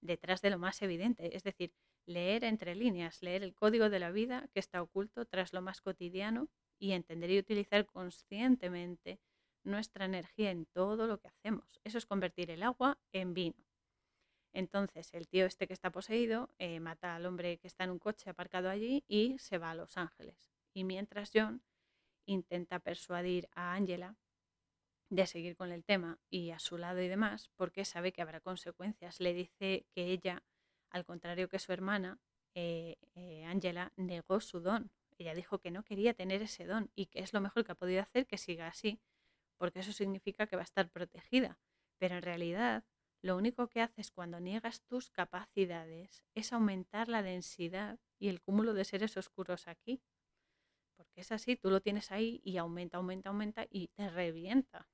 detrás 0.00 0.42
de 0.42 0.50
lo 0.50 0.58
más 0.58 0.82
evidente, 0.82 1.36
es 1.36 1.42
decir, 1.42 1.72
leer 2.06 2.44
entre 2.44 2.74
líneas, 2.74 3.22
leer 3.22 3.42
el 3.42 3.54
código 3.54 3.88
de 3.88 3.98
la 3.98 4.10
vida 4.10 4.48
que 4.52 4.60
está 4.60 4.82
oculto 4.82 5.24
tras 5.24 5.52
lo 5.52 5.62
más 5.62 5.80
cotidiano 5.80 6.48
y 6.78 6.92
entender 6.92 7.30
y 7.30 7.38
utilizar 7.38 7.86
conscientemente 7.86 9.18
nuestra 9.64 10.04
energía 10.04 10.50
en 10.50 10.66
todo 10.66 11.06
lo 11.06 11.18
que 11.18 11.28
hacemos. 11.28 11.80
Eso 11.84 11.98
es 11.98 12.06
convertir 12.06 12.50
el 12.50 12.62
agua 12.62 12.98
en 13.12 13.34
vino. 13.34 13.64
Entonces 14.52 15.12
el 15.12 15.26
tío 15.26 15.46
este 15.46 15.66
que 15.66 15.72
está 15.72 15.90
poseído 15.90 16.48
eh, 16.58 16.78
mata 16.78 17.16
al 17.16 17.26
hombre 17.26 17.58
que 17.58 17.66
está 17.66 17.84
en 17.84 17.90
un 17.90 17.98
coche 17.98 18.30
aparcado 18.30 18.70
allí 18.70 19.04
y 19.08 19.36
se 19.38 19.58
va 19.58 19.70
a 19.70 19.74
Los 19.74 19.96
Ángeles. 19.96 20.52
Y 20.72 20.84
mientras 20.84 21.30
John 21.34 21.62
intenta 22.24 22.78
persuadir 22.78 23.48
a 23.54 23.74
Angela 23.74 24.16
de 25.10 25.26
seguir 25.26 25.56
con 25.56 25.72
el 25.72 25.84
tema 25.84 26.18
y 26.30 26.50
a 26.50 26.58
su 26.58 26.78
lado 26.78 27.00
y 27.02 27.08
demás, 27.08 27.50
porque 27.56 27.84
sabe 27.84 28.12
que 28.12 28.22
habrá 28.22 28.40
consecuencias. 28.40 29.20
Le 29.20 29.34
dice 29.34 29.86
que 29.92 30.06
ella, 30.06 30.42
al 30.90 31.04
contrario 31.04 31.48
que 31.48 31.58
su 31.58 31.72
hermana, 31.72 32.18
eh, 32.54 32.96
eh, 33.14 33.44
Angela 33.44 33.92
negó 33.96 34.40
su 34.40 34.60
don. 34.60 34.90
Ella 35.18 35.34
dijo 35.34 35.58
que 35.58 35.70
no 35.70 35.84
quería 35.84 36.14
tener 36.14 36.42
ese 36.42 36.64
don 36.64 36.90
y 36.94 37.06
que 37.06 37.20
es 37.20 37.32
lo 37.32 37.40
mejor 37.40 37.64
que 37.64 37.72
ha 37.72 37.76
podido 37.76 38.02
hacer 38.02 38.26
que 38.26 38.38
siga 38.38 38.66
así 38.66 39.00
porque 39.64 39.80
eso 39.80 39.92
significa 39.92 40.46
que 40.46 40.56
va 40.56 40.60
a 40.60 40.70
estar 40.70 40.90
protegida. 40.90 41.58
Pero 41.98 42.16
en 42.16 42.22
realidad, 42.22 42.84
lo 43.22 43.34
único 43.34 43.66
que 43.66 43.80
haces 43.80 44.10
cuando 44.10 44.38
niegas 44.38 44.82
tus 44.82 45.08
capacidades 45.08 46.22
es 46.34 46.52
aumentar 46.52 47.08
la 47.08 47.22
densidad 47.22 47.98
y 48.18 48.28
el 48.28 48.42
cúmulo 48.42 48.74
de 48.74 48.84
seres 48.84 49.16
oscuros 49.16 49.66
aquí. 49.66 50.02
Porque 50.98 51.22
es 51.22 51.32
así, 51.32 51.56
tú 51.56 51.70
lo 51.70 51.80
tienes 51.80 52.12
ahí 52.12 52.42
y 52.44 52.58
aumenta, 52.58 52.98
aumenta, 52.98 53.30
aumenta 53.30 53.66
y 53.70 53.88
te 53.88 54.10
revienta. 54.10 54.86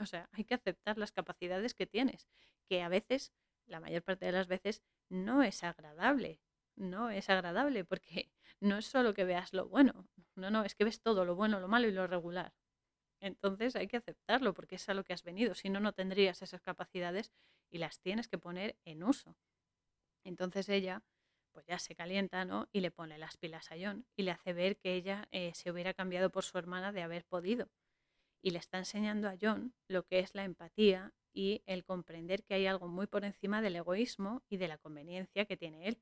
O 0.00 0.06
sea, 0.06 0.28
hay 0.32 0.42
que 0.42 0.54
aceptar 0.54 0.98
las 0.98 1.12
capacidades 1.12 1.74
que 1.74 1.86
tienes, 1.86 2.26
que 2.68 2.82
a 2.82 2.88
veces, 2.88 3.32
la 3.64 3.78
mayor 3.78 4.02
parte 4.02 4.26
de 4.26 4.32
las 4.32 4.48
veces, 4.48 4.82
no 5.08 5.44
es 5.44 5.62
agradable. 5.62 6.40
No 6.74 7.10
es 7.10 7.30
agradable 7.30 7.84
porque 7.84 8.32
no 8.60 8.78
es 8.78 8.86
solo 8.86 9.14
que 9.14 9.24
veas 9.24 9.52
lo 9.52 9.68
bueno, 9.68 10.08
no, 10.34 10.50
no, 10.50 10.64
es 10.64 10.74
que 10.74 10.82
ves 10.82 11.00
todo, 11.00 11.24
lo 11.24 11.36
bueno, 11.36 11.60
lo 11.60 11.68
malo 11.68 11.86
y 11.86 11.92
lo 11.92 12.08
regular. 12.08 12.52
Entonces 13.20 13.76
hay 13.76 13.88
que 13.88 13.96
aceptarlo 13.96 14.54
porque 14.54 14.76
es 14.76 14.88
a 14.88 14.94
lo 14.94 15.04
que 15.04 15.12
has 15.12 15.22
venido. 15.22 15.54
Si 15.54 15.70
no, 15.70 15.80
no 15.80 15.92
tendrías 15.92 16.42
esas 16.42 16.60
capacidades 16.60 17.32
y 17.70 17.78
las 17.78 18.00
tienes 18.00 18.28
que 18.28 18.38
poner 18.38 18.76
en 18.84 19.02
uso. 19.02 19.36
Entonces 20.24 20.68
ella, 20.68 21.02
pues 21.52 21.66
ya 21.66 21.78
se 21.78 21.94
calienta, 21.94 22.44
¿no? 22.44 22.68
Y 22.72 22.80
le 22.80 22.90
pone 22.90 23.18
las 23.18 23.36
pilas 23.36 23.70
a 23.72 23.76
John 23.80 24.06
y 24.16 24.22
le 24.22 24.32
hace 24.32 24.52
ver 24.52 24.76
que 24.76 24.94
ella 24.94 25.28
eh, 25.30 25.52
se 25.54 25.70
hubiera 25.70 25.94
cambiado 25.94 26.30
por 26.30 26.44
su 26.44 26.58
hermana 26.58 26.92
de 26.92 27.02
haber 27.02 27.24
podido. 27.24 27.70
Y 28.42 28.50
le 28.50 28.58
está 28.58 28.78
enseñando 28.78 29.28
a 29.28 29.36
John 29.40 29.74
lo 29.88 30.04
que 30.04 30.18
es 30.20 30.34
la 30.34 30.44
empatía 30.44 31.12
y 31.32 31.62
el 31.66 31.84
comprender 31.84 32.44
que 32.44 32.54
hay 32.54 32.66
algo 32.66 32.88
muy 32.88 33.06
por 33.06 33.24
encima 33.24 33.62
del 33.62 33.76
egoísmo 33.76 34.42
y 34.48 34.56
de 34.56 34.68
la 34.68 34.78
conveniencia 34.78 35.46
que 35.46 35.56
tiene 35.56 35.88
él 35.88 35.98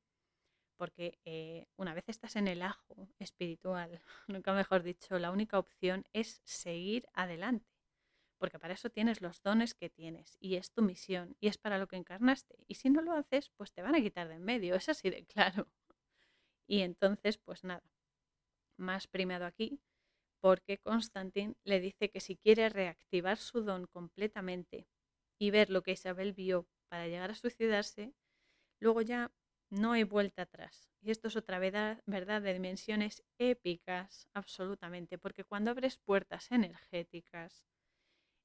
porque 0.76 1.18
eh, 1.24 1.66
una 1.76 1.94
vez 1.94 2.08
estás 2.08 2.36
en 2.36 2.48
el 2.48 2.62
ajo 2.62 3.08
espiritual, 3.18 4.00
nunca 4.28 4.52
mejor 4.52 4.82
dicho, 4.82 5.18
la 5.18 5.30
única 5.30 5.58
opción 5.58 6.04
es 6.12 6.40
seguir 6.44 7.06
adelante, 7.14 7.70
porque 8.38 8.58
para 8.58 8.74
eso 8.74 8.90
tienes 8.90 9.20
los 9.20 9.42
dones 9.42 9.74
que 9.74 9.90
tienes 9.90 10.36
y 10.40 10.56
es 10.56 10.72
tu 10.72 10.82
misión 10.82 11.36
y 11.40 11.48
es 11.48 11.58
para 11.58 11.78
lo 11.78 11.86
que 11.86 11.96
encarnaste. 11.96 12.56
Y 12.66 12.74
si 12.76 12.90
no 12.90 13.00
lo 13.02 13.12
haces, 13.12 13.50
pues 13.56 13.72
te 13.72 13.82
van 13.82 13.94
a 13.94 14.00
quitar 14.00 14.28
de 14.28 14.34
en 14.34 14.44
medio, 14.44 14.74
es 14.74 14.88
así 14.88 15.10
de 15.10 15.24
claro. 15.26 15.68
Y 16.66 16.80
entonces, 16.80 17.38
pues 17.38 17.64
nada, 17.64 17.82
más 18.76 19.06
primado 19.06 19.46
aquí, 19.46 19.80
porque 20.40 20.78
Constantin 20.78 21.56
le 21.64 21.80
dice 21.80 22.10
que 22.10 22.20
si 22.20 22.36
quiere 22.36 22.68
reactivar 22.68 23.38
su 23.38 23.62
don 23.62 23.86
completamente 23.86 24.86
y 25.38 25.50
ver 25.50 25.70
lo 25.70 25.82
que 25.82 25.92
Isabel 25.92 26.32
vio 26.32 26.66
para 26.88 27.06
llegar 27.06 27.30
a 27.30 27.34
suicidarse, 27.34 28.14
luego 28.78 29.00
ya 29.00 29.32
no 29.74 29.92
hay 29.92 30.04
vuelta 30.04 30.42
atrás. 30.42 30.88
Y 31.00 31.10
esto 31.10 31.28
es 31.28 31.36
otra 31.36 31.58
verdad, 31.58 32.02
verdad 32.06 32.40
de 32.40 32.52
dimensiones 32.52 33.24
épicas, 33.38 34.28
absolutamente, 34.32 35.18
porque 35.18 35.44
cuando 35.44 35.70
abres 35.70 35.98
puertas 35.98 36.50
energéticas 36.50 37.64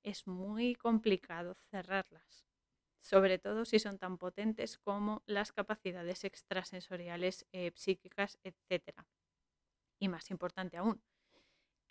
es 0.03 0.27
muy 0.27 0.75
complicado 0.75 1.55
cerrarlas, 1.69 2.47
sobre 3.01 3.37
todo 3.37 3.65
si 3.65 3.79
son 3.79 3.99
tan 3.99 4.17
potentes 4.17 4.77
como 4.77 5.23
las 5.25 5.51
capacidades 5.51 6.23
extrasensoriales, 6.23 7.45
eh, 7.51 7.71
psíquicas, 7.75 8.39
etc. 8.43 9.05
Y 9.99 10.07
más 10.07 10.31
importante 10.31 10.77
aún, 10.77 11.01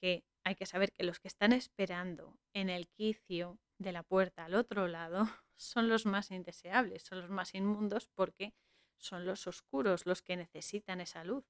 que 0.00 0.24
hay 0.44 0.54
que 0.54 0.66
saber 0.66 0.92
que 0.92 1.04
los 1.04 1.20
que 1.20 1.28
están 1.28 1.52
esperando 1.52 2.38
en 2.54 2.70
el 2.70 2.88
quicio 2.88 3.58
de 3.78 3.92
la 3.92 4.02
puerta 4.02 4.46
al 4.46 4.54
otro 4.54 4.88
lado 4.88 5.24
son 5.56 5.88
los 5.88 6.06
más 6.06 6.30
indeseables, 6.30 7.02
son 7.04 7.20
los 7.20 7.30
más 7.30 7.54
inmundos 7.54 8.08
porque 8.08 8.54
son 8.98 9.24
los 9.24 9.46
oscuros 9.46 10.06
los 10.06 10.22
que 10.22 10.36
necesitan 10.36 11.00
esa 11.00 11.24
luz 11.24 11.44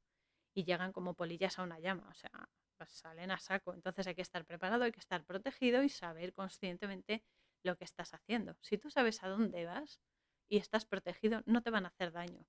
y 0.55 0.65
llegan 0.65 0.93
como 0.93 1.15
polillas 1.15 1.59
a 1.59 1.63
una 1.63 1.79
llama, 1.81 2.09
o 2.09 2.15
sea, 2.15 2.49
salen 2.87 3.31
a 3.31 3.39
saco. 3.39 3.75
Entonces 3.75 4.07
hay 4.07 4.15
que 4.15 4.23
estar 4.23 4.45
preparado, 4.45 4.85
hay 4.85 4.93
que 4.93 5.01
estar 5.01 5.25
protegido 5.25 5.83
y 5.83 5.89
saber 5.89 6.33
conscientemente 6.33 7.25
lo 7.63 7.77
que 7.77 7.85
estás 7.85 8.15
haciendo. 8.15 8.57
Si 8.61 8.79
tú 8.79 8.91
sabes 8.91 9.23
a 9.23 9.29
dónde 9.29 9.65
vas 9.65 10.01
y 10.49 10.59
estás 10.59 10.87
protegido, 10.87 11.43
no 11.47 11.63
te 11.63 11.71
van 11.71 11.85
a 11.85 11.89
hacer 11.89 12.13
daño. 12.13 12.47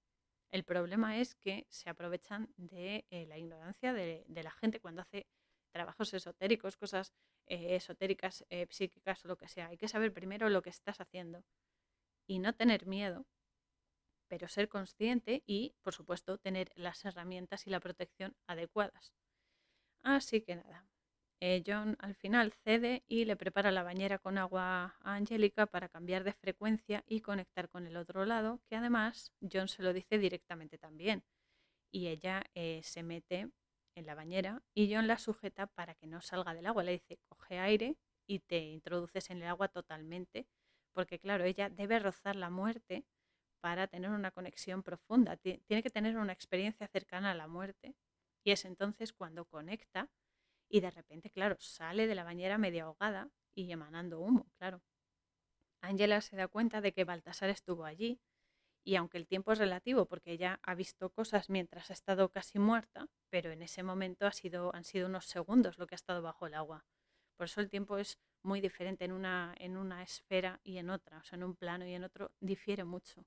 El 0.51 0.63
problema 0.63 1.17
es 1.19 1.35
que 1.35 1.67
se 1.69 1.89
aprovechan 1.89 2.51
de 2.57 3.05
eh, 3.09 3.25
la 3.27 3.37
ignorancia 3.37 3.93
de, 3.93 4.25
la 4.27 4.51
gente 4.51 4.79
cuando 4.79 5.01
hace 5.01 5.27
trabajos 5.71 6.13
esotéricos, 6.13 6.77
cosas 6.77 7.13
eh, 7.45 7.75
esotéricas, 7.75 8.45
eh, 8.49 8.67
psíquicas 8.69 9.23
o 9.25 9.27
lo 9.27 9.37
que 9.37 9.47
sea. 9.47 9.67
Hay 9.67 9.77
que 9.77 9.87
saber 9.87 10.11
primero 10.11 10.49
lo 10.49 10.61
que 10.61 10.71
estás 10.71 10.99
haciendo 11.01 11.43
y 12.27 12.39
no 12.39 12.53
tener 12.53 12.87
miedo 12.87 13.27
pero 14.29 14.47
ser 14.47 14.69
consciente 14.69 15.43
y, 15.45 15.73
por 15.81 15.93
supuesto, 15.93 16.37
tener 16.37 16.71
las 16.75 17.03
herramientas 17.03 17.67
y 17.67 17.71
la 17.71 17.81
protección 17.81 18.35
adecuadas. 18.47 19.13
Así 20.03 20.41
que 20.41 20.55
nada, 20.55 20.87
eh, 21.41 21.63
John 21.65 21.95
al 21.99 22.15
final 22.15 22.51
cede 22.51 23.03
y 23.07 23.25
le 23.25 23.37
prepara 23.37 23.71
la 23.71 23.83
bañera 23.83 24.19
con 24.19 24.37
agua 24.37 24.97
a 25.01 25.15
Angélica 25.15 25.65
para 25.65 25.87
cambiar 25.87 26.23
de 26.23 26.33
frecuencia 26.33 27.03
y 27.07 27.21
conectar 27.21 27.69
con 27.69 27.87
el 27.87 27.95
otro 27.95 28.25
lado, 28.25 28.61
que 28.69 28.75
además 28.75 29.33
John 29.51 29.67
se 29.69 29.83
lo 29.83 29.93
dice 29.93 30.17
directamente 30.17 30.77
también. 30.77 31.23
Y 31.91 32.07
ella 32.07 32.43
eh, 32.55 32.81
se 32.83 33.03
mete 33.03 33.49
en 33.95 34.05
la 34.05 34.15
bañera 34.15 34.63
y 34.73 34.93
John 34.93 35.07
la 35.07 35.17
sujeta 35.17 35.67
para 35.67 35.95
que 35.95 36.07
no 36.07 36.21
salga 36.21 36.53
del 36.53 36.67
agua. 36.67 36.83
Le 36.83 36.93
dice, 36.93 37.19
coge 37.27 37.59
aire 37.59 37.97
y 38.27 38.39
te 38.39 38.59
introduces 38.59 39.29
en 39.29 39.41
el 39.41 39.47
agua 39.47 39.69
totalmente, 39.69 40.47
porque 40.93 41.19
claro, 41.19 41.45
ella 41.45 41.69
debe 41.69 41.99
rozar 41.99 42.35
la 42.35 42.49
muerte 42.49 43.05
para 43.61 43.87
tener 43.87 44.11
una 44.11 44.31
conexión 44.31 44.83
profunda. 44.83 45.37
Tiene 45.37 45.83
que 45.83 45.89
tener 45.89 46.17
una 46.17 46.33
experiencia 46.33 46.87
cercana 46.87 47.31
a 47.31 47.35
la 47.35 47.47
muerte. 47.47 47.95
Y 48.43 48.51
es 48.51 48.65
entonces 48.65 49.13
cuando 49.13 49.45
conecta 49.45 50.09
y 50.69 50.81
de 50.81 50.91
repente, 50.91 51.29
claro, 51.29 51.57
sale 51.59 52.07
de 52.07 52.15
la 52.15 52.23
bañera 52.23 52.57
medio 52.57 52.85
ahogada 52.85 53.29
y 53.53 53.71
emanando 53.71 54.19
humo, 54.19 54.47
claro. 54.57 54.81
Angela 55.81 56.21
se 56.21 56.35
da 56.35 56.47
cuenta 56.47 56.81
de 56.81 56.93
que 56.93 57.05
Baltasar 57.05 57.49
estuvo 57.49 57.85
allí 57.85 58.19
y 58.85 58.95
aunque 58.95 59.17
el 59.17 59.27
tiempo 59.27 59.51
es 59.51 59.59
relativo 59.59 60.05
porque 60.05 60.31
ella 60.31 60.59
ha 60.63 60.75
visto 60.75 61.09
cosas 61.11 61.49
mientras 61.49 61.89
ha 61.89 61.93
estado 61.93 62.29
casi 62.29 62.59
muerta, 62.59 63.07
pero 63.29 63.51
en 63.51 63.61
ese 63.61 63.83
momento 63.83 64.25
ha 64.25 64.31
sido, 64.31 64.73
han 64.75 64.83
sido 64.83 65.07
unos 65.07 65.25
segundos 65.25 65.77
lo 65.77 65.87
que 65.87 65.95
ha 65.95 65.97
estado 65.97 66.21
bajo 66.21 66.47
el 66.47 66.53
agua. 66.53 66.85
Por 67.37 67.45
eso 67.45 67.61
el 67.61 67.69
tiempo 67.69 67.97
es 67.97 68.19
muy 68.43 68.61
diferente 68.61 69.05
en 69.05 69.11
una, 69.11 69.53
en 69.57 69.77
una 69.77 70.03
esfera 70.03 70.59
y 70.63 70.77
en 70.77 70.89
otra, 70.89 71.19
o 71.19 71.23
sea, 71.23 71.37
en 71.37 71.43
un 71.43 71.55
plano 71.55 71.85
y 71.85 71.93
en 71.93 72.03
otro 72.03 72.31
difiere 72.39 72.83
mucho. 72.83 73.25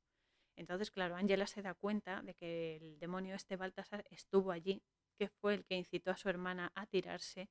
Entonces, 0.63 0.93
claro, 0.93 1.17
Angela 1.17 1.49
se 1.49 1.61
da 1.61 1.75
cuenta 1.75 2.23
de 2.23 2.35
que 2.35 2.77
el 2.77 3.01
demonio 3.01 3.35
este 3.35 3.57
Baltasar 3.57 4.05
estuvo 4.11 4.53
allí, 4.53 4.81
que 5.19 5.29
fue 5.29 5.55
el 5.55 5.65
que 5.65 5.75
incitó 5.75 6.13
a 6.13 6.17
su 6.17 6.29
hermana 6.29 6.71
a 6.77 6.87
tirarse, 6.87 7.51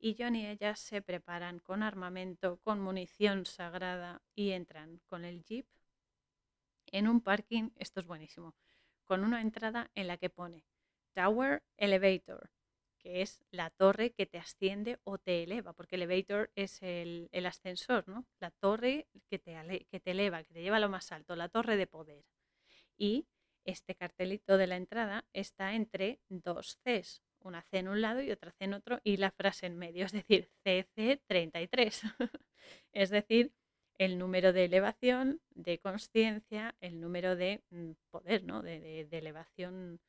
y 0.00 0.16
John 0.18 0.34
y 0.34 0.44
ella 0.44 0.74
se 0.74 1.00
preparan 1.00 1.60
con 1.60 1.84
armamento, 1.84 2.58
con 2.58 2.80
munición 2.80 3.46
sagrada 3.46 4.22
y 4.34 4.50
entran 4.50 5.00
con 5.06 5.24
el 5.24 5.44
jeep 5.44 5.66
en 6.90 7.06
un 7.06 7.20
parking, 7.20 7.70
esto 7.76 8.00
es 8.00 8.06
buenísimo, 8.06 8.56
con 9.04 9.22
una 9.22 9.40
entrada 9.40 9.90
en 9.94 10.08
la 10.08 10.16
que 10.16 10.30
pone 10.30 10.64
Tower 11.14 11.62
Elevator, 11.76 12.50
que 12.98 13.22
es 13.22 13.44
la 13.52 13.70
torre 13.70 14.10
que 14.10 14.26
te 14.26 14.38
asciende 14.38 14.98
o 15.04 15.18
te 15.18 15.44
eleva, 15.44 15.74
porque 15.74 15.94
elevator 15.94 16.50
es 16.56 16.82
el, 16.82 17.30
ascensor, 17.46 18.08
¿no? 18.08 18.26
La 18.40 18.50
torre 18.50 19.06
que 19.28 19.38
te, 19.38 19.86
que 19.88 20.00
te 20.00 20.10
eleva, 20.10 20.42
que 20.42 20.54
te 20.54 20.62
lleva 20.62 20.78
a 20.78 20.80
lo 20.80 20.88
más 20.88 21.12
alto, 21.12 21.36
la 21.36 21.48
torre 21.48 21.76
de 21.76 21.86
poder 21.86 22.24
y 22.98 23.26
este 23.64 23.94
cartelito 23.94 24.56
de 24.58 24.66
la 24.66 24.76
entrada 24.76 25.24
está 25.32 25.74
entre 25.74 26.20
dos 26.28 26.78
Cs, 26.84 27.22
una 27.40 27.62
C 27.62 27.78
en 27.78 27.88
un 27.88 28.00
lado 28.00 28.22
y 28.22 28.30
otra 28.30 28.52
C 28.52 28.64
en 28.64 28.74
otro 28.74 29.00
y 29.04 29.16
la 29.18 29.30
frase 29.30 29.66
en 29.66 29.76
medio, 29.76 30.06
es 30.06 30.12
decir, 30.12 30.50
CC33. 30.64 32.14
es 32.92 33.10
decir, 33.10 33.52
el 33.98 34.18
número 34.18 34.52
de 34.52 34.64
elevación, 34.64 35.40
de 35.50 35.78
conciencia, 35.80 36.76
el 36.80 37.00
número 37.00 37.36
de 37.36 37.62
mm, 37.70 37.90
poder, 38.10 38.44
¿no? 38.44 38.62
de, 38.62 39.08
elevación, 39.10 40.00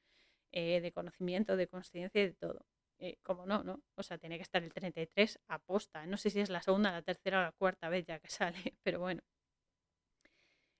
eh, 0.51 0.79
de 0.81 0.91
conocimiento, 0.91 1.57
de 1.57 1.67
conciencia 1.67 2.21
y 2.21 2.27
de 2.27 2.33
todo. 2.33 2.65
Eh, 2.99 3.17
como 3.23 3.45
no, 3.45 3.63
¿no? 3.63 3.81
O 3.95 4.03
sea, 4.03 4.17
tiene 4.17 4.35
que 4.37 4.43
estar 4.43 4.61
el 4.61 4.73
33 4.73 5.39
a 5.47 5.59
posta. 5.59 6.05
No 6.05 6.17
sé 6.17 6.29
si 6.29 6.41
es 6.41 6.49
la 6.49 6.61
segunda, 6.61 6.91
la 6.91 7.01
tercera 7.01 7.39
o 7.39 7.43
la 7.43 7.51
cuarta 7.53 7.87
vez 7.89 8.05
ya 8.05 8.19
que 8.19 8.29
sale, 8.29 8.77
pero 8.83 8.99
bueno, 8.99 9.21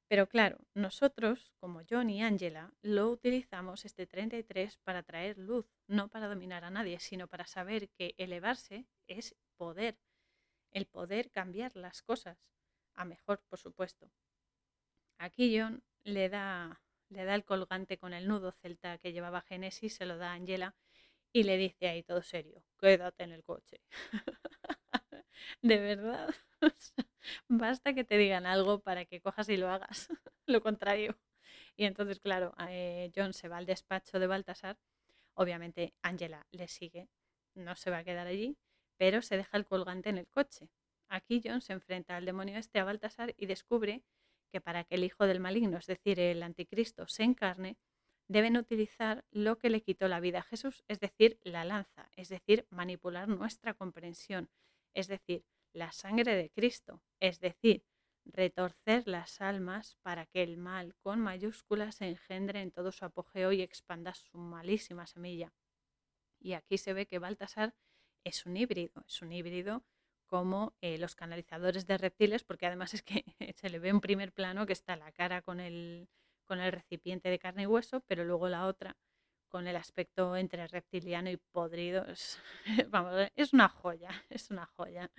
pero 0.09 0.27
claro, 0.27 0.57
nosotros, 0.73 1.53
como 1.59 1.81
John 1.87 2.09
y 2.09 2.23
Angela, 2.23 2.73
lo 2.81 3.09
utilizamos 3.11 3.85
este 3.85 4.07
33 4.07 4.77
para 4.79 5.03
traer 5.03 5.37
luz, 5.37 5.67
no 5.87 6.09
para 6.09 6.27
dominar 6.27 6.65
a 6.65 6.71
nadie, 6.71 6.99
sino 6.99 7.27
para 7.27 7.45
saber 7.45 7.89
que 7.91 8.15
elevarse 8.17 8.87
es 9.07 9.35
poder, 9.55 9.99
el 10.71 10.87
poder 10.87 11.29
cambiar 11.31 11.75
las 11.75 12.01
cosas, 12.01 12.39
a 12.95 13.05
mejor, 13.05 13.43
por 13.47 13.59
supuesto. 13.59 14.11
Aquí 15.19 15.55
John 15.59 15.83
le 16.03 16.27
da, 16.29 16.81
le 17.09 17.23
da 17.25 17.35
el 17.35 17.45
colgante 17.45 17.99
con 17.99 18.13
el 18.13 18.27
nudo 18.27 18.51
celta 18.51 18.97
que 18.97 19.13
llevaba 19.13 19.41
Génesis, 19.41 19.95
se 19.95 20.07
lo 20.07 20.17
da 20.17 20.31
a 20.31 20.33
Angela 20.33 20.75
y 21.31 21.43
le 21.43 21.57
dice 21.57 21.87
ahí 21.87 22.03
todo 22.03 22.23
serio, 22.23 22.63
quédate 22.79 23.23
en 23.25 23.31
el 23.33 23.43
coche. 23.43 23.81
de 25.61 25.77
verdad. 25.77 26.33
Basta 27.47 27.93
que 27.93 28.03
te 28.03 28.17
digan 28.17 28.45
algo 28.45 28.79
para 28.79 29.05
que 29.05 29.21
cojas 29.21 29.49
y 29.49 29.57
lo 29.57 29.69
hagas, 29.69 30.09
lo 30.45 30.61
contrario. 30.61 31.17
Y 31.75 31.85
entonces, 31.85 32.19
claro, 32.19 32.53
eh, 32.69 33.11
John 33.15 33.33
se 33.33 33.47
va 33.47 33.57
al 33.57 33.65
despacho 33.65 34.19
de 34.19 34.27
Baltasar. 34.27 34.77
Obviamente, 35.33 35.93
Angela 36.01 36.45
le 36.51 36.67
sigue, 36.67 37.09
no 37.55 37.75
se 37.75 37.91
va 37.91 37.99
a 37.99 38.03
quedar 38.03 38.27
allí, 38.27 38.57
pero 38.97 39.21
se 39.21 39.37
deja 39.37 39.57
el 39.57 39.65
colgante 39.65 40.09
en 40.09 40.17
el 40.17 40.27
coche. 40.27 40.69
Aquí 41.07 41.41
John 41.43 41.61
se 41.61 41.73
enfrenta 41.73 42.17
al 42.17 42.25
demonio 42.25 42.57
este 42.57 42.79
a 42.79 42.83
Baltasar 42.83 43.33
y 43.37 43.45
descubre 43.45 44.03
que 44.51 44.61
para 44.61 44.83
que 44.83 44.95
el 44.95 45.03
hijo 45.03 45.25
del 45.25 45.39
maligno, 45.39 45.77
es 45.77 45.87
decir, 45.87 46.19
el 46.19 46.43
anticristo, 46.43 47.07
se 47.07 47.23
encarne, 47.23 47.77
deben 48.27 48.57
utilizar 48.57 49.25
lo 49.31 49.57
que 49.57 49.69
le 49.69 49.81
quitó 49.81 50.07
la 50.07 50.19
vida 50.19 50.39
a 50.39 50.43
Jesús, 50.43 50.83
es 50.87 50.99
decir, 50.99 51.39
la 51.43 51.65
lanza, 51.65 52.09
es 52.15 52.29
decir, 52.29 52.67
manipular 52.69 53.27
nuestra 53.27 53.73
comprensión, 53.73 54.49
es 54.93 55.07
decir, 55.07 55.45
la 55.73 55.91
sangre 55.91 56.35
de 56.35 56.49
Cristo, 56.49 57.01
es 57.19 57.39
decir, 57.39 57.83
retorcer 58.25 59.07
las 59.07 59.41
almas 59.41 59.97
para 60.01 60.25
que 60.25 60.43
el 60.43 60.57
mal 60.57 60.95
con 60.95 61.19
mayúsculas 61.19 61.95
se 61.95 62.07
engendre 62.07 62.61
en 62.61 62.71
todo 62.71 62.91
su 62.91 63.05
apogeo 63.05 63.51
y 63.51 63.61
expanda 63.61 64.13
su 64.13 64.37
malísima 64.37 65.07
semilla. 65.07 65.53
Y 66.39 66.53
aquí 66.53 66.77
se 66.77 66.93
ve 66.93 67.05
que 67.05 67.19
Baltasar 67.19 67.75
es 68.23 68.45
un 68.45 68.57
híbrido, 68.57 69.03
es 69.07 69.21
un 69.21 69.31
híbrido 69.31 69.83
como 70.27 70.75
eh, 70.81 70.97
los 70.99 71.15
canalizadores 71.15 71.87
de 71.87 71.97
reptiles, 71.97 72.43
porque 72.43 72.67
además 72.67 72.93
es 72.93 73.01
que 73.03 73.25
se 73.55 73.69
le 73.69 73.79
ve 73.79 73.89
en 73.89 73.99
primer 73.99 74.31
plano 74.31 74.65
que 74.65 74.73
está 74.73 74.95
la 74.95 75.11
cara 75.11 75.41
con 75.41 75.59
el, 75.59 76.07
con 76.45 76.59
el 76.59 76.71
recipiente 76.71 77.29
de 77.29 77.39
carne 77.39 77.63
y 77.63 77.67
hueso, 77.67 78.01
pero 78.01 78.23
luego 78.23 78.47
la 78.47 78.67
otra 78.67 78.95
con 79.49 79.67
el 79.67 79.75
aspecto 79.75 80.35
entre 80.37 80.67
reptiliano 80.67 81.29
y 81.29 81.37
podrido. 81.37 82.05
Vamos, 82.89 83.29
es 83.35 83.53
una 83.53 83.67
joya, 83.67 84.09
es 84.29 84.51
una 84.51 84.65
joya. 84.67 85.09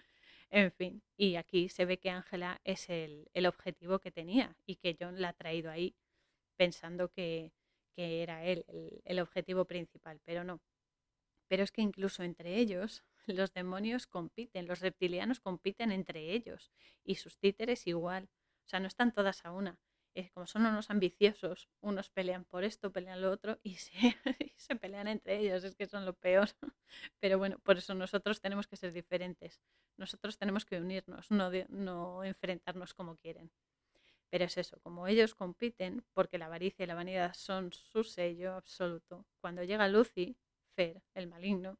En 0.51 0.73
fin, 0.73 1.03
y 1.17 1.37
aquí 1.37 1.69
se 1.69 1.85
ve 1.85 1.99
que 1.99 2.11
Ángela 2.11 2.61
es 2.65 2.89
el, 2.91 3.29
objetivo 3.47 4.01
que 4.01 4.11
tenía 4.11 4.57
y 4.67 4.77
que 4.77 4.97
John 4.99 5.21
la 5.21 5.29
ha 5.31 5.33
traído 5.33 5.71
ahí 5.71 5.95
pensando 6.57 7.11
que, 7.11 7.53
era 7.97 8.45
él 8.47 8.65
el, 8.69 9.03
el 9.05 9.21
objetivo 9.21 9.67
principal, 9.67 10.21
pero 10.25 10.43
no. 10.43 10.61
Pero 11.49 11.65
es 11.65 11.71
que 11.71 11.83
incluso 11.83 12.23
entre 12.23 12.57
ellos 12.57 13.05
los 13.27 13.53
demonios 13.53 14.07
compiten, 14.07 14.67
los 14.67 14.81
reptilianos 14.81 15.41
compiten 15.41 15.93
entre 15.93 16.33
ellos 16.33 16.71
y 17.05 17.17
sus 17.17 17.37
títeres 17.39 17.87
igual. 17.87 18.29
O 18.65 18.69
sea, 18.71 18.81
no 18.81 18.87
están 18.87 19.13
todas 19.13 19.45
a 19.45 19.53
una. 19.53 19.79
Como 20.35 20.47
son 20.47 20.67
unos 20.67 20.91
ambiciosos, 20.91 21.69
unos 21.81 22.11
pelean 22.11 22.45
por 22.45 22.65
esto, 22.65 22.93
pelean 22.93 23.21
lo 23.21 23.31
otro 23.31 23.59
y 23.63 23.77
se, 23.77 23.93
se 24.57 24.77
pelean 24.77 25.09
entre 25.09 25.39
ellos, 25.39 25.65
es 25.65 25.77
que 25.77 25.87
son 25.87 26.05
lo 26.05 26.15
peor. 26.15 26.49
Pero 27.21 27.39
bueno, 27.39 27.59
por 27.61 27.79
eso 27.79 27.95
nosotros 27.95 28.41
tenemos 28.41 28.67
que 28.67 28.77
ser 28.77 28.93
diferentes. 28.93 29.61
Nosotros 29.97 30.37
tenemos 30.39 30.65
que 30.65 30.79
unirnos, 30.79 31.31
no, 31.31 31.51
no 31.69 32.25
enfrentarnos 32.25 32.95
como 32.95 33.17
quieren. 33.17 33.51
Pero 34.31 34.45
es 34.45 34.57
eso, 34.59 34.79
como 34.81 35.09
ellos 35.09 35.35
compiten, 35.35 36.05
porque 36.13 36.39
la 36.39 36.47
avaricia 36.47 36.85
y 36.85 36.87
la 36.87 36.95
vanidad 36.95 37.35
son 37.35 37.73
su 37.73 38.05
sello 38.05 38.55
absoluto, 38.55 39.27
cuando 39.41 39.65
llega 39.65 39.89
Lucy, 39.89 40.37
Fer, 40.77 41.03
el 41.15 41.27
maligno, 41.27 41.79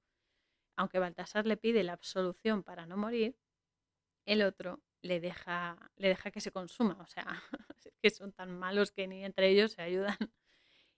aunque 0.77 0.99
Baltasar 0.99 1.47
le 1.47 1.57
pide 1.57 1.85
la 1.85 1.93
absolución 1.93 2.65
para 2.65 2.87
no 2.87 2.97
morir, 2.97 3.37
el 4.27 4.43
otro 4.43 4.81
le 5.03 5.21
deja, 5.21 5.91
le 5.97 6.09
deja 6.09 6.31
que 6.31 6.41
se 6.41 6.53
consuma. 6.53 6.97
O 7.01 7.07
sea, 7.07 7.25
que 8.03 8.11
son 8.11 8.33
tan 8.33 8.59
malos 8.59 8.93
que 8.93 9.07
ni 9.07 9.25
entre 9.25 9.49
ellos 9.49 9.73
se 9.73 9.83
ayudan. 9.83 10.17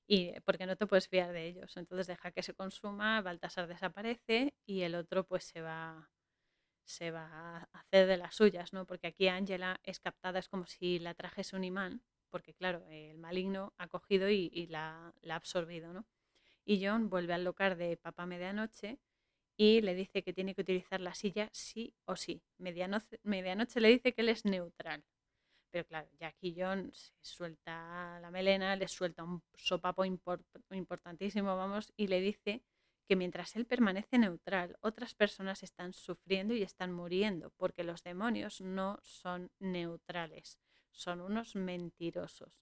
Y 0.06 0.32
porque 0.40 0.66
no 0.66 0.76
te 0.76 0.86
puedes 0.86 1.08
fiar 1.08 1.32
de 1.32 1.46
ellos. 1.46 1.76
Entonces 1.76 2.06
deja 2.06 2.32
que 2.32 2.42
se 2.42 2.54
consuma, 2.54 3.22
Baltasar 3.22 3.66
desaparece 3.68 4.54
y 4.66 4.82
el 4.82 4.94
otro 4.94 5.26
pues 5.26 5.44
se 5.44 5.62
va, 5.62 6.10
se 6.84 7.10
va 7.10 7.26
a 7.72 7.80
hacer 7.80 8.06
de 8.06 8.16
las 8.16 8.34
suyas, 8.34 8.72
¿no? 8.72 8.86
Porque 8.86 9.06
aquí 9.08 9.28
Ángela 9.28 9.80
es 9.84 10.00
captada, 10.00 10.38
es 10.38 10.48
como 10.48 10.66
si 10.66 10.98
la 10.98 11.14
trajese 11.14 11.56
un 11.56 11.64
imán, 11.64 12.02
porque 12.30 12.54
claro, 12.54 12.86
el 12.90 13.18
maligno 13.18 13.74
ha 13.78 13.88
cogido 13.88 14.28
y, 14.28 14.66
la, 14.66 15.14
la, 15.22 15.34
ha 15.34 15.36
absorbido, 15.36 15.92
¿no? 15.92 16.06
Y 16.64 16.84
John 16.84 17.08
vuelve 17.08 17.34
al 17.34 17.44
local 17.44 17.78
de 17.78 17.96
Papá 17.96 18.26
Medianoche 18.26 18.98
y 19.64 19.80
le 19.80 19.94
dice 19.94 20.24
que 20.24 20.32
tiene 20.32 20.56
que 20.56 20.62
utilizar 20.62 21.00
la 21.00 21.14
silla 21.14 21.48
sí 21.52 21.94
o 22.04 22.16
sí. 22.16 22.42
Medianoche, 22.58 23.20
medianoche 23.22 23.80
le 23.80 23.90
dice 23.90 24.12
que 24.12 24.22
él 24.22 24.28
es 24.28 24.44
neutral. 24.44 25.04
Pero 25.70 25.86
claro, 25.86 26.08
aquí 26.20 26.52
John 26.58 26.90
suelta 27.20 28.18
la 28.20 28.32
melena, 28.32 28.74
le 28.74 28.88
suelta 28.88 29.22
un 29.22 29.40
sopapo 29.54 30.04
importantísimo, 30.04 31.56
vamos, 31.56 31.92
y 31.96 32.08
le 32.08 32.20
dice 32.20 32.64
que 33.06 33.14
mientras 33.14 33.54
él 33.54 33.64
permanece 33.64 34.18
neutral, 34.18 34.76
otras 34.80 35.14
personas 35.14 35.62
están 35.62 35.92
sufriendo 35.92 36.54
y 36.54 36.62
están 36.62 36.92
muriendo, 36.92 37.50
porque 37.56 37.84
los 37.84 38.02
demonios 38.02 38.60
no 38.60 38.98
son 39.04 39.52
neutrales, 39.60 40.58
son 40.90 41.20
unos 41.20 41.54
mentirosos. 41.54 42.52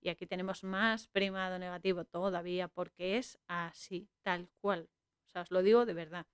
Y 0.00 0.08
aquí 0.08 0.26
tenemos 0.26 0.64
más 0.64 1.06
primado 1.08 1.58
negativo 1.58 2.06
todavía, 2.06 2.68
porque 2.68 3.18
es 3.18 3.38
así, 3.46 4.08
tal 4.22 4.48
cual. 4.62 4.88
O 5.26 5.28
sea, 5.28 5.42
os 5.42 5.50
lo 5.50 5.62
digo 5.62 5.84
de 5.84 5.92
verdad. 5.92 6.26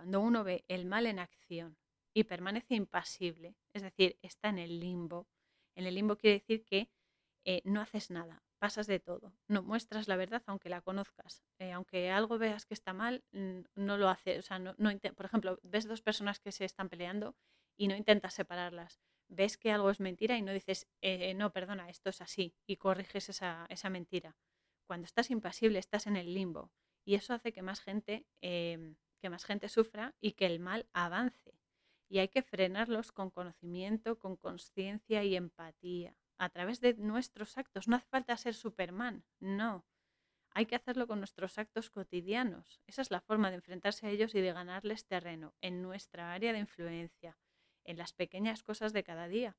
Cuando 0.00 0.22
uno 0.22 0.44
ve 0.44 0.64
el 0.66 0.86
mal 0.86 1.04
en 1.04 1.18
acción 1.18 1.76
y 2.14 2.24
permanece 2.24 2.74
impasible, 2.74 3.54
es 3.74 3.82
decir, 3.82 4.18
está 4.22 4.48
en 4.48 4.58
el 4.58 4.80
limbo, 4.80 5.28
en 5.74 5.84
el 5.84 5.94
limbo 5.94 6.16
quiere 6.16 6.38
decir 6.38 6.64
que 6.64 6.88
eh, 7.44 7.60
no 7.66 7.82
haces 7.82 8.08
nada, 8.08 8.42
pasas 8.58 8.86
de 8.86 8.98
todo, 8.98 9.34
no 9.46 9.62
muestras 9.62 10.08
la 10.08 10.16
verdad 10.16 10.42
aunque 10.46 10.70
la 10.70 10.80
conozcas, 10.80 11.44
eh, 11.58 11.72
aunque 11.72 12.10
algo 12.10 12.38
veas 12.38 12.64
que 12.64 12.72
está 12.72 12.94
mal, 12.94 13.26
no 13.30 13.98
lo 13.98 14.08
haces, 14.08 14.38
o 14.38 14.42
sea, 14.42 14.58
no, 14.58 14.74
por 15.14 15.26
ejemplo, 15.26 15.60
ves 15.62 15.86
dos 15.86 16.00
personas 16.00 16.40
que 16.40 16.50
se 16.50 16.64
están 16.64 16.88
peleando 16.88 17.36
y 17.76 17.86
no 17.86 17.94
intentas 17.94 18.32
separarlas, 18.32 19.02
ves 19.28 19.58
que 19.58 19.70
algo 19.70 19.90
es 19.90 20.00
mentira 20.00 20.38
y 20.38 20.40
no 20.40 20.54
dices, 20.54 20.88
eh, 21.02 21.34
no, 21.34 21.52
perdona, 21.52 21.90
esto 21.90 22.08
es 22.08 22.22
así, 22.22 22.54
y 22.66 22.76
corriges 22.76 23.28
esa, 23.28 23.66
esa, 23.68 23.90
mentira. 23.90 24.34
Cuando 24.86 25.04
estás 25.04 25.30
impasible, 25.30 25.78
estás 25.78 26.06
en 26.06 26.16
el 26.16 26.32
limbo, 26.32 26.72
y 27.04 27.16
eso 27.16 27.34
hace 27.34 27.52
que 27.52 27.60
más 27.60 27.80
gente, 27.80 28.26
em, 28.40 28.96
que 29.20 29.30
más 29.30 29.44
gente 29.44 29.68
sufra 29.68 30.14
y 30.20 30.32
que 30.32 30.46
el 30.46 30.58
mal 30.58 30.88
avance. 30.92 31.58
Y 32.08 32.18
hay 32.18 32.28
que 32.28 32.42
frenarlos 32.42 33.12
con 33.12 33.30
conocimiento, 33.30 34.18
con 34.18 34.36
conciencia 34.36 35.22
y 35.22 35.36
empatía 35.36 36.16
a 36.38 36.48
través 36.48 36.80
de 36.80 36.94
nuestros 36.94 37.56
actos. 37.58 37.86
No 37.86 37.96
hace 37.96 38.08
falta 38.08 38.36
ser 38.36 38.54
Superman, 38.54 39.24
no. 39.38 39.84
Hay 40.52 40.66
que 40.66 40.74
hacerlo 40.74 41.06
con 41.06 41.18
nuestros 41.18 41.58
actos 41.58 41.90
cotidianos. 41.90 42.80
Esa 42.86 43.02
es 43.02 43.10
la 43.10 43.20
forma 43.20 43.50
de 43.50 43.56
enfrentarse 43.56 44.06
a 44.06 44.10
ellos 44.10 44.34
y 44.34 44.40
de 44.40 44.52
ganarles 44.52 45.06
terreno 45.06 45.54
en 45.60 45.82
nuestra 45.82 46.32
área 46.32 46.52
de 46.52 46.58
influencia, 46.58 47.38
en 47.84 47.98
las 47.98 48.12
pequeñas 48.12 48.62
cosas 48.64 48.92
de 48.92 49.04
cada 49.04 49.28
día. 49.28 49.56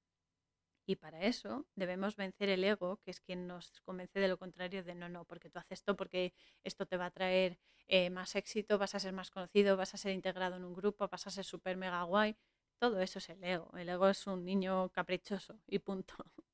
Y 0.91 0.97
para 0.97 1.21
eso 1.21 1.65
debemos 1.73 2.17
vencer 2.17 2.49
el 2.49 2.65
ego, 2.65 2.97
que 2.97 3.11
es 3.11 3.21
quien 3.21 3.47
nos 3.47 3.79
convence 3.85 4.19
de 4.19 4.27
lo 4.27 4.37
contrario, 4.37 4.83
de 4.83 4.93
no, 4.93 5.07
no, 5.07 5.23
porque 5.23 5.49
tú 5.49 5.57
haces 5.57 5.79
esto, 5.79 5.95
porque 5.95 6.33
esto 6.65 6.85
te 6.85 6.97
va 6.97 7.05
a 7.05 7.11
traer 7.11 7.57
eh, 7.87 8.09
más 8.09 8.35
éxito, 8.35 8.77
vas 8.77 8.93
a 8.93 8.99
ser 8.99 9.13
más 9.13 9.31
conocido, 9.31 9.77
vas 9.77 9.93
a 9.93 9.97
ser 9.97 10.11
integrado 10.11 10.57
en 10.57 10.65
un 10.65 10.73
grupo, 10.73 11.07
vas 11.07 11.25
a 11.27 11.31
ser 11.31 11.45
súper 11.45 11.77
mega 11.77 12.03
guay. 12.03 12.35
Todo 12.77 12.99
eso 12.99 13.19
es 13.19 13.29
el 13.29 13.41
ego. 13.41 13.71
El 13.77 13.87
ego 13.87 14.09
es 14.09 14.27
un 14.27 14.43
niño 14.43 14.89
caprichoso 14.89 15.61
y 15.65 15.79
punto. 15.79 16.13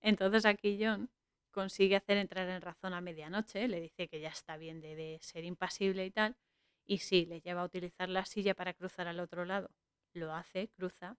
Entonces 0.00 0.44
aquí 0.46 0.76
John 0.82 1.08
consigue 1.52 1.94
hacer 1.94 2.16
entrar 2.18 2.48
en 2.48 2.62
razón 2.62 2.92
a 2.92 3.00
medianoche, 3.00 3.68
le 3.68 3.80
dice 3.80 4.08
que 4.08 4.18
ya 4.18 4.30
está 4.30 4.56
bien 4.56 4.80
de, 4.80 5.20
ser 5.22 5.44
impasible 5.44 6.04
y 6.04 6.10
tal, 6.10 6.36
y 6.84 6.98
sí, 6.98 7.24
le 7.24 7.40
lleva 7.40 7.62
a 7.62 7.66
utilizar 7.66 8.08
la 8.08 8.24
silla 8.24 8.54
para 8.56 8.74
cruzar 8.74 9.06
al 9.06 9.20
otro 9.20 9.44
lado. 9.44 9.70
Lo 10.12 10.34
hace, 10.34 10.70
cruza, 10.70 11.16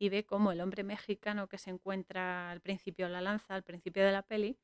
y 0.00 0.08
ve 0.08 0.24
cómo 0.24 0.50
el 0.50 0.62
hombre 0.62 0.82
mexicano 0.82 1.46
que 1.46 1.58
se 1.58 1.70
encuentra 1.70 2.50
al 2.50 2.60
principio 2.60 3.06
de 3.06 3.12
la 3.12 3.20
lanza, 3.20 3.54
al 3.54 3.62
principio 3.62 4.02
de 4.04 4.12
la 4.12 4.22
peli, 4.22 4.58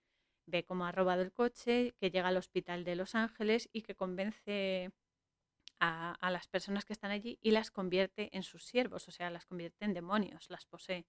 ve 0.46 0.64
cómo 0.64 0.86
ha 0.86 0.92
robado 0.92 1.22
el 1.22 1.32
coche, 1.32 1.94
que 2.00 2.10
llega 2.10 2.28
al 2.28 2.38
hospital 2.38 2.84
de 2.84 2.96
Los 2.96 3.14
Ángeles 3.14 3.68
y 3.72 3.82
que 3.82 3.94
convence 3.94 4.90
a, 5.78 6.12
a, 6.12 6.30
las 6.30 6.48
personas 6.48 6.86
que 6.86 6.94
están 6.94 7.10
allí 7.10 7.38
y 7.42 7.50
las 7.50 7.70
convierte 7.70 8.34
en 8.34 8.42
sus 8.42 8.64
siervos, 8.64 9.08
o 9.08 9.10
sea, 9.10 9.28
las 9.30 9.44
convierte 9.44 9.84
en 9.84 9.92
demonios, 9.92 10.48
las 10.48 10.64
posee. 10.64 11.06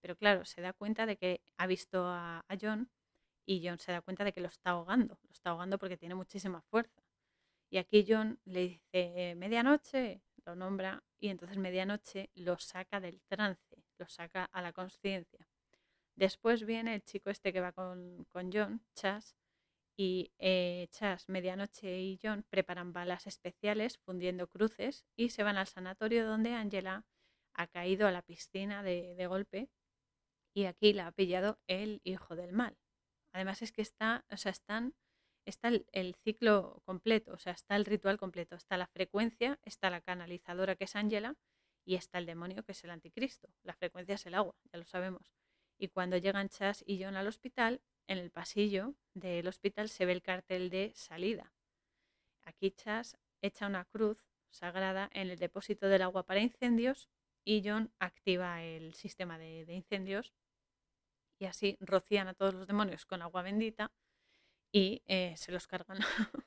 Pero 0.00 0.16
claro, 0.16 0.44
se 0.44 0.60
da 0.60 0.72
cuenta 0.72 1.06
de 1.06 1.16
que 1.16 1.40
ha 1.56 1.66
visto 1.66 2.06
a, 2.06 2.44
John 2.60 2.90
y 3.44 3.66
John 3.66 3.78
se 3.78 3.90
da 3.90 4.02
cuenta 4.02 4.22
de 4.22 4.32
que 4.32 4.40
lo 4.40 4.48
está 4.48 4.70
ahogando. 4.70 5.18
Lo 5.24 5.32
está 5.32 5.50
ahogando 5.50 5.78
porque 5.78 5.96
tiene 5.96 6.14
muchísima 6.14 6.60
fuerza. 6.60 7.02
Y 7.70 7.78
aquí 7.78 8.04
John 8.06 8.38
le 8.44 8.68
dice, 8.68 9.34
medianoche, 9.36 10.20
lo 10.46 10.54
nombra, 10.54 11.02
y 11.18 11.28
entonces 11.28 11.58
medianoche 11.58 12.30
lo 12.34 12.58
saca 12.58 13.00
del 13.00 13.22
trance, 13.22 13.84
lo 13.98 14.08
saca 14.08 14.44
a 14.44 14.62
la 14.62 14.72
conciencia. 14.72 15.48
Después 16.16 16.64
viene 16.64 16.94
el 16.94 17.02
chico 17.02 17.30
este 17.30 17.52
que 17.52 17.60
va 17.60 17.72
con, 17.72 18.26
John, 18.52 18.84
Chas, 18.94 19.36
y 19.96 20.32
eh, 20.38 20.88
Chas, 20.90 21.28
medianoche 21.28 22.00
y 22.00 22.18
John 22.22 22.44
preparan 22.48 22.92
balas 22.92 23.26
especiales 23.26 23.98
fundiendo 23.98 24.48
cruces 24.48 25.06
y 25.16 25.30
se 25.30 25.44
van 25.44 25.56
al 25.56 25.68
sanatorio 25.68 26.26
donde 26.26 26.52
Angela 26.54 27.06
ha 27.52 27.66
caído 27.68 28.08
a 28.08 28.10
la 28.10 28.22
piscina 28.22 28.82
de, 28.82 29.14
de 29.14 29.26
golpe 29.28 29.70
y 30.52 30.64
aquí 30.64 30.92
la 30.92 31.08
ha 31.08 31.12
pillado 31.12 31.58
el 31.68 32.00
hijo 32.04 32.34
del 32.34 32.52
mal. 32.52 32.76
Además 33.32 33.62
es 33.62 33.72
que 33.72 33.82
está, 33.82 34.24
o 34.30 34.36
sea, 34.36 34.52
están, 34.52 34.94
está 35.44 35.68
el, 35.68 36.14
ciclo 36.24 36.82
completo, 36.84 37.32
o 37.32 37.38
sea, 37.38 37.52
está 37.52 37.76
el 37.76 37.84
ritual 37.84 38.18
completo, 38.18 38.56
está 38.56 38.76
la 38.76 38.86
frecuencia, 38.86 39.58
está 39.62 39.90
la 39.90 40.00
canalizadora 40.00 40.76
que 40.76 40.84
es 40.84 40.96
Ángela 40.96 41.36
y 41.84 41.96
está 41.96 42.18
el 42.18 42.26
demonio 42.26 42.64
que 42.64 42.72
es 42.72 42.84
el 42.84 42.90
anticristo. 42.90 43.48
La 43.62 43.74
frecuencia 43.74 44.14
es 44.14 44.26
el 44.26 44.34
agua, 44.34 44.56
ya 44.72 44.78
lo 44.78 44.84
sabemos. 44.84 45.32
Y 45.78 45.88
cuando 45.88 46.16
llegan 46.16 46.48
Chas 46.48 46.82
y 46.86 47.02
John 47.02 47.16
al 47.16 47.26
hospital, 47.26 47.82
en 48.06 48.18
el 48.18 48.30
pasillo 48.30 48.94
del 49.14 49.46
hospital 49.48 49.88
se 49.88 50.06
ve 50.06 50.12
el 50.12 50.22
cartel 50.22 50.70
de 50.70 50.92
salida. 50.94 51.52
Aquí 52.42 52.70
Chas 52.70 53.16
echa 53.40 53.66
una 53.66 53.84
cruz 53.84 54.18
sagrada 54.50 55.10
en 55.12 55.30
el 55.30 55.38
depósito 55.38 55.88
del 55.88 56.02
agua 56.02 56.24
para 56.24 56.40
incendios 56.40 57.08
y 57.44 57.62
John 57.64 57.92
activa 57.98 58.62
el 58.62 58.94
sistema 58.94 59.38
de 59.38 59.64
incendios 59.68 60.32
y 61.38 61.46
así 61.46 61.76
rocían 61.80 62.28
a 62.28 62.34
todos 62.34 62.54
los 62.54 62.66
demonios 62.66 63.04
con 63.04 63.20
agua 63.20 63.42
bendita 63.42 63.92
y 64.74 65.02
eh, 65.06 65.34
se 65.36 65.52
los 65.52 65.68
cargan. 65.68 65.98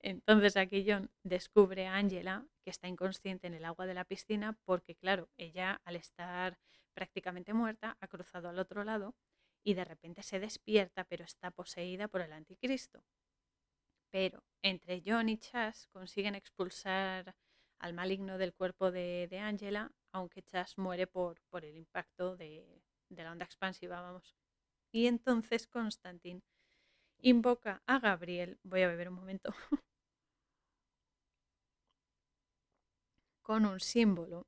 Entonces 0.00 0.56
aquí 0.56 0.84
John 0.86 1.10
descubre 1.24 1.88
a 1.88 1.96
Angela 1.96 2.46
que 2.62 2.70
está 2.70 2.86
inconsciente 2.86 3.48
en 3.48 3.54
el 3.54 3.64
agua 3.64 3.86
de 3.86 3.94
la 3.94 4.04
piscina 4.04 4.56
porque, 4.64 4.94
claro, 4.94 5.28
ella 5.36 5.80
al 5.84 5.96
estar 5.96 6.58
prácticamente 6.94 7.54
muerta 7.54 7.96
ha 8.00 8.06
cruzado 8.06 8.48
al 8.48 8.60
otro 8.60 8.84
lado 8.84 9.16
y 9.64 9.74
de 9.74 9.84
repente 9.84 10.22
se 10.22 10.38
despierta 10.38 11.04
pero 11.04 11.24
está 11.24 11.50
poseída 11.50 12.06
por 12.06 12.20
el 12.20 12.32
anticristo. 12.32 13.02
Pero 14.12 14.44
entre 14.62 15.02
John 15.04 15.28
y 15.28 15.36
Chas 15.36 15.88
consiguen 15.88 16.36
expulsar 16.36 17.34
al 17.80 17.94
maligno 17.94 18.38
del 18.38 18.54
cuerpo 18.54 18.92
de, 18.92 19.26
de 19.28 19.40
Angela, 19.40 19.90
aunque 20.12 20.44
Chas 20.44 20.78
muere 20.78 21.08
por, 21.08 21.40
por 21.50 21.64
el 21.64 21.76
impacto 21.76 22.36
de, 22.36 22.80
de 23.08 23.24
la 23.24 23.32
onda 23.32 23.44
expansiva, 23.44 24.00
vamos. 24.00 24.36
Y 24.92 25.08
entonces 25.08 25.66
Constantin 25.66 26.42
invoca 27.20 27.82
a 27.86 27.98
Gabriel, 27.98 28.58
voy 28.62 28.82
a 28.82 28.88
beber 28.88 29.08
un 29.08 29.14
momento, 29.16 29.54
con 33.42 33.64
un 33.64 33.80
símbolo 33.80 34.46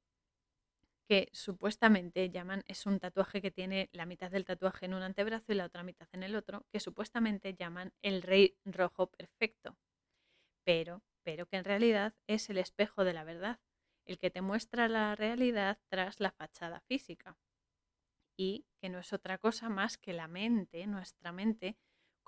que 1.08 1.30
supuestamente 1.32 2.30
llaman, 2.30 2.62
es 2.66 2.84
un 2.84 3.00
tatuaje 3.00 3.40
que 3.40 3.50
tiene 3.50 3.88
la 3.92 4.04
mitad 4.04 4.30
del 4.30 4.44
tatuaje 4.44 4.84
en 4.86 4.94
un 4.94 5.02
antebrazo 5.02 5.52
y 5.52 5.54
la 5.54 5.64
otra 5.64 5.82
mitad 5.82 6.06
en 6.12 6.22
el 6.22 6.36
otro, 6.36 6.66
que 6.70 6.80
supuestamente 6.80 7.54
llaman 7.54 7.92
el 8.02 8.22
rey 8.22 8.58
rojo 8.66 9.06
perfecto, 9.06 9.78
pero, 10.64 11.02
pero 11.24 11.46
que 11.46 11.56
en 11.56 11.64
realidad 11.64 12.14
es 12.26 12.50
el 12.50 12.58
espejo 12.58 13.04
de 13.04 13.14
la 13.14 13.24
verdad, 13.24 13.60
el 14.06 14.18
que 14.18 14.30
te 14.30 14.42
muestra 14.42 14.88
la 14.88 15.14
realidad 15.16 15.78
tras 15.88 16.20
la 16.20 16.32
fachada 16.32 16.80
física. 16.80 17.38
Y 18.38 18.64
que 18.80 18.88
no 18.88 18.98
es 19.00 19.12
otra 19.12 19.36
cosa 19.38 19.68
más 19.68 19.98
que 19.98 20.12
la 20.12 20.28
mente, 20.28 20.86
nuestra 20.86 21.32
mente, 21.32 21.76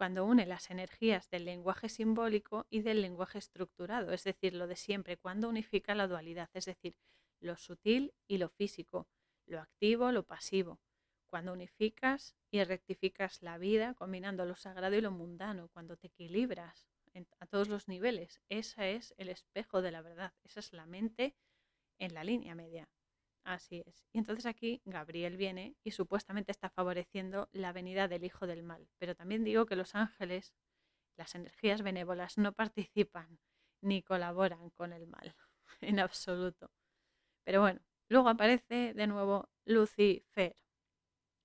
cuando 0.01 0.24
une 0.24 0.47
las 0.47 0.70
energías 0.70 1.28
del 1.28 1.44
lenguaje 1.44 1.90
simbólico 1.90 2.66
y 2.70 2.81
del 2.81 3.02
lenguaje 3.02 3.36
estructurado, 3.36 4.14
es 4.14 4.24
decir, 4.24 4.55
lo 4.55 4.66
de 4.66 4.74
siempre, 4.74 5.18
cuando 5.18 5.47
unifica 5.47 5.94
la 5.94 6.09
dualidad, 6.09 6.48
es 6.55 6.64
decir, 6.64 6.97
lo 7.39 7.59
sutil 7.59 8.14
y 8.27 8.39
lo 8.39 8.48
físico, 8.48 9.09
lo 9.44 9.60
activo, 9.60 10.10
lo 10.10 10.22
pasivo, 10.22 10.81
cuando 11.27 11.52
unificas 11.52 12.35
y 12.51 12.64
rectificas 12.64 13.43
la 13.43 13.59
vida 13.59 13.93
combinando 13.93 14.47
lo 14.47 14.56
sagrado 14.56 14.97
y 14.97 15.02
lo 15.02 15.10
mundano, 15.10 15.68
cuando 15.68 15.98
te 15.98 16.06
equilibras 16.06 16.86
a 17.39 17.47
todos 17.47 17.68
los 17.68 17.86
niveles, 17.86 18.40
ese 18.48 18.94
es 18.94 19.12
el 19.18 19.28
espejo 19.28 19.82
de 19.82 19.90
la 19.90 20.01
verdad, 20.01 20.32
esa 20.44 20.60
es 20.60 20.72
la 20.72 20.86
mente 20.86 21.36
en 21.98 22.14
la 22.14 22.24
línea 22.24 22.55
media. 22.55 22.89
Así 23.51 23.82
es. 23.85 24.06
Y 24.12 24.18
entonces 24.18 24.47
aquí 24.47 24.81
Gabriel 24.85 25.36
viene 25.36 25.74
y 25.82 25.90
supuestamente 25.90 26.52
está 26.52 26.70
favoreciendo 26.70 27.48
la 27.51 27.72
venida 27.72 28.06
del 28.06 28.22
Hijo 28.24 28.47
del 28.47 28.62
Mal. 28.62 28.89
Pero 28.98 29.16
también 29.16 29.43
digo 29.43 29.66
que 29.66 29.74
los 29.74 29.97
ángeles, 29.97 30.55
las 31.16 31.35
energías 31.35 31.82
benévolas, 31.82 32.39
no 32.39 32.52
participan 32.52 33.40
ni 33.82 34.02
colaboran 34.05 34.70
con 34.70 34.93
el 34.93 35.09
mal, 35.09 35.35
en 35.81 35.98
absoluto. 35.98 36.70
Pero 37.44 37.60
bueno, 37.60 37.81
luego 38.09 38.28
aparece 38.28 38.94
de 38.94 39.06
nuevo 39.09 39.51
Lucifer, 39.64 40.55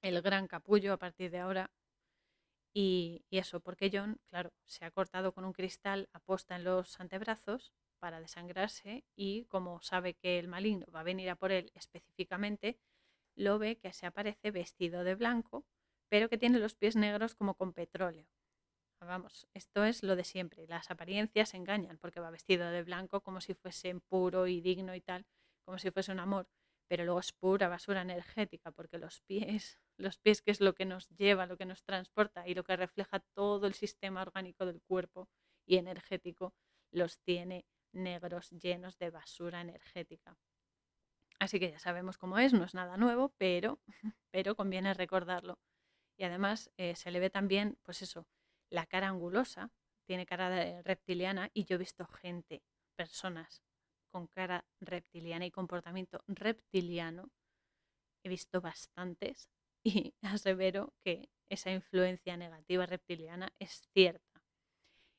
el 0.04 0.22
gran 0.22 0.48
capullo 0.48 0.94
a 0.94 0.98
partir 0.98 1.32
de 1.32 1.40
ahora. 1.40 1.72
Y, 2.76 3.26
y 3.32 3.40
eso, 3.40 3.62
porque 3.62 3.90
John, 3.92 4.20
claro, 4.28 4.54
se 4.66 4.86
ha 4.86 4.92
cortado 4.92 5.34
con 5.34 5.46
un 5.46 5.54
cristal 5.54 6.10
aposta 6.14 6.56
en 6.56 6.66
los 6.66 7.00
antebrazos 7.00 7.74
para 8.00 8.20
desangrarse 8.20 9.04
y 9.16 9.46
como 9.46 9.82
sabe 9.82 10.14
que 10.14 10.40
el 10.40 10.48
maligno 10.48 10.86
va 10.94 11.02
a 11.02 11.04
venir 11.04 11.30
a 11.30 11.36
por 11.36 11.52
él 11.52 11.72
específicamente, 11.76 12.78
lo 13.36 13.60
ve 13.60 13.78
que 13.78 13.94
se 13.94 14.06
aparece 14.06 14.52
vestido 14.52 15.04
de 15.04 15.16
blanco, 15.16 15.66
pero 16.10 16.30
que 16.30 16.38
tiene 16.38 16.60
los 16.60 16.76
pies 16.76 16.96
negros 16.96 17.36
como 17.36 17.56
con 17.56 17.74
petróleo. 17.74 18.28
Vamos, 19.02 19.48
esto 19.54 19.84
es 19.84 20.04
lo 20.04 20.16
de 20.16 20.24
siempre. 20.24 20.66
Las 20.68 20.90
apariencias 20.90 21.54
engañan 21.54 21.98
porque 21.98 22.20
va 22.20 22.32
vestido 22.32 22.70
de 22.70 22.84
blanco 22.84 23.22
como 23.22 23.42
si 23.42 23.54
fuese 23.54 23.94
puro 24.08 24.48
y 24.48 24.62
digno 24.62 24.96
y 24.96 25.02
tal, 25.02 25.26
como 25.64 25.78
si 25.78 25.92
fuese 25.92 26.12
un 26.12 26.20
amor, 26.20 26.48
pero 26.88 27.06
luego 27.06 27.20
es 27.20 27.32
pura 27.32 27.68
basura 27.68 28.02
energética 28.02 28.72
porque 28.72 28.98
los 28.98 29.22
pies, 29.22 29.80
los 29.98 30.18
pies 30.18 30.42
que 30.42 30.52
es 30.52 30.62
lo 30.62 30.74
que 30.74 30.86
nos 30.86 31.10
lleva, 31.10 31.46
lo 31.46 31.58
que 31.58 31.66
nos 31.66 31.84
transporta 31.84 32.48
y 32.48 32.56
lo 32.56 32.64
que 32.64 32.76
refleja 32.76 33.20
todo 33.36 33.68
el 33.68 33.74
sistema 33.74 34.22
orgánico 34.22 34.66
del 34.66 34.82
cuerpo 34.82 35.28
y 35.66 35.78
energético, 35.78 36.54
los 36.92 37.20
tiene 37.20 37.66
negros 37.96 38.50
llenos 38.52 38.98
de 38.98 39.10
basura 39.10 39.62
energética. 39.62 40.38
Así 41.40 41.60
que 41.60 41.72
ya 41.72 41.80
sabemos 41.80 42.18
cómo 42.18 42.40
es, 42.40 42.54
no 42.54 42.64
es 42.64 42.74
nada 42.74 42.98
nuevo, 42.98 43.34
pero, 43.38 43.80
pero 44.32 44.56
conviene 44.56 44.94
recordarlo. 44.94 45.60
Y 46.18 46.24
además 46.24 46.72
eh, 46.78 46.96
se 46.96 47.12
le 47.12 47.20
ve 47.20 47.30
también, 47.30 47.78
pues 47.84 48.02
eso, 48.02 48.28
la 48.70 48.86
cara 48.86 49.10
angulosa, 49.10 49.72
tiene 50.06 50.26
cara 50.26 50.82
reptiliana 50.84 51.50
y 51.54 51.66
yo 51.66 51.76
he 51.76 51.80
visto 51.80 52.06
gente, 52.06 52.64
personas 52.96 53.64
con 54.10 54.28
cara 54.28 54.66
reptiliana 54.80 55.46
y 55.46 55.52
comportamiento 55.52 56.24
reptiliano. 56.28 57.32
He 58.24 58.30
visto 58.30 58.62
bastantes 58.62 59.50
y 59.84 60.14
asevero 60.22 60.94
que 61.04 61.30
esa 61.50 61.72
influencia 61.72 62.38
negativa 62.38 62.86
reptiliana 62.86 63.52
es 63.60 63.90
cierta. 63.94 64.42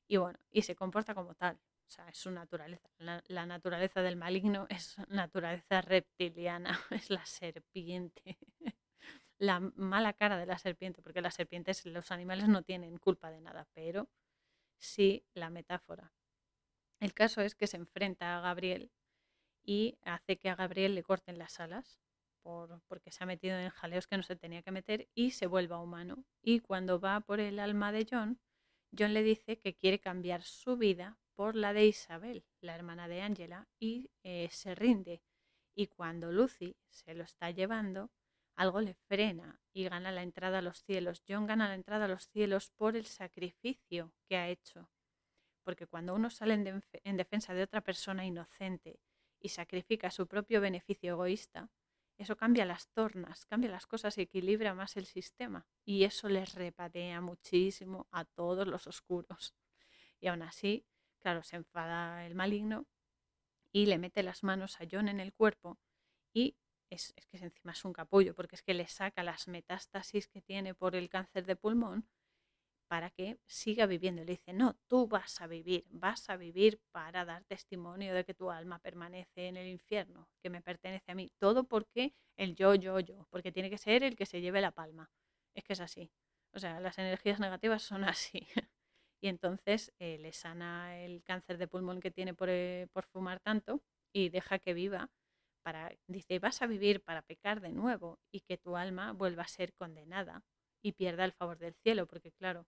Y 0.08 0.16
bueno, 0.16 0.38
y 0.50 0.62
se 0.62 0.74
comporta 0.74 1.14
como 1.14 1.34
tal. 1.34 1.58
O 1.86 1.90
sea, 1.90 2.08
es 2.08 2.18
su 2.18 2.30
naturaleza. 2.30 2.88
La, 2.98 3.46
naturaleza 3.46 4.02
del 4.02 4.16
maligno 4.16 4.66
es 4.70 4.96
naturaleza 5.08 5.80
reptiliana, 5.80 6.78
es 6.90 7.10
la 7.10 7.24
serpiente. 7.24 8.38
la 9.38 9.60
mala 9.60 10.12
cara 10.14 10.36
de 10.38 10.46
la 10.46 10.58
serpiente, 10.58 11.02
porque 11.02 11.20
las 11.20 11.34
serpientes, 11.34 11.84
los 11.86 12.10
animales 12.10 12.48
no 12.48 12.62
tienen 12.62 12.98
culpa 12.98 13.30
de 13.30 13.40
nada, 13.40 13.68
pero 13.74 14.08
sí 14.78 15.24
la 15.34 15.50
metáfora. 15.50 16.12
El 17.00 17.12
caso 17.12 17.42
es 17.42 17.54
que 17.54 17.66
se 17.66 17.76
enfrenta 17.76 18.36
a 18.36 18.40
Gabriel 18.40 18.90
y 19.62 19.98
hace 20.02 20.38
que 20.38 20.48
a 20.48 20.56
Gabriel 20.56 20.94
le 20.94 21.02
corten 21.02 21.38
las 21.38 21.60
alas 21.60 22.00
por, 22.42 22.80
porque 22.88 23.12
se 23.12 23.22
ha 23.22 23.26
metido 23.26 23.58
en 23.58 23.68
jaleos 23.70 24.06
que 24.06 24.16
no 24.16 24.22
se 24.22 24.36
tenía 24.36 24.62
que 24.62 24.70
meter 24.70 25.08
y 25.14 25.32
se 25.32 25.46
vuelva 25.46 25.80
humano. 25.80 26.24
Y 26.42 26.60
cuando 26.60 26.98
va 26.98 27.20
por 27.20 27.40
el 27.40 27.58
alma 27.58 27.92
de 27.92 28.06
John, 28.10 28.40
John 28.98 29.12
le 29.12 29.22
dice 29.22 29.58
que 29.58 29.74
quiere 29.74 29.98
cambiar 30.00 30.42
su 30.42 30.76
vida 30.76 31.18
por 31.36 31.54
la 31.54 31.72
de 31.72 31.86
Isabel, 31.86 32.44
la 32.60 32.74
hermana 32.74 33.06
de 33.08 33.20
Angela, 33.20 33.68
y 33.78 34.10
eh, 34.24 34.48
se 34.50 34.74
rinde. 34.74 35.22
Y 35.74 35.86
cuando 35.86 36.32
Lucy 36.32 36.76
se 36.88 37.14
lo 37.14 37.22
está 37.22 37.50
llevando, 37.50 38.10
algo 38.56 38.80
le 38.80 38.94
frena 38.94 39.60
y 39.74 39.84
gana 39.84 40.10
la 40.10 40.22
entrada 40.22 40.58
a 40.58 40.62
los 40.62 40.82
cielos. 40.82 41.22
John 41.28 41.46
gana 41.46 41.68
la 41.68 41.74
entrada 41.74 42.06
a 42.06 42.08
los 42.08 42.28
cielos 42.28 42.70
por 42.70 42.96
el 42.96 43.04
sacrificio 43.04 44.12
que 44.26 44.38
ha 44.38 44.48
hecho. 44.48 44.90
Porque 45.62 45.86
cuando 45.86 46.14
uno 46.14 46.30
sale 46.30 46.54
en, 46.54 46.82
en 47.04 47.16
defensa 47.16 47.52
de 47.52 47.62
otra 47.62 47.82
persona 47.82 48.24
inocente 48.24 48.98
y 49.38 49.50
sacrifica 49.50 50.10
su 50.10 50.26
propio 50.26 50.62
beneficio 50.62 51.12
egoísta, 51.12 51.70
eso 52.16 52.34
cambia 52.36 52.64
las 52.64 52.88
tornas, 52.88 53.44
cambia 53.44 53.70
las 53.70 53.86
cosas 53.86 54.16
y 54.16 54.22
equilibra 54.22 54.72
más 54.72 54.96
el 54.96 55.04
sistema. 55.04 55.66
Y 55.84 56.04
eso 56.04 56.30
les 56.30 56.54
repatea 56.54 57.20
muchísimo 57.20 58.08
a 58.10 58.24
todos 58.24 58.66
los 58.66 58.86
oscuros. 58.86 59.54
Y 60.18 60.28
aún 60.28 60.42
así, 60.42 60.86
Claro, 61.26 61.42
se 61.42 61.56
enfada 61.56 62.24
el 62.24 62.36
maligno 62.36 62.86
y 63.72 63.86
le 63.86 63.98
mete 63.98 64.22
las 64.22 64.44
manos 64.44 64.80
a 64.80 64.84
John 64.88 65.08
en 65.08 65.18
el 65.18 65.32
cuerpo 65.32 65.76
y 66.32 66.54
es, 66.88 67.14
que 67.28 67.38
encima 67.38 67.72
es 67.72 67.84
un 67.84 67.92
capullo 67.92 68.32
porque 68.32 68.54
es 68.54 68.62
que 68.62 68.74
le 68.74 68.86
saca 68.86 69.24
las 69.24 69.48
metástasis 69.48 70.28
que 70.28 70.40
tiene 70.40 70.72
por 70.72 70.94
el 70.94 71.08
cáncer 71.08 71.44
de 71.44 71.56
pulmón 71.56 72.08
para 72.86 73.10
que 73.10 73.40
siga 73.44 73.86
viviendo. 73.86 74.22
Le 74.22 74.34
dice, 74.34 74.52
no, 74.52 74.76
tú 74.86 75.08
vas 75.08 75.40
a 75.40 75.48
vivir, 75.48 75.84
vas 75.90 76.30
a 76.30 76.36
vivir 76.36 76.80
para 76.92 77.24
dar 77.24 77.42
testimonio 77.42 78.14
de 78.14 78.24
que 78.24 78.32
tu 78.32 78.52
alma 78.52 78.78
permanece 78.78 79.48
en 79.48 79.56
el 79.56 79.66
infierno, 79.66 80.28
que 80.40 80.48
me 80.48 80.62
pertenece 80.62 81.10
a 81.10 81.16
mí. 81.16 81.32
Todo 81.40 81.64
porque 81.64 82.14
el 82.36 82.54
yo, 82.54 82.76
yo, 82.76 83.00
yo, 83.00 83.26
porque 83.30 83.50
tiene 83.50 83.68
que 83.68 83.78
ser 83.78 84.04
el 84.04 84.14
que 84.14 84.26
se 84.26 84.40
lleve 84.40 84.60
la 84.60 84.70
palma. 84.70 85.10
Es 85.54 85.64
que 85.64 85.72
es 85.72 85.80
así. 85.80 86.08
O 86.52 86.60
sea, 86.60 86.78
las 86.78 86.98
energías 86.98 87.40
negativas 87.40 87.82
son 87.82 88.04
así. 88.04 88.46
y 89.20 89.28
entonces 89.28 89.92
eh, 89.98 90.18
le 90.18 90.32
sana 90.32 90.98
el 90.98 91.22
cáncer 91.22 91.58
de 91.58 91.68
pulmón 91.68 92.00
que 92.00 92.10
tiene 92.10 92.34
eh, 92.46 92.86
por, 92.92 93.06
fumar 93.06 93.40
tanto 93.40 93.82
y 94.12 94.28
deja 94.28 94.58
que 94.58 94.74
viva 94.74 95.10
para, 95.62 95.92
dice, 96.06 96.38
vas 96.38 96.62
a 96.62 96.66
vivir 96.66 97.02
para 97.02 97.22
pecar 97.22 97.60
de 97.60 97.72
nuevo 97.72 98.18
y 98.30 98.40
que 98.40 98.58
tu 98.58 98.76
alma 98.76 99.12
vuelva 99.12 99.42
a 99.42 99.48
ser 99.48 99.72
condenada 99.74 100.44
y 100.82 100.92
pierda 100.92 101.24
el 101.24 101.32
favor 101.32 101.58
del 101.58 101.74
cielo, 101.82 102.06
porque 102.06 102.30
claro, 102.32 102.66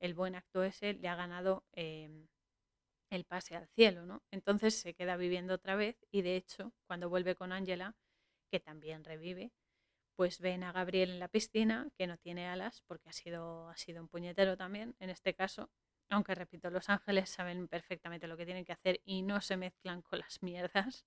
el 0.00 0.14
buen 0.14 0.34
acto 0.34 0.62
ese 0.62 0.94
le 0.94 1.08
ha 1.08 1.16
ganado 1.16 1.64
em, 1.72 2.28
el 3.10 3.24
pase 3.24 3.56
al 3.56 3.68
cielo, 3.68 4.04
¿no? 4.04 4.22
Entonces 4.30 4.74
se 4.74 4.94
queda 4.94 5.16
viviendo 5.16 5.54
otra 5.54 5.76
vez 5.76 5.96
y 6.10 6.22
de 6.22 6.36
hecho, 6.36 6.72
cuando 6.86 7.08
vuelve 7.08 7.34
con 7.34 7.52
Ángela, 7.52 7.96
que 8.50 8.60
también 8.60 9.04
revive, 9.04 9.52
pues 10.16 10.40
ven 10.40 10.62
a 10.62 10.72
Gabriel 10.72 11.10
en 11.10 11.18
la 11.18 11.28
piscina, 11.28 11.88
que 11.96 12.06
no 12.06 12.16
tiene 12.18 12.46
alas, 12.48 12.82
porque 12.86 13.08
ha 13.08 13.12
sido, 13.12 13.68
ha 13.68 13.76
sido 13.76 14.02
un 14.02 14.08
puñetero 14.08 14.56
también, 14.56 14.94
en 15.00 15.10
este 15.10 15.34
caso, 15.34 15.70
aunque 16.10 16.34
repito, 16.34 16.70
los 16.70 16.88
ángeles 16.88 17.30
saben 17.30 17.68
perfectamente 17.68 18.26
lo 18.26 18.36
que 18.36 18.46
tienen 18.46 18.64
que 18.64 18.72
hacer 18.72 19.00
y 19.04 19.22
no 19.22 19.40
se 19.40 19.56
mezclan 19.56 20.02
con 20.02 20.18
las 20.18 20.42
mierdas. 20.42 21.04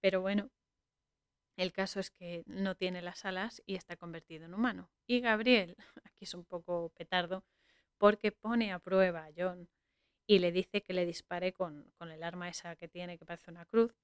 Pero 0.00 0.20
bueno, 0.20 0.50
el 1.56 1.72
caso 1.72 2.00
es 2.00 2.10
que 2.10 2.42
no 2.46 2.74
tiene 2.74 3.02
las 3.02 3.24
alas 3.24 3.62
y 3.66 3.76
está 3.76 3.96
convertido 3.96 4.44
en 4.44 4.54
humano. 4.54 4.90
Y 5.06 5.20
Gabriel, 5.20 5.76
aquí 6.04 6.24
es 6.24 6.34
un 6.34 6.44
poco 6.44 6.90
petardo, 6.90 7.44
porque 7.98 8.32
pone 8.32 8.72
a 8.72 8.78
prueba 8.78 9.24
a 9.24 9.32
John 9.36 9.68
y 10.26 10.38
le 10.40 10.52
dice 10.52 10.82
que 10.82 10.92
le 10.92 11.06
dispare 11.06 11.52
con, 11.52 11.90
con 11.98 12.10
el 12.10 12.22
arma 12.22 12.48
esa 12.48 12.76
que 12.76 12.88
tiene, 12.88 13.18
que 13.18 13.24
parece 13.24 13.50
una 13.50 13.64
cruz, 13.64 13.94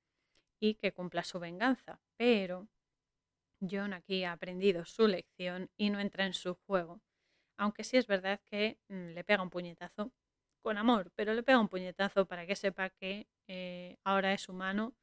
y 0.61 0.77
que 0.77 0.93
cumpla 0.93 1.25
su 1.25 1.41
venganza. 1.41 2.01
Pero 2.17 2.69
John 3.61 3.93
aquí 3.93 4.25
ha 4.25 4.33
aprendido 4.33 4.85
su 4.85 5.09
lección 5.09 5.71
y 5.77 5.91
no 5.91 6.01
entra 6.01 6.25
en 6.25 6.35
su 6.35 6.55
juego 6.55 7.01
aunque 7.57 7.85
sí 7.85 7.97
es 7.97 8.07
verdad 8.07 8.41
que 8.47 8.79
mm, 8.89 9.11
le 9.15 9.25
pega 9.25 9.43
un 9.43 9.51
puñetazo 9.51 10.13
con 10.63 10.79
amor, 10.79 11.13
pero 11.17 11.35
le 11.35 11.43
pega 11.43 11.59
un 11.61 11.69
puñetazo 11.69 12.27
para 12.27 12.47
que 12.47 12.57
sepa 12.57 12.91
que 12.91 13.29
eh, 13.49 13.99
ahora 14.05 14.33
es 14.33 14.49
humano, 14.49 14.95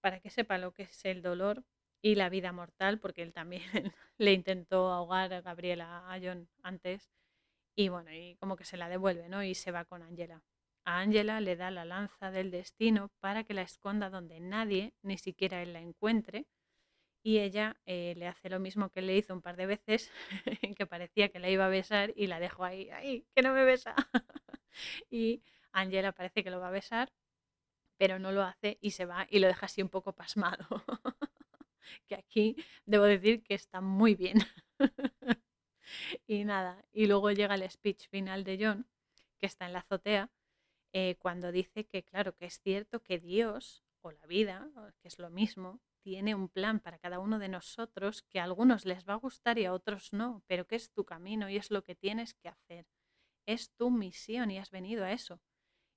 para 0.00 0.20
que 0.20 0.30
sepa 0.30 0.58
lo 0.58 0.72
que 0.72 0.84
es 0.84 1.04
el 1.04 1.22
dolor 1.22 1.64
y 2.02 2.16
la 2.16 2.28
vida 2.28 2.52
mortal, 2.52 3.00
porque 3.00 3.22
él 3.22 3.32
también 3.32 3.62
le 4.18 4.32
intentó 4.32 4.90
ahogar 4.92 5.32
a 5.32 5.40
Gabriela 5.42 6.10
a 6.12 6.18
John 6.20 6.48
antes 6.62 7.10
y 7.76 7.88
bueno, 7.88 8.12
y 8.12 8.36
como 8.36 8.56
que 8.56 8.64
se 8.64 8.76
la 8.76 8.88
devuelve, 8.88 9.28
¿no? 9.28 9.42
Y 9.42 9.54
se 9.54 9.72
va 9.72 9.84
con 9.84 10.02
Angela. 10.02 10.42
A 10.84 11.00
Angela 11.00 11.40
le 11.40 11.56
da 11.56 11.70
la 11.70 11.84
lanza 11.84 12.30
del 12.30 12.50
destino 12.50 13.10
para 13.20 13.44
que 13.44 13.54
la 13.54 13.62
esconda 13.62 14.10
donde 14.10 14.40
nadie, 14.40 14.94
ni 15.02 15.18
siquiera 15.18 15.62
él 15.62 15.72
la 15.72 15.80
encuentre, 15.80 16.46
y 17.24 17.38
ella 17.38 17.80
eh, 17.86 18.14
le 18.18 18.28
hace 18.28 18.50
lo 18.50 18.60
mismo 18.60 18.90
que 18.90 19.00
le 19.00 19.16
hizo 19.16 19.32
un 19.32 19.40
par 19.40 19.56
de 19.56 19.64
veces, 19.64 20.12
que 20.76 20.86
parecía 20.86 21.30
que 21.30 21.38
la 21.38 21.48
iba 21.48 21.64
a 21.64 21.70
besar 21.70 22.12
y 22.16 22.26
la 22.26 22.38
dejó 22.38 22.64
ahí, 22.64 22.90
ahí, 22.90 23.26
que 23.34 23.40
no 23.40 23.54
me 23.54 23.64
besa. 23.64 23.94
y 25.10 25.42
Angela 25.72 26.12
parece 26.12 26.44
que 26.44 26.50
lo 26.50 26.60
va 26.60 26.68
a 26.68 26.70
besar, 26.70 27.10
pero 27.96 28.18
no 28.18 28.30
lo 28.30 28.42
hace 28.42 28.76
y 28.82 28.90
se 28.90 29.06
va 29.06 29.26
y 29.30 29.38
lo 29.38 29.46
deja 29.46 29.64
así 29.66 29.80
un 29.80 29.88
poco 29.88 30.12
pasmado. 30.12 30.66
que 32.06 32.14
aquí 32.14 32.56
debo 32.84 33.04
decir 33.04 33.42
que 33.42 33.54
está 33.54 33.80
muy 33.80 34.14
bien. 34.14 34.36
y 36.26 36.44
nada, 36.44 36.84
y 36.92 37.06
luego 37.06 37.30
llega 37.30 37.54
el 37.54 37.70
speech 37.70 38.06
final 38.10 38.44
de 38.44 38.58
John, 38.60 38.86
que 39.38 39.46
está 39.46 39.64
en 39.64 39.72
la 39.72 39.78
azotea, 39.78 40.30
eh, 40.92 41.16
cuando 41.18 41.52
dice 41.52 41.86
que, 41.86 42.02
claro, 42.02 42.36
que 42.36 42.44
es 42.44 42.60
cierto 42.60 43.02
que 43.02 43.18
Dios 43.18 43.82
o 44.02 44.12
la 44.12 44.26
vida, 44.26 44.68
que 45.00 45.08
es 45.08 45.18
lo 45.18 45.30
mismo, 45.30 45.80
tiene 46.04 46.34
un 46.34 46.50
plan 46.50 46.80
para 46.80 46.98
cada 46.98 47.18
uno 47.18 47.38
de 47.38 47.48
nosotros 47.48 48.22
que 48.22 48.38
a 48.38 48.44
algunos 48.44 48.84
les 48.84 49.08
va 49.08 49.14
a 49.14 49.16
gustar 49.16 49.58
y 49.58 49.64
a 49.64 49.72
otros 49.72 50.12
no, 50.12 50.42
pero 50.46 50.66
que 50.66 50.76
es 50.76 50.92
tu 50.92 51.06
camino 51.06 51.48
y 51.48 51.56
es 51.56 51.70
lo 51.70 51.82
que 51.82 51.94
tienes 51.94 52.34
que 52.34 52.50
hacer. 52.50 52.86
Es 53.46 53.70
tu 53.74 53.90
misión 53.90 54.50
y 54.50 54.58
has 54.58 54.70
venido 54.70 55.04
a 55.04 55.12
eso. 55.12 55.40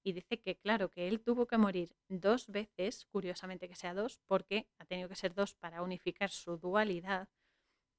Y 0.05 0.13
dice 0.13 0.39
que, 0.39 0.57
claro, 0.57 0.89
que 0.89 1.09
él 1.09 1.21
tuvo 1.21 1.45
que 1.47 1.57
morir 1.57 1.93
dos 2.07 2.47
veces, 2.47 3.05
curiosamente 3.07 3.67
que 3.67 3.75
sea 3.75 3.93
dos, 3.93 4.21
porque 4.27 4.69
ha 4.79 4.85
tenido 4.85 5.09
que 5.09 5.15
ser 5.15 5.33
dos 5.33 5.55
para 5.55 5.81
unificar 5.81 6.29
su 6.29 6.57
dualidad 6.57 7.27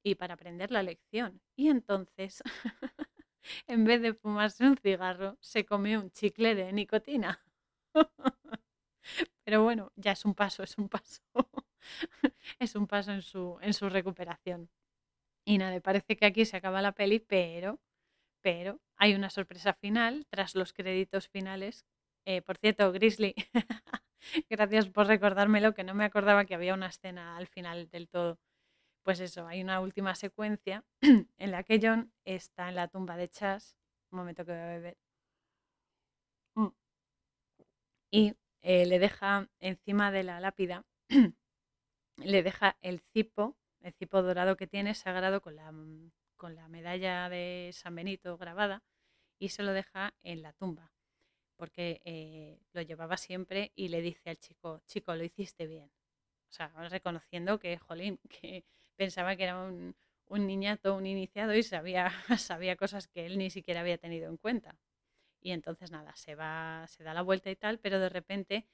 y 0.02 0.14
para 0.14 0.34
aprender 0.34 0.70
la 0.70 0.82
lección. 0.82 1.42
Y 1.56 1.68
entonces, 1.68 2.42
en 3.66 3.84
vez 3.84 4.00
de 4.00 4.14
fumarse 4.14 4.64
un 4.66 4.78
cigarro, 4.78 5.36
se 5.40 5.66
comió 5.66 6.00
un 6.00 6.10
chicle 6.10 6.54
de 6.54 6.72
nicotina. 6.72 7.44
Pero 9.44 9.62
bueno, 9.64 9.92
ya 9.96 10.12
es 10.12 10.24
un 10.24 10.34
paso, 10.34 10.62
es 10.62 10.78
un 10.78 10.88
paso. 10.88 11.22
es 12.58 12.74
un 12.74 12.86
paso 12.86 13.12
en 13.12 13.22
su, 13.22 13.58
en 13.60 13.74
su 13.74 13.88
recuperación. 13.88 14.70
Y 15.44 15.58
nada, 15.58 15.80
parece 15.80 16.16
que 16.16 16.26
aquí 16.26 16.44
se 16.44 16.56
acaba 16.58 16.82
la 16.82 16.92
peli, 16.92 17.20
pero, 17.20 17.80
pero 18.42 18.80
hay 18.96 19.14
una 19.14 19.30
sorpresa 19.30 19.72
final 19.74 20.26
tras 20.30 20.54
los 20.54 20.72
créditos 20.72 21.28
finales. 21.28 21.86
Eh, 22.26 22.42
por 22.42 22.58
cierto, 22.58 22.92
Grizzly, 22.92 23.34
gracias 24.50 24.88
por 24.90 25.06
recordármelo, 25.06 25.74
que 25.74 25.84
no 25.84 25.94
me 25.94 26.04
acordaba 26.04 26.44
que 26.44 26.54
había 26.54 26.74
una 26.74 26.88
escena 26.88 27.36
al 27.36 27.46
final 27.46 27.88
del 27.90 28.08
todo. 28.08 28.38
Pues 29.04 29.20
eso, 29.20 29.46
hay 29.46 29.62
una 29.62 29.80
última 29.80 30.14
secuencia 30.14 30.84
en 31.38 31.50
la 31.50 31.62
que 31.62 31.80
John 31.82 32.12
está 32.26 32.68
en 32.68 32.74
la 32.74 32.88
tumba 32.88 33.16
de 33.16 33.28
Chas. 33.28 33.76
Un 34.10 34.18
momento 34.18 34.44
que 34.44 34.52
voy 34.52 34.60
a 34.60 34.66
beber. 34.66 34.98
Mm. 36.56 36.68
Y 38.10 38.34
eh, 38.62 38.86
le 38.86 38.98
deja 38.98 39.48
encima 39.60 40.10
de 40.10 40.24
la 40.24 40.40
lápida 40.40 40.84
le 42.18 42.42
deja 42.42 42.76
el 42.82 43.00
cipo, 43.00 43.56
el 43.80 43.92
cipo 43.94 44.22
dorado 44.22 44.56
que 44.56 44.66
tiene 44.66 44.94
sagrado 44.94 45.40
con 45.40 45.56
la, 45.56 45.72
mm, 45.72 46.12
con 46.36 46.54
la 46.54 46.68
medalla 46.68 47.28
de 47.28 47.70
San 47.72 47.94
Benito 47.94 48.36
grabada 48.38 48.82
y 49.38 49.50
se 49.50 49.62
lo 49.62 49.72
deja 49.72 50.14
en 50.22 50.42
la 50.42 50.52
tumba 50.52 50.92
porque 51.58 52.00
eh, 52.04 52.60
lo 52.72 52.82
llevaba 52.82 53.16
siempre 53.16 53.72
y 53.74 53.88
le 53.88 54.00
dice 54.00 54.30
al 54.30 54.38
chico, 54.38 54.80
chico, 54.86 55.14
lo 55.16 55.24
hiciste 55.24 55.66
bien. 55.66 55.90
O 56.48 56.52
sea, 56.52 56.68
reconociendo 56.88 57.58
que, 57.58 57.78
jolín, 57.78 58.18
que 58.30 58.64
pensaba 58.96 59.36
que 59.36 59.44
era 59.44 59.58
un, 59.58 59.96
un 60.26 60.46
niñato, 60.46 60.94
un 60.94 61.06
iniciado 61.06 61.54
y 61.54 61.62
sabía, 61.64 62.12
sabía 62.38 62.76
cosas 62.76 63.08
que 63.08 63.26
él 63.26 63.38
ni 63.38 63.50
siquiera 63.50 63.80
había 63.80 63.98
tenido 63.98 64.30
en 64.30 64.36
cuenta. 64.36 64.78
Y 65.40 65.50
entonces 65.50 65.90
nada, 65.90 66.14
se 66.16 66.36
va, 66.36 66.86
se 66.88 67.02
da 67.04 67.12
la 67.12 67.22
vuelta 67.22 67.50
y 67.50 67.56
tal, 67.56 67.80
pero 67.80 67.98
de 67.98 68.08
repente 68.08 68.66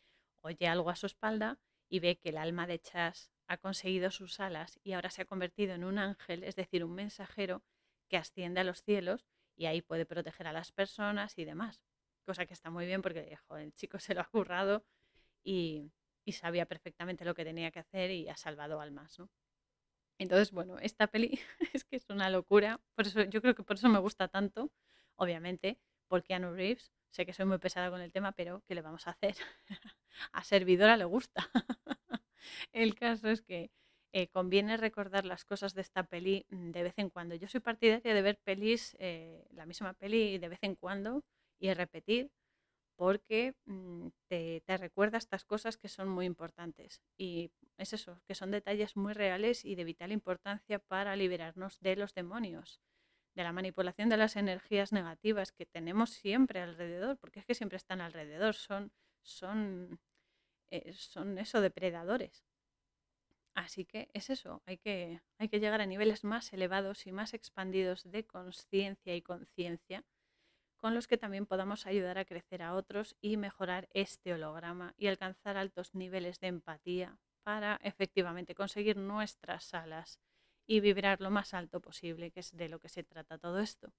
oye 0.42 0.68
algo 0.68 0.90
a 0.90 0.96
su 0.96 1.06
espalda 1.06 1.58
y 1.88 2.00
ve 2.00 2.18
que 2.18 2.30
el 2.30 2.36
alma 2.36 2.66
de 2.66 2.80
Chas 2.80 3.32
ha 3.46 3.56
conseguido 3.58 4.10
sus 4.10 4.40
alas 4.40 4.80
y 4.82 4.92
ahora 4.92 5.10
se 5.10 5.22
ha 5.22 5.24
convertido 5.24 5.74
en 5.74 5.84
un 5.84 5.98
ángel, 5.98 6.44
es 6.44 6.56
decir, 6.56 6.84
un 6.84 6.94
mensajero 6.94 7.62
que 8.08 8.16
asciende 8.16 8.60
a 8.60 8.64
los 8.64 8.82
cielos 8.82 9.26
y 9.56 9.66
ahí 9.66 9.82
puede 9.82 10.06
proteger 10.06 10.46
a 10.46 10.52
las 10.52 10.72
personas 10.72 11.38
y 11.38 11.44
demás. 11.44 11.82
Cosa 12.24 12.46
que 12.46 12.54
está 12.54 12.70
muy 12.70 12.86
bien 12.86 13.02
porque 13.02 13.38
el 13.50 13.72
chico 13.74 13.98
se 13.98 14.14
lo 14.14 14.20
ha 14.20 14.24
currado 14.24 14.84
y, 15.42 15.92
sabía 16.32 16.66
perfectamente 16.66 17.24
lo 17.24 17.34
que 17.34 17.44
tenía 17.44 17.70
que 17.70 17.80
hacer 17.80 18.10
y 18.10 18.28
ha 18.28 18.36
salvado 18.36 18.80
almas, 18.80 19.18
¿no? 19.18 19.28
Entonces, 20.18 20.52
bueno, 20.52 20.78
esta 20.78 21.06
peli 21.08 21.38
es 21.74 21.84
que 21.84 21.96
es 21.96 22.08
una 22.08 22.30
locura. 22.30 22.80
Por 22.94 23.06
eso, 23.06 23.22
yo 23.24 23.42
creo 23.42 23.54
que 23.54 23.62
por 23.62 23.76
eso 23.76 23.88
me 23.88 23.98
gusta 23.98 24.28
tanto, 24.28 24.70
obviamente, 25.16 25.78
porque 26.08 26.28
Keanu 26.28 26.54
Reeves. 26.54 26.92
Sé 27.10 27.26
que 27.26 27.32
soy 27.32 27.46
muy 27.46 27.58
pesada 27.58 27.90
con 27.90 28.00
el 28.00 28.10
tema, 28.10 28.32
pero 28.32 28.62
¿qué 28.66 28.74
le 28.74 28.82
vamos 28.82 29.06
a 29.06 29.10
hacer? 29.10 29.36
a 30.32 30.44
servidora 30.44 30.96
le 30.96 31.04
gusta. 31.04 31.48
El 32.72 32.94
caso 32.94 33.28
es 33.28 33.42
que 33.42 33.70
eh, 34.12 34.28
conviene 34.28 34.76
recordar 34.76 35.24
las 35.24 35.44
cosas 35.44 35.74
de 35.74 35.80
esta 35.80 36.04
peli 36.04 36.46
mm, 36.50 36.70
de 36.70 36.82
vez 36.84 36.94
en 36.98 37.10
cuando. 37.10 37.34
Yo 37.34 37.48
soy 37.48 37.60
partidaria 37.60 38.14
de 38.14 38.22
ver 38.22 38.38
pelis, 38.38 38.96
eh, 39.00 39.44
la 39.50 39.66
misma 39.66 39.94
peli 39.94 40.38
de 40.38 40.48
vez 40.48 40.60
en 40.62 40.76
cuando 40.76 41.24
y 41.58 41.72
repetir 41.74 42.30
porque 42.96 43.54
mm, 43.66 44.08
te, 44.28 44.62
te, 44.64 44.76
recuerda 44.76 45.18
estas 45.18 45.44
cosas 45.44 45.76
que 45.76 45.88
son 45.88 46.08
muy 46.08 46.26
importantes. 46.26 47.02
Y 47.16 47.50
es 47.76 47.92
eso, 47.92 48.20
que 48.26 48.34
son 48.34 48.50
detalles 48.50 48.96
muy 48.96 49.14
reales 49.14 49.64
y 49.64 49.74
de 49.74 49.84
vital 49.84 50.12
importancia 50.12 50.78
para 50.78 51.16
liberarnos 51.16 51.80
de 51.80 51.96
los 51.96 52.14
demonios, 52.14 52.80
de 53.34 53.42
la 53.42 53.52
manipulación 53.52 54.08
de 54.08 54.16
las 54.16 54.36
energías 54.36 54.92
negativas 54.92 55.52
que 55.52 55.66
tenemos 55.66 56.10
siempre 56.10 56.60
alrededor, 56.60 57.18
porque 57.18 57.40
es 57.40 57.46
que 57.46 57.54
siempre 57.54 57.76
están 57.76 58.00
alrededor, 58.00 58.54
son, 58.54 58.92
son 59.22 59.98
eh, 60.74 60.92
son 60.92 61.38
eso, 61.38 61.60
depredadores. 61.60 62.44
Así 63.54 63.84
que 63.84 64.08
es 64.12 64.30
eso, 64.30 64.62
hay 64.66 64.78
que, 64.78 65.20
hay 65.38 65.48
que 65.48 65.60
llegar 65.60 65.80
a 65.80 65.86
niveles 65.86 66.24
más 66.24 66.52
elevados 66.52 67.06
y 67.06 67.12
más 67.12 67.34
expandidos 67.34 68.02
de 68.10 68.26
conciencia 68.26 69.14
y 69.14 69.22
conciencia, 69.22 70.04
con 70.76 70.94
los 70.94 71.06
que 71.06 71.16
también 71.16 71.46
podamos 71.46 71.86
ayudar 71.86 72.18
a 72.18 72.24
crecer 72.24 72.62
a 72.62 72.74
otros 72.74 73.16
y 73.20 73.36
mejorar 73.36 73.88
este 73.92 74.34
holograma 74.34 74.94
y 74.98 75.06
alcanzar 75.06 75.56
altos 75.56 75.94
niveles 75.94 76.40
de 76.40 76.48
empatía 76.48 77.16
para 77.44 77.78
efectivamente 77.84 78.56
conseguir 78.56 78.96
nuestras 78.96 79.72
alas 79.74 80.18
y 80.66 80.80
vibrar 80.80 81.20
lo 81.20 81.30
más 81.30 81.54
alto 81.54 81.80
posible, 81.80 82.32
que 82.32 82.40
es 82.40 82.56
de 82.56 82.68
lo 82.68 82.80
que 82.80 82.88
se 82.88 83.04
trata 83.04 83.38
todo 83.38 83.60
esto. 83.60 83.92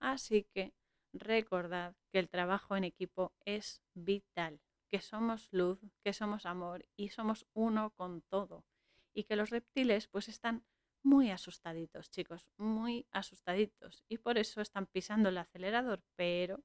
Así 0.00 0.44
que 0.54 0.72
recordad 1.12 1.94
que 2.10 2.20
el 2.20 2.30
trabajo 2.30 2.76
en 2.76 2.84
equipo 2.84 3.32
es 3.44 3.82
vital 3.94 4.60
que 4.94 5.00
somos 5.00 5.48
luz, 5.50 5.80
que 6.04 6.12
somos 6.12 6.46
amor 6.46 6.86
y 6.94 7.08
somos 7.08 7.48
uno 7.52 7.90
con 7.96 8.22
todo. 8.22 8.64
Y 9.12 9.24
que 9.24 9.34
los 9.34 9.50
reptiles 9.50 10.06
pues 10.06 10.28
están 10.28 10.64
muy 11.02 11.32
asustaditos, 11.32 12.10
chicos, 12.10 12.46
muy 12.58 13.04
asustaditos. 13.10 14.04
Y 14.08 14.18
por 14.18 14.38
eso 14.38 14.60
están 14.60 14.86
pisando 14.86 15.30
el 15.30 15.38
acelerador, 15.38 16.04
pero 16.14 16.62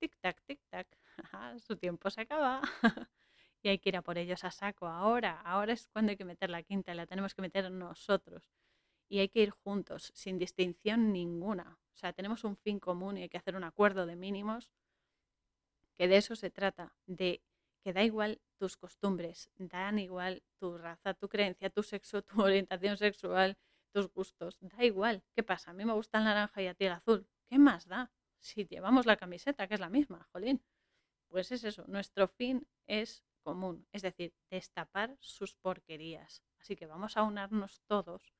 tic-tac, 0.00 0.44
tic-tac, 0.46 0.86
su 1.60 1.76
tiempo 1.76 2.08
se 2.08 2.20
acaba. 2.20 2.62
y 3.62 3.68
hay 3.68 3.80
que 3.80 3.88
ir 3.88 3.96
a 3.96 4.02
por 4.02 4.16
ellos 4.16 4.44
a 4.44 4.52
saco 4.52 4.86
ahora. 4.86 5.40
Ahora 5.40 5.72
es 5.72 5.88
cuando 5.88 6.10
hay 6.10 6.16
que 6.16 6.24
meter 6.24 6.50
la 6.50 6.62
quinta 6.62 6.94
la 6.94 7.08
tenemos 7.08 7.34
que 7.34 7.42
meter 7.42 7.68
nosotros. 7.72 8.48
Y 9.08 9.18
hay 9.18 9.28
que 9.28 9.42
ir 9.42 9.50
juntos, 9.50 10.12
sin 10.14 10.38
distinción 10.38 11.12
ninguna. 11.12 11.80
O 11.94 11.96
sea, 11.96 12.12
tenemos 12.12 12.44
un 12.44 12.56
fin 12.56 12.78
común 12.78 13.18
y 13.18 13.22
hay 13.22 13.28
que 13.28 13.38
hacer 13.38 13.56
un 13.56 13.64
acuerdo 13.64 14.06
de 14.06 14.14
mínimos, 14.14 14.70
que 15.96 16.06
de 16.06 16.18
eso 16.18 16.36
se 16.36 16.50
trata, 16.50 16.94
de 17.06 17.42
que 17.86 17.92
da 17.92 18.02
igual 18.02 18.40
tus 18.58 18.76
costumbres, 18.76 19.48
dan 19.58 20.00
igual 20.00 20.42
tu 20.58 20.76
raza, 20.76 21.14
tu 21.14 21.28
creencia, 21.28 21.70
tu 21.70 21.84
sexo, 21.84 22.20
tu 22.28 22.42
orientación 22.42 22.96
sexual, 22.96 23.56
tus 23.94 24.12
gustos, 24.12 24.58
da 24.60 24.82
igual. 24.82 25.22
¿Qué 25.36 25.44
pasa? 25.44 25.70
A 25.70 25.72
mí 25.72 25.84
me 25.84 25.92
gusta 25.92 26.18
el 26.18 26.24
naranja 26.24 26.60
y 26.62 26.66
a 26.66 26.74
ti 26.74 26.86
el 26.86 26.94
azul. 26.94 27.28
¿Qué 27.48 27.60
más 27.60 27.86
da? 27.86 28.10
Si 28.40 28.66
llevamos 28.66 29.06
la 29.06 29.16
camiseta, 29.16 29.68
que 29.68 29.74
es 29.74 29.80
la 29.80 29.88
misma, 29.88 30.26
jolín. 30.32 30.64
Pues 31.28 31.52
es 31.52 31.62
eso, 31.62 31.84
nuestro 31.86 32.26
fin 32.26 32.66
es 32.88 33.24
común, 33.44 33.86
es 33.92 34.02
decir, 34.02 34.34
destapar 34.50 35.16
sus 35.20 35.54
porquerías. 35.54 36.42
Así 36.58 36.74
que 36.74 36.86
vamos 36.86 37.16
a 37.16 37.22
unarnos 37.22 37.82
todos 37.86 38.34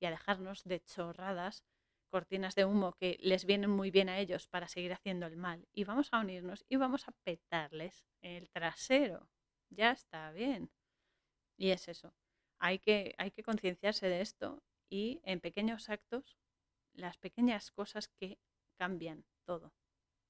y 0.00 0.06
a 0.06 0.10
dejarnos 0.10 0.64
de 0.64 0.80
chorradas 0.80 1.62
cortinas 2.06 2.54
de 2.54 2.64
humo 2.64 2.94
que 2.94 3.18
les 3.20 3.44
vienen 3.44 3.70
muy 3.70 3.90
bien 3.90 4.08
a 4.08 4.18
ellos 4.18 4.48
para 4.48 4.68
seguir 4.68 4.92
haciendo 4.92 5.26
el 5.26 5.36
mal. 5.36 5.68
Y 5.72 5.84
vamos 5.84 6.08
a 6.12 6.20
unirnos 6.20 6.64
y 6.68 6.76
vamos 6.76 7.08
a 7.08 7.12
petarles 7.24 8.06
el 8.22 8.50
trasero. 8.50 9.28
Ya 9.70 9.92
está 9.92 10.30
bien. 10.32 10.70
Y 11.56 11.70
es 11.70 11.88
eso. 11.88 12.14
Hay 12.58 12.78
que, 12.78 13.14
hay 13.18 13.30
que 13.30 13.42
concienciarse 13.42 14.08
de 14.08 14.20
esto 14.20 14.62
y 14.88 15.20
en 15.24 15.40
pequeños 15.40 15.88
actos, 15.90 16.38
las 16.92 17.18
pequeñas 17.18 17.70
cosas 17.70 18.08
que 18.08 18.38
cambian 18.76 19.24
todo. 19.44 19.72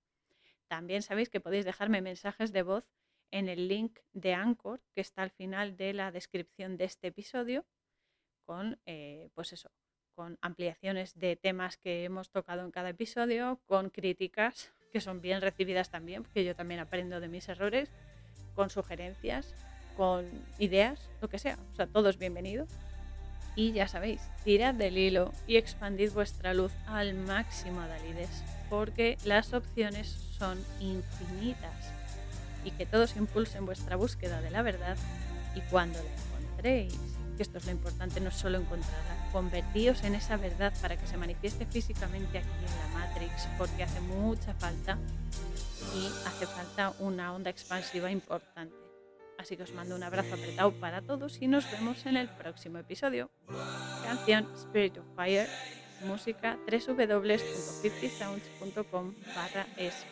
También 0.67 1.01
sabéis 1.01 1.29
que 1.29 1.39
podéis 1.39 1.65
dejarme 1.65 2.01
mensajes 2.01 2.51
de 2.51 2.63
voz 2.63 2.85
en 3.31 3.49
el 3.49 3.67
link 3.67 3.99
de 4.13 4.33
Anchor 4.33 4.81
que 4.93 5.01
está 5.01 5.23
al 5.23 5.31
final 5.31 5.77
de 5.77 5.93
la 5.93 6.11
descripción 6.11 6.77
de 6.77 6.85
este 6.85 7.07
episodio 7.07 7.65
con, 8.45 8.79
eh, 8.85 9.29
pues 9.33 9.53
eso, 9.53 9.71
con 10.15 10.37
ampliaciones 10.41 11.17
de 11.19 11.35
temas 11.35 11.77
que 11.77 12.03
hemos 12.03 12.31
tocado 12.31 12.63
en 12.63 12.71
cada 12.71 12.89
episodio, 12.89 13.61
con 13.65 13.89
críticas 13.89 14.73
que 14.91 15.01
son 15.01 15.21
bien 15.21 15.41
recibidas 15.41 15.91
también, 15.91 16.23
porque 16.23 16.45
yo 16.45 16.55
también 16.55 16.79
aprendo 16.79 17.19
de 17.19 17.27
mis 17.27 17.49
errores, 17.49 17.91
con 18.57 18.71
sugerencias, 18.71 19.45
con 19.95 20.25
ideas, 20.57 20.99
lo 21.21 21.29
que 21.29 21.37
sea. 21.37 21.57
O 21.73 21.75
sea, 21.75 21.85
todo 21.85 22.09
es 22.09 22.17
bienvenido. 22.17 22.65
Y 23.55 23.71
ya 23.71 23.87
sabéis, 23.87 24.19
tirad 24.43 24.73
del 24.73 24.97
hilo 24.97 25.31
y 25.45 25.57
expandid 25.57 26.11
vuestra 26.11 26.53
luz 26.53 26.71
al 26.87 27.13
máximo, 27.13 27.81
Dalides, 27.81 28.43
porque 28.69 29.17
las 29.23 29.53
opciones 29.53 30.09
son 30.37 30.57
infinitas. 30.79 31.93
Y 32.65 32.71
que 32.71 32.85
todos 32.85 33.15
impulsen 33.15 33.65
vuestra 33.65 33.95
búsqueda 33.95 34.41
de 34.41 34.51
la 34.51 34.63
verdad 34.63 34.97
y 35.55 35.61
cuando 35.69 35.99
la 35.99 36.09
encontréis, 36.39 36.97
que 37.37 37.43
esto 37.43 37.59
es 37.59 37.65
lo 37.65 37.71
importante, 37.71 38.19
no 38.19 38.31
solo 38.31 38.57
encontrarla, 38.57 39.16
convertíos 39.31 40.03
en 40.03 40.15
esa 40.15 40.35
verdad 40.37 40.73
para 40.81 40.97
que 40.97 41.05
se 41.07 41.17
manifieste 41.17 41.65
físicamente 41.65 42.39
aquí 42.39 42.47
en 42.47 42.79
la 42.79 42.87
Matrix, 42.99 43.47
porque 43.57 43.83
hace 43.83 44.01
mucha 44.01 44.53
falta 44.55 44.97
y 45.95 46.07
hace 46.27 46.45
falta 46.47 46.93
una 46.99 47.31
onda 47.33 47.49
expansiva 47.49 48.11
importante. 48.11 48.75
Así 49.37 49.55
que 49.55 49.63
os 49.63 49.73
mando 49.73 49.95
un 49.95 50.03
abrazo 50.03 50.33
apretado 50.33 50.73
para 50.73 51.01
todos 51.01 51.41
y 51.41 51.47
nos 51.47 51.71
vemos 51.71 52.05
en 52.05 52.17
el 52.17 52.27
próximo 52.29 52.79
episodio. 52.79 53.31
Canción 54.03 54.45
Spirit 54.55 54.97
of 54.97 55.05
Fire, 55.15 55.47
música 56.05 56.57
www.50sounds.com 56.67 59.15
barra 59.35 59.65
es 59.77 60.05